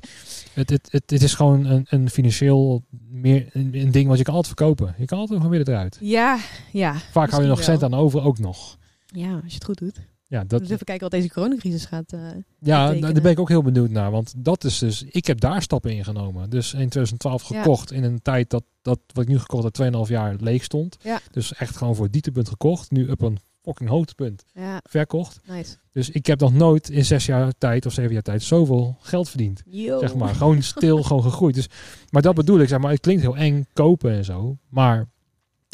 Het, 0.53 0.71
het, 0.71 0.89
het, 0.91 1.11
het 1.11 1.23
is 1.23 1.35
gewoon 1.35 1.65
een, 1.65 1.87
een 1.89 2.11
financieel 2.11 2.83
meer 3.11 3.49
een, 3.53 3.71
een 3.73 3.91
ding 3.91 4.09
wat 4.09 4.19
je 4.19 4.25
kan 4.25 4.35
altijd 4.35 4.55
verkopen. 4.59 4.95
Je 4.99 5.05
kan 5.05 5.19
altijd 5.19 5.41
gewoon 5.41 5.57
weer 5.57 5.69
eruit. 5.69 5.99
Ja, 6.01 6.39
ja. 6.73 6.95
Vaak 7.11 7.31
hou 7.31 7.43
je 7.43 7.49
nog 7.49 7.63
cent 7.63 7.83
aan 7.83 7.95
over, 7.95 8.23
ook 8.23 8.39
nog. 8.39 8.79
Ja, 9.07 9.33
als 9.33 9.43
je 9.47 9.55
het 9.55 9.65
goed 9.65 9.79
doet. 9.79 10.01
Ja, 10.27 10.45
dat, 10.45 10.61
Dus 10.61 10.71
even 10.71 10.85
kijken 10.85 11.11
wat 11.11 11.21
deze 11.21 11.33
coronacrisis 11.33 11.85
gaat. 11.85 12.13
eh, 12.13 12.21
ja 12.59 12.85
betekenen. 12.87 13.15
daar 13.15 13.23
ben 13.23 13.33
ik 13.33 13.41
ook 13.41 13.49
heel 13.49 13.63
benieuwd 13.63 13.91
naar. 13.91 14.11
Want 14.11 14.33
dat 14.37 14.65
is 14.65 14.79
dus, 14.79 15.03
ik 15.03 15.27
heb 15.27 15.41
daar 15.41 15.63
stappen 15.63 15.91
in 15.97 16.05
genomen. 16.05 16.51
Dus 16.51 16.67
in 16.73 16.89
2012 16.89 17.49
Ja. 17.49 17.63
gekocht 17.63 17.93
in 17.93 18.05
een 18.05 18.23
tijd 18.23 18.51
dat, 18.51 18.65
dat 18.83 18.99
wat 19.13 19.23
ik 19.23 19.29
nu 19.31 19.39
gekocht 19.39 19.63
heb 19.79 19.93
2,5 19.95 20.09
jaar 20.11 20.35
leeg 20.39 20.65
stond. 20.65 20.97
Ja. 21.03 21.21
Dus 21.31 21.55
echt 21.55 21.77
gewoon 21.77 21.95
voor 21.95 22.05
het 22.05 22.13
dieptepunt 22.13 22.49
gekocht. 22.49 22.91
Nu 22.91 23.09
op 23.11 23.23
een 23.23 23.39
fucking 23.63 23.89
hoogtepunt 23.89 24.45
ja, 24.55 24.81
verkocht. 24.83 25.41
nice. 25.47 25.77
Dus 25.93 26.11
ik 26.11 26.27
heb 26.27 26.41
nog 26.41 26.53
nooit 26.53 26.89
in 26.91 27.05
zes 27.05 27.27
jaar 27.27 27.53
tijd 27.59 27.87
of 27.87 27.93
zeven 27.93 28.13
jaar 28.13 28.23
tijd 28.23 28.43
zoveel 28.43 28.97
geld 29.01 29.29
verdiend. 29.29 29.63
Yo. 29.67 29.99
Zeg 29.99 30.15
maar, 30.15 30.35
gewoon 30.35 30.63
stil, 30.63 31.03
gewoon 31.07 31.23
gegroeid. 31.23 31.55
Dus, 31.55 31.69
maar 32.11 32.23
dat 32.23 32.35
bedoel 32.35 32.59
ik, 32.61 32.69
zeg 32.69 32.79
maar, 32.79 32.91
het 32.91 33.01
klinkt 33.01 33.23
heel 33.23 33.37
eng 33.37 33.67
kopen 33.73 34.13
en 34.13 34.25
zo. 34.25 34.57
Maar 34.69 35.09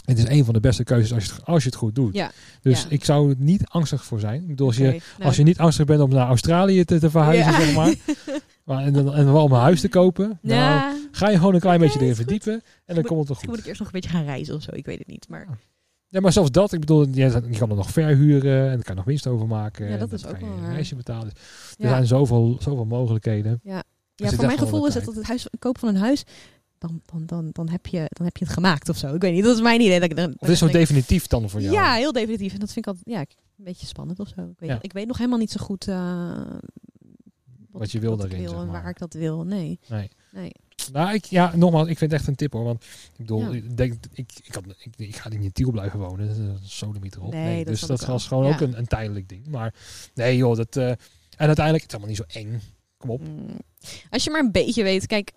het 0.04 0.18
is 0.18 0.28
een 0.28 0.44
van 0.44 0.54
de 0.54 0.60
beste 0.60 0.84
keuzes 0.84 1.12
als 1.12 1.24
je 1.24 1.32
het, 1.32 1.44
als 1.44 1.62
je 1.62 1.68
het 1.68 1.78
goed 1.78 1.94
doet. 1.94 2.14
Ja. 2.14 2.30
Dus 2.62 2.82
ja. 2.82 2.86
ik 2.88 3.04
zou 3.04 3.30
er 3.30 3.36
niet 3.38 3.66
angstig 3.68 4.04
voor 4.04 4.20
zijn. 4.20 4.42
Ik 4.42 4.46
bedoel, 4.48 4.66
als, 4.66 4.76
je, 4.76 4.82
nou, 4.84 5.00
als 5.18 5.36
je 5.36 5.42
niet 5.42 5.58
angstig 5.58 5.86
bent 5.86 6.00
om 6.00 6.10
naar 6.10 6.26
Australië 6.26 6.84
te, 6.84 6.98
te 6.98 7.10
verhuizen, 7.10 7.52
Ja. 7.52 7.60
zeg 7.60 7.74
maar. 7.74 7.94
maar 8.64 8.84
en, 8.84 8.92
dan- 8.92 9.14
en 9.14 9.32
wel 9.32 9.42
om 9.42 9.52
een 9.52 9.60
huis 9.60 9.80
te 9.80 9.88
kopen. 9.88 10.38
Nou, 10.42 10.60
ja, 10.60 10.96
ga 11.10 11.28
je 11.28 11.36
gewoon 11.38 11.54
een 11.54 11.60
klein 11.60 11.80
beetje 11.80 11.98
erin 11.98 12.08
goed. 12.08 12.16
verdiepen. 12.16 12.62
En 12.84 12.94
dan 12.94 13.04
komt 13.04 13.04
het 13.04 13.08
wel 13.08 13.24
misschien 13.28 13.48
moet 13.48 13.48
goed. 13.48 13.58
ik 13.58 13.66
eerst 13.66 13.78
nog 13.80 13.88
een 13.88 14.00
beetje 14.00 14.16
gaan 14.16 14.24
reizen 14.24 14.54
of 14.54 14.62
zo. 14.62 14.70
Ik 14.74 14.86
weet 14.86 14.98
het 14.98 15.06
niet. 15.06 15.26
Maar 15.28 15.58
Ja, 16.08 16.20
maar 16.20 16.32
zelfs 16.32 16.50
dat, 16.50 16.72
ik 16.72 16.80
bedoel, 16.80 17.06
je, 17.08 17.40
kan 17.58 17.70
er 17.70 17.76
nog 17.76 17.90
verhuren 17.90 18.64
en 18.64 18.72
dan 18.72 18.82
kan 18.82 18.96
nog 18.96 19.04
winst 19.04 19.26
over 19.26 19.46
maken. 19.46 19.88
Ja, 19.88 19.96
dat 19.96 20.08
en 20.08 20.14
is 20.14 20.26
ook 20.26 20.40
wel 20.40 20.48
een 20.50 20.60
waar. 20.60 20.72
reisje 20.72 20.94
betalen. 20.96 21.28
Dus 21.34 21.74
er 21.78 21.84
ja, 21.84 21.88
zijn 21.88 22.06
zoveel, 22.06 22.56
zoveel 22.60 22.84
mogelijkheden. 22.84 23.60
ja, 23.62 23.82
zit 24.14 24.34
voor 24.34 24.46
mijn 24.46 24.58
gevoel 24.58 24.86
is 24.86 24.94
het 24.94 25.04
dat 25.04 25.14
het 25.14 25.24
huis, 25.24 25.48
kopen 25.58 25.80
van 25.80 25.88
een 25.88 25.96
huis, 26.00 26.24
dan, 26.78 27.00
dan, 27.06 27.26
dan, 27.26 27.48
dan, 27.52 27.68
heb 27.68 27.86
je, 27.86 28.04
dan 28.08 28.26
heb 28.26 28.36
je 28.36 28.44
het 28.44 28.52
gemaakt 28.54 28.88
of 28.88 28.96
zo. 28.96 29.14
Ik 29.14 29.20
weet 29.20 29.32
niet, 29.34 29.44
dat 29.44 29.56
is 29.56 29.62
mijn 29.62 29.80
idee. 29.80 30.00
Dat 30.00 30.10
ik, 30.10 30.16
dan, 30.16 30.34
Of 30.38 30.48
is 30.48 30.58
zo 30.58 30.66
definitief 30.68 31.26
dan 31.26 31.50
voor 31.50 31.60
jou? 31.60 31.74
Ja, 31.74 31.94
heel 31.94 32.12
definitief. 32.12 32.52
En 32.52 32.58
dat 32.58 32.72
vind 32.72 32.86
ik 32.86 32.92
altijd 32.92 33.16
ja, 33.16 33.20
een 33.58 33.64
beetje 33.64 33.86
spannend 33.86 34.20
of 34.20 34.28
zo. 34.28 34.40
Ik 34.40 34.58
weet, 34.58 34.68
Ja. 34.70 34.78
ik 34.80 34.92
weet 34.92 35.06
nog 35.06 35.16
helemaal 35.16 35.38
niet 35.38 35.50
zo 35.50 35.64
goed 35.64 35.88
eh, 35.88 36.40
Wat 37.70 37.90
je 37.92 37.98
wil 37.98 38.10
wat 38.10 38.18
daarin, 38.18 38.38
wil 38.40 38.48
zeg 38.50 38.58
en 38.58 38.66
maar. 38.66 38.82
waar 38.82 38.90
ik 38.90 38.98
dat 38.98 39.14
wil. 39.14 39.44
Nee. 39.44 39.78
Nee. 39.88 40.08
nee. 40.32 40.52
Nou, 40.92 41.14
ik, 41.14 41.24
ja, 41.24 41.56
nogmaals, 41.56 41.88
ik 41.88 41.98
vind 41.98 42.10
het 42.10 42.20
echt 42.20 42.28
een 42.28 42.34
tip 42.36 42.52
hoor. 42.52 42.64
Want 42.64 42.84
ik 42.84 43.16
bedoel, 43.16 43.40
Ja. 43.40 43.50
ik 43.50 43.76
denk, 43.76 43.94
ik, 44.12 44.32
ik, 44.44 44.54
had, 44.54 44.64
ik, 44.78 44.92
ik 44.96 45.16
ga 45.16 45.28
niet 45.28 45.42
in 45.42 45.52
Tiel 45.52 45.70
blijven 45.70 45.98
wonen. 45.98 46.58
Sodemiet 46.62 47.14
erop. 47.16 47.32
Nee, 47.32 47.44
Nee, 47.44 47.56
dat 47.56 47.66
dus 47.66 47.80
dat 47.80 48.04
was 48.04 48.26
gewoon 48.26 48.46
Ja. 48.46 48.52
ook 48.54 48.60
een, 48.60 48.78
een 48.78 48.86
tijdelijk 48.86 49.28
ding. 49.28 49.46
Maar 49.46 49.74
nee 50.14 50.36
joh, 50.36 50.56
dat... 50.56 50.76
eh, 50.76 50.88
en 50.88 51.46
uiteindelijk, 51.46 51.84
het 51.84 51.92
is 51.94 51.98
allemaal 51.98 52.16
niet 52.16 52.32
zo 52.32 52.38
eng. 52.38 52.60
Kom 52.96 53.10
op. 53.10 53.20
Mm. 53.28 53.46
Als 54.10 54.24
je 54.24 54.30
maar 54.30 54.40
een 54.40 54.52
beetje 54.52 54.82
weet, 54.82 55.06
kijk, 55.06 55.32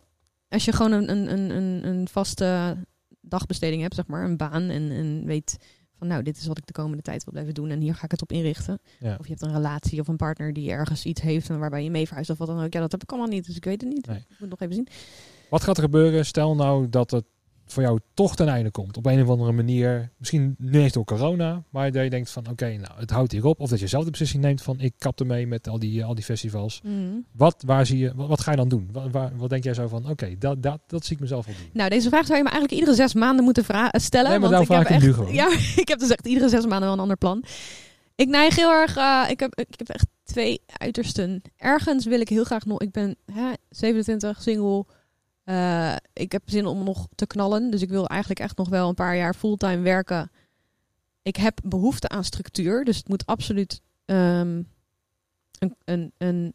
als 0.50 0.66
je 0.66 0.72
gewoon 0.72 0.92
een, 0.92 1.10
een, 1.10 1.32
een, 1.32 1.50
een, 1.50 1.88
een 1.88 2.08
vaste 2.08 2.78
dagbesteding 3.22 3.82
hebt, 3.82 3.96
zeg 3.96 4.08
maar, 4.08 4.24
een 4.24 4.38
baan 4.38 4.70
en, 4.70 4.92
en 4.92 5.26
weet 5.26 5.58
van 5.98 6.08
nou, 6.08 6.24
dit 6.24 6.38
is 6.38 6.46
wat 6.46 6.58
ik 6.58 6.66
de 6.66 6.74
komende 6.74 7.02
tijd 7.04 7.24
wil 7.24 7.34
blijven 7.34 7.54
doen 7.54 7.70
en 7.70 7.80
hier 7.82 7.96
ga 7.96 8.04
ik 8.04 8.12
het 8.12 8.22
op 8.22 8.32
inrichten. 8.32 8.80
Ja. 9.00 9.16
Of 9.20 9.26
je 9.26 9.32
hebt 9.32 9.42
een 9.44 9.54
relatie 9.54 10.00
of 10.00 10.08
een 10.08 10.16
partner 10.18 10.54
die 10.54 10.72
ergens 10.72 11.06
iets 11.06 11.22
heeft 11.22 11.50
en 11.50 11.60
waarbij 11.60 11.84
je 11.84 11.90
mee 11.92 12.06
verhuist 12.06 12.30
of 12.30 12.38
wat 12.38 12.48
dan 12.48 12.64
ook. 12.64 12.74
Ja, 12.74 12.80
dat 12.80 12.92
heb 12.92 13.04
ik 13.04 13.10
allemaal 13.10 13.30
niet, 13.30 13.46
dus 13.46 13.56
ik 13.56 13.64
weet 13.66 13.82
het 13.82 13.90
niet. 13.90 14.08
Nee. 14.08 14.18
Ik 14.18 14.40
moet 14.40 14.50
nog 14.50 14.60
even 14.60 14.74
zien. 14.74 14.88
Wat 15.50 15.64
gaat 15.64 15.78
er 15.78 15.84
gebeuren? 15.84 16.26
Stel 16.26 16.56
nou 16.56 16.90
dat 16.90 17.12
het 17.12 17.26
voor 17.66 17.84
jou 17.84 18.00
toch 18.14 18.36
ten 18.36 18.48
einde 18.48 18.72
komt. 18.72 18.98
Op 18.98 19.06
een 19.06 19.22
of 19.22 19.30
andere 19.30 19.52
manier. 19.52 20.12
Misschien 20.18 20.56
niet 20.58 20.76
eens 20.76 20.94
door 20.94 21.04
corona. 21.04 21.64
Maar 21.70 21.92
dat 21.92 22.04
je 22.04 22.10
denkt 22.10 22.32
van 22.32 22.50
oké, 22.50 22.66
nou 22.66 22.94
het 23.00 23.10
houdt 23.10 23.32
hierop. 23.32 23.60
Of 23.60 23.70
dat 23.70 23.80
je 23.80 23.88
zelf 23.88 24.04
de 24.04 24.12
beslissing 24.12 24.44
neemt 24.44 24.62
van 24.62 24.80
ik 24.80 24.94
kap 24.98 25.20
ermee 25.20 25.48
met 25.48 25.68
al 25.68 25.80
die, 25.80 26.06
al 26.06 26.16
die 26.16 26.24
festivals. 26.24 26.82
Mm. 26.84 27.26
Wat, 27.32 27.64
waar 27.66 27.86
zie 27.86 27.98
je, 27.98 28.12
wat, 28.16 28.28
wat 28.28 28.42
ga 28.42 28.52
je 28.52 28.58
dan 28.58 28.70
doen? 28.70 28.90
Wat, 28.92 29.12
waar, 29.12 29.32
wat 29.36 29.50
denk 29.50 29.64
jij 29.64 29.74
zo 29.74 29.88
van 29.88 30.10
oké, 30.10 30.36
dat, 30.38 30.64
dat, 30.64 30.80
dat 30.88 31.06
zie 31.06 31.16
ik 31.16 31.22
mezelf 31.22 31.46
wel 31.46 31.56
doen. 31.56 31.70
Nou, 31.74 31.90
deze 31.90 32.10
vraag 32.10 32.26
zou 32.26 32.38
je 32.38 32.44
me 32.44 32.50
eigenlijk 32.50 32.80
iedere 32.80 32.98
zes 32.98 33.14
maanden 33.14 33.44
moeten 33.46 33.66
eh, 33.68 33.88
stellen. 33.92 34.30
Nee, 34.30 34.40
maar 34.40 34.50
want 34.50 34.64
ik 34.64 34.76
heb 34.78 34.86
echt, 34.88 35.04
nu 35.04 35.14
gewoon. 35.14 35.34
Ja, 35.42 35.48
ik 35.84 35.88
heb 35.88 36.00
dus 36.00 36.10
echt 36.10 36.28
iedere 36.28 36.50
zes 36.50 36.66
maanden 36.66 36.82
wel 36.88 36.94
een 36.94 37.00
ander 37.00 37.18
plan. 37.18 37.44
Ik 38.16 38.28
neig 38.28 38.56
heel 38.56 38.72
erg. 38.72 38.98
eh, 38.98 39.26
ik, 39.30 39.40
heb, 39.40 39.56
ik 39.56 39.74
heb 39.78 39.90
echt 39.90 40.06
twee 40.24 40.62
uitersten. 40.68 41.42
Ergens 41.58 42.06
wil 42.06 42.20
ik 42.20 42.30
heel 42.30 42.44
graag 42.44 42.66
nog. 42.66 42.82
Ik 42.82 42.92
ben 42.92 43.16
hè, 43.34 43.52
27, 43.70 44.42
single. 44.42 44.86
Eh, 45.50 45.96
ik 46.14 46.32
heb 46.32 46.42
zin 46.46 46.66
om 46.66 46.84
nog 46.84 47.08
te 47.16 47.28
knallen. 47.28 47.72
Dus 47.72 47.82
ik 47.82 47.90
wil 47.90 48.08
eigenlijk 48.08 48.40
echt 48.40 48.58
nog 48.58 48.70
wel 48.70 48.90
een 48.90 48.96
paar 48.96 49.18
jaar 49.18 49.34
fulltime 49.34 49.82
werken. 49.82 50.32
Ik 51.22 51.36
heb 51.36 51.60
behoefte 51.64 52.10
aan 52.10 52.24
structuur. 52.24 52.84
Dus 52.84 52.98
het 52.98 53.08
moet 53.08 53.26
absoluut 53.26 53.82
ehm, 54.06 54.64
een, 55.60 55.76
een, 55.86 56.12
een 56.18 56.54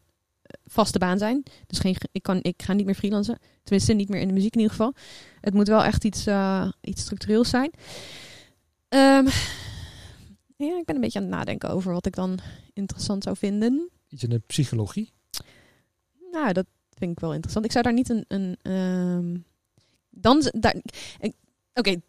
vaste 0.65 0.97
baan 0.97 1.17
zijn. 1.17 1.43
Dus 1.67 1.79
geen, 1.79 1.95
ik, 2.11 2.23
kan, 2.23 2.39
ik 2.41 2.61
ga 2.61 2.73
niet 2.73 2.85
meer 2.85 2.95
freelancen. 2.95 3.39
Tenminste, 3.63 3.93
niet 3.93 4.09
meer 4.09 4.21
in 4.21 4.27
de 4.27 4.33
muziek 4.33 4.53
in 4.53 4.61
ieder 4.61 4.75
geval. 4.75 4.93
Het 5.41 5.53
moet 5.53 5.67
wel 5.67 5.83
echt 5.83 6.03
iets, 6.03 6.27
uh, 6.27 6.71
iets 6.81 7.01
structureels 7.01 7.49
zijn. 7.49 7.71
Um, 8.89 9.27
ja, 10.67 10.77
ik 10.77 10.85
ben 10.85 10.95
een 10.95 11.01
beetje 11.01 11.19
aan 11.19 11.25
het 11.25 11.35
nadenken 11.35 11.69
over 11.69 11.93
wat 11.93 12.05
ik 12.05 12.15
dan 12.15 12.39
interessant 12.73 13.23
zou 13.23 13.37
vinden. 13.37 13.89
Iets 14.07 14.23
in 14.23 14.29
de 14.29 14.39
psychologie? 14.39 15.13
Nou, 16.31 16.53
dat 16.53 16.65
vind 16.95 17.11
ik 17.11 17.19
wel 17.19 17.33
interessant. 17.33 17.65
Ik 17.65 17.71
zou 17.71 17.83
daar 17.83 17.93
niet 17.93 18.09
een... 18.09 18.25
een 18.27 18.71
um, 18.71 19.45
dan... 20.09 20.51
Daar, 20.59 20.75
Oké, 21.73 22.01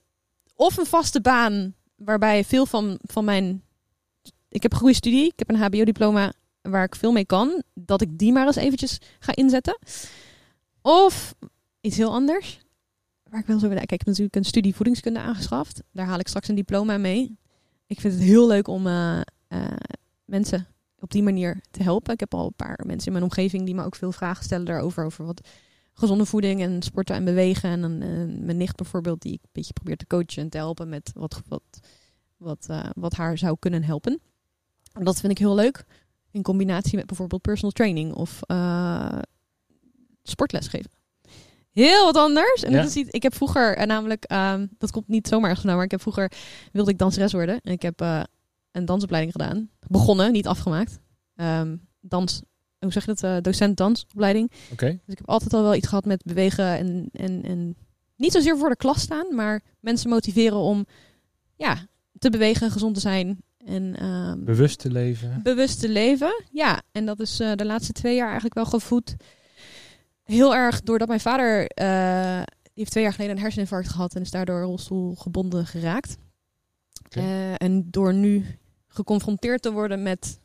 of 0.57 0.76
een 0.76 0.87
vaste 0.87 1.20
baan 1.20 1.74
waarbij 1.97 2.45
veel 2.45 2.66
van, 2.66 2.99
van 3.03 3.24
mijn... 3.24 3.62
Ik 4.49 4.62
heb 4.62 4.72
een 4.72 4.78
goede 4.78 4.95
studie, 4.95 5.26
ik 5.26 5.39
heb 5.39 5.51
een 5.51 5.62
hbo-diploma 5.62 6.32
waar 6.62 6.84
ik 6.84 6.95
veel 6.95 7.12
mee 7.12 7.26
kan. 7.26 7.62
Dat 7.74 8.01
ik 8.01 8.18
die 8.18 8.32
maar 8.32 8.47
eens 8.47 8.57
eventjes 8.57 8.99
ga 9.18 9.34
inzetten. 9.34 9.78
Of 10.82 11.34
iets 11.80 11.97
heel 11.97 12.12
anders. 12.12 12.59
Waar 13.30 13.41
ik 13.41 13.47
wel 13.47 13.59
zo... 13.59 13.68
Kijk, 13.68 13.82
ik 13.82 13.91
heb 13.91 14.07
natuurlijk 14.07 14.37
een 14.37 14.45
studie 14.45 14.74
voedingskunde 14.74 15.20
aangeschaft. 15.20 15.82
Daar 15.93 16.07
haal 16.07 16.18
ik 16.18 16.28
straks 16.28 16.49
een 16.49 16.55
diploma 16.55 16.99
mee. 16.99 17.39
Ik 17.87 18.01
vind 18.01 18.14
het 18.14 18.22
heel 18.22 18.47
leuk 18.47 18.68
om 18.68 18.87
uh, 18.87 19.20
uh, 19.49 19.76
mensen 20.24 20.66
op 21.07 21.12
die 21.12 21.22
manier 21.22 21.61
te 21.70 21.82
helpen. 21.82 22.12
Ik 22.12 22.20
heb 22.20 22.34
al 22.34 22.46
een 22.46 22.57
paar 22.57 22.80
mensen 22.86 23.07
in 23.07 23.12
mijn 23.12 23.24
omgeving 23.24 23.64
die 23.64 23.74
me 23.74 23.84
ook 23.84 23.96
veel 23.96 24.12
vragen 24.12 24.44
stellen 24.44 24.64
daarover. 24.64 25.04
Over 25.04 25.26
wat 25.26 25.48
gezonde 25.94 26.26
voeding 26.26 26.61
en 26.61 26.82
sporten 26.82 27.14
en 27.14 27.24
bewegen. 27.24 27.70
En 27.70 27.80
dan 27.80 28.02
uh, 28.02 28.44
mijn 28.44 28.57
nicht 28.57 28.76
bijvoorbeeld, 28.76 29.22
die 29.22 29.32
ik 29.32 29.40
een 29.42 29.50
beetje 29.52 29.72
probeer 29.72 29.96
te 29.96 30.07
coachen 30.07 30.42
en 30.42 30.48
te 30.48 30.57
helpen 30.57 30.88
met 30.88 31.11
wat, 31.14 31.42
wat, 31.48 31.62
wat, 32.36 32.66
uh, 32.70 32.84
wat 32.94 33.14
haar 33.14 33.38
zou 33.38 33.57
kunnen 33.59 33.82
helpen. 33.82 34.20
En 34.92 35.04
dat 35.04 35.20
vind 35.20 35.32
ik 35.32 35.38
heel 35.38 35.54
leuk. 35.54 35.84
In 36.30 36.42
combinatie 36.42 36.96
met 36.96 37.07
bijvoorbeeld 37.07 37.42
personal 37.42 37.70
training 37.70 38.12
of 38.12 38.40
uh, 38.46 39.18
sportles 40.22 40.68
geven. 40.68 40.90
Heel 41.70 42.04
wat 42.04 42.16
anders. 42.16 42.62
En 42.64 42.70
Ja. 42.70 42.76
dat 42.76 42.86
is 42.86 42.96
iets, 42.96 43.11
ik 43.11 43.22
heb 43.22 43.34
vroeger, 43.34 43.76
en 43.76 43.88
namelijk, 43.88 44.24
ehm, 44.24 44.66
dat 44.78 44.90
komt 44.90 45.09
niet 45.09 45.28
zomaar 45.28 45.50
ergens 45.50 45.66
maar 45.66 45.84
ik 45.84 45.90
heb 45.90 46.00
vroeger 46.00 46.32
wilde 46.72 46.90
ik 46.90 46.98
danseres 46.98 47.32
worden. 47.32 47.61
En 47.61 47.72
ik 47.72 47.82
heb 47.82 48.00
eh, 48.00 48.22
een 48.76 48.84
dansopleiding 48.84 49.32
gedaan. 49.32 49.70
Begonnen, 49.88 50.32
niet 50.32 50.46
afgemaakt. 50.46 50.98
Ehm, 51.36 51.76
dans, 52.00 52.42
hoe 52.78 52.92
zeg 52.92 53.04
je 53.06 53.14
dat? 53.14 53.22
eh, 53.22 53.36
docent 53.40 53.76
dansopleiding. 53.76 54.50
Oké. 54.72 54.86
Dus 54.86 55.00
ik 55.14 55.18
heb 55.18 55.28
altijd 55.28 55.54
al 55.54 55.62
wel 55.62 55.74
iets 55.74 55.88
gehad 55.88 56.04
met 56.04 56.22
bewegen 56.24 56.64
en, 56.78 57.08
en, 57.12 57.42
en 57.44 57.76
niet 58.16 58.32
zozeer 58.32 58.58
voor 58.58 58.68
de 58.68 58.76
klas 58.76 59.00
staan, 59.00 59.34
maar 59.34 59.62
mensen 59.80 60.10
motiveren 60.10 60.58
om 60.58 60.86
ja, 61.56 61.86
te 62.18 62.30
bewegen, 62.30 62.70
gezond 62.70 62.94
te 62.94 63.00
zijn 63.00 63.42
en 63.64 63.96
ehm, 63.96 64.44
Bewust 64.44 64.78
te 64.78 64.90
leven. 64.90 65.40
bewust 65.42 65.80
te 65.80 65.88
leven. 65.88 66.44
Ja, 66.50 66.82
en 66.92 67.06
dat 67.06 67.20
is 67.20 67.40
eh, 67.40 67.52
de 67.54 67.64
laatste 67.64 67.92
twee 67.92 68.14
jaar 68.14 68.24
eigenlijk 68.26 68.54
wel 68.54 68.64
gevoed. 68.66 69.16
Heel 70.22 70.54
erg 70.54 70.82
doordat 70.82 71.08
mijn 71.08 71.20
vader, 71.20 71.66
eh, 71.66 72.42
die 72.62 72.72
heeft 72.74 72.90
twee 72.90 73.02
jaar 73.02 73.12
geleden 73.12 73.36
een 73.36 73.42
herseninfarct 73.42 73.88
gehad 73.88 74.14
en 74.14 74.22
is 74.22 74.30
daardoor 74.30 74.60
rolstoelgebonden 74.62 75.66
geraakt. 75.66 76.16
En 77.56 77.90
door 77.90 78.14
nu 78.14 78.44
geconfronteerd 78.97 79.62
te 79.62 79.72
worden 79.72 80.03
met 80.03 80.40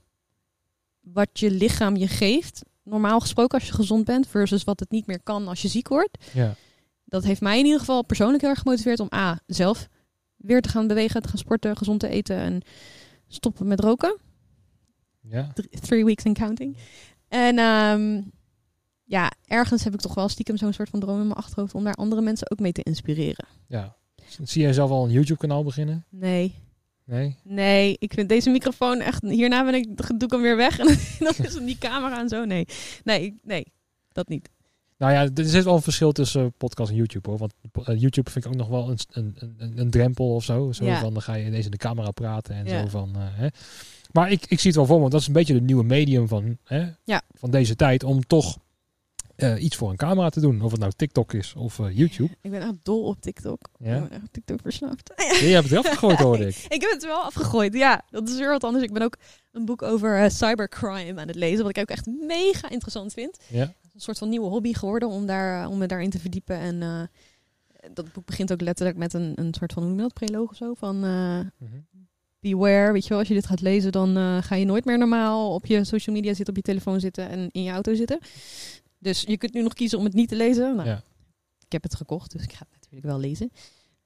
wat 1.00 1.40
je 1.40 1.52
lichaam 1.52 1.96
je 1.96 2.08
geeft, 2.08 2.62
normaal 2.84 3.20
gesproken 3.20 3.60
als 3.60 3.68
je 3.68 3.74
gezond 3.74 4.06
bent, 4.06 4.28
versus 4.28 4.64
wat 4.64 4.80
het 4.80 4.92
niet 4.92 5.08
meer 5.08 5.22
kan 5.24 5.48
als 5.48 5.62
je 5.62 5.68
ziek 5.68 5.88
wordt. 5.88 6.26
Ja. 6.34 6.56
Dat 7.06 7.24
heeft 7.24 7.42
mij 7.42 7.60
in 7.60 7.64
ieder 7.66 7.80
geval 7.80 8.04
persoonlijk 8.06 8.42
heel 8.42 8.50
erg 8.50 8.60
gemotiveerd 8.60 9.00
om 9.00 9.10
A, 9.16 9.40
zelf 9.46 9.88
weer 10.36 10.62
te 10.62 10.70
gaan 10.70 10.88
bewegen, 10.88 11.22
te 11.22 11.28
gaan 11.28 11.38
sporten, 11.38 11.78
gezond 11.78 12.00
te 12.00 12.08
eten 12.08 12.38
en 12.38 12.62
stoppen 13.28 13.68
met 13.68 13.80
roken. 13.80 14.18
Ja. 15.22 15.52
Th- 15.54 15.82
Three 15.82 16.06
weeks 16.06 16.24
and 16.26 16.38
counting. 16.38 16.78
En 17.28 17.58
ehm, 17.58 18.22
ja, 19.04 19.32
ergens 19.46 19.84
heb 19.84 19.94
ik 19.94 20.00
toch 20.00 20.14
wel 20.14 20.30
stiekem 20.30 20.58
zo'n 20.58 20.74
soort 20.74 20.90
van 20.90 21.00
droom 21.00 21.20
in 21.20 21.28
mijn 21.28 21.40
achterhoofd 21.40 21.74
om 21.76 21.84
daar 21.84 21.94
andere 21.94 22.22
mensen 22.22 22.52
ook 22.52 22.60
mee 22.60 22.72
te 22.72 22.84
inspireren. 22.84 23.46
ja. 23.68 24.00
Zie 24.44 24.62
jij 24.62 24.74
zelf 24.74 24.90
al 24.90 25.04
een 25.06 25.12
YouTube 25.12 25.40
kanaal 25.40 25.64
beginnen? 25.64 26.06
Nee, 26.10 26.56
Nee? 27.06 27.38
nee, 27.44 27.96
ik 28.00 28.14
vind 28.14 28.30
deze 28.30 28.50
microfoon 28.50 29.00
echt. 29.00 29.22
Hierna 29.24 29.66
ben 29.66 29.74
ik, 29.74 29.98
doe 29.98 30.16
ik 30.24 30.32
hem 30.32 30.42
weer 30.42 30.56
weg 30.58 30.80
en 30.80 30.86
dan 31.20 31.34
is 31.46 31.54
het 31.54 31.66
die 31.72 31.78
camera 31.78 32.20
en 32.20 32.30
zo. 32.30 32.46
Nee, 32.46 32.66
nee, 33.04 33.40
nee, 33.44 33.66
dat 34.12 34.28
niet. 34.28 34.50
Nou 34.98 35.14
ja, 35.14 35.22
er 35.36 35.46
zit 35.50 35.64
wel 35.64 35.76
een 35.76 35.82
verschil 35.82 36.12
tussen 36.12 36.54
podcast 36.58 36.90
en 36.92 36.96
YouTube 36.96 37.30
hoor. 37.30 37.38
Want 37.40 37.54
eh, 37.84 38.00
YouTube 38.00 38.30
vind 38.32 38.46
ik 38.46 38.52
ook 38.52 38.58
nog 38.58 38.68
wel 38.68 38.90
een, 38.90 38.98
een, 39.12 39.36
een, 39.58 39.74
een 39.76 39.90
drempel 39.90 40.36
of 40.36 40.44
zo. 40.44 40.72
Zo 40.72 40.86
Ja. 40.86 41.00
van, 41.00 41.14
dan 41.14 41.22
ga 41.22 41.34
je 41.34 41.46
ineens 41.46 41.66
in 41.66 41.72
de 41.72 41.78
camera 41.78 42.12
praten 42.12 42.56
en 42.56 42.66
Ja. 42.66 42.82
zo 42.82 42.88
van... 42.88 43.16
eh, 43.16 43.22
hè. 43.26 43.48
Maar 44.12 44.32
ik, 44.32 44.42
ik 44.48 44.60
zie 44.60 44.68
het 44.70 44.76
wel 44.76 44.86
voor 44.86 44.96
me, 44.96 45.02
want 45.02 45.12
dat 45.12 45.22
is 45.22 45.28
een 45.28 45.34
beetje 45.34 45.54
de 45.54 45.62
nieuwe 45.62 45.84
medium 45.84 46.28
van, 46.28 46.58
hè, 46.64 46.88
Ja. 47.04 47.22
van 47.34 47.52
deze 47.52 47.76
tijd. 47.76 48.04
Om 48.04 48.24
toch 48.28 48.58
eh, 49.42 49.64
iets 49.64 49.76
voor 49.76 49.90
een 49.90 49.96
camera 49.96 50.30
te 50.30 50.40
doen. 50.40 50.62
Of 50.62 50.72
het 50.72 50.80
nou 50.80 50.92
TikTok 50.96 51.34
is 51.34 51.54
of 51.58 51.80
eh, 51.80 51.98
YouTube. 51.98 52.34
Ik 52.42 52.52
ben 52.52 52.62
echt 52.62 52.74
dol 52.84 53.04
op 53.04 53.22
TikTok. 53.22 53.60
Ja. 53.80 53.96
Ik 53.96 54.10
ben 54.10 54.12
echt 54.22 54.34
TikTok 54.34 54.60
verslaafd. 54.62 55.14
Ja, 55.16 55.48
je 55.48 55.54
hebt 55.54 55.70
het 55.70 55.72
eraf 55.72 55.88
gegooid 55.88 56.20
hoorde 56.28 56.48
ik. 56.48 56.56
Ik 56.70 56.82
heb 56.82 56.92
het 56.92 57.06
wel 57.06 57.22
afgegooid. 57.24 57.74
Ja, 57.74 58.02
dat 58.10 58.30
is 58.30 58.38
weer 58.38 58.50
wat 58.50 58.64
anders. 58.64 58.84
Ik 58.84 58.94
ben 58.94 59.02
ook 59.02 59.18
een 59.52 59.66
boek 59.66 59.82
over 59.82 60.18
eh, 60.24 60.30
cybercrime 60.30 61.22
aan 61.22 61.28
het 61.28 61.36
lezen. 61.36 61.64
Wat 61.64 61.78
ik 61.78 61.82
ook 61.82 61.90
echt 61.98 62.06
mega 62.06 62.70
interessant 62.70 63.14
vind. 63.14 63.38
Ja. 63.48 63.62
een 63.94 64.02
soort 64.02 64.18
van 64.18 64.30
nieuwe 64.30 64.48
hobby 64.48 64.74
geworden 64.74 65.10
om, 65.10 65.26
daar, 65.26 65.68
om 65.68 65.78
me 65.78 65.86
daarin 65.88 66.10
te 66.10 66.20
verdiepen. 66.20 66.58
En 66.58 67.10
dat 67.94 68.12
boek 68.14 68.26
begint 68.26 68.52
ook 68.52 68.62
letterlijk 68.62 68.98
met 68.98 69.14
een, 69.14 69.32
een 69.36 69.54
soort 69.54 69.74
van, 69.74 69.82
hoe 69.84 69.92
noem 69.92 70.02
je 70.02 70.08
dat, 70.10 70.14
preloog 70.14 70.50
of 70.50 70.56
zo? 70.56 70.74
Van 70.74 71.00
Mhm. 71.00 71.46
beware, 72.40 72.92
weet 72.92 73.04
je 73.04 73.10
wel, 73.10 73.18
als 73.20 73.28
je 73.28 73.34
dit 73.34 73.46
gaat 73.46 73.62
lezen, 73.62 73.92
dan 73.92 74.44
ga 74.44 74.56
je 74.56 74.66
nooit 74.66 74.86
meer 74.86 74.98
normaal 74.98 75.54
op 75.54 75.66
je 75.66 75.84
social 75.84 76.16
media 76.16 76.34
zitten, 76.34 76.50
op 76.50 76.56
je 76.56 76.62
telefoon 76.72 77.00
zitten 77.00 77.30
en 77.30 77.50
in 77.52 77.64
je 77.64 77.72
auto 77.72 77.94
zitten. 77.96 78.20
Dus 79.02 79.22
je 79.22 79.38
kunt 79.38 79.54
nu 79.54 79.62
nog 79.64 79.74
kiezen 79.74 79.98
om 79.98 80.04
het 80.04 80.14
niet 80.14 80.30
te 80.30 80.36
lezen. 80.36 80.76
Nou, 80.76 80.88
Ja. 80.90 81.04
Ik 81.66 81.72
heb 81.82 81.84
het 81.92 81.96
gekocht, 81.96 82.32
dus 82.32 82.44
ik 82.44 82.52
ga 82.54 82.60
het 82.60 82.74
natuurlijk 82.74 83.06
wel 83.06 83.20
lezen. 83.20 83.52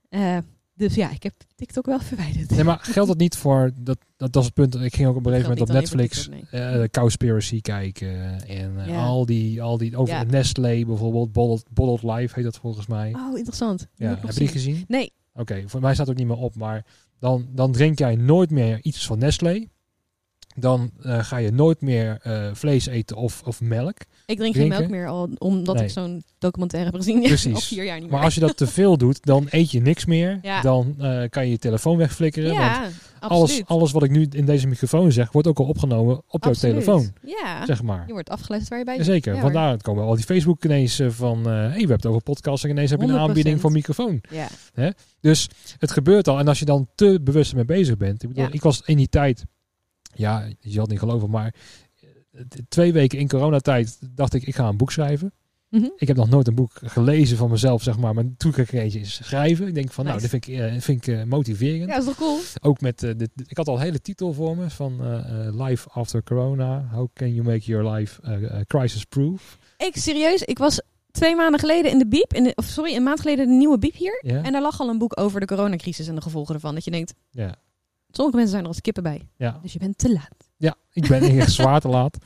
Eh, 0.10 0.38
dus 0.74 0.96
ja, 0.96 1.12
ik 1.12 1.24
heb 1.24 1.34
TikTok 1.56 1.86
wel 1.86 2.00
verwijderd. 2.00 2.50
Nee, 2.50 2.64
maar 2.64 2.80
geldt 2.82 3.10
dat 3.10 3.18
niet 3.18 3.36
voor... 3.38 3.72
Dat, 3.76 3.98
dat, 4.18 4.32
dat 4.34 4.42
is 4.42 4.46
het 4.46 4.54
punt. 4.54 4.76
Ik 4.76 4.96
ging 4.96 5.08
ook 5.08 5.16
op 5.16 5.26
een 5.26 5.32
gegeven 5.32 5.52
moment 5.52 5.70
op 5.70 5.76
Netflix 5.76 6.24
TikTok, 6.24 6.50
eh 6.52 6.84
Cowspiracy 6.92 7.62
kijken. 7.62 8.42
En 8.48 8.80
eh, 8.80 8.88
Ja. 8.88 9.06
al, 9.06 9.26
die, 9.26 9.62
al 9.62 9.78
die... 9.78 9.98
Over 9.98 10.14
Ja. 10.14 10.24
Nestlé 10.24 10.86
bijvoorbeeld. 10.86 11.32
Bottled, 11.32 11.66
Bottled 11.74 12.16
Life 12.18 12.36
heet 12.36 12.44
dat 12.44 12.58
volgens 12.58 12.88
mij. 12.88 13.14
Oh, 13.16 13.38
interessant. 13.38 13.88
Ja, 13.96 14.10
heb 14.10 14.22
je 14.22 14.28
die 14.28 14.34
zien. 14.38 14.48
gezien? 14.48 14.86
Nee, 14.88 15.12
Oké, 15.34 15.64
voor 15.66 15.82
mij 15.82 15.94
staat 15.94 16.08
het 16.08 16.16
ook 16.16 16.22
niet 16.28 16.36
meer 16.36 16.44
op. 16.46 16.56
Maar 16.56 16.86
dan, 17.20 17.48
dan 17.52 17.72
drink 17.72 18.00
jij 18.00 18.16
nooit 18.16 18.52
meer 18.52 18.80
iets 18.82 19.06
van 19.06 19.18
Nestlé. 19.18 19.68
Dan 20.58 20.92
eh, 21.02 21.24
ga 21.24 21.38
je 21.38 21.52
nooit 21.52 21.82
meer 21.82 22.20
eh, 22.22 22.50
vlees 22.54 22.86
eten 22.86 23.16
of, 23.18 23.42
of 23.46 23.62
melk. 23.62 23.98
ik 24.26 24.38
drink 24.38 24.56
geen 24.56 24.68
melk 24.68 24.90
meer, 24.90 25.08
al, 25.08 25.30
omdat 25.38 25.76
Nee. 25.76 25.84
ik 25.84 25.90
zo'n 25.90 26.24
documentaire 26.40 26.90
heb 26.90 27.00
gezien. 27.00 27.22
Precies. 27.28 27.68
vier 27.68 27.84
jaar 27.84 28.00
niet 28.00 28.04
Maar 28.10 28.16
meer. 28.16 28.26
als 28.26 28.34
je 28.34 28.40
dat 28.40 28.58
te 28.58 28.68
veel 28.68 28.98
doet, 28.98 29.26
dan 29.26 29.48
eet 29.50 29.72
je 29.72 29.82
niks 29.82 30.06
meer. 30.06 30.40
Ja. 30.42 30.62
Dan 30.62 30.96
eh, 31.00 31.22
kan 31.30 31.46
je 31.46 31.52
je 31.52 31.58
telefoon 31.58 31.98
wegflikkeren. 31.98 32.50
want 32.50 32.62
ja, 32.64 32.90
alles, 33.20 33.42
absoluut. 33.42 33.68
alles 33.68 33.92
wat 33.92 34.04
ik 34.04 34.10
nu 34.12 34.28
in 34.32 34.46
deze 34.46 34.68
microfoon 34.68 35.12
zeg, 35.12 35.32
wordt 35.32 35.48
ook 35.48 35.60
al 35.60 35.66
opgenomen 35.66 36.22
op 36.28 36.44
jouw 36.44 36.54
telefoon. 36.54 37.14
Ja, 37.22 37.66
Zeg 37.66 37.82
maar. 37.84 38.04
je 38.08 38.14
wordt 38.14 38.30
afgeluisterd 38.30 38.70
waar 38.70 38.80
je 38.80 38.86
bij 38.86 39.06
bent. 39.14 39.24
Ja, 39.26 39.32
hoor. 39.32 39.42
Vandaar 39.42 39.78
komen 39.82 40.04
al 40.04 40.16
die 40.16 40.24
Facebook 40.24 40.64
ineens 40.66 41.02
van... 41.08 41.38
eh 41.38 41.52
hey, 41.54 41.70
we 41.72 41.78
hebben 41.78 41.96
het 41.96 42.06
over 42.06 42.22
podcasts 42.22 42.64
en 42.64 42.70
ineens 42.70 42.90
heb 42.90 43.02
je 43.02 43.08
een 43.08 43.14
100%. 43.14 43.18
aanbieding 43.18 43.62
voor 43.62 43.72
microfoon. 43.72 44.22
Ja. 44.76 44.94
Dus 45.22 45.50
het 45.80 45.92
gebeurt 45.92 46.28
al. 46.28 46.40
En 46.40 46.48
als 46.48 46.60
je 46.60 46.66
dan 46.66 46.88
te 46.96 47.20
bewust 47.22 47.50
ermee 47.52 47.66
bezig 47.66 47.98
bent. 47.98 48.24
Ik, 48.24 48.30
bedoel, 48.30 48.48
ik 48.52 48.62
was 48.62 48.82
in 48.86 48.98
die 48.98 49.10
tijd... 49.10 49.46
Ja, 50.16 50.48
je 50.60 50.80
het 50.82 50.90
niet 50.90 51.00
geloven, 51.00 51.30
maar... 51.30 51.54
eh, 52.32 52.42
Twee 52.70 52.94
weken 52.94 53.20
in 53.20 53.28
coronatijd 53.28 54.00
dacht 54.16 54.34
ik, 54.34 54.44
ik 54.44 54.56
ga 54.56 54.68
een 54.68 54.78
boek 54.78 54.92
schrijven. 54.92 55.34
Mhm. 55.70 55.88
Ik 55.98 56.08
heb 56.08 56.18
nog 56.18 56.30
nooit 56.30 56.48
een 56.48 56.56
boek 56.56 56.72
gelezen 56.84 57.38
van 57.38 57.50
mezelf, 57.50 57.84
zeg 57.84 57.98
maar. 57.98 58.14
Maar 58.14 58.24
toen 58.38 58.52
kreeg 58.52 58.72
ik 58.74 58.80
eentje 58.80 59.06
schrijven. 59.06 59.68
Ik 59.68 59.74
denk 59.76 59.92
van, 59.92 60.06
nou, 60.06 60.20
dit 60.20 60.30
vind 60.30 60.48
ik, 60.48 60.60
eh, 60.60 60.80
vind 60.80 61.08
ik 61.08 61.16
eh, 61.16 61.24
motiverend. 61.24 61.80
ja, 61.80 61.86
dat 61.88 61.98
is 61.98 62.06
toch 62.06 62.16
cool? 62.18 62.40
Ook 62.62 62.82
met, 62.82 63.00
dit, 63.00 63.30
ik 63.46 63.58
had 63.58 63.68
al 63.68 63.76
een 63.76 63.82
hele 63.82 64.02
titel 64.02 64.34
voor 64.34 64.58
me 64.58 64.70
van 64.70 65.02
Life 65.64 65.90
After 65.90 66.24
Corona. 66.24 66.88
How 66.92 67.08
can 67.14 67.34
you 67.34 67.46
make 67.48 67.66
your 67.66 67.92
life 67.94 68.22
crisis-proof? 68.68 69.58
Ik, 69.78 69.96
serieus, 69.98 70.42
ik 70.42 70.58
was 70.58 70.82
twee 71.12 71.36
maanden 71.36 71.60
geleden 71.60 71.92
in 71.92 71.98
de 71.98 72.08
Biep, 72.08 72.34
in 72.34 72.44
de, 72.44 72.52
of 72.56 72.66
sorry, 72.66 72.96
een 72.96 73.04
maand 73.04 73.20
geleden 73.20 73.48
de 73.48 73.54
nieuwe 73.54 73.78
Biep 73.78 73.96
hier. 73.96 74.22
En 74.26 74.52
daar 74.52 74.62
lag 74.62 74.80
al 74.82 74.90
een 74.90 74.98
boek 74.98 75.20
over 75.20 75.40
de 75.40 75.46
coronacrisis 75.46 76.08
en 76.08 76.16
de 76.16 76.22
gevolgen 76.22 76.54
ervan. 76.56 76.74
Dat 76.74 76.84
je 76.84 76.92
denkt, 76.92 77.14
ja. 77.32 77.56
Sommige 78.16 78.38
mensen 78.38 78.54
zijn 78.54 78.64
er 78.64 78.68
als 78.70 78.82
kippen 78.82 79.04
bij. 79.04 79.28
Ja. 79.38 79.60
Dus 79.62 79.74
je 79.74 79.80
bent 79.80 79.98
te 79.98 80.12
laat. 80.14 80.50
ja, 80.58 80.76
ik 80.92 81.08
ben 81.08 81.22
echt 81.22 81.52
zwaar 81.62 81.80
te 81.82 81.88
laat. 81.88 82.18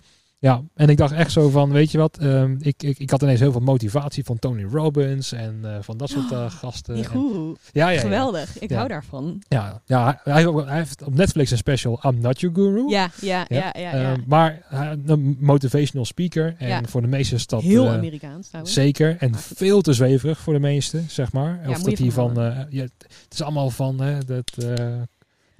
Ja, 0.41 0.61
en 0.75 0.89
ik 0.89 0.97
dacht 0.97 1.13
echt 1.13 1.31
zo 1.31 1.49
van, 1.49 1.71
weet 1.71 1.91
je 1.91 1.97
wat, 1.97 2.17
ehm, 2.17 2.55
ik, 2.59 2.83
ik, 2.83 2.99
ik 2.99 3.09
had 3.09 3.21
ineens 3.21 3.39
heel 3.39 3.51
veel 3.51 3.61
motivatie 3.61 4.23
van 4.23 4.39
Tony 4.39 4.63
Robbins 4.63 5.31
en 5.31 5.59
eh, 5.63 5.77
van 5.81 5.97
dat 5.97 6.09
soort 6.09 6.31
eh, 6.41 6.51
gasten. 6.51 6.95
Die 6.95 7.09
En- 7.09 7.57
ja, 7.71 7.87
ja, 7.87 7.89
ja, 7.89 7.99
Geweldig. 7.99 8.59
Ik 8.59 8.71
hou 8.71 8.87
daarvan. 8.87 9.41
ja, 9.47 9.81
ja, 9.85 10.19
hij, 10.23 10.43
hij 10.43 10.77
heeft 10.77 10.99
hij 10.99 11.07
op 11.07 11.13
Netflix 11.15 11.51
een 11.51 11.57
special 11.57 11.99
I'm 12.05 12.19
Not 12.19 12.39
Your 12.39 12.55
Guru. 12.55 12.89
Ja, 12.89 13.09
ja, 13.21 13.45
ja, 13.47 13.73
ja. 13.77 13.91
Ehm, 13.91 14.21
maar 14.27 14.61
hij- 14.65 14.97
een 15.05 15.37
motivational 15.39 16.05
speaker. 16.05 16.55
En 16.57 16.87
voor 16.87 17.01
de 17.01 17.07
meesten 17.07 17.37
is 17.37 17.47
dat 17.47 17.61
Heel 17.61 17.85
eh, 17.85 17.93
Amerikaans 17.93 18.47
trouwens. 18.47 18.73
zeker. 18.75 19.15
En 19.19 19.35
veel 19.35 19.81
te 19.81 19.93
zweverig 19.93 20.39
voor 20.39 20.53
de 20.53 20.59
meesten, 20.59 21.05
zeg 21.09 21.31
maar. 21.31 21.59
Of 21.67 21.81
dat 21.81 21.95
die 21.95 22.11
van 22.13 22.39
eh, 22.41 22.57
het 22.79 22.93
is 23.29 23.41
allemaal 23.41 23.69
van, 23.69 23.99
hè, 24.01 24.23
dat, 24.25 24.51
eh, 24.57 24.85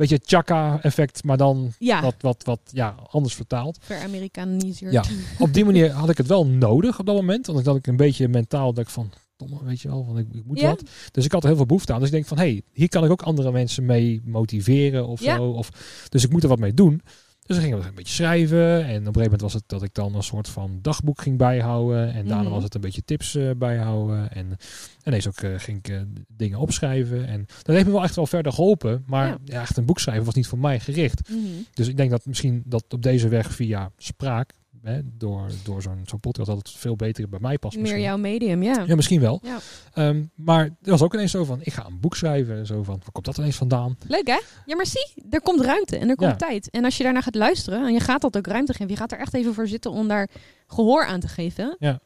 beetje 0.07 0.19
chaka-effect, 0.25 1.23
maar 1.23 1.37
dan 1.37 1.71
Ja, 1.79 2.01
wat, 2.01 2.15
wat, 2.19 2.43
wat 2.43 2.59
ja, 2.71 2.95
anders 3.09 3.33
vertaald. 3.35 3.77
ver-Amerikaniseerd. 3.81 4.91
Ja. 4.91 5.03
Op 5.39 5.53
die 5.53 5.65
manier 5.65 5.91
had 5.91 6.09
ik 6.09 6.17
het 6.17 6.27
wel 6.27 6.45
nodig 6.45 6.99
op 6.99 7.05
dat 7.05 7.15
moment. 7.15 7.45
Want 7.45 7.59
ik 7.59 7.65
had 7.65 7.75
ik 7.75 7.87
een 7.87 7.95
beetje 7.97 8.27
mentaal 8.27 8.73
dat 8.73 8.83
ik 8.83 8.89
van, 8.89 9.11
domme, 9.37 9.57
weet 9.63 9.81
je 9.81 9.87
wel, 9.87 10.03
van 10.03 10.17
ik, 10.17 10.27
ik 10.31 10.45
moet 10.45 10.61
wat. 10.61 10.83
Dus 11.11 11.25
ik 11.25 11.31
had 11.31 11.41
er 11.41 11.47
heel 11.47 11.57
veel 11.57 11.65
behoefte 11.65 11.93
aan. 11.93 11.99
Dus 11.99 12.07
ik 12.07 12.13
denk 12.13 12.25
van, 12.25 12.37
hé, 12.37 12.43
hey, 12.43 12.61
hier 12.73 12.89
kan 12.89 13.05
ik 13.05 13.11
ook 13.11 13.21
andere 13.21 13.51
mensen 13.51 13.85
mee 13.85 14.21
motiveren 14.25 15.07
of 15.07 15.21
Ja. 15.21 15.35
zo. 15.35 15.43
Of, 15.43 15.69
dus 16.09 16.23
ik 16.23 16.31
moet 16.31 16.43
er 16.43 16.49
wat 16.49 16.59
mee 16.59 16.73
doen. 16.73 17.01
Dus 17.49 17.57
dan 17.57 17.67
ging 17.67 17.79
ik 17.79 17.89
een 17.89 17.95
beetje 17.95 18.13
schrijven. 18.13 18.67
En 18.67 18.79
op 18.79 18.85
een 18.87 18.95
gegeven 18.97 19.21
moment 19.21 19.41
was 19.41 19.53
het 19.53 19.63
dat 19.67 19.83
ik 19.83 19.93
dan 19.93 20.15
een 20.15 20.23
soort 20.23 20.49
van 20.49 20.79
dagboek 20.81 21.21
ging 21.21 21.37
bijhouden. 21.37 22.13
En 22.13 22.27
daarna 22.27 22.43
Mhm. 22.43 22.51
was 22.53 22.63
het 22.63 22.75
een 22.75 22.81
beetje 22.81 23.03
tips 23.05 23.35
eh, 23.35 23.49
bijhouden. 23.57 24.31
En 24.31 24.57
ineens 25.03 25.27
ook 25.27 25.37
eh, 25.41 25.51
ging 25.57 25.77
ik 25.77 25.87
eh, 25.87 26.01
dingen 26.27 26.59
opschrijven. 26.59 27.27
En 27.27 27.45
dat 27.61 27.75
heeft 27.75 27.87
me 27.87 27.91
wel 27.93 28.03
echt 28.03 28.15
wel 28.15 28.27
verder 28.27 28.51
geholpen. 28.53 29.03
Maar 29.07 29.27
Ja. 29.27 29.37
ja. 29.45 29.61
echt 29.61 29.77
een 29.77 29.85
boek 29.85 29.99
schrijven 29.99 30.25
was 30.25 30.33
niet 30.33 30.47
voor 30.47 30.57
mij 30.59 30.79
gericht. 30.79 31.29
Mhm. 31.29 31.39
Dus 31.73 31.87
ik 31.87 31.97
denk 31.97 32.09
dat 32.11 32.25
misschien 32.25 32.63
dat 32.65 32.83
op 32.93 33.01
deze 33.03 33.27
weg 33.27 33.53
via 33.53 33.91
spraak, 33.97 34.53
hè, 34.83 34.99
door, 35.17 35.49
door 35.63 35.81
zo'n 35.81 36.01
zo'n 36.05 36.19
podcast, 36.19 36.47
dat 36.47 36.57
het 36.57 36.69
veel 36.71 36.95
beter 36.95 37.29
bij 37.29 37.39
mij 37.41 37.57
past. 37.57 37.73
Meer 37.73 37.83
misschien. 37.83 38.01
jouw 38.03 38.17
medium, 38.17 38.63
ja. 38.63 38.83
Ja, 38.87 38.95
misschien 38.95 39.19
wel. 39.21 39.39
Ja. 39.43 39.57
Ehm, 39.93 40.23
maar 40.35 40.63
er 40.65 40.91
was 40.91 41.01
ook 41.01 41.13
ineens 41.13 41.31
zo 41.31 41.43
van, 41.43 41.59
ik 41.63 41.73
ga 41.73 41.85
een 41.85 41.99
boek 41.99 42.15
schrijven. 42.15 42.65
Zo 42.65 42.83
van, 42.83 42.97
waar 42.99 43.11
komt 43.11 43.25
dat 43.25 43.37
ineens 43.37 43.55
vandaan? 43.55 43.97
Leuk 44.07 44.27
hè? 44.27 44.39
Ja, 44.65 44.75
maar 44.75 44.85
zie, 44.85 45.13
er 45.29 45.41
komt 45.41 45.61
ruimte 45.61 45.97
en 45.97 46.09
er 46.09 46.15
komt 46.15 46.29
Ja. 46.31 46.35
tijd. 46.35 46.69
En 46.69 46.83
als 46.85 46.97
je 46.97 47.03
daarna 47.03 47.21
gaat 47.21 47.35
luisteren 47.35 47.85
en 47.85 47.93
je 47.93 47.99
gaat 47.99 48.21
dat 48.21 48.37
ook 48.37 48.47
ruimte 48.47 48.71
geven, 48.73 48.89
je 48.89 48.95
gaat 48.97 49.11
er 49.11 49.19
echt 49.19 49.33
even 49.33 49.53
voor 49.53 49.67
zitten 49.67 49.91
om 49.91 50.07
daar 50.07 50.29
gehoor 50.67 51.05
aan 51.05 51.19
te 51.19 51.27
geven. 51.27 51.75
Ja. 51.79 51.99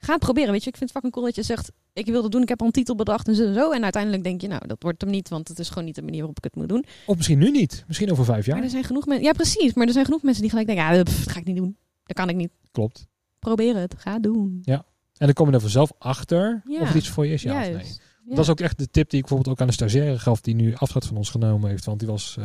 Ga 0.00 0.12
het 0.12 0.22
proberen, 0.22 0.52
weet 0.52 0.62
je. 0.64 0.68
Ik 0.70 0.76
vind 0.76 0.90
het 0.92 1.02
fucking 1.02 1.12
cool 1.12 1.26
dat 1.26 1.34
je 1.34 1.42
zegt, 1.42 1.70
ik 1.92 2.06
wil 2.06 2.22
dat 2.22 2.32
doen, 2.32 2.42
ik 2.42 2.48
heb 2.48 2.60
al 2.60 2.66
een 2.66 2.72
titel 2.72 2.94
bedacht 2.94 3.28
en 3.28 3.34
zo 3.34 3.46
en 3.46 3.54
zo. 3.54 3.70
En 3.72 3.82
uiteindelijk 3.82 4.22
denk 4.24 4.40
je, 4.40 4.48
nou, 4.48 4.66
dat 4.66 4.82
wordt 4.82 5.00
hem 5.00 5.10
niet, 5.10 5.28
want 5.28 5.48
het 5.48 5.58
is 5.58 5.68
gewoon 5.68 5.84
niet 5.84 5.94
de 5.94 6.02
manier 6.02 6.18
waarop 6.18 6.36
ik 6.36 6.44
het 6.44 6.54
moet 6.56 6.68
doen. 6.68 6.84
Of 7.06 7.16
misschien 7.16 7.38
nu 7.38 7.50
niet. 7.50 7.84
Misschien 7.86 8.10
over 8.10 8.24
vijf 8.24 8.46
Maar 8.46 8.54
jaar. 8.56 8.64
er 8.64 8.70
zijn 8.70 8.84
genoeg 8.84 9.06
mensen, 9.06 9.26
ja 9.26 9.32
precies, 9.32 9.74
maar 9.74 9.86
er 9.86 9.92
zijn 9.92 10.04
genoeg 10.04 10.22
mensen 10.22 10.42
die 10.42 10.50
gelijk 10.50 10.68
denken, 10.68 10.94
ja, 10.94 11.02
pff, 11.02 11.24
dat 11.24 11.32
ga 11.32 11.38
ik 11.40 11.46
niet 11.46 11.56
doen. 11.56 11.76
Dat 12.08 12.16
kan 12.16 12.28
ik 12.28 12.36
niet. 12.36 12.50
Klopt. 12.72 13.06
Probeer 13.38 13.76
het, 13.76 13.94
ga 13.98 14.18
doen. 14.18 14.62
En 14.64 15.26
dan 15.26 15.32
kom 15.32 15.48
je 15.48 15.54
er 15.54 15.60
vanzelf 15.60 15.92
achter 15.98 16.62
Ja. 16.66 16.80
of 16.80 16.86
het 16.86 16.96
iets 16.96 17.08
voor 17.08 17.26
je 17.26 17.32
is, 17.32 17.42
ja 17.42 17.52
of 17.52 17.60
nee. 17.60 17.70
Juist. 17.72 18.00
Ja. 18.24 18.34
Dat 18.34 18.44
is 18.44 18.50
ook 18.50 18.60
echt 18.60 18.78
de 18.78 18.90
tip 18.90 19.10
die 19.10 19.18
ik 19.20 19.26
bijvoorbeeld 19.26 19.54
ook 19.54 19.60
aan 19.60 19.66
de 19.66 19.72
stagiaire 19.72 20.18
gaf, 20.18 20.40
die 20.40 20.54
nu 20.54 20.74
afscheid 20.74 21.06
van 21.06 21.16
ons 21.16 21.30
genomen 21.30 21.70
heeft. 21.70 21.84
Want 21.84 21.98
die 21.98 22.08
was, 22.08 22.36
eh, 22.38 22.44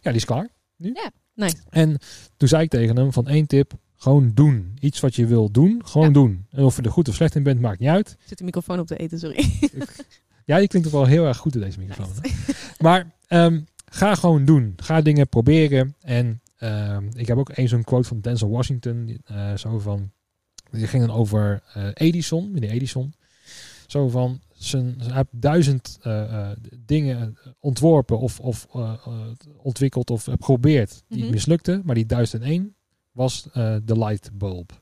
ja, 0.00 0.10
die 0.10 0.14
is 0.14 0.24
klaar 0.24 0.48
nu. 0.76 0.90
Ja, 0.94 1.10
nice. 1.34 1.56
En 1.70 1.98
toen 2.36 2.48
zei 2.48 2.62
ik 2.62 2.70
tegen 2.70 2.96
hem 2.96 3.12
van 3.12 3.28
één 3.28 3.46
tip, 3.46 3.72
gewoon 3.96 4.30
doen. 4.34 4.76
Iets 4.80 5.00
wat 5.00 5.14
je 5.14 5.26
wil 5.26 5.50
doen, 5.50 5.82
gewoon 5.84 6.06
Ja. 6.06 6.12
doen. 6.12 6.46
En 6.50 6.64
of 6.64 6.76
je 6.76 6.82
er 6.82 6.90
goed 6.90 7.08
of 7.08 7.14
slecht 7.14 7.34
in 7.34 7.42
bent, 7.42 7.60
maakt 7.60 7.78
niet 7.78 7.88
uit. 7.88 8.16
Zit 8.26 8.38
de 8.38 8.44
microfoon 8.44 8.78
op 8.78 8.86
te 8.86 8.96
eten, 8.96 9.18
sorry. 9.18 9.44
Ja, 10.44 10.56
je 10.56 10.68
klinkt 10.68 10.88
ook 10.88 10.94
wel 10.94 11.06
heel 11.06 11.26
erg 11.26 11.36
goed 11.36 11.54
in 11.54 11.60
deze 11.60 11.78
microfoon. 11.78 12.12
Nice. 12.22 12.54
Maar 12.78 13.10
ehm, 13.26 13.60
ga 13.84 14.14
gewoon 14.14 14.44
doen. 14.44 14.72
Ga 14.76 15.00
dingen 15.00 15.28
proberen. 15.28 15.94
En 16.00 16.40
ik 17.12 17.26
heb 17.26 17.38
ook 17.38 17.48
één 17.50 17.68
zo'n 17.68 17.84
quote 17.84 18.08
van 18.08 18.20
Denzel 18.20 18.50
Washington. 18.50 19.20
eh, 19.24 19.56
zo 19.56 19.78
van, 19.78 20.10
die 20.70 20.86
ging 20.86 21.06
dan 21.06 21.16
over 21.16 21.62
eh, 21.74 21.88
Edison, 21.94 22.50
meneer 22.50 22.70
Edison. 22.70 23.14
Zo 23.86 24.08
van, 24.08 24.40
zijn, 24.52 24.94
hij 25.00 25.14
heeft 25.14 25.28
duizend 25.30 25.98
eh, 26.02 26.50
dingen 26.78 27.38
ontworpen 27.60 28.18
of, 28.18 28.40
of 28.40 28.66
ontwikkeld 29.56 30.10
of 30.10 30.24
geprobeerd 30.24 31.02
die 31.08 31.22
Mhm. 31.22 31.32
mislukten. 31.32 31.82
Maar 31.84 31.94
die 31.94 32.06
duizend 32.06 32.42
en 32.42 32.48
één 32.48 32.74
was 33.12 33.42
de 33.52 33.98
light 33.98 34.30
bulb. 34.38 34.80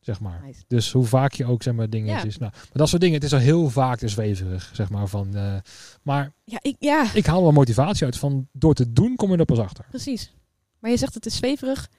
Zeg 0.00 0.20
maar. 0.20 0.42
Nice. 0.44 0.62
Dus 0.66 0.92
hoe 0.92 1.04
vaak 1.04 1.32
je 1.32 1.44
ook 1.44 1.62
zeg 1.62 1.74
maar 1.74 1.90
dingetjes. 1.90 2.38
Nou, 2.38 2.52
maar 2.52 2.68
dat 2.72 2.88
soort 2.88 3.00
dingen. 3.00 3.16
Het 3.16 3.24
is 3.24 3.32
al 3.32 3.38
heel 3.38 3.70
vaak 3.70 4.00
zweverig, 4.04 4.70
zeg 4.74 4.90
maar. 4.90 5.06
Van, 5.08 5.34
maar 6.02 6.32
Ja, 6.44 6.58
ik, 6.62 6.76
ja, 6.78 7.14
ik 7.14 7.26
haal 7.26 7.42
wel 7.42 7.52
motivatie 7.52 8.04
uit 8.04 8.16
van 8.16 8.48
door 8.52 8.74
te 8.74 8.92
doen 8.92 9.16
kom 9.16 9.30
je 9.32 9.36
er 9.36 9.44
pas 9.44 9.58
achter. 9.58 9.84
Precies. 9.90 10.32
Maar 10.82 10.90
je 10.90 10.96
zegt 10.96 11.14
het 11.14 11.26
is 11.26 11.36
zweverig. 11.36 11.90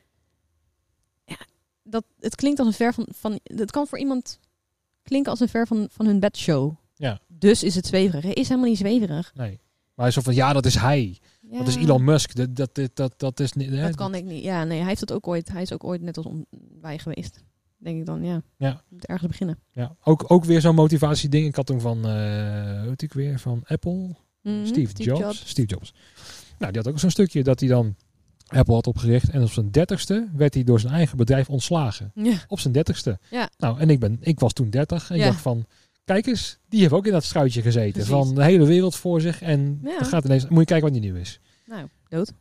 Ja, 1.26 1.38
dat, 1.84 2.04
het 2.20 2.36
klinkt 2.36 2.60
als 2.60 2.68
een 2.68 2.74
ver 2.74 2.94
van, 2.94 3.08
van... 3.10 3.40
Het 3.44 3.72
kan 3.72 3.88
voor 3.88 4.00
iemand 4.00 4.40
klinken 5.04 5.32
als 5.32 5.40
een 5.40 5.50
ver 5.50 5.68
van, 5.68 5.88
van 5.92 6.06
hun 6.06 6.20
bedshow. 6.20 6.76
Ja. 6.96 7.20
Dus 7.28 7.64
is 7.64 7.76
het 7.76 7.86
zweverig. 7.86 8.34
Is 8.34 8.48
helemaal 8.48 8.70
niet 8.70 8.78
zweverig. 8.78 9.32
Nee. 9.36 9.50
Maar 9.96 10.06
hij 10.06 10.08
is 10.08 10.14
zo 10.14 10.22
van 10.22 10.34
ja, 10.34 10.54
dat 10.54 10.66
is 10.66 10.76
hij. 10.76 11.18
Ja, 11.42 11.58
Dat 11.58 11.68
is 11.68 11.76
Elon 11.76 12.04
Musk. 12.04 12.36
Dat, 12.36 12.56
dat, 12.56 12.76
dat, 12.76 12.92
dat, 12.96 13.20
dat 13.20 13.40
is 13.40 13.54
niet. 13.54 13.72
Dat 13.72 13.96
kan 13.96 14.16
ik 14.16 14.24
niet. 14.24 14.44
Ja, 14.44 14.64
nee, 14.64 14.78
hij 14.80 14.88
heeft 14.88 15.00
het 15.00 15.12
ook 15.12 15.28
ooit. 15.28 15.52
Hij 15.52 15.62
is 15.62 15.74
ook 15.74 15.84
ooit 15.84 16.02
net 16.02 16.18
als 16.18 16.26
on- 16.26 16.46
wij 16.82 17.00
geweest. 17.00 17.44
Denk 17.78 18.00
ik 18.00 18.06
dan, 18.06 18.24
ja. 18.24 18.42
Ja. 18.58 18.84
Moet 18.90 19.06
ergens 19.06 19.28
beginnen. 19.28 19.60
Ja. 19.72 19.96
Ook, 20.04 20.32
ook 20.32 20.46
weer 20.46 20.62
zo'n 20.62 20.76
motivatieding. 20.76 21.48
Ik 21.48 21.56
had 21.56 21.66
toen 21.66 21.82
van, 21.82 22.06
eh 22.08 22.84
weet 22.84 23.02
ik 23.02 23.14
weer, 23.14 23.40
van 23.40 23.62
Apple. 23.66 24.16
Mhm, 24.42 24.66
Steve, 24.66 25.04
Jobs. 25.04 25.50
Steve 25.50 25.68
Jobs. 25.68 25.94
Nou, 26.58 26.72
die 26.72 26.82
had 26.82 26.92
ook 26.92 27.00
zo'n 27.00 27.10
stukje 27.10 27.44
dat 27.44 27.60
hij 27.60 27.70
dan 27.70 27.96
Apple 28.58 28.74
had 28.74 28.88
opgericht. 28.88 29.30
En 29.30 29.42
op 29.44 29.52
zijn 29.52 29.72
dertigste 29.72 30.28
werd 30.36 30.54
hij 30.54 30.64
door 30.64 30.80
zijn 30.80 30.94
eigen 30.94 31.18
bedrijf 31.18 31.50
ontslagen. 31.50 32.12
Ja. 32.16 32.38
Op 32.48 32.60
zijn 32.60 32.74
dertigste. 32.74 33.20
Ja. 33.30 33.50
Nou, 33.58 33.80
en 33.80 33.90
ik, 33.90 34.00
ben, 34.00 34.18
ik 34.22 34.40
was 34.40 34.54
toen 34.54 34.70
dertig. 34.70 35.10
En 35.10 35.18
Ja. 35.18 35.24
ik 35.24 35.30
dacht 35.30 35.42
van, 35.42 35.66
kijk 36.06 36.26
eens, 36.26 36.58
die 36.70 36.82
heeft 36.82 36.94
ook 36.94 37.06
in 37.06 37.12
dat 37.12 37.24
schuitje 37.24 37.62
gezeten. 37.62 37.92
Precies. 37.92 38.10
Van 38.12 38.36
de 38.36 38.44
hele 38.44 38.66
wereld 38.66 38.96
voor 38.96 39.22
zich. 39.22 39.42
En 39.42 39.80
Ja. 39.84 39.98
dan 40.00 40.08
gaat 40.08 40.26
ineens, 40.26 40.48
moet 40.48 40.60
je 40.60 40.66
kijken 40.66 40.92
wat 40.92 41.02
die 41.02 41.12
nu 41.12 41.20
is. 41.20 41.40
Nou, 41.66 41.88
dood. 42.08 42.32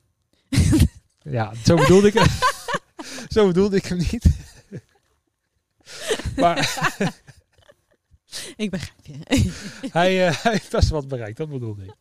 Ja, 1.24 1.52
zo 1.64 1.76
bedoelde 1.76 2.08
ik 2.08 2.24
Zo 3.34 3.46
bedoelde 3.46 3.76
ik 3.76 3.84
hem 3.84 3.98
niet. 3.98 4.24
maar 6.36 6.58
ik 8.56 8.70
begrijp 8.70 9.06
je. 9.06 9.14
hij, 9.90 10.14
hij 10.16 10.52
heeft 10.52 10.70
best 10.70 10.88
wat 10.88 11.08
bereikt, 11.08 11.36
dat 11.36 11.48
bedoelde 11.48 11.84
ik. 11.84 11.94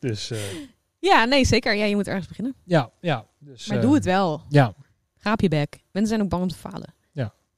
Dus 0.00 0.30
eh, 0.30 0.38
ja, 0.98 1.24
nee, 1.24 1.44
zeker. 1.44 1.74
Ja, 1.74 1.84
je 1.84 1.94
moet 1.94 2.08
ergens 2.08 2.26
beginnen. 2.26 2.54
ja, 2.64 2.90
ja. 3.00 3.26
Dus, 3.38 3.66
Maar 3.66 3.76
eh, 3.76 3.82
doe 3.82 3.94
het 3.94 4.04
wel. 4.04 4.42
Ja, 4.48 4.74
Ga 5.16 5.32
op 5.32 5.40
je 5.40 5.48
bek. 5.48 5.82
Mensen 5.92 6.10
zijn 6.10 6.22
ook 6.22 6.28
bang 6.28 6.42
om 6.42 6.48
te 6.48 6.54
falen. 6.54 6.94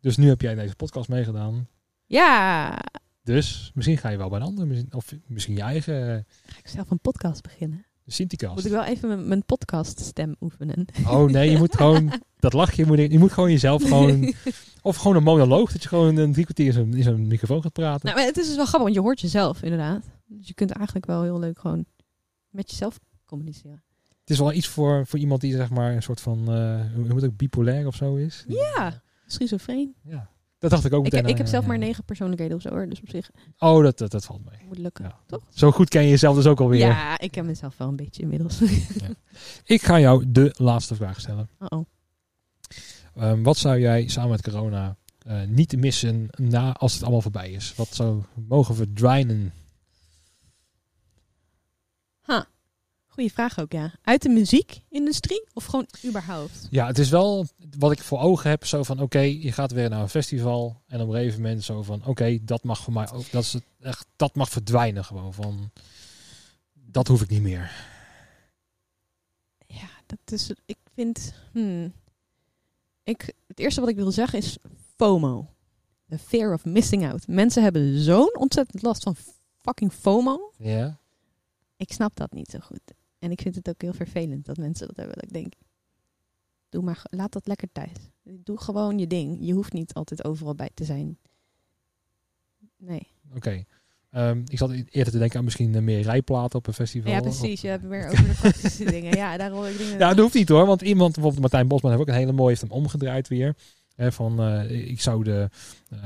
dus 0.01 0.17
nu 0.17 0.29
heb 0.29 0.41
jij 0.41 0.55
deze 0.55 0.75
podcast 0.77 1.09
meegedaan. 1.09 1.69
Ja. 2.07 2.79
Dus 3.23 3.71
misschien 3.75 3.99
ga 3.99 4.09
je 4.09 4.17
wel 4.17 4.29
bij 4.29 4.41
een 4.41 4.45
ander, 4.45 4.85
of 4.91 5.15
misschien 5.27 5.57
je 5.57 5.63
eigen 5.63 6.09
uh, 6.09 6.15
Ga 6.47 6.59
ik 6.59 6.69
zelf 6.69 6.91
een 6.91 7.01
podcast 7.01 7.43
beginnen? 7.43 7.85
Sinticast. 8.07 8.55
Moet 8.55 8.65
ik 8.65 8.71
wel 8.71 8.85
even 8.85 9.09
mijn, 9.09 9.29
mijn 9.29 9.45
podcast 9.45 10.01
stem 10.01 10.37
oefenen? 10.41 10.87
Oh 11.07 11.31
nee, 11.31 11.51
je 11.51 11.59
moet 11.59 11.77
gewoon, 11.77 12.13
dat 12.39 12.53
lachje, 12.53 12.87
moet 12.87 12.99
je, 12.99 13.11
je 13.11 13.19
moet 13.19 13.33
gewoon 13.33 13.51
jezelf 13.51 13.83
gewoon, 13.83 14.35
of 14.83 14.97
gewoon 14.97 15.17
een 15.17 15.23
monoloog, 15.23 15.73
dat 15.73 15.83
je 15.83 15.89
gewoon 15.89 16.17
een 16.17 16.33
drie 16.33 16.45
kwartier 16.45 16.67
in 16.67 16.73
zo'n, 16.73 16.95
in 16.95 17.03
zo'n 17.03 17.27
microfoon 17.27 17.63
gaat 17.63 17.73
praten. 17.73 18.07
Nou, 18.07 18.17
maar 18.17 18.27
het 18.27 18.37
is 18.37 18.47
dus 18.47 18.57
wel 18.57 18.65
grappig, 18.65 18.83
want 18.83 18.95
je 18.95 19.01
hoort 19.01 19.21
jezelf 19.21 19.63
inderdaad. 19.63 20.05
Dus 20.27 20.49
je 20.49 20.55
kunt 20.55 20.71
eigenlijk 20.71 21.07
wel 21.07 21.23
heel 21.23 21.39
leuk 21.39 21.59
gewoon 21.59 21.85
met 22.49 22.71
jezelf 22.71 22.99
communiceren. 23.31 23.83
Het 24.21 24.31
is 24.31 24.39
wel 24.39 24.53
iets 24.53 24.69
voor, 24.69 25.07
voor 25.07 25.19
iemand 25.19 25.41
die 25.41 25.53
zeg 25.57 25.71
maar 25.71 25.93
een 25.95 26.03
soort 26.03 26.21
van, 26.21 26.39
eh 26.39 26.81
hoe 26.95 27.09
moet 27.09 27.23
het, 27.23 27.37
bipolair 27.37 27.87
of 27.87 27.95
zo 27.95 28.15
is. 28.15 28.45
Ja, 28.49 29.03
schizofreen. 29.27 29.95
Ja, 30.03 30.31
dat 30.59 30.71
dacht 30.71 30.85
ik 30.85 30.93
ook 30.93 31.07
Ik, 31.07 31.13
meteen. 31.13 31.29
ik 31.29 31.37
heb 31.37 31.47
aan, 31.47 31.53
zelf 31.53 31.67
maar 31.67 31.79
negen 31.79 32.05
persoonlijkheden 32.05 32.57
of 32.57 32.63
zo 32.63 32.69
hoor, 32.69 32.89
dus 32.89 33.01
op 33.01 33.09
zich 33.09 33.31
Oh, 33.59 33.83
dat, 33.83 33.99
dat, 33.99 34.11
dat 34.11 34.25
valt 34.25 34.45
mee. 34.51 34.59
moet 34.69 34.79
lukken. 34.79 35.05
Ja. 35.05 35.19
Toch? 35.27 35.41
Zo 35.49 35.71
goed 35.71 35.89
ken 35.89 36.03
je 36.03 36.09
jezelf 36.09 36.37
dus 36.37 36.47
ook 36.47 36.61
alweer. 36.61 36.87
Ja, 36.87 37.19
ik 37.19 37.31
ken 37.31 37.47
mezelf 37.47 37.77
wel 37.77 37.89
een 37.89 37.97
beetje 37.97 38.23
inmiddels. 38.23 38.61
Ik 39.65 39.83
ga 39.83 40.01
jou 40.01 40.25
de 40.29 40.55
laatste 40.57 40.95
vraag 40.95 41.21
stellen. 41.21 41.49
Ehm, 43.15 43.43
wat 43.43 43.57
zou 43.57 43.79
jij 43.79 44.09
samen 44.09 44.31
met 44.31 44.43
corona 44.43 44.97
eh, 45.21 45.43
niet 45.47 45.77
missen 45.77 46.29
na 46.37 46.73
als 46.73 46.93
het 46.93 47.03
allemaal 47.03 47.21
voorbij 47.21 47.51
is? 47.51 47.75
Wat 47.77 47.89
zou 47.95 48.23
mogen 48.49 48.75
verdwijnen? 48.75 49.53
Goeie 53.21 53.35
vraag 53.35 53.59
ook, 53.59 53.73
ja. 53.73 53.93
Uit 54.03 54.23
de 54.23 54.29
muziekindustrie 54.29 55.49
of 55.53 55.65
gewoon 55.65 55.87
überhaupt? 56.05 56.67
Ja, 56.71 56.87
het 56.87 56.99
is 56.99 57.09
wel 57.09 57.47
wat 57.79 57.93
ik 57.93 58.03
voor 58.03 58.19
ogen 58.19 58.51
heb. 58.51 58.67
Zo 58.67 58.83
van, 58.83 59.01
oké, 59.01 59.19
je 59.19 59.53
gaat 59.53 59.73
weer 59.73 59.89
naar 59.89 60.01
een 60.01 60.09
festival. 60.09 60.83
En 60.87 61.01
op 61.01 61.09
een 61.09 61.15
gegeven 61.15 61.43
moment 61.43 61.65
zo 61.65 61.83
van, 61.83 62.05
oké, 62.05 62.39
dat 62.43 62.63
mag 62.63 62.83
voor 62.83 62.93
mij 62.93 63.11
ook. 63.13 63.31
Dat, 63.31 63.43
is 63.43 63.53
het 63.53 63.63
echt, 63.81 64.07
dat 64.17 64.35
mag 64.35 64.49
verdwijnen 64.49 65.05
gewoon. 65.05 65.35
Van, 65.35 65.71
dat 66.73 67.09
hoef 67.09 67.23
ik 67.23 67.29
niet 67.29 67.43
meer. 67.43 67.73
Ja, 69.67 69.89
dat 70.07 70.19
is. 70.33 70.51
Ik 70.67 70.79
vind. 70.95 71.33
hmm. 71.53 71.93
ik, 73.03 73.35
het 73.47 73.59
eerste 73.59 73.81
wat 73.81 73.91
ik 73.91 73.97
wil 73.97 74.13
zeggen 74.13 74.39
is 74.39 74.59
FOMO. 74.97 75.49
The 76.09 76.19
fear 76.19 76.53
of 76.53 76.65
missing 76.65 77.11
out. 77.11 77.27
Mensen 77.27 77.63
hebben 77.63 78.01
zo'n 78.01 78.37
ontzettend 78.39 78.83
last 78.83 79.03
van 79.03 79.17
fucking 79.59 79.93
FOMO. 79.93 80.53
Ja. 80.57 80.99
Ik 81.77 81.93
snap 81.93 82.17
dat 82.17 82.33
niet 82.33 82.51
zo 82.51 82.59
goed. 82.59 82.99
En 83.21 83.31
ik 83.31 83.41
vind 83.41 83.55
het 83.55 83.69
ook 83.69 83.83
heel 83.83 83.93
vervelend 83.93 84.45
dat 84.47 84.57
mensen 84.57 84.87
dat 84.87 84.97
hebben. 84.97 85.15
Dat 85.15 85.25
ik 85.25 85.33
denk, 85.33 85.53
doe 86.69 86.83
maar, 86.83 87.03
laat 87.11 87.33
dat 87.33 87.47
lekker 87.47 87.69
thuis. 87.73 87.91
Doe 88.23 88.61
gewoon 88.61 88.99
je 88.99 89.07
ding. 89.07 89.37
Je 89.41 89.53
hoeft 89.53 89.73
niet 89.73 89.93
altijd 89.95 90.25
overal 90.25 90.55
bij 90.55 90.71
te 90.75 90.85
zijn. 90.85 91.19
Nee. 92.77 93.07
Oké. 93.35 93.65
Ehm, 94.11 94.43
ik 94.47 94.59
zat 94.59 94.71
eerder 94.71 95.13
te 95.13 95.19
denken 95.19 95.39
aan 95.39 95.45
misschien 95.45 95.75
eh, 95.75 95.83
meer 95.83 96.01
rijplaten 96.01 96.59
op 96.59 96.67
een 96.67 96.73
festival. 96.73 97.13
Ja, 97.13 97.21
precies. 97.21 97.53
Of- 97.53 97.61
Je 97.63 97.69
hebt 97.69 97.83
meer 97.85 98.07
over 98.11 98.25
de 98.29 98.35
praktische 98.41 98.85
dingen. 98.95 99.17
Ja, 99.17 99.37
daar 99.37 99.51
hoor 99.51 99.67
ik 99.69 99.77
dingen. 99.79 99.99
Ja, 99.99 100.09
dat 100.09 100.19
hoeft 100.19 100.35
niet 100.35 100.49
hoor. 100.49 100.67
Want 100.67 100.83
iemand, 100.83 101.13
bijvoorbeeld 101.13 101.43
Martijn 101.43 101.69
Bosman, 101.69 101.91
heeft 101.91 102.03
ook 102.03 102.09
een 102.09 102.15
hele 102.21 102.33
mooie, 102.33 102.49
heeft 102.49 102.61
hem 102.61 102.71
omgedraaid 102.71 103.29
weer. 103.29 103.57
Hè, 103.95 104.13
van, 104.13 104.41
eh, 104.41 104.89
ik 104.91 105.01
zou 105.01 105.25
de, 105.25 105.49
eh, 105.89 106.01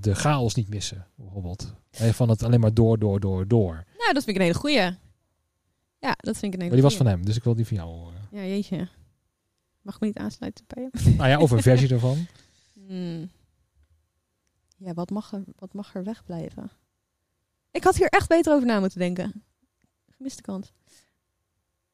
de 0.00 0.14
chaos 0.14 0.54
niet 0.54 0.68
missen, 0.68 1.06
bijvoorbeeld. 1.14 1.74
Hè, 1.90 2.12
van 2.14 2.28
het 2.28 2.42
alleen 2.42 2.60
maar 2.60 2.74
door, 2.74 2.98
door, 2.98 3.20
door, 3.20 3.48
door. 3.48 3.84
Nou, 3.98 4.12
dat 4.12 4.24
vind 4.24 4.28
ik 4.28 4.34
een 4.36 4.40
hele 4.48 4.54
goeie. 4.54 4.90
Ja, 6.00 6.14
dat 6.16 6.38
vind 6.38 6.54
ik 6.54 6.60
een 6.60 6.64
hele 6.64 6.64
Maar 6.64 6.70
die 6.70 6.82
was 6.82 6.96
van 6.96 7.06
hem, 7.06 7.24
dus 7.24 7.36
ik 7.36 7.44
wil 7.44 7.54
die 7.54 7.66
van 7.66 7.76
jou 7.76 7.90
horen. 7.90 8.28
Ja, 8.30 8.44
jeetje. 8.44 8.88
Mag 9.82 9.94
ik 9.94 10.00
me 10.00 10.06
niet 10.06 10.18
aansluiten 10.18 10.64
bij 10.66 10.88
hem? 10.90 11.16
nou 11.16 11.28
ja, 11.28 11.38
of 11.38 11.50
een 11.50 11.62
versie 11.62 11.88
ervan. 11.94 12.26
Hmm. 12.86 13.30
Ja, 14.76 14.94
wat 14.94 15.10
mag, 15.10 15.32
er, 15.32 15.44
wat 15.56 15.72
mag 15.72 15.94
er 15.94 16.04
wegblijven? 16.04 16.70
Ik 17.70 17.84
had 17.84 17.96
hier 17.96 18.08
echt 18.08 18.28
beter 18.28 18.54
over 18.54 18.66
na 18.66 18.80
moeten 18.80 18.98
denken. 18.98 19.44
Gemiste 20.16 20.42
kans. 20.42 20.72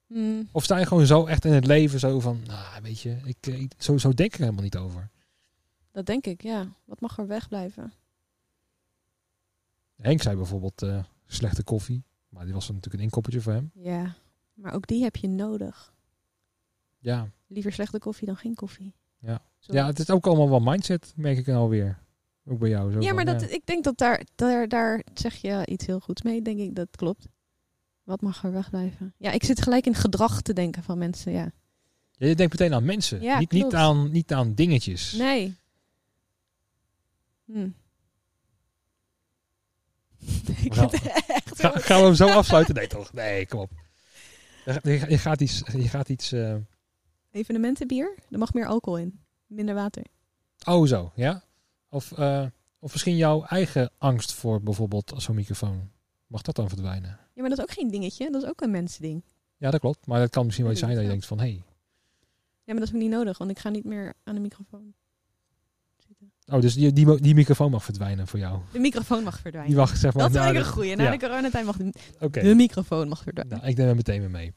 Hmm. 0.07 0.49
Of 0.53 0.65
sta 0.65 0.77
je 0.79 0.87
gewoon 0.87 1.07
zo 1.07 1.27
echt 1.27 1.45
in 1.45 1.53
het 1.53 1.67
leven 1.67 2.01
zo 2.01 2.21
van, 2.21 2.41
nou 2.47 2.83
weet 2.83 3.01
je, 3.01 3.17
ik, 3.25 3.47
ik, 3.47 3.73
zo, 3.79 3.99
zo 3.99 4.13
denk 4.13 4.29
ik 4.33 4.39
er 4.39 4.45
helemaal 4.45 4.63
niet 4.63 4.77
over. 4.77 5.11
Dat 5.93 6.07
denk 6.07 6.27
ik, 6.27 6.43
ja. 6.43 6.69
Wat 6.85 7.01
mag 7.01 7.19
er 7.19 7.27
wegblijven? 7.27 7.93
Henk 9.97 10.23
zei 10.23 10.37
bijvoorbeeld 10.37 10.83
eh, 10.83 11.05
slechte 11.27 11.63
koffie. 11.63 12.05
Maar 12.37 12.45
die 12.45 12.55
was 12.55 12.69
natuurlijk 12.69 12.95
een 12.95 13.01
inkoppertje 13.01 13.41
voor 13.41 13.53
hem. 13.53 13.71
Ja, 13.75 14.15
maar 14.55 14.73
ook 14.73 14.87
die 14.87 15.03
heb 15.03 15.17
je 15.17 15.29
nodig. 15.29 15.95
Ja, 16.99 17.31
Liever 17.47 17.73
slechte 17.73 17.99
koffie 17.99 18.27
dan 18.27 18.37
geen 18.37 18.55
koffie. 18.55 18.95
Ja. 19.19 19.43
Ja 19.61 19.87
het 19.87 19.99
is 19.99 20.11
ook 20.11 20.27
allemaal 20.27 20.51
wel 20.51 20.61
mindset, 20.61 21.13
merk 21.17 21.39
ik 21.39 21.49
alweer. 21.49 21.99
Ook 22.45 22.59
bij 22.59 22.69
jou. 22.69 22.93
Zo 22.93 23.01
ja, 23.01 23.07
van, 23.07 23.15
maar 23.15 23.25
dat, 23.25 23.51
ik 23.51 23.67
denk 23.67 23.85
dat 23.85 23.99
daar, 23.99 24.27
daar, 24.35 24.69
daar 24.69 25.05
zeg 25.15 25.35
je 25.35 25.67
iets 25.67 25.87
heel 25.87 26.01
goeds 26.01 26.23
mee, 26.23 26.43
denk 26.43 26.59
ik. 26.59 26.75
Dat 26.75 26.97
klopt. 26.97 27.29
Wat 28.03 28.21
mag 28.21 28.45
er 28.45 28.53
wegblijven? 28.53 29.15
Ja, 29.19 29.31
ik 29.31 29.45
zit 29.45 29.63
gelijk 29.63 29.87
in 29.87 29.95
gedrag 29.95 30.43
te 30.43 30.53
denken 30.53 30.83
van 30.83 30.99
mensen, 30.99 31.33
ja. 31.33 31.53
Ja, 32.11 32.27
je 32.27 32.35
denkt 32.35 32.59
meteen 32.59 32.75
aan 32.75 32.85
mensen. 32.85 33.23
Ja, 33.23 33.39
niet, 33.39 33.51
niet, 33.51 33.75
aan, 33.75 34.11
niet 34.11 34.33
aan 34.33 34.55
dingetjes. 34.55 35.13
Nee. 35.13 35.55
Hm. 37.45 37.69
ik 40.67 40.75
vind 40.75 40.93
het 40.93 41.46
Ga, 41.57 41.71
gaan 41.71 41.99
we 42.01 42.05
hem 42.07 42.15
zo 42.15 42.29
afsluiten? 42.41 42.75
Nee 42.75 42.87
toch? 42.87 43.13
Nee, 43.13 43.47
kom 43.47 43.61
op. 43.61 43.71
Je, 44.83 45.19
gaat 45.19 45.41
iets... 45.41 45.63
Je 45.73 45.89
gaat 45.89 46.09
iets 46.09 46.33
eh, 46.33 46.55
Evenementenbier, 47.31 48.15
er 48.31 48.39
mag 48.39 48.55
meer 48.55 48.67
alcohol 48.67 48.99
in. 48.99 49.21
Minder 49.47 49.75
water. 49.75 50.03
oh 50.65 50.87
zo, 50.87 51.13
ja? 51.15 51.43
Of, 51.89 52.13
eh, 52.13 52.47
of 52.79 52.93
misschien 52.93 53.17
jouw 53.17 53.45
eigen 53.45 53.91
angst 53.99 54.33
voor 54.33 54.63
bijvoorbeeld 54.63 55.13
zo'n 55.17 55.35
microfoon. 55.35 55.91
Mag 56.27 56.43
dat 56.43 56.57
dan 56.57 56.69
verdwijnen? 56.69 57.19
Ja, 57.35 57.41
maar 57.41 57.49
dat 57.49 57.59
is 57.59 57.65
ook 57.65 57.71
geen 57.71 57.91
dingetje. 57.91 58.31
Dat 58.31 58.43
is 58.43 58.49
ook 58.49 58.61
een 58.61 58.71
mensending. 58.71 59.25
Ja, 59.57 59.71
dat 59.71 59.81
klopt. 59.81 60.07
Maar 60.07 60.21
dat 60.21 60.31
kan 60.31 60.45
misschien 60.45 60.65
wel 60.65 60.75
iets 60.75 60.83
zijn 60.83 60.95
dat 60.95 61.03
je 61.03 61.09
denk 61.09 61.23
denkt 61.23 61.41
van... 61.41 61.49
Hé, 61.49 61.55
Ja, 62.65 62.73
maar 62.73 62.75
dat 62.75 62.89
is 62.89 62.95
ook 62.95 63.01
niet 63.01 63.11
nodig, 63.11 63.39
want 63.39 63.51
ik 63.51 63.59
ga 63.59 63.69
niet 63.69 63.85
meer 63.85 64.15
aan 64.25 64.35
de 64.35 64.41
microfoon. 64.41 64.95
Oh, 66.47 66.61
dus 66.61 66.75
die, 66.75 66.93
die, 66.93 67.21
die 67.21 67.35
microfoon 67.35 67.71
mag 67.71 67.85
verdwijnen 67.85 68.27
voor 68.27 68.39
jou. 68.39 68.59
De 68.73 68.79
microfoon 68.79 69.23
mag 69.23 69.39
verdwijnen. 69.41 69.71
Die 69.71 69.81
mag 69.81 69.97
zeg 69.97 70.15
maar... 70.15 70.23
dat 70.23 70.31
is 70.31 70.37
eigenlijk 70.37 70.67
een 70.67 70.73
goeie. 70.73 70.97
Na 70.97 71.03
ja. 71.03 71.11
de 71.11 71.19
coronatijd 71.19 71.65
mag 71.65 71.77
de, 71.77 71.93
de 72.31 72.55
microfoon 72.55 73.09
mag 73.09 73.23
verdwijnen. 73.23 73.57
Nou, 73.57 73.71
ik 73.71 73.77
neem 73.77 73.87
hem 73.87 73.97
meteen 73.97 74.21
weer 74.21 74.31
mee. 74.31 74.53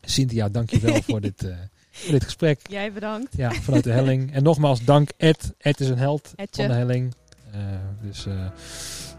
Cynthia, 0.00 0.48
dankjewel 0.48 1.02
voor, 1.08 1.20
dit, 1.20 1.44
eh, 1.44 1.56
voor 1.90 2.12
dit 2.12 2.24
gesprek. 2.24 2.60
Jij 2.68 2.92
bedankt. 2.92 3.36
Ja, 3.36 3.52
vanuit 3.52 3.84
de 3.84 3.90
helling. 3.90 4.32
En 4.32 4.42
nogmaals, 4.42 4.84
dank 4.84 5.10
Ed. 5.16 5.54
Ed 5.58 5.80
is 5.80 5.88
een 5.88 5.98
held 5.98 6.32
Edje. 6.36 6.62
van 6.62 6.70
de 6.70 6.78
helling. 6.78 7.14
Eh, 7.52 7.60
dus 8.02 8.26
eh 8.26 8.46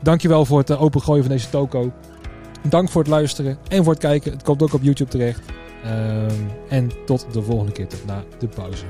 dankjewel 0.01 0.45
voor 0.45 0.59
het 0.59 0.71
opengooien 0.71 1.23
van 1.23 1.31
deze 1.31 1.49
toko. 1.49 1.93
Dank 2.69 2.89
voor 2.89 3.01
het 3.01 3.11
luisteren 3.11 3.57
en 3.67 3.83
voor 3.83 3.93
het 3.93 4.01
kijken. 4.01 4.31
Het 4.31 4.43
komt 4.43 4.61
ook 4.61 4.73
op 4.73 4.83
YouTube 4.83 5.09
terecht. 5.09 5.41
Ehm, 5.83 6.41
en 6.69 6.91
tot 7.05 7.27
de 7.33 7.41
volgende 7.41 7.71
keer, 7.71 7.87
tot 7.87 8.05
na 8.05 8.23
de 8.39 8.47
pauze. 8.47 8.85